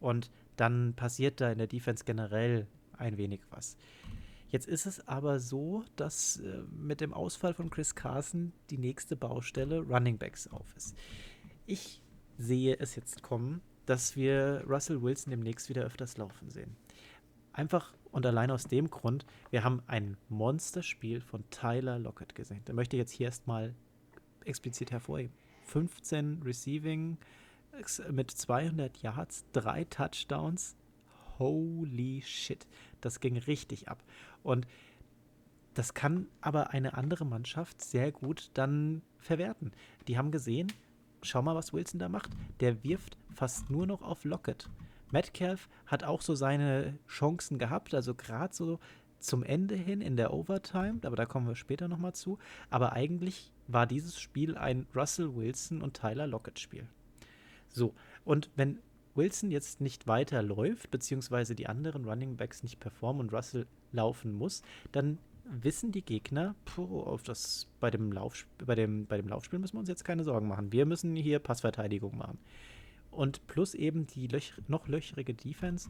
Und 0.00 0.30
dann 0.56 0.92
passiert 0.94 1.40
da 1.40 1.50
in 1.50 1.56
der 1.56 1.66
Defense 1.66 2.04
generell 2.04 2.66
ein 2.98 3.16
wenig 3.16 3.40
was. 3.48 3.78
Jetzt 4.50 4.68
ist 4.68 4.84
es 4.84 5.08
aber 5.08 5.40
so, 5.40 5.82
dass 5.96 6.40
äh, 6.40 6.62
mit 6.70 7.00
dem 7.00 7.14
Ausfall 7.14 7.54
von 7.54 7.70
Chris 7.70 7.94
Carson 7.94 8.52
die 8.68 8.76
nächste 8.76 9.16
Baustelle 9.16 9.80
Running 9.80 10.18
Backs 10.18 10.46
auf 10.46 10.66
ist. 10.76 10.94
Ich 11.64 12.02
sehe 12.36 12.76
es 12.78 12.96
jetzt 12.96 13.22
kommen, 13.22 13.62
dass 13.86 14.14
wir 14.14 14.62
Russell 14.68 15.00
Wilson 15.00 15.30
demnächst 15.30 15.70
wieder 15.70 15.84
öfters 15.84 16.18
laufen 16.18 16.50
sehen. 16.50 16.76
Einfach 17.54 17.94
und 18.12 18.26
allein 18.26 18.50
aus 18.50 18.64
dem 18.64 18.90
Grund, 18.90 19.24
wir 19.50 19.64
haben 19.64 19.82
ein 19.86 20.18
Monsterspiel 20.28 21.22
von 21.22 21.48
Tyler 21.48 21.98
Lockett 21.98 22.34
gesehen. 22.34 22.60
Da 22.66 22.74
möchte 22.74 22.96
ich 22.96 23.00
jetzt 23.00 23.12
hier 23.12 23.26
erstmal 23.26 23.74
explizit 24.44 24.90
hervorheben. 24.90 25.34
15 25.66 26.42
Receiving 26.44 27.18
mit 28.10 28.30
200 28.30 29.02
Yards, 29.02 29.44
drei 29.52 29.84
Touchdowns. 29.84 30.76
Holy 31.38 32.22
shit, 32.22 32.66
das 33.00 33.18
ging 33.20 33.36
richtig 33.36 33.88
ab. 33.88 34.04
Und 34.42 34.66
das 35.74 35.94
kann 35.94 36.28
aber 36.40 36.70
eine 36.70 36.94
andere 36.94 37.24
Mannschaft 37.24 37.82
sehr 37.82 38.12
gut 38.12 38.50
dann 38.54 39.02
verwerten. 39.18 39.72
Die 40.06 40.16
haben 40.16 40.30
gesehen, 40.30 40.72
schau 41.22 41.42
mal, 41.42 41.56
was 41.56 41.72
Wilson 41.72 41.98
da 41.98 42.08
macht. 42.08 42.30
Der 42.60 42.84
wirft 42.84 43.16
fast 43.32 43.70
nur 43.70 43.86
noch 43.86 44.02
auf 44.02 44.24
Lockett. 44.24 44.68
Metcalf 45.10 45.68
hat 45.86 46.04
auch 46.04 46.22
so 46.22 46.34
seine 46.34 46.98
Chancen 47.08 47.58
gehabt, 47.58 47.94
also 47.94 48.14
gerade 48.14 48.54
so 48.54 48.78
zum 49.18 49.42
Ende 49.42 49.74
hin 49.74 50.00
in 50.00 50.16
der 50.16 50.32
Overtime, 50.32 51.00
aber 51.02 51.16
da 51.16 51.24
kommen 51.24 51.46
wir 51.46 51.56
später 51.56 51.88
nochmal 51.88 52.14
zu. 52.14 52.38
Aber 52.70 52.92
eigentlich 52.92 53.52
war 53.66 53.86
dieses 53.86 54.18
Spiel 54.18 54.56
ein 54.56 54.86
Russell 54.94 55.34
Wilson 55.34 55.82
und 55.82 55.94
Tyler 55.94 56.26
Lockett 56.26 56.58
Spiel. 56.58 56.86
So, 57.68 57.94
und 58.24 58.50
wenn 58.56 58.78
Wilson 59.14 59.50
jetzt 59.50 59.80
nicht 59.80 60.06
weiter 60.06 60.42
läuft, 60.42 60.90
beziehungsweise 60.90 61.54
die 61.54 61.66
anderen 61.66 62.04
Running 62.04 62.36
Backs 62.36 62.62
nicht 62.62 62.80
performen 62.80 63.20
und 63.20 63.32
Russell 63.32 63.66
laufen 63.92 64.32
muss, 64.32 64.62
dann 64.92 65.18
wissen 65.44 65.92
die 65.92 66.04
Gegner, 66.04 66.54
puh, 66.64 67.02
auf 67.02 67.22
das, 67.22 67.68
bei, 67.80 67.90
dem 67.90 68.12
Lauf, 68.12 68.46
bei, 68.64 68.74
dem, 68.74 69.06
bei 69.06 69.16
dem 69.16 69.28
Laufspiel 69.28 69.58
müssen 69.58 69.74
wir 69.74 69.80
uns 69.80 69.88
jetzt 69.88 70.04
keine 70.04 70.24
Sorgen 70.24 70.48
machen. 70.48 70.72
Wir 70.72 70.86
müssen 70.86 71.14
hier 71.16 71.38
Passverteidigung 71.38 72.16
machen. 72.16 72.38
Und 73.10 73.46
plus 73.46 73.74
eben 73.74 74.06
die 74.06 74.26
löch 74.26 74.54
noch 74.66 74.88
löchrige 74.88 75.34
Defense. 75.34 75.88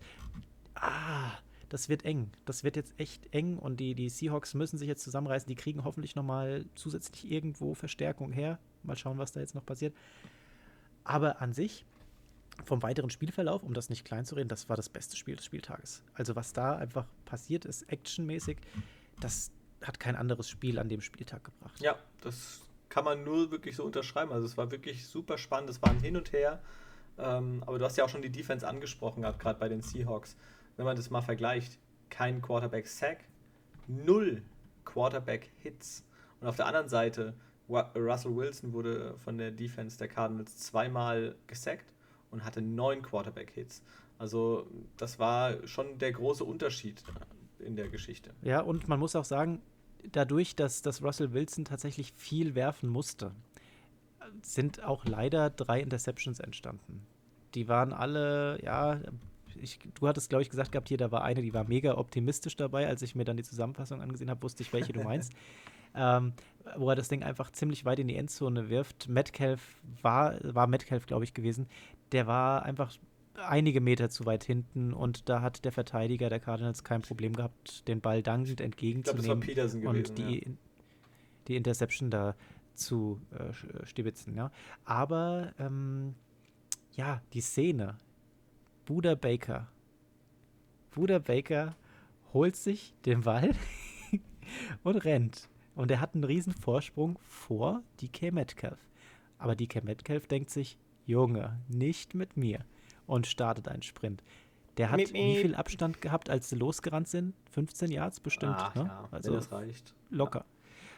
Ah, 0.75 1.31
das 1.75 1.89
wird 1.89 2.05
eng. 2.05 2.31
Das 2.45 2.63
wird 2.63 2.77
jetzt 2.77 2.95
echt 2.99 3.35
eng 3.35 3.59
und 3.59 3.81
die, 3.81 3.97
die 3.97 4.09
Seahawks 4.09 4.55
müssen 4.55 4.79
sich 4.79 4.87
jetzt 4.87 5.03
zusammenreißen. 5.03 5.49
Die 5.49 5.57
kriegen 5.57 5.83
hoffentlich 5.83 6.15
nochmal 6.15 6.67
zusätzlich 6.77 7.29
irgendwo 7.29 7.75
Verstärkung 7.75 8.31
her. 8.31 8.61
Mal 8.85 8.97
schauen, 8.97 9.19
was 9.19 9.33
da 9.33 9.41
jetzt 9.41 9.57
noch 9.57 9.67
passiert. 9.67 9.93
Aber 11.03 11.43
an 11.43 11.53
sich, 11.53 11.85
vom 12.65 12.81
weiteren 12.85 13.11
Spielverlauf, 13.11 13.65
um 13.65 13.75
das 13.75 13.91
nicht 13.91 14.05
klein 14.05 14.25
zu 14.25 14.37
reden, 14.37 14.49
das 14.49 14.69
war 14.69 14.77
das 14.77 14.89
beste 14.89 15.17
Spiel 15.17 15.35
des 15.35 15.47
Spieltages. 15.47 16.05
Also 16.15 16.37
was 16.37 16.53
da 16.53 16.77
einfach 16.77 17.07
passiert 17.25 17.65
ist, 17.65 17.91
actionmäßig, 17.91 18.59
das 19.19 19.51
hat 19.83 19.99
kein 19.99 20.15
anderes 20.15 20.49
Spiel 20.49 20.79
an 20.79 20.89
dem 20.89 21.01
Spieltag 21.01 21.43
gebracht. 21.43 21.81
Ja, 21.81 21.99
das 22.21 22.61
kann 22.89 23.05
man 23.05 23.25
nur 23.25 23.51
wirklich 23.51 23.75
so 23.75 23.83
unterschreiben. 23.83 24.31
Also 24.31 24.47
es 24.47 24.57
war 24.57 24.71
wirklich 24.71 25.09
super 25.09 25.39
spannend, 25.39 25.71
es 25.71 25.83
war 25.83 25.91
ein 25.91 25.99
Hin 25.99 26.17
und 26.17 26.33
Her. 26.33 26.63
Ähm, 27.19 27.65
aber 27.67 27.81
du 27.81 27.85
hast 27.85 27.97
ja 27.97 28.05
auch 28.05 28.09
schon 28.09 28.23
die 28.23 28.31
Defense 28.31 28.65
angesprochen 28.65 29.23
gehabt, 29.23 29.41
gerade 29.41 29.59
bei 29.59 29.69
den 29.69 29.83
Seahawks. 29.83 30.37
Wenn 30.77 30.85
man 30.85 30.97
das 30.97 31.11
mal 31.11 31.23
vergleicht, 31.23 31.79
kein 32.11 32.43
Quarterback-Sack, 32.43 33.25
null 33.87 34.43
Quarterback-Hits. 34.85 36.05
Und 36.41 36.49
auf 36.49 36.57
der 36.57 36.67
anderen 36.67 36.89
Seite, 36.89 37.35
Russell 37.69 38.37
Wilson 38.37 38.73
wurde 38.73 39.17
von 39.19 39.39
der 39.39 39.51
Defense 39.51 39.99
der 39.99 40.09
Cardinals 40.09 40.59
zweimal 40.59 41.37
gesackt 41.47 41.93
und 42.31 42.45
hatte 42.45 42.61
neun 42.61 43.03
Quarterback-Hits. 43.03 43.83
Also 44.19 44.67
das 44.97 45.19
war 45.19 45.67
schon 45.67 45.99
der 45.99 46.13
große 46.13 46.45
Unterschied 46.45 47.03
in 47.59 47.77
der 47.77 47.89
Geschichte. 47.89 48.35
Ja, 48.43 48.61
und 48.61 48.89
man 48.89 49.01
muss 49.01 49.17
auch 49.17 49.25
sagen, 49.25 49.63
dadurch, 50.13 50.55
dass, 50.55 50.83
dass 50.83 51.03
Russell 51.03 51.33
Wilson 51.33 51.65
tatsächlich 51.65 52.13
viel 52.13 52.55
werfen 52.55 52.89
musste, 52.89 53.33
sind 54.43 54.83
auch 54.83 55.05
leider 55.05 55.51
drei 55.51 55.81
Interceptions 55.81 56.41
entstanden. 56.41 57.07
Die 57.55 57.69
waren 57.69 57.93
alle, 57.93 58.63
ja, 58.63 59.01
ich, 59.61 59.79
du 59.95 60.09
hattest, 60.09 60.29
glaube 60.29 60.43
ich, 60.43 60.51
gesagt 60.51 60.73
gehabt, 60.73 60.89
hier, 60.89 60.99
da 60.99 61.11
war 61.11 61.25
eine, 61.25 61.43
die 61.43 61.55
war 61.55 61.65
mega 61.65 61.97
optimistisch 61.97 62.57
dabei. 62.57 62.87
Als 62.87 63.03
ich 63.03 63.15
mir 63.15 63.25
dann 63.25 63.37
die 63.37 63.43
Zusammenfassung 63.43 64.01
angesehen 64.01 64.31
habe, 64.31 64.43
wusste 64.43 64.63
ich, 64.63 64.73
welche 64.73 64.93
du 64.93 65.03
meinst. 65.03 65.33
ähm, 65.95 66.33
wo 66.77 66.91
er 66.91 66.97
das 66.97 67.09
Ding 67.09 67.23
einfach 67.23 67.53
ziemlich 67.53 67.85
weit 67.85 67.99
in 67.99 68.09
die 68.09 68.17
Endzone 68.17 68.69
wirft. 68.69 69.09
Metcalf 69.09 69.81
war, 70.03 70.37
war 70.43 70.67
Metcalf, 70.67 71.07
glaube 71.07 71.25
ich, 71.25 71.35
gewesen. 71.35 71.69
Der 72.13 72.27
war 72.27 72.65
einfach 72.65 72.93
einige 73.35 73.81
Meter 73.81 74.11
zu 74.11 74.27
weit 74.27 74.45
hinten 74.45 74.93
und 74.93 75.29
da 75.29 75.43
hat 75.43 75.65
der 75.65 75.73
Verteidiger 75.73 76.29
der 76.29 76.41
Cardinals 76.41 76.85
kein 76.85 77.03
Problem 77.03 77.33
gehabt, 77.35 77.87
den 77.89 78.01
Ball 78.01 78.23
dankend 78.23 78.61
entgegenzunehmen 78.61 79.43
ich 79.43 79.55
glaub, 79.55 79.71
gewesen, 79.71 79.87
und 79.87 80.19
die, 80.19 80.45
ja. 80.45 80.53
die 81.49 81.57
Interception 81.57 82.11
da 82.11 82.37
zu 82.75 83.21
äh, 83.33 83.53
stibitzen. 83.87 84.37
Ja. 84.37 84.51
Aber 84.85 85.53
ähm, 85.59 86.15
ja, 86.93 87.23
die 87.33 87.41
Szene. 87.41 87.99
Buda 88.85 89.15
Baker. 89.15 89.67
Buda 90.91 91.19
Baker 91.19 91.75
holt 92.35 92.55
sich 92.55 92.95
den 93.07 93.23
Ball 93.23 93.53
und 94.83 94.97
rennt. 95.05 95.49
Und 95.75 95.91
er 95.91 96.01
hat 96.01 96.15
einen 96.15 96.25
riesen 96.25 96.53
Vorsprung 96.53 97.19
vor 97.27 97.83
DK 98.03 98.31
Metcalf. 98.33 98.79
Aber 99.39 99.57
DK 99.57 99.83
Metcalf 99.83 100.27
denkt 100.27 100.51
sich, 100.51 100.77
Junge, 101.07 101.59
nicht 101.69 102.15
mit 102.15 102.37
mir 102.37 102.61
und 103.07 103.27
startet 103.27 103.69
einen 103.69 103.83
Sprint. 103.83 104.23
Der 104.77 104.91
hat 104.91 104.99
miep, 104.99 105.15
wie 105.15 105.37
viel 105.37 105.55
Abstand 105.55 106.03
gehabt, 106.03 106.29
als 106.29 106.51
sie 106.51 106.57
losgerannt 106.57 107.09
sind? 107.09 107.35
15 107.53 107.91
Yards 107.91 108.21
bestimmt. 108.21 108.57
Ach, 108.59 108.75
ne? 108.75 108.85
ja, 108.85 109.09
also 109.11 109.33
das 109.33 109.51
reicht. 109.51 109.95
Locker. 110.11 110.45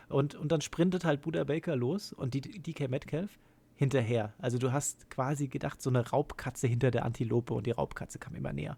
Ja. 0.08 0.16
Und, 0.16 0.34
und 0.34 0.50
dann 0.50 0.60
sprintet 0.60 1.04
halt 1.04 1.20
Buda 1.20 1.44
Baker 1.44 1.76
los 1.76 2.12
und 2.12 2.34
die 2.34 2.40
DK 2.40 2.88
Metcalf 2.88 3.38
hinterher. 3.76 4.32
Also 4.38 4.58
du 4.58 4.72
hast 4.72 5.10
quasi 5.10 5.48
gedacht, 5.48 5.80
so 5.80 5.90
eine 5.90 6.08
Raubkatze 6.08 6.66
hinter 6.66 6.90
der 6.90 7.04
Antilope 7.04 7.54
und 7.54 7.66
die 7.66 7.72
Raubkatze 7.72 8.18
kam 8.18 8.34
immer 8.34 8.52
näher. 8.52 8.76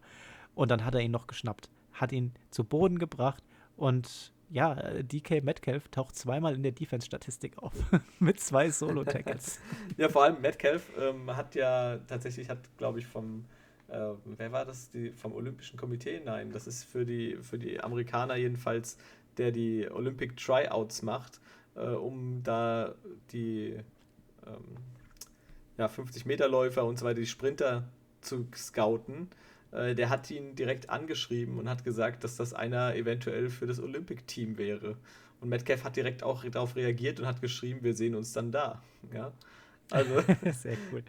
Und 0.55 0.71
dann 0.71 0.85
hat 0.85 0.95
er 0.95 1.01
ihn 1.01 1.13
noch 1.13 1.27
geschnappt, 1.27 1.71
hat 1.93 2.13
ihn 2.13 2.33
zu 2.51 2.65
Boden 2.65 2.99
gebracht 2.99 3.43
und 3.77 4.33
ja, 4.51 4.75
DK 5.03 5.45
Metcalf 5.45 5.89
taucht 5.89 6.17
zweimal 6.17 6.55
in 6.55 6.63
der 6.63 6.73
Defense-Statistik 6.73 7.59
auf 7.59 7.75
mit 8.19 8.41
zwei 8.41 8.71
Solo-Tackles. 8.71 9.61
ja, 9.97 10.09
vor 10.09 10.25
allem 10.25 10.41
Metcalf 10.41 10.91
ähm, 10.99 11.35
hat 11.37 11.55
ja 11.55 11.99
tatsächlich, 12.07 12.49
hat 12.49 12.59
glaube 12.79 12.99
ich 12.99 13.07
vom, 13.07 13.45
äh, 13.89 14.15
wer 14.25 14.53
war 14.53 14.65
das, 14.65 14.91
die, 14.91 15.13
vom 15.13 15.35
Olympischen 15.35 15.79
Komitee? 15.79 16.21
Nein, 16.25 16.51
das 16.51 16.67
ist 16.67 16.85
für 16.85 17.05
die, 17.05 17.37
für 17.43 17.59
die 17.59 17.81
Amerikaner 17.81 18.37
jedenfalls, 18.37 18.97
der 19.37 19.53
die 19.53 19.89
Olympic 19.91 20.35
Tryouts 20.37 21.03
macht, 21.03 21.41
äh, 21.77 21.81
um 21.81 22.43
da 22.43 22.95
die 23.33 23.79
ähm, 24.49 24.77
ja, 25.77 25.87
50-Meter-Läufer 25.87 26.85
und 26.85 26.99
so 26.99 27.05
weiter, 27.05 27.21
die 27.21 27.27
Sprinter 27.27 27.89
zu 28.21 28.49
scouten 28.55 29.29
äh, 29.73 29.95
der 29.95 30.11
hat 30.11 30.31
ihn 30.31 30.55
direkt 30.55 30.91
angeschrieben 30.91 31.59
und 31.59 31.69
hat 31.69 31.85
gesagt, 31.85 32.25
dass 32.25 32.37
das 32.37 32.55
einer 32.55 32.95
eventuell 32.95 33.51
für 33.51 33.67
das 33.67 33.81
Olympic-Team 33.81 34.59
wäre. 34.59 34.97
Und 35.41 35.51
Metcalf 35.51 35.85
hat 35.85 35.97
direkt 35.97 36.23
auch 36.23 36.45
darauf 36.45 36.77
reagiert 36.77 37.21
und 37.21 37.27
hat 37.27 37.41
geschrieben, 37.41 37.81
wir 37.83 37.95
sehen 37.95 38.15
uns 38.15 38.33
dann 38.33 38.51
da. 38.51 38.83
Ja, 39.13 39.33
also. 39.91 40.23
Sehr 40.53 40.77
cool. 40.91 41.03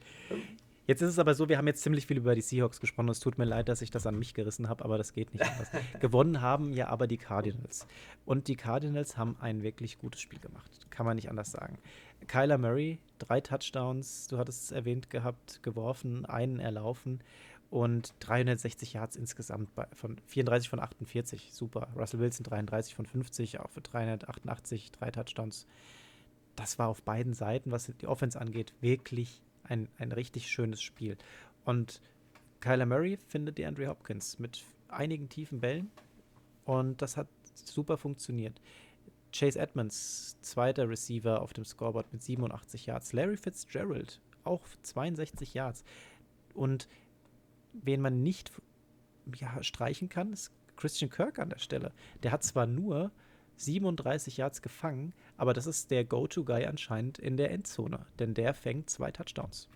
Jetzt 0.90 1.04
ist 1.04 1.10
es 1.10 1.20
aber 1.20 1.36
so, 1.36 1.48
wir 1.48 1.60
haben 1.60 1.68
jetzt 1.68 1.84
ziemlich 1.84 2.08
viel 2.08 2.18
über 2.18 2.34
die 2.34 2.42
Seahawks 2.42 2.80
gesprochen. 2.80 3.10
Es 3.10 3.20
tut 3.20 3.38
mir 3.38 3.46
leid, 3.46 3.70
dass 3.70 3.84
ich 3.84 3.92
das 3.92 4.08
an 4.08 4.18
mich 4.18 4.34
gerissen 4.34 4.70
habe, 4.70 4.84
aber 4.84 4.98
das 4.98 5.14
geht 5.14 5.32
nicht 5.32 5.46
anders. 5.46 5.70
Gewonnen 6.00 6.42
haben 6.42 6.74
ja 6.74 6.88
aber 6.88 7.06
die 7.06 7.20
Cardinals. 7.20 7.86
Und 8.26 8.48
die 8.48 8.56
Cardinals 8.56 9.16
haben 9.16 9.38
ein 9.40 9.62
wirklich 9.62 10.00
gutes 10.00 10.20
Spiel 10.20 10.40
gemacht. 10.40 10.88
Kann 10.90 11.06
man 11.06 11.16
nicht 11.16 11.30
anders 11.30 11.52
sagen. 11.52 11.78
Kyler 12.26 12.58
Murray, 12.58 12.98
drei 13.20 13.40
Touchdowns, 13.40 14.30
du 14.30 14.40
hattest 14.40 14.64
es 14.64 14.72
erwähnt 14.72 15.12
gehabt, 15.12 15.62
geworfen, 15.62 16.26
einen 16.26 16.60
erlaufen 16.60 17.20
und 17.70 18.16
360 18.22 18.94
Yards 18.94 19.16
insgesamt 19.16 19.76
bei, 19.76 19.86
von 19.94 20.18
34 20.26 20.70
von 20.70 20.80
48. 20.80 21.50
Super. 21.54 21.90
Russell 21.96 22.20
Wilson 22.20 22.46
33 22.46 22.96
von 22.96 23.06
50, 23.06 23.60
auch 23.60 23.70
für 23.70 23.82
388, 23.82 24.92
drei 24.94 25.12
Touchdowns. 25.12 25.68
Das 26.56 26.80
war 26.80 26.88
auf 26.88 27.04
beiden 27.04 27.36
Seiten, 27.36 27.72
was 27.72 27.94
die 28.02 28.08
Offense 28.08 28.42
angeht, 28.42 28.74
wirklich 28.82 29.44
ein, 29.70 29.88
ein 29.98 30.12
richtig 30.12 30.52
schönes 30.52 30.82
Spiel. 30.82 31.18
Und 31.64 32.02
Kyler 32.60 32.86
Murray 32.86 33.18
findet 33.28 33.58
die 33.58 33.66
Andrew 33.66 33.88
Hopkins 33.88 34.40
mit 34.40 34.64
einigen 34.90 35.30
tiefen 35.30 35.62
Bällen 35.62 35.92
und 36.66 37.02
das 37.02 37.16
hat 37.16 37.28
super 37.54 37.98
funktioniert. 37.98 38.60
Chase 39.32 39.60
Edmonds, 39.60 40.38
zweiter 40.42 40.90
Receiver 40.90 41.42
auf 41.42 41.54
dem 41.54 41.64
Scoreboard 41.64 42.12
mit 42.12 42.24
87 42.24 42.88
Yards. 42.88 43.14
Larry 43.14 43.38
Fitzgerald, 43.38 44.20
auch 44.44 44.68
62 44.82 45.54
Yards. 45.54 45.84
Und 46.56 46.88
wen 47.74 48.02
man 48.02 48.24
nicht 48.24 48.52
ja, 49.36 49.62
streichen 49.62 50.10
kann, 50.10 50.34
ist 50.34 50.52
Christian 50.76 51.12
Kirk 51.12 51.38
an 51.38 51.50
der 51.50 51.60
Stelle. 51.60 51.92
Der 52.24 52.32
hat 52.32 52.44
zwar 52.44 52.66
nur 52.66 53.12
37 53.60 54.38
Yards 54.38 54.62
gefangen, 54.62 55.14
aber 55.38 55.54
das 55.54 55.68
ist 55.68 55.92
der 55.92 56.06
Go-To-Guy 56.06 56.66
anscheinend 56.66 57.20
in 57.20 57.38
der 57.38 57.52
Endzone, 57.52 58.06
denn 58.20 58.34
der 58.34 58.54
fängt 58.54 58.90
zwei 58.90 59.12
Touchdowns. 59.12 59.68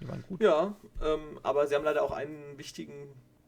Die 0.00 0.08
waren 0.08 0.22
gut. 0.28 0.42
Ja, 0.42 0.74
ähm, 1.02 1.38
aber 1.42 1.66
sie 1.66 1.74
haben 1.74 1.84
leider 1.84 2.02
auch 2.02 2.12
einen 2.12 2.56
wichtigen 2.56 2.92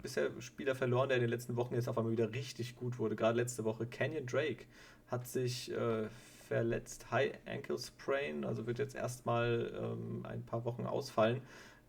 bisher 0.03 0.31
Spieler 0.41 0.75
verloren, 0.75 1.09
der 1.09 1.19
in 1.19 1.23
den 1.23 1.31
letzten 1.31 1.57
Wochen 1.57 1.75
jetzt 1.75 1.89
auf 1.89 1.97
einmal 1.97 2.13
wieder 2.13 2.33
richtig 2.33 2.77
gut 2.77 2.99
wurde. 2.99 3.17
Gerade 3.17 3.37
letzte 3.37 3.65
Woche 3.65 3.87
Canyon 3.87 4.27
Drake 4.27 4.65
hat 5.09 5.27
sich 5.27 5.71
äh, 5.71 6.09
verletzt, 6.49 7.11
High 7.11 7.33
Ankle 7.47 7.79
Sprain, 7.79 8.45
also 8.45 8.67
wird 8.67 8.79
jetzt 8.79 8.95
erstmal 8.95 9.73
ähm, 9.81 10.25
ein 10.27 10.45
paar 10.45 10.65
Wochen 10.65 10.87
ausfallen. 10.87 11.41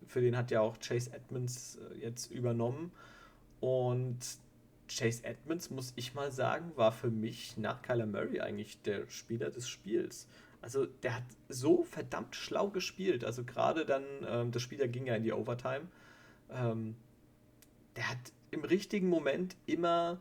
Für 0.08 0.22
den 0.22 0.36
hat 0.36 0.52
ja 0.52 0.62
auch 0.62 0.78
Chase 0.80 1.12
Edmonds 1.14 1.78
äh, 1.78 2.00
jetzt 2.00 2.32
übernommen. 2.32 2.92
Und 3.60 4.18
Chase 4.98 5.24
Edmonds, 5.24 5.70
muss 5.70 5.94
ich 5.96 6.14
mal 6.14 6.32
sagen, 6.32 6.72
war 6.76 6.92
für 6.92 7.10
mich 7.10 7.58
nach 7.58 7.82
Kyler 7.82 8.06
Murray 8.06 8.42
eigentlich 8.42 8.82
der 8.82 9.10
Spieler 9.10 9.50
des 9.50 9.68
Spiels. 9.68 10.28
Also 10.62 10.86
der 10.86 11.16
hat 11.16 11.24
so 11.50 11.84
verdammt 11.84 12.36
schlau 12.36 12.70
gespielt. 12.70 13.24
Also 13.24 13.44
gerade 13.44 13.86
dann, 13.86 14.04
ähm, 14.28 14.52
das 14.52 14.62
Spiel 14.62 14.78
da 14.78 14.88
ging 14.88 15.06
ja 15.08 15.16
in 15.16 15.24
die 15.24 15.34
Overtime. 15.34 15.88
Ähm, 16.52 16.96
der 17.96 18.10
hat 18.10 18.32
im 18.52 18.64
richtigen 18.64 19.10
Moment 19.10 19.56
immer 19.66 20.20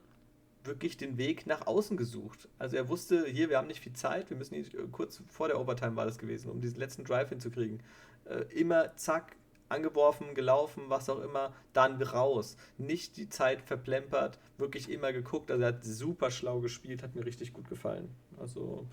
wirklich 0.65 0.97
den 0.97 1.19
Weg 1.19 1.47
nach 1.47 1.67
außen 1.67 1.97
gesucht. 1.97 2.49
Also 2.59 2.77
er 2.77 2.89
wusste, 2.89 3.27
hier, 3.27 3.49
wir 3.49 3.59
haben 3.59 3.67
nicht 3.67 3.81
viel 3.81 3.95
Zeit, 3.95 4.31
wir 4.31 4.37
müssen 4.37 4.55
hier, 4.55 4.65
kurz 4.93 5.23
vor 5.29 5.49
der 5.49 5.59
Overtime 5.59 5.97
war 5.97 6.05
das 6.05 6.19
gewesen, 6.19 6.51
um 6.51 6.61
diesen 6.61 6.79
letzten 6.79 7.05
Drive 7.05 7.31
hinzukriegen. 7.31 7.83
Äh, 8.27 8.43
immer 8.55 8.97
zack, 8.97 9.37
angeworfen, 9.71 10.35
gelaufen, 10.35 10.85
was 10.89 11.09
auch 11.09 11.21
immer, 11.21 11.53
dann 11.73 12.01
raus. 12.03 12.57
Nicht 12.79 13.17
die 13.17 13.29
Zeit 13.29 13.63
verplempert, 13.63 14.39
wirklich 14.59 14.91
immer 14.91 15.13
geguckt. 15.13 15.51
Also 15.51 15.63
er 15.63 15.69
hat 15.69 15.85
super 15.85 16.31
schlau 16.31 16.61
gespielt, 16.61 17.03
hat 17.03 17.15
mir 17.15 17.25
richtig 17.25 17.53
gut 17.53 17.69
gefallen. 17.69 18.15
Also. 18.39 18.87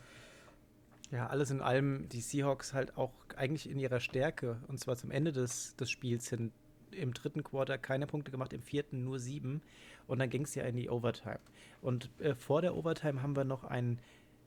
Ja, 1.11 1.27
alles 1.27 1.51
in 1.51 1.61
allem 1.61 2.09
die 2.09 2.21
Seahawks 2.21 2.73
halt 2.73 2.97
auch 2.97 3.11
eigentlich 3.35 3.69
in 3.69 3.79
ihrer 3.79 3.99
Stärke, 3.99 4.57
und 4.67 4.79
zwar 4.79 4.97
zum 4.97 5.09
Ende 5.09 5.31
des, 5.31 5.75
des 5.77 5.89
Spiels 5.89 6.29
hin, 6.29 6.51
im 6.91 7.13
dritten 7.13 7.43
Quarter 7.43 7.77
keine 7.77 8.07
Punkte 8.07 8.31
gemacht, 8.31 8.53
im 8.53 8.61
vierten 8.61 9.03
nur 9.03 9.19
sieben. 9.19 9.61
Und 10.07 10.19
dann 10.19 10.29
ging 10.29 10.43
es 10.43 10.55
ja 10.55 10.63
in 10.63 10.77
die 10.77 10.89
Overtime. 10.89 11.39
Und 11.81 12.09
äh, 12.19 12.33
vor 12.33 12.61
der 12.61 12.75
Overtime 12.75 13.21
haben 13.21 13.35
wir 13.35 13.43
noch 13.43 13.63
einen, 13.63 13.99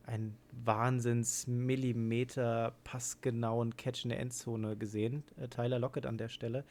einen 0.06 0.36
Wahnsinns-Millimeter 0.64 2.74
passgenauen 2.84 3.76
Catch 3.76 4.04
in 4.04 4.10
der 4.10 4.20
Endzone 4.20 4.76
gesehen. 4.76 5.24
Äh, 5.36 5.48
Tyler 5.48 5.78
Lockett 5.78 6.06
an 6.06 6.18
der 6.18 6.28
Stelle. 6.28 6.64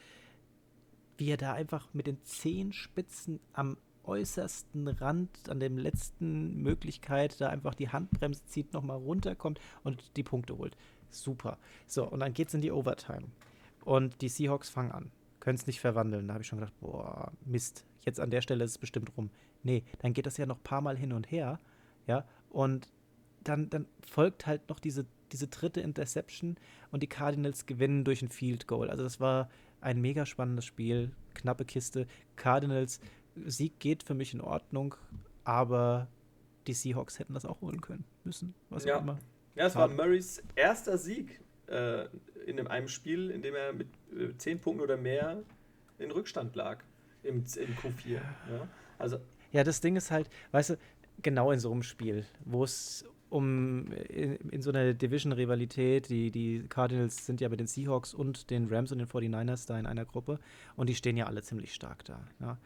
Wie 1.16 1.30
er 1.30 1.36
da 1.36 1.52
einfach 1.52 1.88
mit 1.92 2.06
den 2.06 2.22
Zehenspitzen 2.24 3.40
am 3.52 3.76
äußersten 4.04 4.88
Rand, 4.88 5.30
an 5.48 5.60
dem 5.60 5.78
letzten 5.78 6.62
Möglichkeit, 6.62 7.40
da 7.40 7.48
einfach 7.48 7.74
die 7.74 7.90
Handbremse 7.90 8.44
zieht, 8.46 8.72
nochmal 8.72 8.96
runterkommt 8.96 9.60
und 9.84 10.16
die 10.16 10.22
Punkte 10.22 10.56
holt. 10.56 10.76
Super. 11.10 11.58
So, 11.86 12.08
und 12.08 12.20
dann 12.20 12.32
geht 12.32 12.48
es 12.48 12.54
in 12.54 12.62
die 12.62 12.72
Overtime. 12.72 13.26
Und 13.84 14.22
die 14.22 14.28
Seahawks 14.28 14.70
fangen 14.70 14.92
an 14.92 15.12
können 15.40 15.56
es 15.56 15.66
nicht 15.66 15.80
verwandeln. 15.80 16.28
Da 16.28 16.34
habe 16.34 16.42
ich 16.42 16.48
schon 16.48 16.60
gedacht, 16.60 16.78
boah, 16.80 17.32
Mist, 17.44 17.84
jetzt 18.04 18.20
an 18.20 18.30
der 18.30 18.42
Stelle 18.42 18.64
ist 18.64 18.72
es 18.72 18.78
bestimmt 18.78 19.16
rum. 19.16 19.30
Nee, 19.62 19.82
dann 19.98 20.12
geht 20.12 20.26
das 20.26 20.36
ja 20.36 20.46
noch 20.46 20.62
paar 20.62 20.82
Mal 20.82 20.96
hin 20.96 21.12
und 21.12 21.30
her, 21.30 21.58
ja, 22.06 22.24
und 22.50 22.88
dann, 23.42 23.70
dann 23.70 23.86
folgt 24.08 24.46
halt 24.46 24.68
noch 24.68 24.78
diese, 24.78 25.06
diese 25.32 25.48
dritte 25.48 25.80
Interception 25.80 26.56
und 26.90 27.02
die 27.02 27.06
Cardinals 27.06 27.66
gewinnen 27.66 28.04
durch 28.04 28.22
ein 28.22 28.28
Field 28.28 28.66
Goal. 28.66 28.90
Also 28.90 29.02
das 29.02 29.20
war 29.20 29.48
ein 29.80 30.00
mega 30.00 30.26
spannendes 30.26 30.64
Spiel, 30.64 31.12
knappe 31.34 31.64
Kiste. 31.64 32.06
Cardinals 32.36 33.00
Sieg 33.46 33.78
geht 33.78 34.02
für 34.02 34.14
mich 34.14 34.34
in 34.34 34.40
Ordnung, 34.40 34.94
aber 35.44 36.08
die 36.66 36.74
Seahawks 36.74 37.18
hätten 37.18 37.34
das 37.34 37.46
auch 37.46 37.60
holen 37.60 37.80
können 37.80 38.04
müssen, 38.24 38.54
was 38.68 38.84
ja. 38.84 38.96
auch 38.96 39.02
immer. 39.02 39.18
Ja, 39.54 39.66
es 39.66 39.74
war 39.74 39.88
Murrays 39.88 40.42
erster 40.54 40.98
Sieg 40.98 41.40
äh, 41.66 42.06
in 42.46 42.66
einem 42.66 42.88
Spiel, 42.88 43.30
in 43.30 43.42
dem 43.42 43.54
er 43.54 43.72
mit 43.72 43.88
äh, 44.16 44.36
10 44.36 44.60
Punkten 44.60 44.82
oder 44.82 44.96
mehr 44.96 45.42
in 45.98 46.10
Rückstand 46.10 46.54
lag 46.56 46.82
im, 47.22 47.38
im 47.38 47.76
Q4. 47.76 48.14
Ja. 48.14 48.68
Also, 48.98 49.18
ja, 49.52 49.64
das 49.64 49.80
Ding 49.80 49.96
ist 49.96 50.10
halt, 50.10 50.28
weißt 50.52 50.70
du, 50.70 50.78
genau 51.22 51.50
in 51.50 51.58
so 51.58 51.72
einem 51.72 51.82
Spiel, 51.82 52.24
wo 52.44 52.64
es 52.64 53.04
um 53.30 53.92
in, 54.08 54.36
in, 54.50 54.62
so 54.62 54.70
einer 54.70 54.92
Division-Rivalität, 54.92 56.08
die, 56.08 56.30
die 56.30 56.64
Cardinals 56.68 57.24
sind 57.24 57.40
ja 57.40 57.48
mit 57.48 57.60
den 57.60 57.66
Seahawks 57.66 58.12
und 58.12 58.50
den 58.50 58.68
Rams 58.68 58.92
und 58.92 58.98
den 58.98 59.06
49ers 59.06 59.66
da 59.66 59.78
in 59.78 59.86
einer 59.86 60.04
Gruppe 60.04 60.38
und 60.76 60.88
die 60.88 60.94
stehen 60.94 61.16
ja 61.16 61.26
alle 61.26 61.42
ziemlich 61.42 61.72
stark 61.72 62.04
da. 62.04 62.20
Ja. 62.40 62.58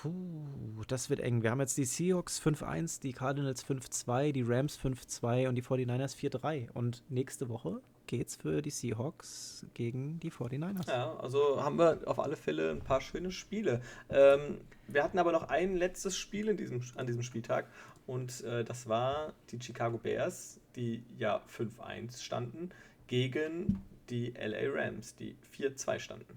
Puh, 0.00 0.82
das 0.88 1.10
wird 1.10 1.20
eng. 1.20 1.42
Wir 1.42 1.50
haben 1.50 1.60
jetzt 1.60 1.76
die 1.76 1.84
Seahawks 1.84 2.40
5-1, 2.40 3.00
die 3.02 3.12
Cardinals 3.12 3.64
5-2, 3.64 4.32
die 4.32 4.42
Rams 4.42 4.78
5-2 4.78 5.48
und 5.48 5.54
die 5.54 5.62
49ers 5.62 6.16
4-3. 6.16 6.70
Und 6.72 7.04
nächste 7.08 7.48
Woche 7.48 7.80
geht's 8.06 8.36
für 8.36 8.62
die 8.62 8.70
Seahawks 8.70 9.64
gegen 9.74 10.18
die 10.20 10.32
49ers. 10.32 10.88
Ja, 10.88 11.16
also 11.16 11.62
haben 11.62 11.78
wir 11.78 12.00
auf 12.06 12.18
alle 12.18 12.36
Fälle 12.36 12.70
ein 12.70 12.80
paar 12.80 13.00
schöne 13.00 13.30
Spiele. 13.30 13.80
Ähm, 14.10 14.58
wir 14.88 15.02
hatten 15.04 15.18
aber 15.18 15.32
noch 15.32 15.48
ein 15.48 15.76
letztes 15.76 16.16
Spiel 16.16 16.48
in 16.48 16.56
diesem, 16.56 16.82
an 16.96 17.06
diesem 17.06 17.22
Spieltag 17.22 17.68
und 18.06 18.42
äh, 18.44 18.64
das 18.64 18.88
war 18.88 19.32
die 19.50 19.60
Chicago 19.60 19.98
Bears, 19.98 20.60
die 20.76 21.02
ja 21.18 21.42
5-1 21.56 22.22
standen, 22.22 22.70
gegen 23.06 23.82
die 24.10 24.30
LA 24.30 24.70
Rams, 24.72 25.14
die 25.14 25.36
4-2 25.56 25.98
standen. 25.98 26.34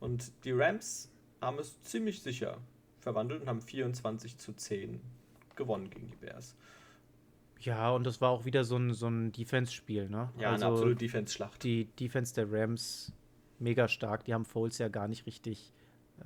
Und 0.00 0.32
die 0.44 0.52
Rams 0.52 1.10
haben 1.40 1.58
es 1.58 1.82
ziemlich 1.82 2.22
sicher 2.22 2.58
verwandelt 3.00 3.42
und 3.42 3.48
haben 3.48 3.62
24 3.62 4.36
zu 4.38 4.52
10 4.52 5.00
gewonnen 5.56 5.90
gegen 5.90 6.10
die 6.10 6.16
Bears. 6.16 6.56
Ja, 7.60 7.90
und 7.90 8.04
das 8.04 8.20
war 8.20 8.30
auch 8.30 8.44
wieder 8.44 8.64
so 8.64 8.76
ein, 8.76 8.94
so 8.94 9.08
ein 9.08 9.32
Defense-Spiel, 9.32 10.08
ne? 10.08 10.30
Ja, 10.38 10.50
also 10.50 10.64
eine 10.64 10.74
absolute 10.74 10.96
Defense-Schlacht. 10.96 11.62
Die 11.62 11.84
Defense 11.84 12.34
der 12.34 12.50
Rams 12.50 13.12
mega 13.58 13.86
stark. 13.88 14.24
Die 14.24 14.32
haben 14.32 14.46
Foles 14.46 14.78
ja 14.78 14.88
gar 14.88 15.08
nicht 15.08 15.26
richtig 15.26 15.72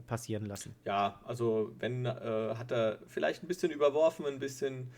passieren 0.02 0.46
lassen. 0.46 0.74
Ja, 0.84 1.20
also 1.24 1.72
wenn 1.78 2.06
äh, 2.06 2.54
hat 2.56 2.70
er 2.70 2.98
vielleicht 3.08 3.42
ein 3.42 3.48
bisschen 3.48 3.70
überworfen, 3.70 4.26
ein 4.26 4.38
bisschen, 4.38 4.90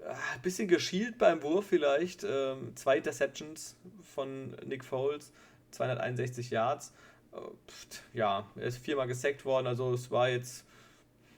äh, 0.00 0.08
ein 0.34 0.42
bisschen 0.42 0.68
geschielt 0.68 1.18
beim 1.18 1.42
Wurf 1.42 1.66
vielleicht. 1.66 2.24
Ähm, 2.24 2.74
zwei 2.76 2.98
Interceptions 2.98 3.76
von 4.02 4.50
Nick 4.64 4.84
Foles, 4.84 5.32
261 5.72 6.50
Yards. 6.50 6.92
Äh, 7.32 7.36
pft, 7.68 8.02
ja, 8.14 8.50
er 8.56 8.62
ist 8.62 8.78
viermal 8.78 9.06
gesackt 9.06 9.44
worden, 9.44 9.66
also 9.66 9.92
es 9.92 10.10
war 10.10 10.28
jetzt, 10.28 10.64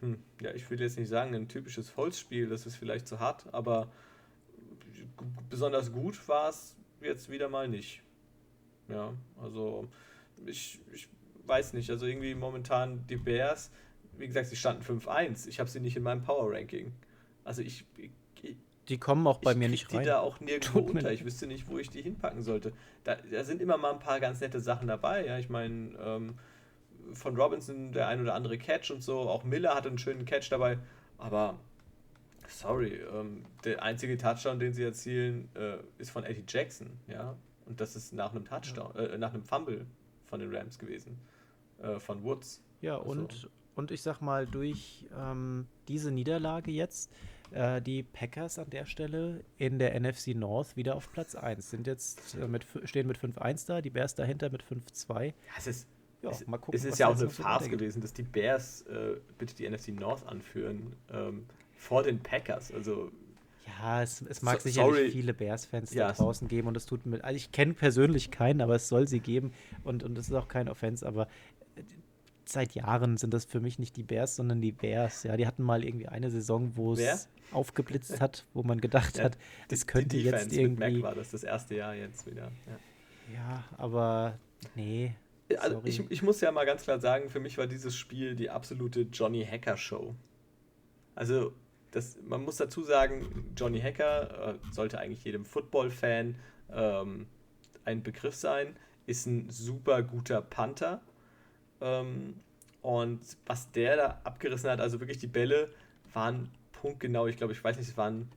hm, 0.00 0.22
ja, 0.40 0.52
ich 0.52 0.70
will 0.70 0.80
jetzt 0.80 0.98
nicht 0.98 1.08
sagen, 1.08 1.34
ein 1.34 1.48
typisches 1.48 1.90
Foles-Spiel, 1.90 2.48
das 2.48 2.66
ist 2.66 2.76
vielleicht 2.76 3.08
zu 3.08 3.18
hart, 3.18 3.46
aber 3.52 3.88
besonders 5.50 5.92
gut 5.92 6.28
war 6.28 6.48
es 6.48 6.76
jetzt 7.00 7.30
wieder 7.30 7.48
mal 7.48 7.68
nicht. 7.68 8.02
Ja, 8.88 9.12
also 9.40 9.88
ich, 10.46 10.80
ich 10.92 11.08
weiß 11.48 11.72
nicht, 11.72 11.90
also 11.90 12.06
irgendwie 12.06 12.34
momentan 12.34 13.06
die 13.08 13.16
Bears, 13.16 13.70
wie 14.16 14.26
gesagt, 14.26 14.46
sie 14.46 14.56
standen 14.56 14.82
5-1. 14.82 15.48
Ich 15.48 15.60
habe 15.60 15.70
sie 15.70 15.80
nicht 15.80 15.96
in 15.96 16.02
meinem 16.02 16.22
Power 16.22 16.52
Ranking. 16.52 16.92
Also 17.44 17.62
ich, 17.62 17.84
ich 17.96 18.10
die 18.88 18.98
kommen 18.98 19.26
auch 19.26 19.38
bei 19.38 19.54
mir 19.54 19.68
nicht 19.68 19.92
rein. 19.92 20.00
Die 20.00 20.06
da 20.06 20.20
auch 20.20 20.40
nirgendwo 20.40 20.78
unter. 20.78 21.12
Ich 21.12 21.24
wüsste 21.24 21.46
nicht, 21.46 21.68
wo 21.68 21.78
ich 21.78 21.90
die 21.90 22.00
hinpacken 22.00 22.42
sollte. 22.42 22.72
Da, 23.04 23.16
da, 23.16 23.44
sind 23.44 23.60
immer 23.60 23.76
mal 23.76 23.92
ein 23.92 23.98
paar 23.98 24.18
ganz 24.18 24.40
nette 24.40 24.60
Sachen 24.60 24.88
dabei. 24.88 25.26
Ja, 25.26 25.38
ich 25.38 25.50
meine, 25.50 25.90
ähm, 26.02 26.38
von 27.12 27.36
Robinson 27.36 27.92
der 27.92 28.08
ein 28.08 28.20
oder 28.20 28.34
andere 28.34 28.56
Catch 28.56 28.90
und 28.90 29.02
so. 29.02 29.20
Auch 29.20 29.44
Miller 29.44 29.74
hatte 29.74 29.88
einen 29.88 29.98
schönen 29.98 30.24
Catch 30.24 30.50
dabei. 30.50 30.78
Aber 31.18 31.58
sorry, 32.48 33.00
ähm, 33.12 33.44
der 33.64 33.82
einzige 33.82 34.16
Touchdown, 34.16 34.58
den 34.58 34.72
sie 34.72 34.84
erzielen, 34.84 35.48
äh, 35.54 35.78
ist 35.98 36.10
von 36.10 36.24
Eddie 36.24 36.44
Jackson, 36.48 36.98
ja. 37.08 37.36
Und 37.66 37.80
das 37.80 37.96
ist 37.96 38.14
nach 38.14 38.30
einem 38.30 38.44
Touchdown, 38.44 38.92
ja. 38.94 39.02
äh, 39.02 39.18
nach 39.18 39.34
einem 39.34 39.42
Fumble 39.42 39.86
von 40.26 40.40
den 40.40 40.54
Rams 40.54 40.78
gewesen, 40.78 41.18
äh, 41.82 41.98
von 41.98 42.22
Woods. 42.22 42.62
Ja, 42.80 42.98
also. 42.98 43.10
und, 43.10 43.50
und 43.74 43.90
ich 43.90 44.02
sag 44.02 44.20
mal, 44.20 44.46
durch 44.46 45.06
ähm, 45.16 45.66
diese 45.88 46.10
Niederlage 46.10 46.70
jetzt, 46.70 47.12
äh, 47.50 47.80
die 47.80 48.02
Packers 48.02 48.58
an 48.58 48.70
der 48.70 48.84
Stelle 48.84 49.44
in 49.56 49.78
der 49.78 49.98
NFC 49.98 50.28
North 50.28 50.76
wieder 50.76 50.96
auf 50.96 51.10
Platz 51.12 51.34
1 51.34 51.70
sind 51.70 51.86
jetzt 51.86 52.34
äh, 52.34 52.46
mit, 52.46 52.66
stehen 52.84 53.06
mit 53.06 53.18
5-1 53.18 53.66
da, 53.66 53.80
die 53.80 53.90
Bears 53.90 54.14
dahinter 54.14 54.50
mit 54.50 54.62
5-2. 54.62 55.26
Ja, 55.26 55.32
es 55.56 55.66
ist 55.66 55.88
ja, 56.22 56.30
es, 56.30 56.46
mal 56.46 56.58
gucken, 56.58 56.78
es 56.78 56.84
ist 56.84 56.98
ja 56.98 57.08
auch 57.08 57.16
eine 57.16 57.30
Farce 57.30 57.68
gewesen, 57.68 58.00
dass 58.02 58.12
die 58.12 58.24
Bears 58.24 58.82
äh, 58.82 59.16
bitte 59.38 59.54
die 59.54 59.68
NFC 59.68 59.88
North 59.88 60.26
anführen. 60.26 60.96
Ähm, 61.12 61.46
vor 61.76 62.02
den 62.02 62.18
Packers. 62.18 62.72
Also 62.72 63.12
ja, 63.66 64.02
es, 64.02 64.22
es 64.22 64.42
mag 64.42 64.60
so, 64.60 64.68
sicherlich 64.68 65.12
viele 65.12 65.32
Bears-Fans 65.32 65.94
ja, 65.94 66.08
da 66.08 66.14
draußen 66.14 66.48
geben 66.48 66.68
und 66.68 66.76
es 66.76 66.86
tut 66.86 67.06
mir. 67.06 67.22
Also 67.22 67.36
ich 67.36 67.52
kenne 67.52 67.74
persönlich 67.74 68.30
keinen, 68.30 68.60
aber 68.60 68.74
es 68.74 68.88
soll 68.88 69.06
sie 69.06 69.20
geben 69.20 69.52
und, 69.84 70.02
und 70.02 70.16
das 70.16 70.28
ist 70.28 70.34
auch 70.34 70.48
kein 70.48 70.68
Offense, 70.68 71.06
aber 71.06 71.28
seit 72.50 72.74
Jahren 72.74 73.16
sind 73.16 73.34
das 73.34 73.44
für 73.44 73.60
mich 73.60 73.78
nicht 73.78 73.96
die 73.96 74.02
Bears, 74.02 74.36
sondern 74.36 74.60
die 74.60 74.72
Bears. 74.72 75.22
Ja, 75.22 75.36
die 75.36 75.46
hatten 75.46 75.62
mal 75.62 75.84
irgendwie 75.84 76.08
eine 76.08 76.30
Saison, 76.30 76.72
wo 76.76 76.94
es 76.94 77.28
aufgeblitzt 77.52 78.20
hat, 78.20 78.46
wo 78.54 78.62
man 78.62 78.80
gedacht 78.80 79.18
ja, 79.18 79.24
hat, 79.24 79.38
es 79.70 79.86
könnte 79.86 80.16
die 80.16 80.24
jetzt 80.24 80.52
irgendwie. 80.52 80.86
Mit 80.86 80.94
Mac 80.94 81.02
war 81.02 81.14
das 81.14 81.30
das 81.30 81.44
erste 81.44 81.76
Jahr 81.76 81.94
jetzt 81.94 82.26
wieder. 82.26 82.50
Ja, 82.66 83.34
ja 83.34 83.64
aber 83.76 84.38
nee. 84.74 85.14
Also 85.58 85.80
ich, 85.84 86.02
ich 86.10 86.22
muss 86.22 86.40
ja 86.40 86.52
mal 86.52 86.66
ganz 86.66 86.82
klar 86.82 87.00
sagen, 87.00 87.30
für 87.30 87.40
mich 87.40 87.56
war 87.56 87.66
dieses 87.66 87.96
Spiel 87.96 88.34
die 88.34 88.50
absolute 88.50 89.02
Johnny 89.12 89.44
Hacker 89.44 89.76
Show. 89.76 90.14
Also 91.14 91.52
das, 91.90 92.18
man 92.26 92.44
muss 92.44 92.56
dazu 92.56 92.82
sagen, 92.82 93.52
Johnny 93.56 93.80
Hacker 93.80 94.56
äh, 94.56 94.72
sollte 94.72 94.98
eigentlich 94.98 95.24
jedem 95.24 95.46
Football-Fan 95.46 96.36
ähm, 96.70 97.26
ein 97.86 98.02
Begriff 98.02 98.34
sein, 98.34 98.76
ist 99.06 99.26
ein 99.26 99.48
super 99.48 100.02
guter 100.02 100.42
Panther 100.42 101.00
ähm, 101.80 102.34
Und 102.82 103.20
was 103.46 103.70
der 103.72 103.96
da 103.96 104.20
abgerissen 104.24 104.70
hat, 104.70 104.80
also 104.80 105.00
wirklich 105.00 105.18
die 105.18 105.26
Bälle 105.26 105.70
waren 106.14 106.50
punktgenau. 106.72 107.26
Ich 107.26 107.36
glaube, 107.36 107.52
ich 107.52 107.62
weiß 107.62 107.76
nicht, 107.76 107.88
es 107.88 107.96
waren 107.96 108.28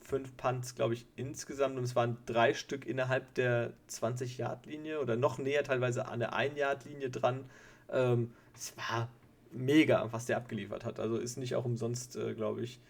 fünf 0.00 0.36
Punts, 0.36 0.74
glaube 0.74 0.94
ich, 0.94 1.06
insgesamt. 1.16 1.76
Und 1.76 1.84
es 1.84 1.96
waren 1.96 2.16
drei 2.26 2.54
Stück 2.54 2.86
innerhalb 2.86 3.34
der 3.34 3.72
20-Yard-Linie 3.88 5.00
oder 5.00 5.16
noch 5.16 5.38
näher 5.38 5.64
teilweise 5.64 6.06
an 6.06 6.20
der 6.20 6.34
1-Yard-Linie 6.34 7.10
dran. 7.10 7.44
Ähm, 7.90 8.32
es 8.54 8.74
war 8.76 9.08
mega, 9.52 10.08
was 10.12 10.26
der 10.26 10.36
abgeliefert 10.36 10.84
hat. 10.84 11.00
Also 11.00 11.16
ist 11.16 11.36
nicht 11.36 11.54
auch 11.54 11.64
umsonst, 11.64 12.16
äh, 12.16 12.34
glaube 12.34 12.62
ich, 12.62 12.80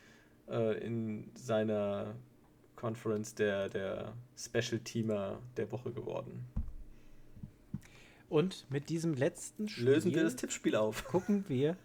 äh, 0.48 0.78
in 0.84 1.30
seiner 1.34 2.14
Conference 2.76 3.34
der, 3.34 3.68
der 3.68 4.12
Special 4.36 4.80
Teamer 4.80 5.38
der 5.56 5.70
Woche 5.70 5.92
geworden. 5.92 6.44
Und 8.32 8.64
mit 8.70 8.88
diesem 8.88 9.12
letzten 9.12 9.68
Spiel 9.68 9.84
lösen 9.84 10.14
wir 10.14 10.22
das 10.22 10.36
Tippspiel 10.36 10.74
auf. 10.74 11.04
Gucken 11.04 11.44
wir, 11.48 11.76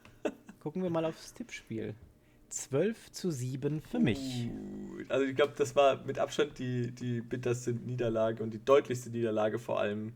gucken 0.64 0.82
wir 0.82 0.90
mal 0.90 1.04
aufs 1.04 1.34
Tippspiel. 1.34 1.94
12 2.48 3.12
zu 3.12 3.32
7 3.32 3.82
für 3.82 4.00
mich. 4.00 4.50
Uh, 4.50 5.04
also 5.10 5.26
ich 5.26 5.36
glaube, 5.36 5.56
das 5.58 5.76
war 5.76 6.06
mit 6.06 6.20
Abstand 6.20 6.58
die, 6.58 6.94
die 6.94 7.20
bitterste 7.20 7.74
Niederlage 7.74 8.44
und 8.44 8.52
die 8.52 8.64
deutlichste 8.64 9.10
Niederlage 9.10 9.60
vor 9.60 9.82
allem, 9.82 10.14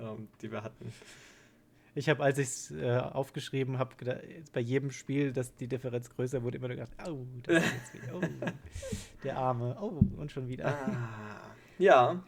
ähm, 0.00 0.26
die 0.42 0.50
wir 0.50 0.64
hatten. 0.64 0.92
Ich 1.94 2.08
habe, 2.08 2.24
als 2.24 2.38
ich 2.38 2.48
es 2.48 2.70
äh, 2.72 2.96
aufgeschrieben 2.96 3.78
habe, 3.78 3.94
bei 4.52 4.60
jedem 4.60 4.90
Spiel, 4.90 5.32
dass 5.32 5.54
die 5.54 5.68
Differenz 5.68 6.10
größer 6.10 6.42
wurde, 6.42 6.56
immer 6.56 6.66
nur 6.66 6.78
gedacht, 6.78 6.96
oh, 7.08 7.24
das 7.44 7.62
ist 7.62 7.72
jetzt 7.74 7.94
wieder, 7.94 8.16
oh, 8.16 8.50
der 9.22 9.36
Arme, 9.36 9.76
oh, 9.80 10.00
und 10.16 10.32
schon 10.32 10.48
wieder. 10.48 10.66
Ah, 10.66 11.54
ja. 11.78 12.24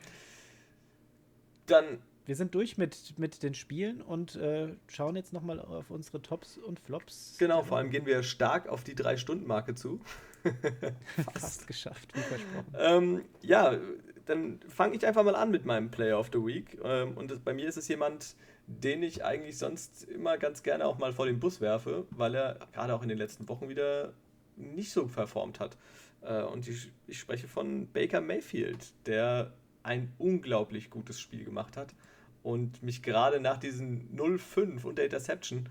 Dann 1.66 1.98
wir 2.24 2.36
sind 2.36 2.54
durch 2.54 2.78
mit, 2.78 3.18
mit 3.18 3.42
den 3.42 3.54
Spielen 3.54 4.00
und 4.00 4.36
äh, 4.36 4.74
schauen 4.88 5.16
jetzt 5.16 5.32
nochmal 5.32 5.60
auf 5.60 5.90
unsere 5.90 6.22
Tops 6.22 6.56
und 6.56 6.78
Flops. 6.78 7.36
Genau, 7.38 7.62
vor 7.62 7.78
allem 7.78 7.90
gehen 7.90 8.06
wir 8.06 8.22
stark 8.22 8.68
auf 8.68 8.84
die 8.84 8.94
Drei-Stunden-Marke 8.94 9.74
zu. 9.74 10.00
Fast. 11.16 11.40
Fast 11.40 11.66
geschafft, 11.66 12.14
wie 12.14 12.20
versprochen. 12.20 12.74
Ähm, 12.78 13.24
ja, 13.42 13.78
dann 14.26 14.60
fange 14.68 14.96
ich 14.96 15.06
einfach 15.06 15.24
mal 15.24 15.34
an 15.34 15.50
mit 15.50 15.64
meinem 15.64 15.90
Player 15.90 16.18
of 16.18 16.30
the 16.32 16.38
Week. 16.38 16.78
Ähm, 16.84 17.16
und 17.16 17.30
das, 17.30 17.40
bei 17.40 17.54
mir 17.54 17.68
ist 17.68 17.76
es 17.76 17.88
jemand, 17.88 18.36
den 18.66 19.02
ich 19.02 19.24
eigentlich 19.24 19.58
sonst 19.58 20.04
immer 20.04 20.38
ganz 20.38 20.62
gerne 20.62 20.86
auch 20.86 20.98
mal 20.98 21.12
vor 21.12 21.26
den 21.26 21.40
Bus 21.40 21.60
werfe, 21.60 22.06
weil 22.10 22.34
er 22.34 22.58
gerade 22.72 22.94
auch 22.94 23.02
in 23.02 23.08
den 23.08 23.18
letzten 23.18 23.48
Wochen 23.48 23.68
wieder 23.68 24.12
nicht 24.56 24.92
so 24.92 25.06
performt 25.06 25.58
hat. 25.58 25.76
Äh, 26.22 26.42
und 26.42 26.68
ich, 26.68 26.90
ich 27.08 27.18
spreche 27.18 27.48
von 27.48 27.88
Baker 27.92 28.20
Mayfield, 28.20 28.92
der 29.06 29.52
ein 29.82 30.12
unglaublich 30.18 30.90
gutes 30.90 31.18
Spiel 31.20 31.44
gemacht 31.44 31.76
hat 31.76 31.94
und 32.42 32.82
mich 32.82 33.02
gerade 33.02 33.40
nach 33.40 33.58
diesen 33.58 34.16
0-5 34.16 34.84
und 34.84 34.98
der 34.98 35.06
Interception 35.06 35.68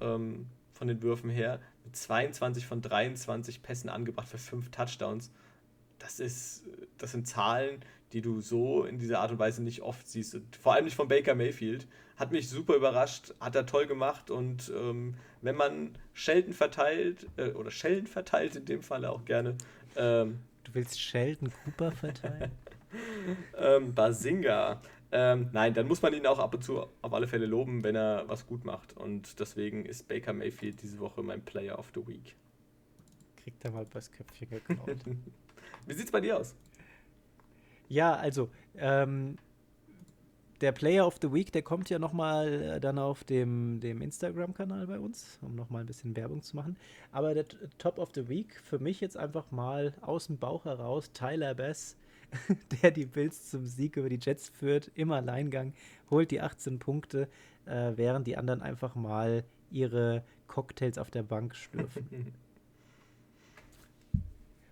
ähm, 0.00 0.46
von 0.72 0.88
den 0.88 1.02
Würfen 1.02 1.30
her 1.30 1.60
mit 1.84 1.96
22 1.96 2.66
von 2.66 2.82
23 2.82 3.62
Pässen 3.62 3.88
angebracht 3.90 4.28
für 4.28 4.38
5 4.38 4.70
Touchdowns. 4.70 5.30
Das 5.98 6.20
ist, 6.20 6.64
das 6.98 7.12
sind 7.12 7.26
Zahlen, 7.26 7.80
die 8.12 8.22
du 8.22 8.40
so 8.40 8.84
in 8.84 8.98
dieser 8.98 9.20
Art 9.20 9.32
und 9.32 9.38
Weise 9.38 9.62
nicht 9.62 9.82
oft 9.82 10.08
siehst. 10.08 10.34
Und 10.34 10.56
vor 10.56 10.74
allem 10.74 10.84
nicht 10.84 10.96
von 10.96 11.08
Baker 11.08 11.34
Mayfield. 11.34 11.86
Hat 12.16 12.32
mich 12.32 12.48
super 12.48 12.74
überrascht, 12.74 13.34
hat 13.38 13.54
er 13.54 13.66
toll 13.66 13.86
gemacht 13.86 14.30
und 14.30 14.72
ähm, 14.76 15.14
wenn 15.40 15.54
man 15.54 15.96
Sheldon 16.14 16.52
verteilt, 16.52 17.26
äh, 17.36 17.50
oder 17.50 17.70
Sheldon 17.70 18.08
verteilt 18.08 18.56
in 18.56 18.64
dem 18.64 18.82
Fall 18.82 19.04
auch 19.04 19.24
gerne. 19.24 19.56
Ähm, 19.94 20.40
du 20.64 20.74
willst 20.74 21.00
Sheldon 21.00 21.52
Cooper 21.64 21.92
verteilen? 21.92 22.50
ähm, 23.56 23.94
Basinga. 23.94 24.80
Ähm, 25.10 25.48
nein, 25.52 25.72
dann 25.72 25.88
muss 25.88 26.02
man 26.02 26.12
ihn 26.12 26.26
auch 26.26 26.38
ab 26.38 26.54
und 26.54 26.62
zu 26.62 26.80
auf 26.80 27.12
alle 27.12 27.26
Fälle 27.26 27.46
loben, 27.46 27.82
wenn 27.82 27.96
er 27.96 28.28
was 28.28 28.46
gut 28.46 28.64
macht. 28.64 28.96
Und 28.96 29.40
deswegen 29.40 29.86
ist 29.86 30.06
Baker 30.08 30.32
Mayfield 30.32 30.82
diese 30.82 30.98
Woche 30.98 31.22
mein 31.22 31.42
Player 31.42 31.78
of 31.78 31.90
the 31.94 32.06
Week. 32.06 32.36
Kriegt 33.36 33.64
er 33.64 33.70
mal 33.70 33.86
das 33.90 34.10
Köpfchen 34.12 34.50
geklaut. 34.50 34.98
Wie 35.86 35.94
sieht's 35.94 36.10
bei 36.10 36.20
dir 36.20 36.38
aus? 36.38 36.54
Ja, 37.88 38.14
also, 38.14 38.50
ähm, 38.76 39.38
der 40.60 40.72
Player 40.72 41.06
of 41.06 41.18
the 41.22 41.32
Week, 41.32 41.52
der 41.52 41.62
kommt 41.62 41.88
ja 41.88 41.98
nochmal 41.98 42.62
äh, 42.62 42.80
dann 42.80 42.98
auf 42.98 43.24
dem, 43.24 43.80
dem 43.80 44.02
Instagram-Kanal 44.02 44.86
bei 44.86 44.98
uns, 44.98 45.38
um 45.40 45.54
nochmal 45.54 45.82
ein 45.82 45.86
bisschen 45.86 46.16
Werbung 46.16 46.42
zu 46.42 46.56
machen. 46.56 46.76
Aber 47.12 47.32
der 47.32 47.46
Top 47.78 47.98
of 47.98 48.10
the 48.14 48.28
Week 48.28 48.60
für 48.62 48.78
mich 48.78 49.00
jetzt 49.00 49.16
einfach 49.16 49.50
mal 49.50 49.94
aus 50.00 50.26
dem 50.26 50.36
Bauch 50.36 50.64
heraus 50.64 51.12
Tyler 51.12 51.54
Bass 51.54 51.96
der 52.82 52.90
die 52.90 53.06
Bills 53.06 53.50
zum 53.50 53.66
Sieg 53.66 53.96
über 53.96 54.08
die 54.08 54.18
Jets 54.20 54.48
führt, 54.48 54.90
im 54.94 55.12
Alleingang, 55.12 55.72
holt 56.10 56.30
die 56.30 56.40
18 56.40 56.78
Punkte, 56.78 57.28
äh, 57.66 57.92
während 57.96 58.26
die 58.26 58.36
anderen 58.36 58.62
einfach 58.62 58.94
mal 58.94 59.44
ihre 59.70 60.24
Cocktails 60.46 60.98
auf 60.98 61.10
der 61.10 61.22
Bank 61.22 61.54
schlürfen. 61.54 62.32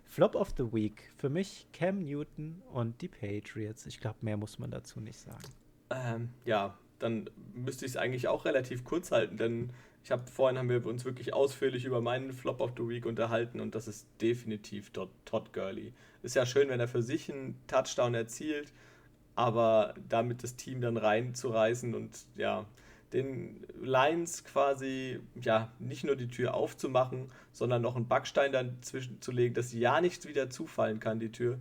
Flop 0.05 0.35
of 0.35 0.53
the 0.57 0.73
Week. 0.73 1.11
Für 1.17 1.29
mich 1.29 1.67
Cam 1.73 2.03
Newton 2.03 2.63
und 2.73 3.01
die 3.01 3.07
Patriots. 3.07 3.85
Ich 3.85 3.99
glaube, 3.99 4.17
mehr 4.21 4.37
muss 4.37 4.57
man 4.57 4.71
dazu 4.71 4.99
nicht 4.99 5.19
sagen. 5.19 5.45
Ähm, 5.91 6.29
ja, 6.43 6.75
dann 6.99 7.29
müsste 7.53 7.85
ich 7.85 7.91
es 7.91 7.97
eigentlich 7.97 8.27
auch 8.27 8.45
relativ 8.45 8.83
kurz 8.83 9.11
halten, 9.11 9.37
denn 9.37 9.69
ich 10.03 10.11
habe 10.11 10.25
vorhin 10.31 10.57
haben 10.57 10.69
wir 10.69 10.85
uns 10.85 11.03
wirklich 11.03 11.33
ausführlich 11.33 11.83
über 11.83 11.99
meinen 11.99 12.31
Flop 12.31 12.61
of 12.61 12.71
the 12.77 12.87
Week 12.87 13.05
unterhalten 13.05 13.59
und 13.59 13.75
das 13.75 13.87
ist 13.87 14.07
definitiv 14.21 14.91
Todd 14.91 15.53
Gurley. 15.53 15.93
Ist 16.23 16.35
ja 16.35 16.45
schön, 16.45 16.69
wenn 16.69 16.79
er 16.79 16.87
für 16.87 17.01
sich 17.01 17.31
einen 17.31 17.59
Touchdown 17.67 18.13
erzielt, 18.13 18.71
aber 19.35 19.93
damit 20.07 20.43
das 20.43 20.55
Team 20.55 20.81
dann 20.81 20.97
reinzureißen 20.97 21.93
und 21.93 22.25
ja, 22.35 22.65
den 23.13 23.65
Lions 23.81 24.43
quasi 24.43 25.19
ja 25.41 25.71
nicht 25.79 26.03
nur 26.03 26.15
die 26.15 26.27
Tür 26.27 26.53
aufzumachen, 26.53 27.29
sondern 27.51 27.81
noch 27.81 27.95
einen 27.95 28.07
Backstein 28.07 28.51
dann 28.51 28.81
zwischenzulegen, 28.81 29.53
dass 29.53 29.73
ja 29.73 30.01
nichts 30.01 30.27
wieder 30.27 30.49
zufallen 30.49 30.99
kann, 30.99 31.19
die 31.19 31.31
Tür. 31.31 31.59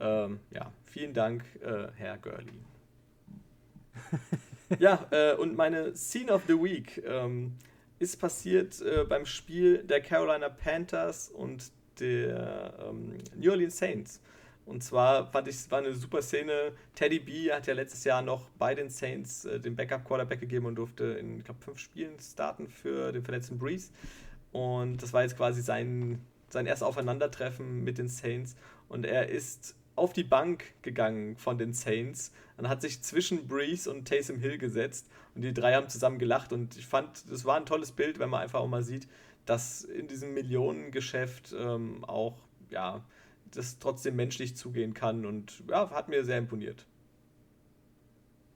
Ähm, 0.00 0.40
ja, 0.50 0.72
vielen 0.86 1.12
Dank, 1.12 1.44
äh, 1.62 1.88
Herr 1.96 2.18
Gurley. 2.18 2.60
ja, 4.78 5.06
äh, 5.10 5.34
und 5.34 5.56
meine 5.56 5.96
Scene 5.96 6.32
of 6.32 6.42
the 6.46 6.54
Week. 6.54 7.02
Ähm, 7.06 7.56
ist 8.00 8.16
passiert 8.16 8.80
äh, 8.80 9.04
beim 9.04 9.26
Spiel 9.26 9.84
der 9.84 10.00
Carolina 10.00 10.48
Panthers 10.48 11.28
und 11.28 11.70
der 12.00 12.74
ähm, 12.88 13.18
New 13.36 13.50
Orleans 13.50 13.76
Saints. 13.76 14.20
Und 14.64 14.82
zwar 14.82 15.26
fand 15.30 15.48
ich, 15.48 15.56
es 15.56 15.70
war 15.70 15.80
eine 15.80 15.94
super 15.94 16.22
Szene. 16.22 16.72
Teddy 16.94 17.18
B 17.18 17.52
hat 17.52 17.66
ja 17.66 17.74
letztes 17.74 18.04
Jahr 18.04 18.22
noch 18.22 18.48
bei 18.58 18.74
den 18.74 18.88
Saints 18.88 19.44
äh, 19.44 19.60
den 19.60 19.76
Backup-Quarterback 19.76 20.40
gegeben 20.40 20.64
und 20.64 20.76
durfte 20.76 21.04
in, 21.04 21.38
ich 21.38 21.44
glaube, 21.44 21.60
fünf 21.60 21.78
Spielen 21.78 22.18
starten 22.18 22.68
für 22.68 23.12
den 23.12 23.22
verletzten 23.22 23.58
Breeze. 23.58 23.90
Und 24.50 25.02
das 25.02 25.12
war 25.12 25.22
jetzt 25.22 25.36
quasi 25.36 25.60
sein, 25.60 26.24
sein 26.48 26.66
erstes 26.66 26.86
Aufeinandertreffen 26.86 27.84
mit 27.84 27.98
den 27.98 28.08
Saints. 28.08 28.56
Und 28.88 29.04
er 29.04 29.28
ist 29.28 29.74
auf 30.00 30.12
die 30.12 30.24
Bank 30.24 30.64
gegangen 30.82 31.36
von 31.36 31.58
den 31.58 31.72
Saints 31.72 32.32
und 32.56 32.68
hat 32.68 32.82
sich 32.82 33.02
zwischen 33.02 33.46
Breeze 33.46 33.90
und 33.90 34.06
Taysom 34.06 34.38
Hill 34.38 34.58
gesetzt 34.58 35.08
und 35.34 35.42
die 35.42 35.54
drei 35.54 35.74
haben 35.74 35.88
zusammen 35.88 36.18
gelacht 36.18 36.52
und 36.52 36.76
ich 36.76 36.86
fand, 36.86 37.30
das 37.30 37.44
war 37.44 37.56
ein 37.56 37.66
tolles 37.66 37.92
Bild, 37.92 38.18
wenn 38.18 38.30
man 38.30 38.40
einfach 38.40 38.60
auch 38.60 38.68
mal 38.68 38.82
sieht, 38.82 39.06
dass 39.46 39.84
in 39.84 40.08
diesem 40.08 40.34
Millionengeschäft 40.34 41.54
ähm, 41.58 42.04
auch, 42.04 42.38
ja, 42.70 43.04
das 43.50 43.78
trotzdem 43.78 44.16
menschlich 44.16 44.56
zugehen 44.56 44.94
kann 44.94 45.26
und 45.26 45.62
ja, 45.68 45.90
hat 45.90 46.08
mir 46.08 46.24
sehr 46.24 46.38
imponiert. 46.38 46.86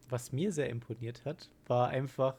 Was 0.08 0.32
mir 0.32 0.52
sehr 0.52 0.70
imponiert 0.70 1.24
hat, 1.24 1.50
war 1.66 1.88
einfach 1.88 2.36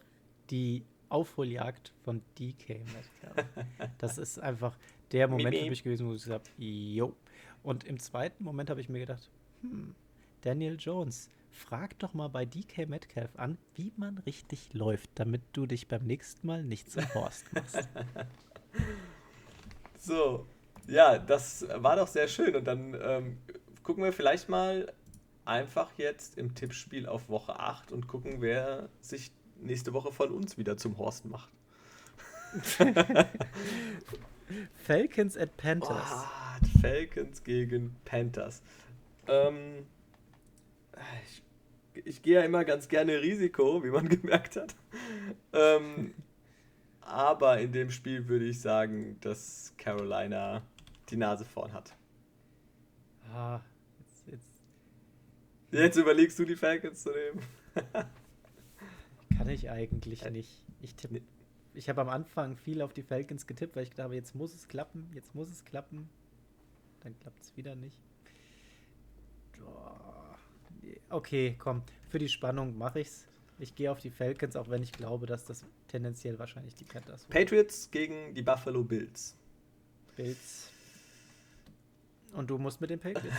die 0.49 0.83
Aufholjagd 1.09 1.93
von 2.03 2.21
DK 2.39 2.79
Metcalf. 2.79 3.47
das 3.97 4.17
ist 4.17 4.39
einfach 4.39 4.77
der 5.11 5.27
Moment 5.27 5.55
für 5.55 5.69
mich 5.69 5.83
gewesen, 5.83 6.07
wo 6.07 6.13
ich 6.13 6.23
gesagt 6.23 6.49
habe, 6.49 6.63
jo. 6.63 7.15
Und 7.65 7.83
im 7.83 7.99
zweiten 7.99 8.43
Moment 8.43 8.69
habe 8.69 8.79
ich 8.79 8.89
mir 8.89 8.99
gedacht, 8.99 9.31
hm, 9.61 9.95
Daniel 10.41 10.77
Jones, 10.79 11.29
frag 11.49 11.97
doch 11.97 12.13
mal 12.13 12.27
bei 12.27 12.45
DK 12.45 12.87
Metcalf 12.87 13.35
an, 13.37 13.57
wie 13.73 13.91
man 13.97 14.19
richtig 14.19 14.71
läuft, 14.73 15.09
damit 15.15 15.41
du 15.53 15.65
dich 15.65 15.87
beim 15.87 16.05
nächsten 16.05 16.45
Mal 16.45 16.63
nicht 16.63 16.91
zum 16.91 17.11
Horst 17.15 17.51
machst. 17.53 17.89
so, 19.97 20.45
ja, 20.87 21.17
das 21.17 21.65
war 21.77 21.95
doch 21.95 22.07
sehr 22.07 22.27
schön. 22.27 22.55
Und 22.55 22.65
dann 22.65 22.95
ähm, 23.01 23.37
gucken 23.81 24.03
wir 24.03 24.13
vielleicht 24.13 24.47
mal 24.47 24.93
einfach 25.43 25.89
jetzt 25.97 26.37
im 26.37 26.53
Tippspiel 26.53 27.07
auf 27.07 27.29
Woche 27.29 27.59
8 27.59 27.91
und 27.91 28.07
gucken, 28.07 28.41
wer 28.41 28.89
sich 29.01 29.31
nächste 29.59 29.91
Woche 29.93 30.11
von 30.11 30.29
uns 30.29 30.59
wieder 30.59 30.77
zum 30.77 30.99
Horst 30.99 31.25
macht. 31.25 31.49
Falcons 34.75 35.37
at 35.37 35.57
Panthers. 35.57 36.11
Oh, 36.11 36.79
Falcons 36.81 37.43
gegen 37.43 37.95
Panthers. 38.05 38.61
Ähm, 39.27 39.85
ich 41.23 41.43
ich 42.03 42.21
gehe 42.21 42.35
ja 42.35 42.41
immer 42.41 42.65
ganz 42.65 42.87
gerne 42.87 43.21
Risiko, 43.21 43.83
wie 43.83 43.89
man 43.89 44.09
gemerkt 44.09 44.55
hat. 44.55 44.75
Ähm, 45.53 46.13
aber 47.01 47.59
in 47.59 47.71
dem 47.71 47.91
Spiel 47.91 48.27
würde 48.27 48.45
ich 48.45 48.59
sagen, 48.59 49.17
dass 49.21 49.73
Carolina 49.77 50.63
die 51.09 51.17
Nase 51.17 51.45
vorn 51.45 51.73
hat. 51.73 51.95
Ah, 53.31 53.61
jetzt, 53.99 54.27
jetzt. 54.27 54.61
Jetzt 55.71 55.97
überlegst 55.97 56.37
du 56.39 56.45
die 56.45 56.55
Falcons 56.55 57.03
zu 57.03 57.11
nehmen. 57.11 57.41
Kann 59.37 59.49
ich 59.49 59.69
eigentlich 59.69 60.29
nicht. 60.29 60.63
Ich 60.81 60.95
tippe 60.95 61.21
ich 61.75 61.89
habe 61.89 62.01
am 62.01 62.09
Anfang 62.09 62.57
viel 62.57 62.81
auf 62.81 62.93
die 62.93 63.03
Falcons 63.03 63.47
getippt, 63.47 63.75
weil 63.75 63.83
ich 63.83 63.91
glaube, 63.91 64.15
jetzt 64.15 64.35
muss 64.35 64.53
es 64.53 64.67
klappen, 64.67 65.09
jetzt 65.13 65.35
muss 65.35 65.49
es 65.49 65.65
klappen. 65.65 66.09
Dann 67.01 67.17
klappt 67.19 67.43
es 67.43 67.55
wieder 67.55 67.75
nicht. 67.75 67.97
Okay, 71.09 71.55
komm, 71.57 71.83
für 72.09 72.19
die 72.19 72.29
Spannung 72.29 72.77
mache 72.77 72.99
ich's. 72.99 73.27
Ich 73.57 73.75
gehe 73.75 73.89
auf 73.89 73.99
die 73.99 74.09
Falcons, 74.09 74.55
auch 74.55 74.69
wenn 74.69 74.83
ich 74.83 74.91
glaube, 74.91 75.25
dass 75.25 75.45
das 75.45 75.65
tendenziell 75.87 76.37
wahrscheinlich 76.39 76.75
die 76.75 76.83
Panthers. 76.83 77.25
Patriots 77.25 77.89
gegen 77.89 78.33
die 78.33 78.41
Buffalo 78.41 78.83
Bills. 78.83 79.35
Bills. 80.17 80.69
Und 82.33 82.49
du 82.49 82.57
musst 82.57 82.81
mit 82.81 82.89
den 82.89 82.99
Patriots. 82.99 83.37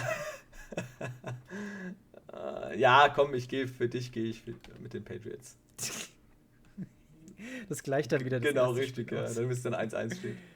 uh, 2.32 2.72
ja, 2.76 3.10
komm, 3.14 3.34
ich 3.34 3.46
gehe 3.48 3.68
für 3.68 3.88
dich, 3.88 4.10
gehe 4.10 4.30
ich 4.30 4.42
mit 4.80 4.94
den 4.94 5.04
Patriots. 5.04 5.58
Das 7.68 7.82
gleicht 7.82 8.12
dann 8.12 8.24
wieder 8.24 8.40
das 8.40 8.48
Genau, 8.48 8.70
richtig, 8.70 9.10
ja. 9.12 9.28
Dann 9.32 9.46
müsste 9.46 9.70
dann 9.70 9.88
1-1 9.88 10.16
stehen. 10.16 10.38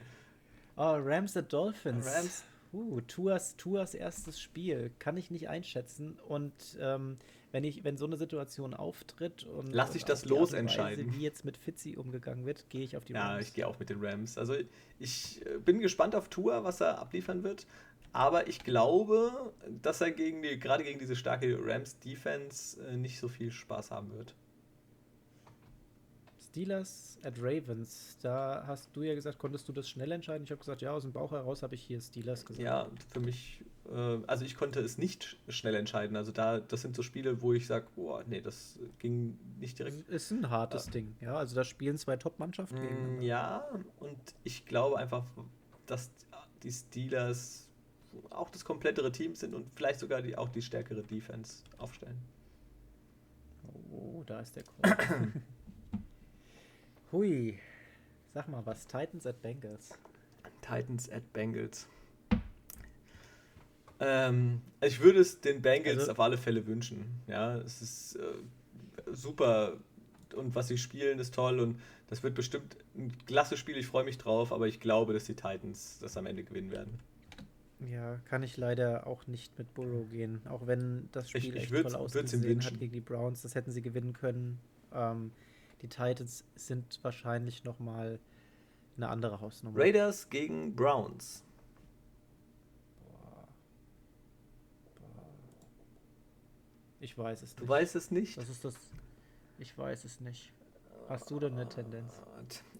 Oh, 0.77 0.97
Rams 0.97 1.37
at 1.37 1.53
Dolphins. 1.53 2.07
Rams. 2.07 2.43
Uh, 2.73 3.03
Tuas, 3.03 3.55
Tuas 3.57 3.95
erstes 3.95 4.41
Spiel 4.41 4.91
kann 4.99 5.19
ich 5.19 5.31
nicht 5.31 5.51
einschätzen. 5.51 6.19
Und 6.27 6.55
ähm, 6.81 7.19
wenn 7.53 7.65
ich, 7.65 7.85
wenn 7.85 7.97
so 7.97 8.07
eine 8.07 8.17
Situation 8.17 8.75
auftritt 8.75 9.45
und 9.45 9.73
lass 9.73 9.95
ich 9.95 10.05
das 10.05 10.25
los 10.25 10.53
entscheiden, 10.53 11.13
wie 11.15 11.23
jetzt 11.23 11.45
mit 11.45 11.57
Fitzy 11.57 11.97
umgegangen 11.97 12.47
wird, 12.47 12.71
gehe 12.71 12.83
ich 12.83 12.97
auf 12.97 13.05
die 13.05 13.13
Rams. 13.13 13.35
Ja, 13.35 13.41
ich 13.41 13.53
gehe 13.53 13.67
auch 13.67 13.79
mit 13.79 13.91
den 13.91 13.99
Rams. 14.01 14.39
Also 14.39 14.55
ich 14.99 15.45
äh, 15.45 15.59
bin 15.59 15.81
gespannt 15.81 16.15
auf 16.15 16.29
Tua, 16.29 16.63
was 16.63 16.81
er 16.81 16.99
abliefern 16.99 17.43
wird. 17.43 17.67
Aber 18.13 18.49
ich 18.49 18.65
glaube, 18.65 19.53
dass 19.83 20.01
er 20.01 20.11
gegen 20.11 20.43
die, 20.43 20.59
gerade 20.59 20.83
gegen 20.83 20.99
diese 20.99 21.15
starke 21.15 21.59
Rams-Defense 21.61 22.83
äh, 22.85 22.97
nicht 22.97 23.21
so 23.21 23.29
viel 23.29 23.51
Spaß 23.51 23.91
haben 23.91 24.13
wird. 24.13 24.35
Steelers 26.51 27.17
at 27.23 27.35
Ravens, 27.39 28.19
da 28.23 28.65
hast 28.67 28.91
du 28.93 29.03
ja 29.03 29.15
gesagt, 29.15 29.39
konntest 29.39 29.69
du 29.69 29.73
das 29.73 29.89
schnell 29.89 30.11
entscheiden? 30.11 30.43
Ich 30.45 30.51
habe 30.51 30.59
gesagt, 30.59 30.83
ja, 30.83 30.91
aus 30.91 31.03
dem 31.03 31.13
Bauch 31.13 31.31
heraus 31.31 31.63
habe 31.63 31.77
ich 31.77 31.83
hier 31.83 32.01
Steelers 32.01 32.45
gesagt. 32.45 32.65
Ja, 32.65 32.89
für 33.13 33.21
mich, 33.21 33.63
äh, 33.89 34.19
also 34.27 34.45
ich 34.45 34.57
konnte 34.57 34.81
es 34.81 34.99
nicht 34.99 35.37
schnell 35.49 35.77
entscheiden. 35.77 36.17
Also 36.17 36.33
da, 36.33 36.59
das 36.59 36.83
sind 36.83 36.97
so 36.97 37.03
Spiele, 37.03 37.41
wo 37.41 37.53
ich 37.53 37.69
sage, 37.69 37.87
boah, 37.95 38.25
nee, 38.27 38.41
das 38.41 38.81
ging 38.99 39.39
nicht 39.61 39.79
direkt. 39.79 40.09
Ist 40.09 40.33
ein 40.33 40.51
hartes 40.51 40.89
äh, 40.89 40.91
Ding, 40.91 41.17
ja. 41.21 41.37
Also 41.37 41.55
da 41.55 41.63
spielen 41.63 41.97
zwei 41.99 42.17
Top-Mannschaften 42.17 42.79
mm, 42.79 42.83
gegeneinander. 42.83 43.23
Ja, 43.23 43.69
und 44.01 44.19
ich 44.43 44.67
glaube 44.67 44.99
einfach, 44.99 45.25
dass 45.87 46.11
die 46.65 46.73
Steelers 46.73 47.69
auch 48.31 48.51
das 48.51 48.65
komplettere 48.65 49.13
Team 49.13 49.37
sind 49.37 49.55
und 49.55 49.71
vielleicht 49.77 50.01
sogar 50.01 50.21
die, 50.21 50.37
auch 50.37 50.49
die 50.49 50.63
stärkere 50.63 51.05
Defense 51.05 51.63
aufstellen. 51.79 52.19
Oh, 53.93 54.25
da 54.27 54.41
ist 54.41 54.57
der 54.57 54.65
Call. 54.65 55.33
Hui. 57.13 57.59
Sag 58.35 58.49
mal 58.49 58.65
was, 58.65 58.87
Titans 58.87 59.27
at 59.27 59.43
Bengals. 59.43 59.91
Titans 60.63 61.11
at 61.11 61.33
Bengals. 61.33 61.89
Ähm, 63.99 64.63
ich 64.81 65.01
würde 65.01 65.21
es 65.21 65.41
den 65.41 65.61
Bengals 65.61 65.99
also, 65.99 66.13
auf 66.13 66.21
alle 66.21 66.39
Fälle 66.39 66.67
wünschen. 66.67 67.05
Ja, 67.27 67.57
es 67.59 67.83
ist 67.83 68.17
äh, 68.17 69.13
super 69.13 69.77
und 70.35 70.55
was 70.55 70.69
sie 70.69 70.79
spielen 70.79 71.19
ist 71.19 71.35
toll 71.35 71.59
und 71.59 71.81
das 72.09 72.23
wird 72.23 72.35
bestimmt 72.35 72.77
ein 72.97 73.13
klasse 73.27 73.57
Spiel. 73.57 73.77
Ich 73.77 73.87
freue 73.87 74.05
mich 74.05 74.17
drauf, 74.17 74.53
aber 74.53 74.69
ich 74.69 74.81
glaube, 74.81 75.13
dass 75.13 75.25
die 75.25 75.35
Titans 75.35 75.99
das 76.01 76.17
am 76.17 76.27
Ende 76.27 76.45
gewinnen 76.45 76.71
werden. 76.71 77.01
Ja, 77.91 78.21
kann 78.27 78.43
ich 78.43 78.57
leider 78.57 79.07
auch 79.07 79.27
nicht 79.27 79.59
mit 79.59 79.73
Burrow 79.75 80.09
gehen, 80.11 80.41
auch 80.49 80.67
wenn 80.67 81.09
das 81.13 81.31
Spiel 81.31 81.41
ich, 81.41 81.49
ich 81.49 81.73
echt 81.73 81.83
toll 81.83 81.95
ausgesehen 81.95 82.63
hat 82.63 82.79
gegen 82.79 82.93
die 82.93 83.01
Browns. 83.01 83.43
Das 83.43 83.55
hätten 83.55 83.71
sie 83.73 83.83
gewinnen 83.83 84.13
können. 84.13 84.61
Ähm, 84.93 85.33
die 85.83 85.89
Titans 85.89 86.45
sind 86.57 86.99
wahrscheinlich 87.03 87.65
noch 87.65 87.79
mal 87.79 88.19
eine 88.97 89.09
andere 89.09 89.41
Hausnummer. 89.41 89.79
Raiders 89.79 90.29
gegen 90.29 90.75
Browns. 90.77 91.45
Ich 97.01 97.17
weiß 97.17 97.43
es 97.43 97.51
nicht. 97.51 97.61
Du 97.61 97.69
weißt 97.69 97.97
es 97.97 98.11
nicht? 98.11 98.37
Das 98.37 98.49
ist 98.49 98.65
das. 98.65 98.75
Ich 99.59 99.77
weiß 99.77 100.05
es 100.05 100.21
nicht. 100.21 100.53
Hast 101.09 101.31
du 101.31 101.41
denn 101.41 101.55
eine 101.55 101.69
Tendenz? 101.69 102.13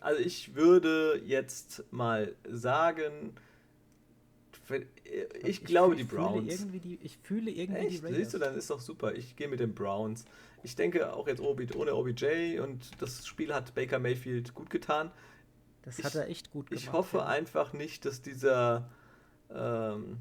Also 0.01 0.21
ich 0.21 0.55
würde 0.55 1.21
jetzt 1.25 1.85
mal 1.91 2.37
sagen, 2.49 3.35
ich, 4.69 5.45
ich 5.45 5.65
glaube 5.65 5.97
die 5.97 6.05
Browns. 6.05 6.67
Die, 6.71 6.99
ich 7.03 7.19
fühle 7.19 7.51
irgendwie 7.51 7.81
Echt? 7.81 8.03
die 8.03 8.07
Raiders. 8.07 8.19
Siehst 8.19 8.35
du, 8.35 8.39
dann 8.39 8.55
ist 8.55 8.71
doch 8.71 8.81
super. 8.81 9.15
Ich 9.15 9.35
gehe 9.37 9.49
mit 9.49 9.59
den 9.59 9.75
Browns 9.75 10.27
ich 10.63 10.77
denke 10.77 11.13
auch 11.13 11.27
jetzt 11.29 11.41
ohne 11.41 11.95
OBJ 11.95 12.61
und 12.61 12.91
das 13.01 13.27
Spiel 13.27 13.55
hat 13.55 13.75
Baker 13.75 13.99
Mayfield 13.99 14.55
gut 14.55 14.71
getan. 14.71 15.11
Das 15.83 15.99
ich, 15.99 16.05
hat 16.05 16.15
er 16.15 16.29
echt 16.29 16.51
gut 16.51 16.69
gemacht. 16.69 16.85
Ich 16.85 16.93
hoffe 16.93 17.19
ja. 17.19 17.27
einfach 17.27 17.73
nicht, 17.73 18.05
dass 18.05 18.23
dieser, 18.23 18.91
ähm, 19.51 20.19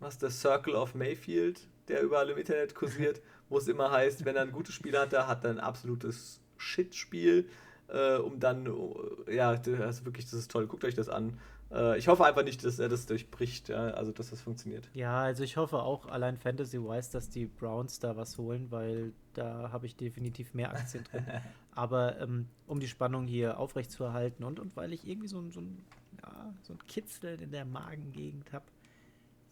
was 0.00 0.18
der 0.18 0.30
Circle 0.30 0.74
of 0.74 0.94
Mayfield, 0.94 1.60
der 1.88 2.02
überall 2.02 2.30
im 2.30 2.38
Internet 2.38 2.74
kursiert, 2.74 3.20
wo 3.48 3.58
es 3.58 3.68
immer 3.68 3.90
heißt, 3.90 4.24
wenn 4.24 4.36
er 4.36 4.42
ein 4.42 4.52
gutes 4.52 4.74
Spiel 4.74 4.98
hat, 4.98 5.12
hat 5.12 5.44
er 5.44 5.50
ein 5.50 5.60
absolutes 5.60 6.40
Shit-Spiel, 6.56 7.48
äh, 7.88 8.16
um 8.16 8.40
dann, 8.40 8.66
äh, 8.66 9.34
ja, 9.34 9.56
das 9.56 9.98
ist 9.98 10.04
wirklich, 10.04 10.26
das 10.26 10.34
ist 10.34 10.50
toll, 10.50 10.66
guckt 10.66 10.84
euch 10.84 10.94
das 10.94 11.08
an. 11.08 11.38
Äh, 11.72 11.98
ich 11.98 12.08
hoffe 12.08 12.24
einfach 12.24 12.44
nicht, 12.44 12.64
dass 12.64 12.78
er 12.78 12.88
das 12.88 13.06
durchbricht, 13.06 13.68
ja, 13.68 13.88
also 13.90 14.12
dass 14.12 14.30
das 14.30 14.40
funktioniert. 14.40 14.88
Ja, 14.94 15.18
also 15.18 15.42
ich 15.42 15.56
hoffe 15.56 15.78
auch 15.78 16.06
allein 16.06 16.36
Fantasy-wise, 16.36 17.12
dass 17.12 17.30
die 17.30 17.46
Browns 17.46 17.98
da 17.98 18.16
was 18.16 18.38
holen, 18.38 18.70
weil 18.70 19.12
da 19.34 19.70
habe 19.72 19.86
ich 19.86 19.96
definitiv 19.96 20.54
mehr 20.54 20.70
Aktien 20.70 21.04
drin. 21.04 21.26
Aber 21.74 22.20
ähm, 22.20 22.46
um 22.66 22.78
die 22.80 22.88
Spannung 22.88 23.26
hier 23.26 23.58
aufrechtzuerhalten 23.58 24.44
und, 24.44 24.60
und 24.60 24.76
weil 24.76 24.92
ich 24.92 25.06
irgendwie 25.06 25.28
so, 25.28 25.50
so, 25.50 25.60
ein, 25.60 25.84
ja, 26.22 26.54
so 26.62 26.72
ein 26.72 26.78
Kitzeln 26.86 27.40
in 27.40 27.50
der 27.50 27.64
Magengegend 27.64 28.52
habe, 28.52 28.66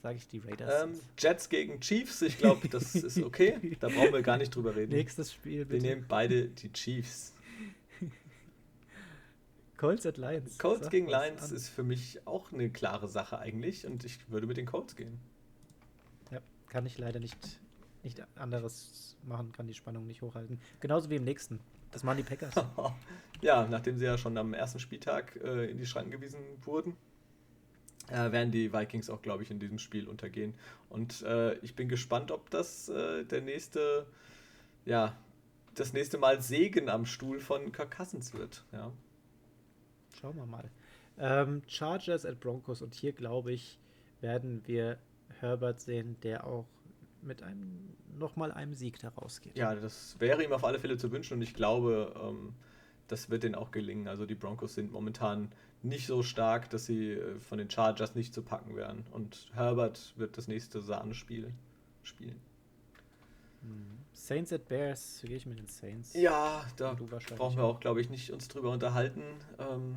sage 0.02 0.18
ich 0.18 0.28
die 0.28 0.39
Raiders. 0.39 0.84
Ähm, 0.84 1.01
Jets 1.18 1.48
gegen 1.48 1.80
Chiefs, 1.80 2.22
ich 2.22 2.39
glaube, 2.39 2.68
das 2.68 2.94
ist 2.94 3.22
okay. 3.22 3.76
Da 3.80 3.89
brauchen 3.89 4.12
wir 4.12 4.22
gar 4.22 4.36
nicht 4.36 4.55
drüber 4.55 4.74
reden. 4.74 4.93
Nächstes 4.97 5.32
Spiel, 5.32 5.64
bitte. 5.64 5.82
Wir 5.82 5.90
nehmen 5.90 6.06
beide 6.09 6.48
die 6.48 6.72
Chiefs. 6.72 7.34
Colts 9.83 10.07
at 10.07 10.17
Lions. 10.17 10.59
Colts 10.59 10.91
gegen 10.91 11.09
Lions 11.09 11.43
an. 11.43 11.57
ist 11.57 11.69
für 11.69 11.83
mich 11.83 12.25
auch 12.25 12.53
eine 12.53 12.71
klare 12.71 13.09
Sache 13.09 13.41
eigentlich 13.41 13.85
und 13.85 14.05
ich 14.05 14.31
würde 14.31 14.47
mit 14.47 14.57
den 14.57 14.65
Colts 14.65 14.95
gehen. 14.95 15.19
Ja, 16.31 16.39
kann 16.69 16.87
ich 16.87 16.99
leider 16.99 17.19
nicht, 17.19 17.59
nicht 18.05 18.23
anderes 18.37 19.17
machen, 19.25 19.51
kann 19.51 19.67
die 19.67 19.75
Spannung 19.75 20.07
nicht 20.07 20.23
hochhalten. 20.23 20.61
Genauso 20.79 21.11
wie 21.11 21.17
im 21.17 21.25
nächsten. 21.25 21.59
Das 21.91 22.05
machen 22.05 22.19
die 22.19 22.23
Packers. 22.23 22.55
ja, 23.41 23.67
nachdem 23.67 23.99
sie 23.99 24.05
ja 24.05 24.17
schon 24.17 24.39
am 24.39 24.55
ersten 24.55 24.79
Spieltag 24.79 25.35
äh, 25.43 25.69
in 25.69 25.79
die 25.79 25.87
Schranken 25.87 26.13
gewiesen 26.13 26.39
wurden, 26.63 26.97
äh, 28.07 28.31
werden 28.31 28.53
die 28.53 28.73
Vikings 28.73 29.11
auch, 29.11 29.21
glaube 29.21 29.43
ich, 29.43 29.51
in 29.51 29.59
diesem 29.59 29.81
Spiel 29.81 30.07
untergehen. 30.07 30.55
Und 30.91 31.23
äh, 31.23 31.55
ich 31.55 31.75
bin 31.75 31.89
gespannt, 31.89 32.31
ob 32.31 32.51
das 32.51 32.89
äh, 32.89 33.25
der 33.25 33.41
nächste, 33.41 34.07
ja, 34.85 35.17
das 35.75 35.93
nächste 35.93 36.19
Mal 36.19 36.41
Segen 36.41 36.89
am 36.89 37.05
Stuhl 37.05 37.41
von 37.41 37.73
Kirk 37.73 37.97
Cousins 37.97 38.33
wird. 38.33 38.65
Ja. 38.71 38.93
Schauen 40.23 40.36
wir 40.36 40.47
mal. 40.47 40.70
Ähm, 41.19 41.62
Chargers 41.66 42.24
at 42.24 42.39
Broncos 42.39 42.81
und 42.81 42.94
hier 42.94 43.12
glaube 43.12 43.53
ich, 43.53 43.78
werden 44.20 44.62
wir 44.66 44.99
Herbert 45.40 45.81
sehen, 45.81 46.16
der 46.23 46.47
auch 46.47 46.66
mit 47.23 47.43
einem 47.43 47.94
nochmal 48.16 48.53
einem 48.53 48.73
Sieg 48.73 49.01
daraus 49.01 49.40
geht. 49.40 49.57
Ja, 49.57 49.74
das 49.74 50.16
wäre 50.20 50.44
ihm 50.44 50.53
auf 50.53 50.65
alle 50.65 50.78
Fälle 50.78 50.97
zu 50.97 51.11
wünschen 51.11 51.35
und 51.35 51.43
ich 51.43 51.55
glaube, 51.55 52.15
ähm, 52.23 52.55
das 53.09 53.31
wird 53.31 53.43
denen 53.43 53.57
auch 53.57 53.73
gelingen. 53.73 54.07
Also 54.07 54.24
die 54.24 54.36
Broncos 54.36 54.74
sind 54.74 54.93
momentan 54.93 55.51
nicht 55.82 56.07
so 56.07 56.23
stark, 56.23 56.70
dass 56.70 56.86
sie 56.86 57.15
äh, 57.15 57.40
von 57.40 57.59
den 57.59 57.69
Chargers 57.69 58.15
nicht 58.15 58.32
zu 58.32 58.43
packen 58.43 58.77
wären. 58.77 59.05
Und 59.11 59.51
Herbert 59.55 60.15
wird 60.16 60.39
das 60.39 60.47
nächste 60.47 60.81
Sahnespiel 60.81 61.53
spielen. 62.05 62.40
Mhm. 63.62 64.02
Saints 64.23 64.53
at 64.53 64.69
Bears, 64.69 65.20
gehe 65.24 65.36
ich 65.36 65.47
mit 65.47 65.59
den 65.59 65.66
Saints? 65.66 66.15
Ja, 66.15 66.65
da 66.77 66.94
brauchen 66.94 67.57
wir 67.57 67.65
auch, 67.65 67.81
glaube 67.81 68.01
ich, 68.01 68.09
nicht 68.09 68.32
uns 68.32 68.47
drüber 68.47 68.70
unterhalten. 68.70 69.20
Ähm 69.59 69.97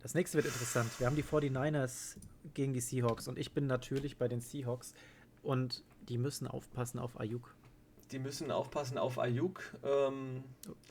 das 0.00 0.14
nächste 0.14 0.38
wird 0.38 0.46
interessant. 0.46 0.90
Wir 0.98 1.06
haben 1.06 1.14
die 1.14 1.22
49ers 1.22 2.16
gegen 2.54 2.72
die 2.72 2.80
Seahawks 2.80 3.28
und 3.28 3.38
ich 3.38 3.52
bin 3.52 3.68
natürlich 3.68 4.18
bei 4.18 4.26
den 4.26 4.40
Seahawks 4.40 4.94
und 5.44 5.84
die 6.08 6.18
müssen 6.18 6.48
aufpassen 6.48 6.98
auf 6.98 7.20
Ayuk. 7.20 7.54
Die 8.10 8.18
müssen 8.18 8.50
aufpassen 8.50 8.98
auf 8.98 9.16
Ayuk. 9.16 9.62
Ähm, 9.84 10.42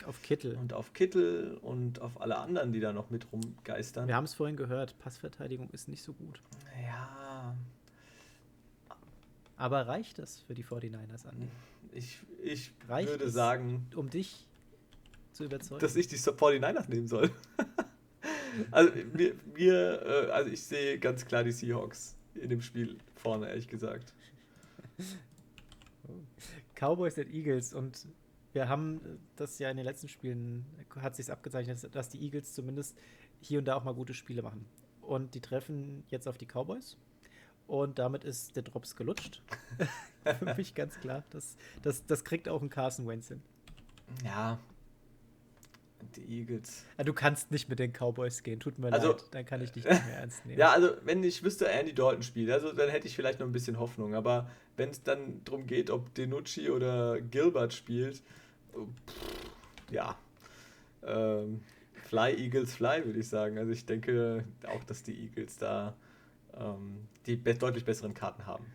auf 0.06 0.22
Kittel. 0.22 0.56
Und 0.56 0.72
auf 0.72 0.94
Kittel 0.94 1.58
und 1.60 2.00
auf 2.00 2.22
alle 2.22 2.38
anderen, 2.38 2.72
die 2.72 2.80
da 2.80 2.94
noch 2.94 3.10
mit 3.10 3.30
rumgeistern. 3.30 4.08
Wir 4.08 4.16
haben 4.16 4.24
es 4.24 4.32
vorhin 4.32 4.56
gehört, 4.56 4.98
Passverteidigung 4.98 5.68
ist 5.68 5.88
nicht 5.88 6.02
so 6.02 6.14
gut. 6.14 6.40
Ja. 6.82 7.54
Aber 9.58 9.86
reicht 9.86 10.18
das 10.18 10.40
für 10.40 10.54
die 10.54 10.64
49ers 10.64 11.28
an? 11.28 11.50
Ich, 11.92 12.18
ich 12.42 12.72
würde 12.88 13.30
sagen. 13.30 13.86
Um 13.94 14.10
dich 14.10 14.46
zu 15.32 15.44
überzeugen. 15.44 15.80
Dass 15.80 15.96
ich 15.96 16.08
die 16.08 16.16
49ers 16.16 16.88
nehmen 16.88 17.08
soll. 17.08 17.30
also, 18.70 18.92
mir, 19.12 19.34
mir 19.54 20.02
äh, 20.02 20.30
also 20.30 20.50
ich 20.50 20.62
sehe 20.62 20.98
ganz 20.98 21.24
klar 21.24 21.44
die 21.44 21.52
Seahawks 21.52 22.16
in 22.34 22.50
dem 22.50 22.60
Spiel 22.60 22.98
vorne, 23.14 23.48
ehrlich 23.48 23.68
gesagt. 23.68 24.14
Cowboys 26.74 27.18
at 27.18 27.28
Eagles 27.28 27.74
und 27.74 28.06
wir 28.52 28.68
haben 28.68 29.00
das 29.36 29.58
ja 29.58 29.70
in 29.70 29.76
den 29.76 29.86
letzten 29.86 30.08
Spielen, 30.08 30.66
hat 30.96 31.16
sich 31.16 31.30
abgezeichnet, 31.30 31.94
dass 31.94 32.08
die 32.08 32.22
Eagles 32.22 32.52
zumindest 32.52 32.98
hier 33.40 33.58
und 33.58 33.66
da 33.66 33.76
auch 33.76 33.84
mal 33.84 33.94
gute 33.94 34.14
Spiele 34.14 34.42
machen. 34.42 34.66
Und 35.00 35.34
die 35.34 35.40
treffen 35.40 36.04
jetzt 36.08 36.28
auf 36.28 36.38
die 36.38 36.46
Cowboys. 36.46 36.96
Und 37.66 37.98
damit 37.98 38.24
ist 38.24 38.56
der 38.56 38.62
Drops 38.62 38.96
gelutscht. 38.96 39.40
Für 40.38 40.54
mich 40.56 40.74
ganz 40.74 40.98
klar. 41.00 41.24
Das, 41.30 41.56
das, 41.82 42.04
das 42.06 42.24
kriegt 42.24 42.48
auch 42.48 42.62
ein 42.62 42.70
Carson 42.70 43.06
Wentz 43.06 43.28
hin. 43.28 43.42
Ja. 44.24 44.58
Die 46.16 46.40
Eagles. 46.40 46.84
Ja, 46.98 47.04
du 47.04 47.12
kannst 47.12 47.50
nicht 47.50 47.68
mit 47.68 47.78
den 47.78 47.92
Cowboys 47.92 48.42
gehen, 48.42 48.58
tut 48.58 48.78
mir 48.78 48.92
also, 48.92 49.12
leid. 49.12 49.24
Dann 49.30 49.46
kann 49.46 49.62
ich 49.62 49.70
dich 49.70 49.84
nicht 49.84 50.04
mehr 50.04 50.18
ernst 50.18 50.44
nehmen. 50.44 50.58
Ja, 50.58 50.72
also 50.72 50.90
wenn 51.04 51.22
ich 51.22 51.42
wüsste, 51.44 51.68
Andy 51.68 51.94
Dalton 51.94 52.22
spielt, 52.22 52.50
also 52.50 52.72
dann 52.72 52.90
hätte 52.90 53.06
ich 53.06 53.14
vielleicht 53.14 53.38
noch 53.38 53.46
ein 53.46 53.52
bisschen 53.52 53.78
Hoffnung. 53.78 54.14
Aber 54.14 54.50
wenn 54.76 54.90
es 54.90 55.02
dann 55.02 55.42
darum 55.44 55.66
geht, 55.66 55.90
ob 55.90 56.12
Denucci 56.14 56.70
oder 56.70 57.20
Gilbert 57.20 57.72
spielt, 57.72 58.22
pff, 58.72 59.52
ja. 59.90 60.18
Ähm, 61.04 61.62
fly, 62.04 62.34
Eagles, 62.34 62.74
fly, 62.74 63.04
würde 63.04 63.20
ich 63.20 63.28
sagen. 63.28 63.58
Also 63.58 63.72
ich 63.72 63.86
denke 63.86 64.44
auch, 64.66 64.84
dass 64.84 65.02
die 65.02 65.14
Eagles 65.14 65.56
da 65.56 65.94
ähm, 66.54 67.08
die 67.26 67.42
deutlich 67.42 67.84
besseren 67.84 68.14
Karten 68.14 68.46
haben. 68.46 68.66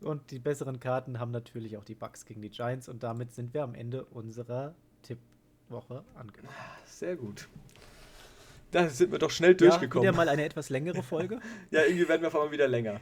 Und 0.00 0.30
die 0.30 0.38
besseren 0.38 0.78
Karten 0.78 1.18
haben 1.18 1.30
natürlich 1.30 1.76
auch 1.76 1.84
die 1.84 1.94
Bucks 1.94 2.26
gegen 2.26 2.42
die 2.42 2.50
Giants 2.50 2.88
und 2.88 3.02
damit 3.02 3.32
sind 3.32 3.54
wir 3.54 3.62
am 3.62 3.74
Ende 3.74 4.04
unserer 4.04 4.74
Tippwoche 5.02 6.04
angekommen. 6.14 6.52
Sehr 6.84 7.16
gut. 7.16 7.48
Da 8.72 8.88
sind 8.88 9.10
wir 9.12 9.18
doch 9.18 9.30
schnell 9.30 9.54
durchgekommen. 9.54 10.04
Ja, 10.04 10.12
wieder 10.12 10.16
mal 10.16 10.28
eine 10.28 10.44
etwas 10.44 10.68
längere 10.68 11.02
Folge. 11.02 11.40
ja, 11.70 11.82
irgendwie 11.82 12.08
werden 12.08 12.20
wir 12.20 12.28
auf 12.28 12.34
einmal 12.34 12.50
wieder 12.50 12.68
länger. 12.68 13.00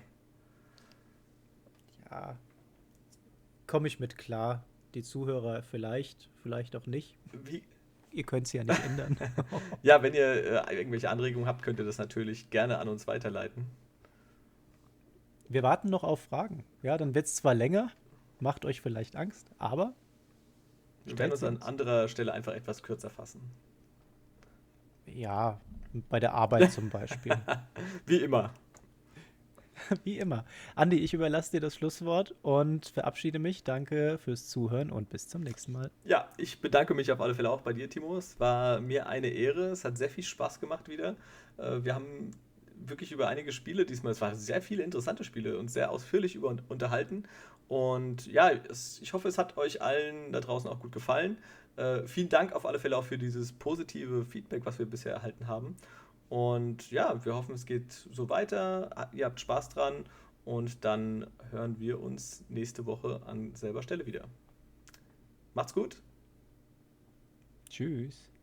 Ja, 2.11 2.37
komme 3.67 3.89
ich 3.89 3.99
mit 3.99 4.19
klar. 4.19 4.63
Die 4.95 5.03
Zuhörer 5.03 5.63
vielleicht, 5.65 6.29
vielleicht 6.43 6.77
auch 6.77 6.87
nicht. 6.87 7.19
Wie, 7.33 7.65
ihr 8.13 8.23
könnt 8.23 8.47
es 8.47 8.53
ja 8.53 8.63
nicht 8.63 8.85
ändern. 8.85 9.17
ja, 9.83 10.01
wenn 10.03 10.15
ihr 10.15 10.69
äh, 10.69 10.77
irgendwelche 10.77 11.11
Anregungen 11.11 11.49
habt, 11.49 11.63
könnt 11.63 11.81
ihr 11.81 11.85
das 11.85 11.99
natürlich 11.99 12.51
gerne 12.51 12.79
an 12.79 12.89
uns 12.89 13.09
weiterleiten. 13.09 13.67
Wir 15.49 15.63
warten 15.63 15.91
noch 15.91 16.05
auf 16.05 16.21
Fragen. 16.21 16.65
Ja, 16.83 16.97
dann 16.97 17.15
wird 17.15 17.27
es 17.27 17.35
zwar 17.35 17.55
länger, 17.55 17.91
macht 18.41 18.65
euch 18.65 18.81
vielleicht 18.81 19.17
Angst, 19.17 19.49
aber. 19.59 19.95
Wir 21.05 21.19
werden 21.19 21.33
uns 21.33 21.45
an 21.45 21.61
anderer 21.61 22.09
Stelle 22.09 22.33
einfach 22.33 22.55
etwas 22.55 22.83
kürzer 22.83 23.11
fassen. 23.11 23.43
Ja, 25.07 25.61
bei 26.09 26.19
der 26.19 26.33
Arbeit 26.33 26.73
zum 26.73 26.89
Beispiel. 26.89 27.37
Wie 28.07 28.17
immer. 28.17 28.55
Wie 30.05 30.19
immer. 30.19 30.45
Andi, 30.75 30.97
ich 30.99 31.15
überlasse 31.15 31.53
dir 31.53 31.61
das 31.61 31.75
Schlusswort 31.75 32.35
und 32.43 32.87
verabschiede 32.87 33.39
mich. 33.39 33.65
Danke 33.65 34.19
fürs 34.19 34.49
Zuhören 34.49 34.91
und 34.91 35.11
bis 35.11 35.29
zum 35.29 35.43
nächsten 35.43 35.73
Mal. 35.73 35.91
Ja, 36.05 36.29
ich 36.37 36.61
bedanke 36.61 36.95
mich 36.95 37.13
auf 37.13 37.21
alle 37.21 37.35
Fälle 37.35 37.51
auch 37.51 37.61
bei 37.61 37.73
dir, 37.73 37.89
Timo. 37.89 38.17
Es 38.17 38.39
war 38.41 38.81
mir 38.81 39.09
eine 39.09 39.29
Ehre. 39.29 39.71
Es 39.71 39.85
hat 39.85 39.99
sehr 39.99 40.11
viel 40.11 40.25
Spaß 40.25 40.61
gemacht 40.61 40.89
wieder. 40.89 41.17
Äh, 41.59 41.83
wir 41.83 41.95
haben 41.95 42.31
wirklich 42.89 43.13
über 43.13 43.29
einige 43.29 43.53
Spiele 43.53 43.85
diesmal, 43.85 44.13
es 44.13 44.21
waren 44.21 44.37
sehr 44.37 44.63
viele 44.63 44.83
interessante 44.83 45.25
Spiele 45.25 45.59
und 45.59 45.71
sehr 45.71 45.91
ausführlich 45.91 46.35
über 46.35 46.55
unterhalten. 46.69 47.25
Und 47.69 48.27
ja, 48.27 48.51
es, 48.51 49.01
ich 49.01 49.13
hoffe, 49.13 49.29
es 49.29 49.39
hat 49.39 49.57
euch 49.57 49.81
allen 49.81 50.33
da 50.33 50.41
draußen 50.41 50.69
auch 50.69 50.81
gut 50.81 50.93
gefallen. 50.93 51.39
Äh, 51.77 52.07
vielen 52.07 52.29
Dank 52.29 52.53
auf 52.53 52.67
alle 52.67 52.79
Fälle 52.79 52.97
auch 52.97 53.05
für 53.05 53.19
dieses 53.19 53.53
positive 53.53 54.25
Feedback, 54.25 54.65
was 54.67 54.79
wir 54.79 54.87
bisher 54.87 55.13
erhalten 55.13 55.49
haben. 55.49 55.77
Und 56.29 56.91
ja, 56.91 57.25
wir 57.25 57.35
hoffen, 57.35 57.55
es 57.55 57.67
geht 57.67 57.93
so 57.93 58.29
weiter. 58.29 59.09
Ihr 59.13 59.27
habt 59.27 59.41
Spaß 59.41 59.71
dran 59.71 60.05
und 60.45 60.85
dann 60.85 61.27
hören 61.51 61.79
wir 61.79 62.01
uns 62.01 62.45
nächste 62.49 62.87
Woche 62.87 63.23
an 63.27 63.55
selber 63.55 63.83
Stelle 63.83 64.07
wieder. 64.07 64.25
Macht's 65.55 65.75
gut. 65.75 65.97
Tschüss. 67.69 68.34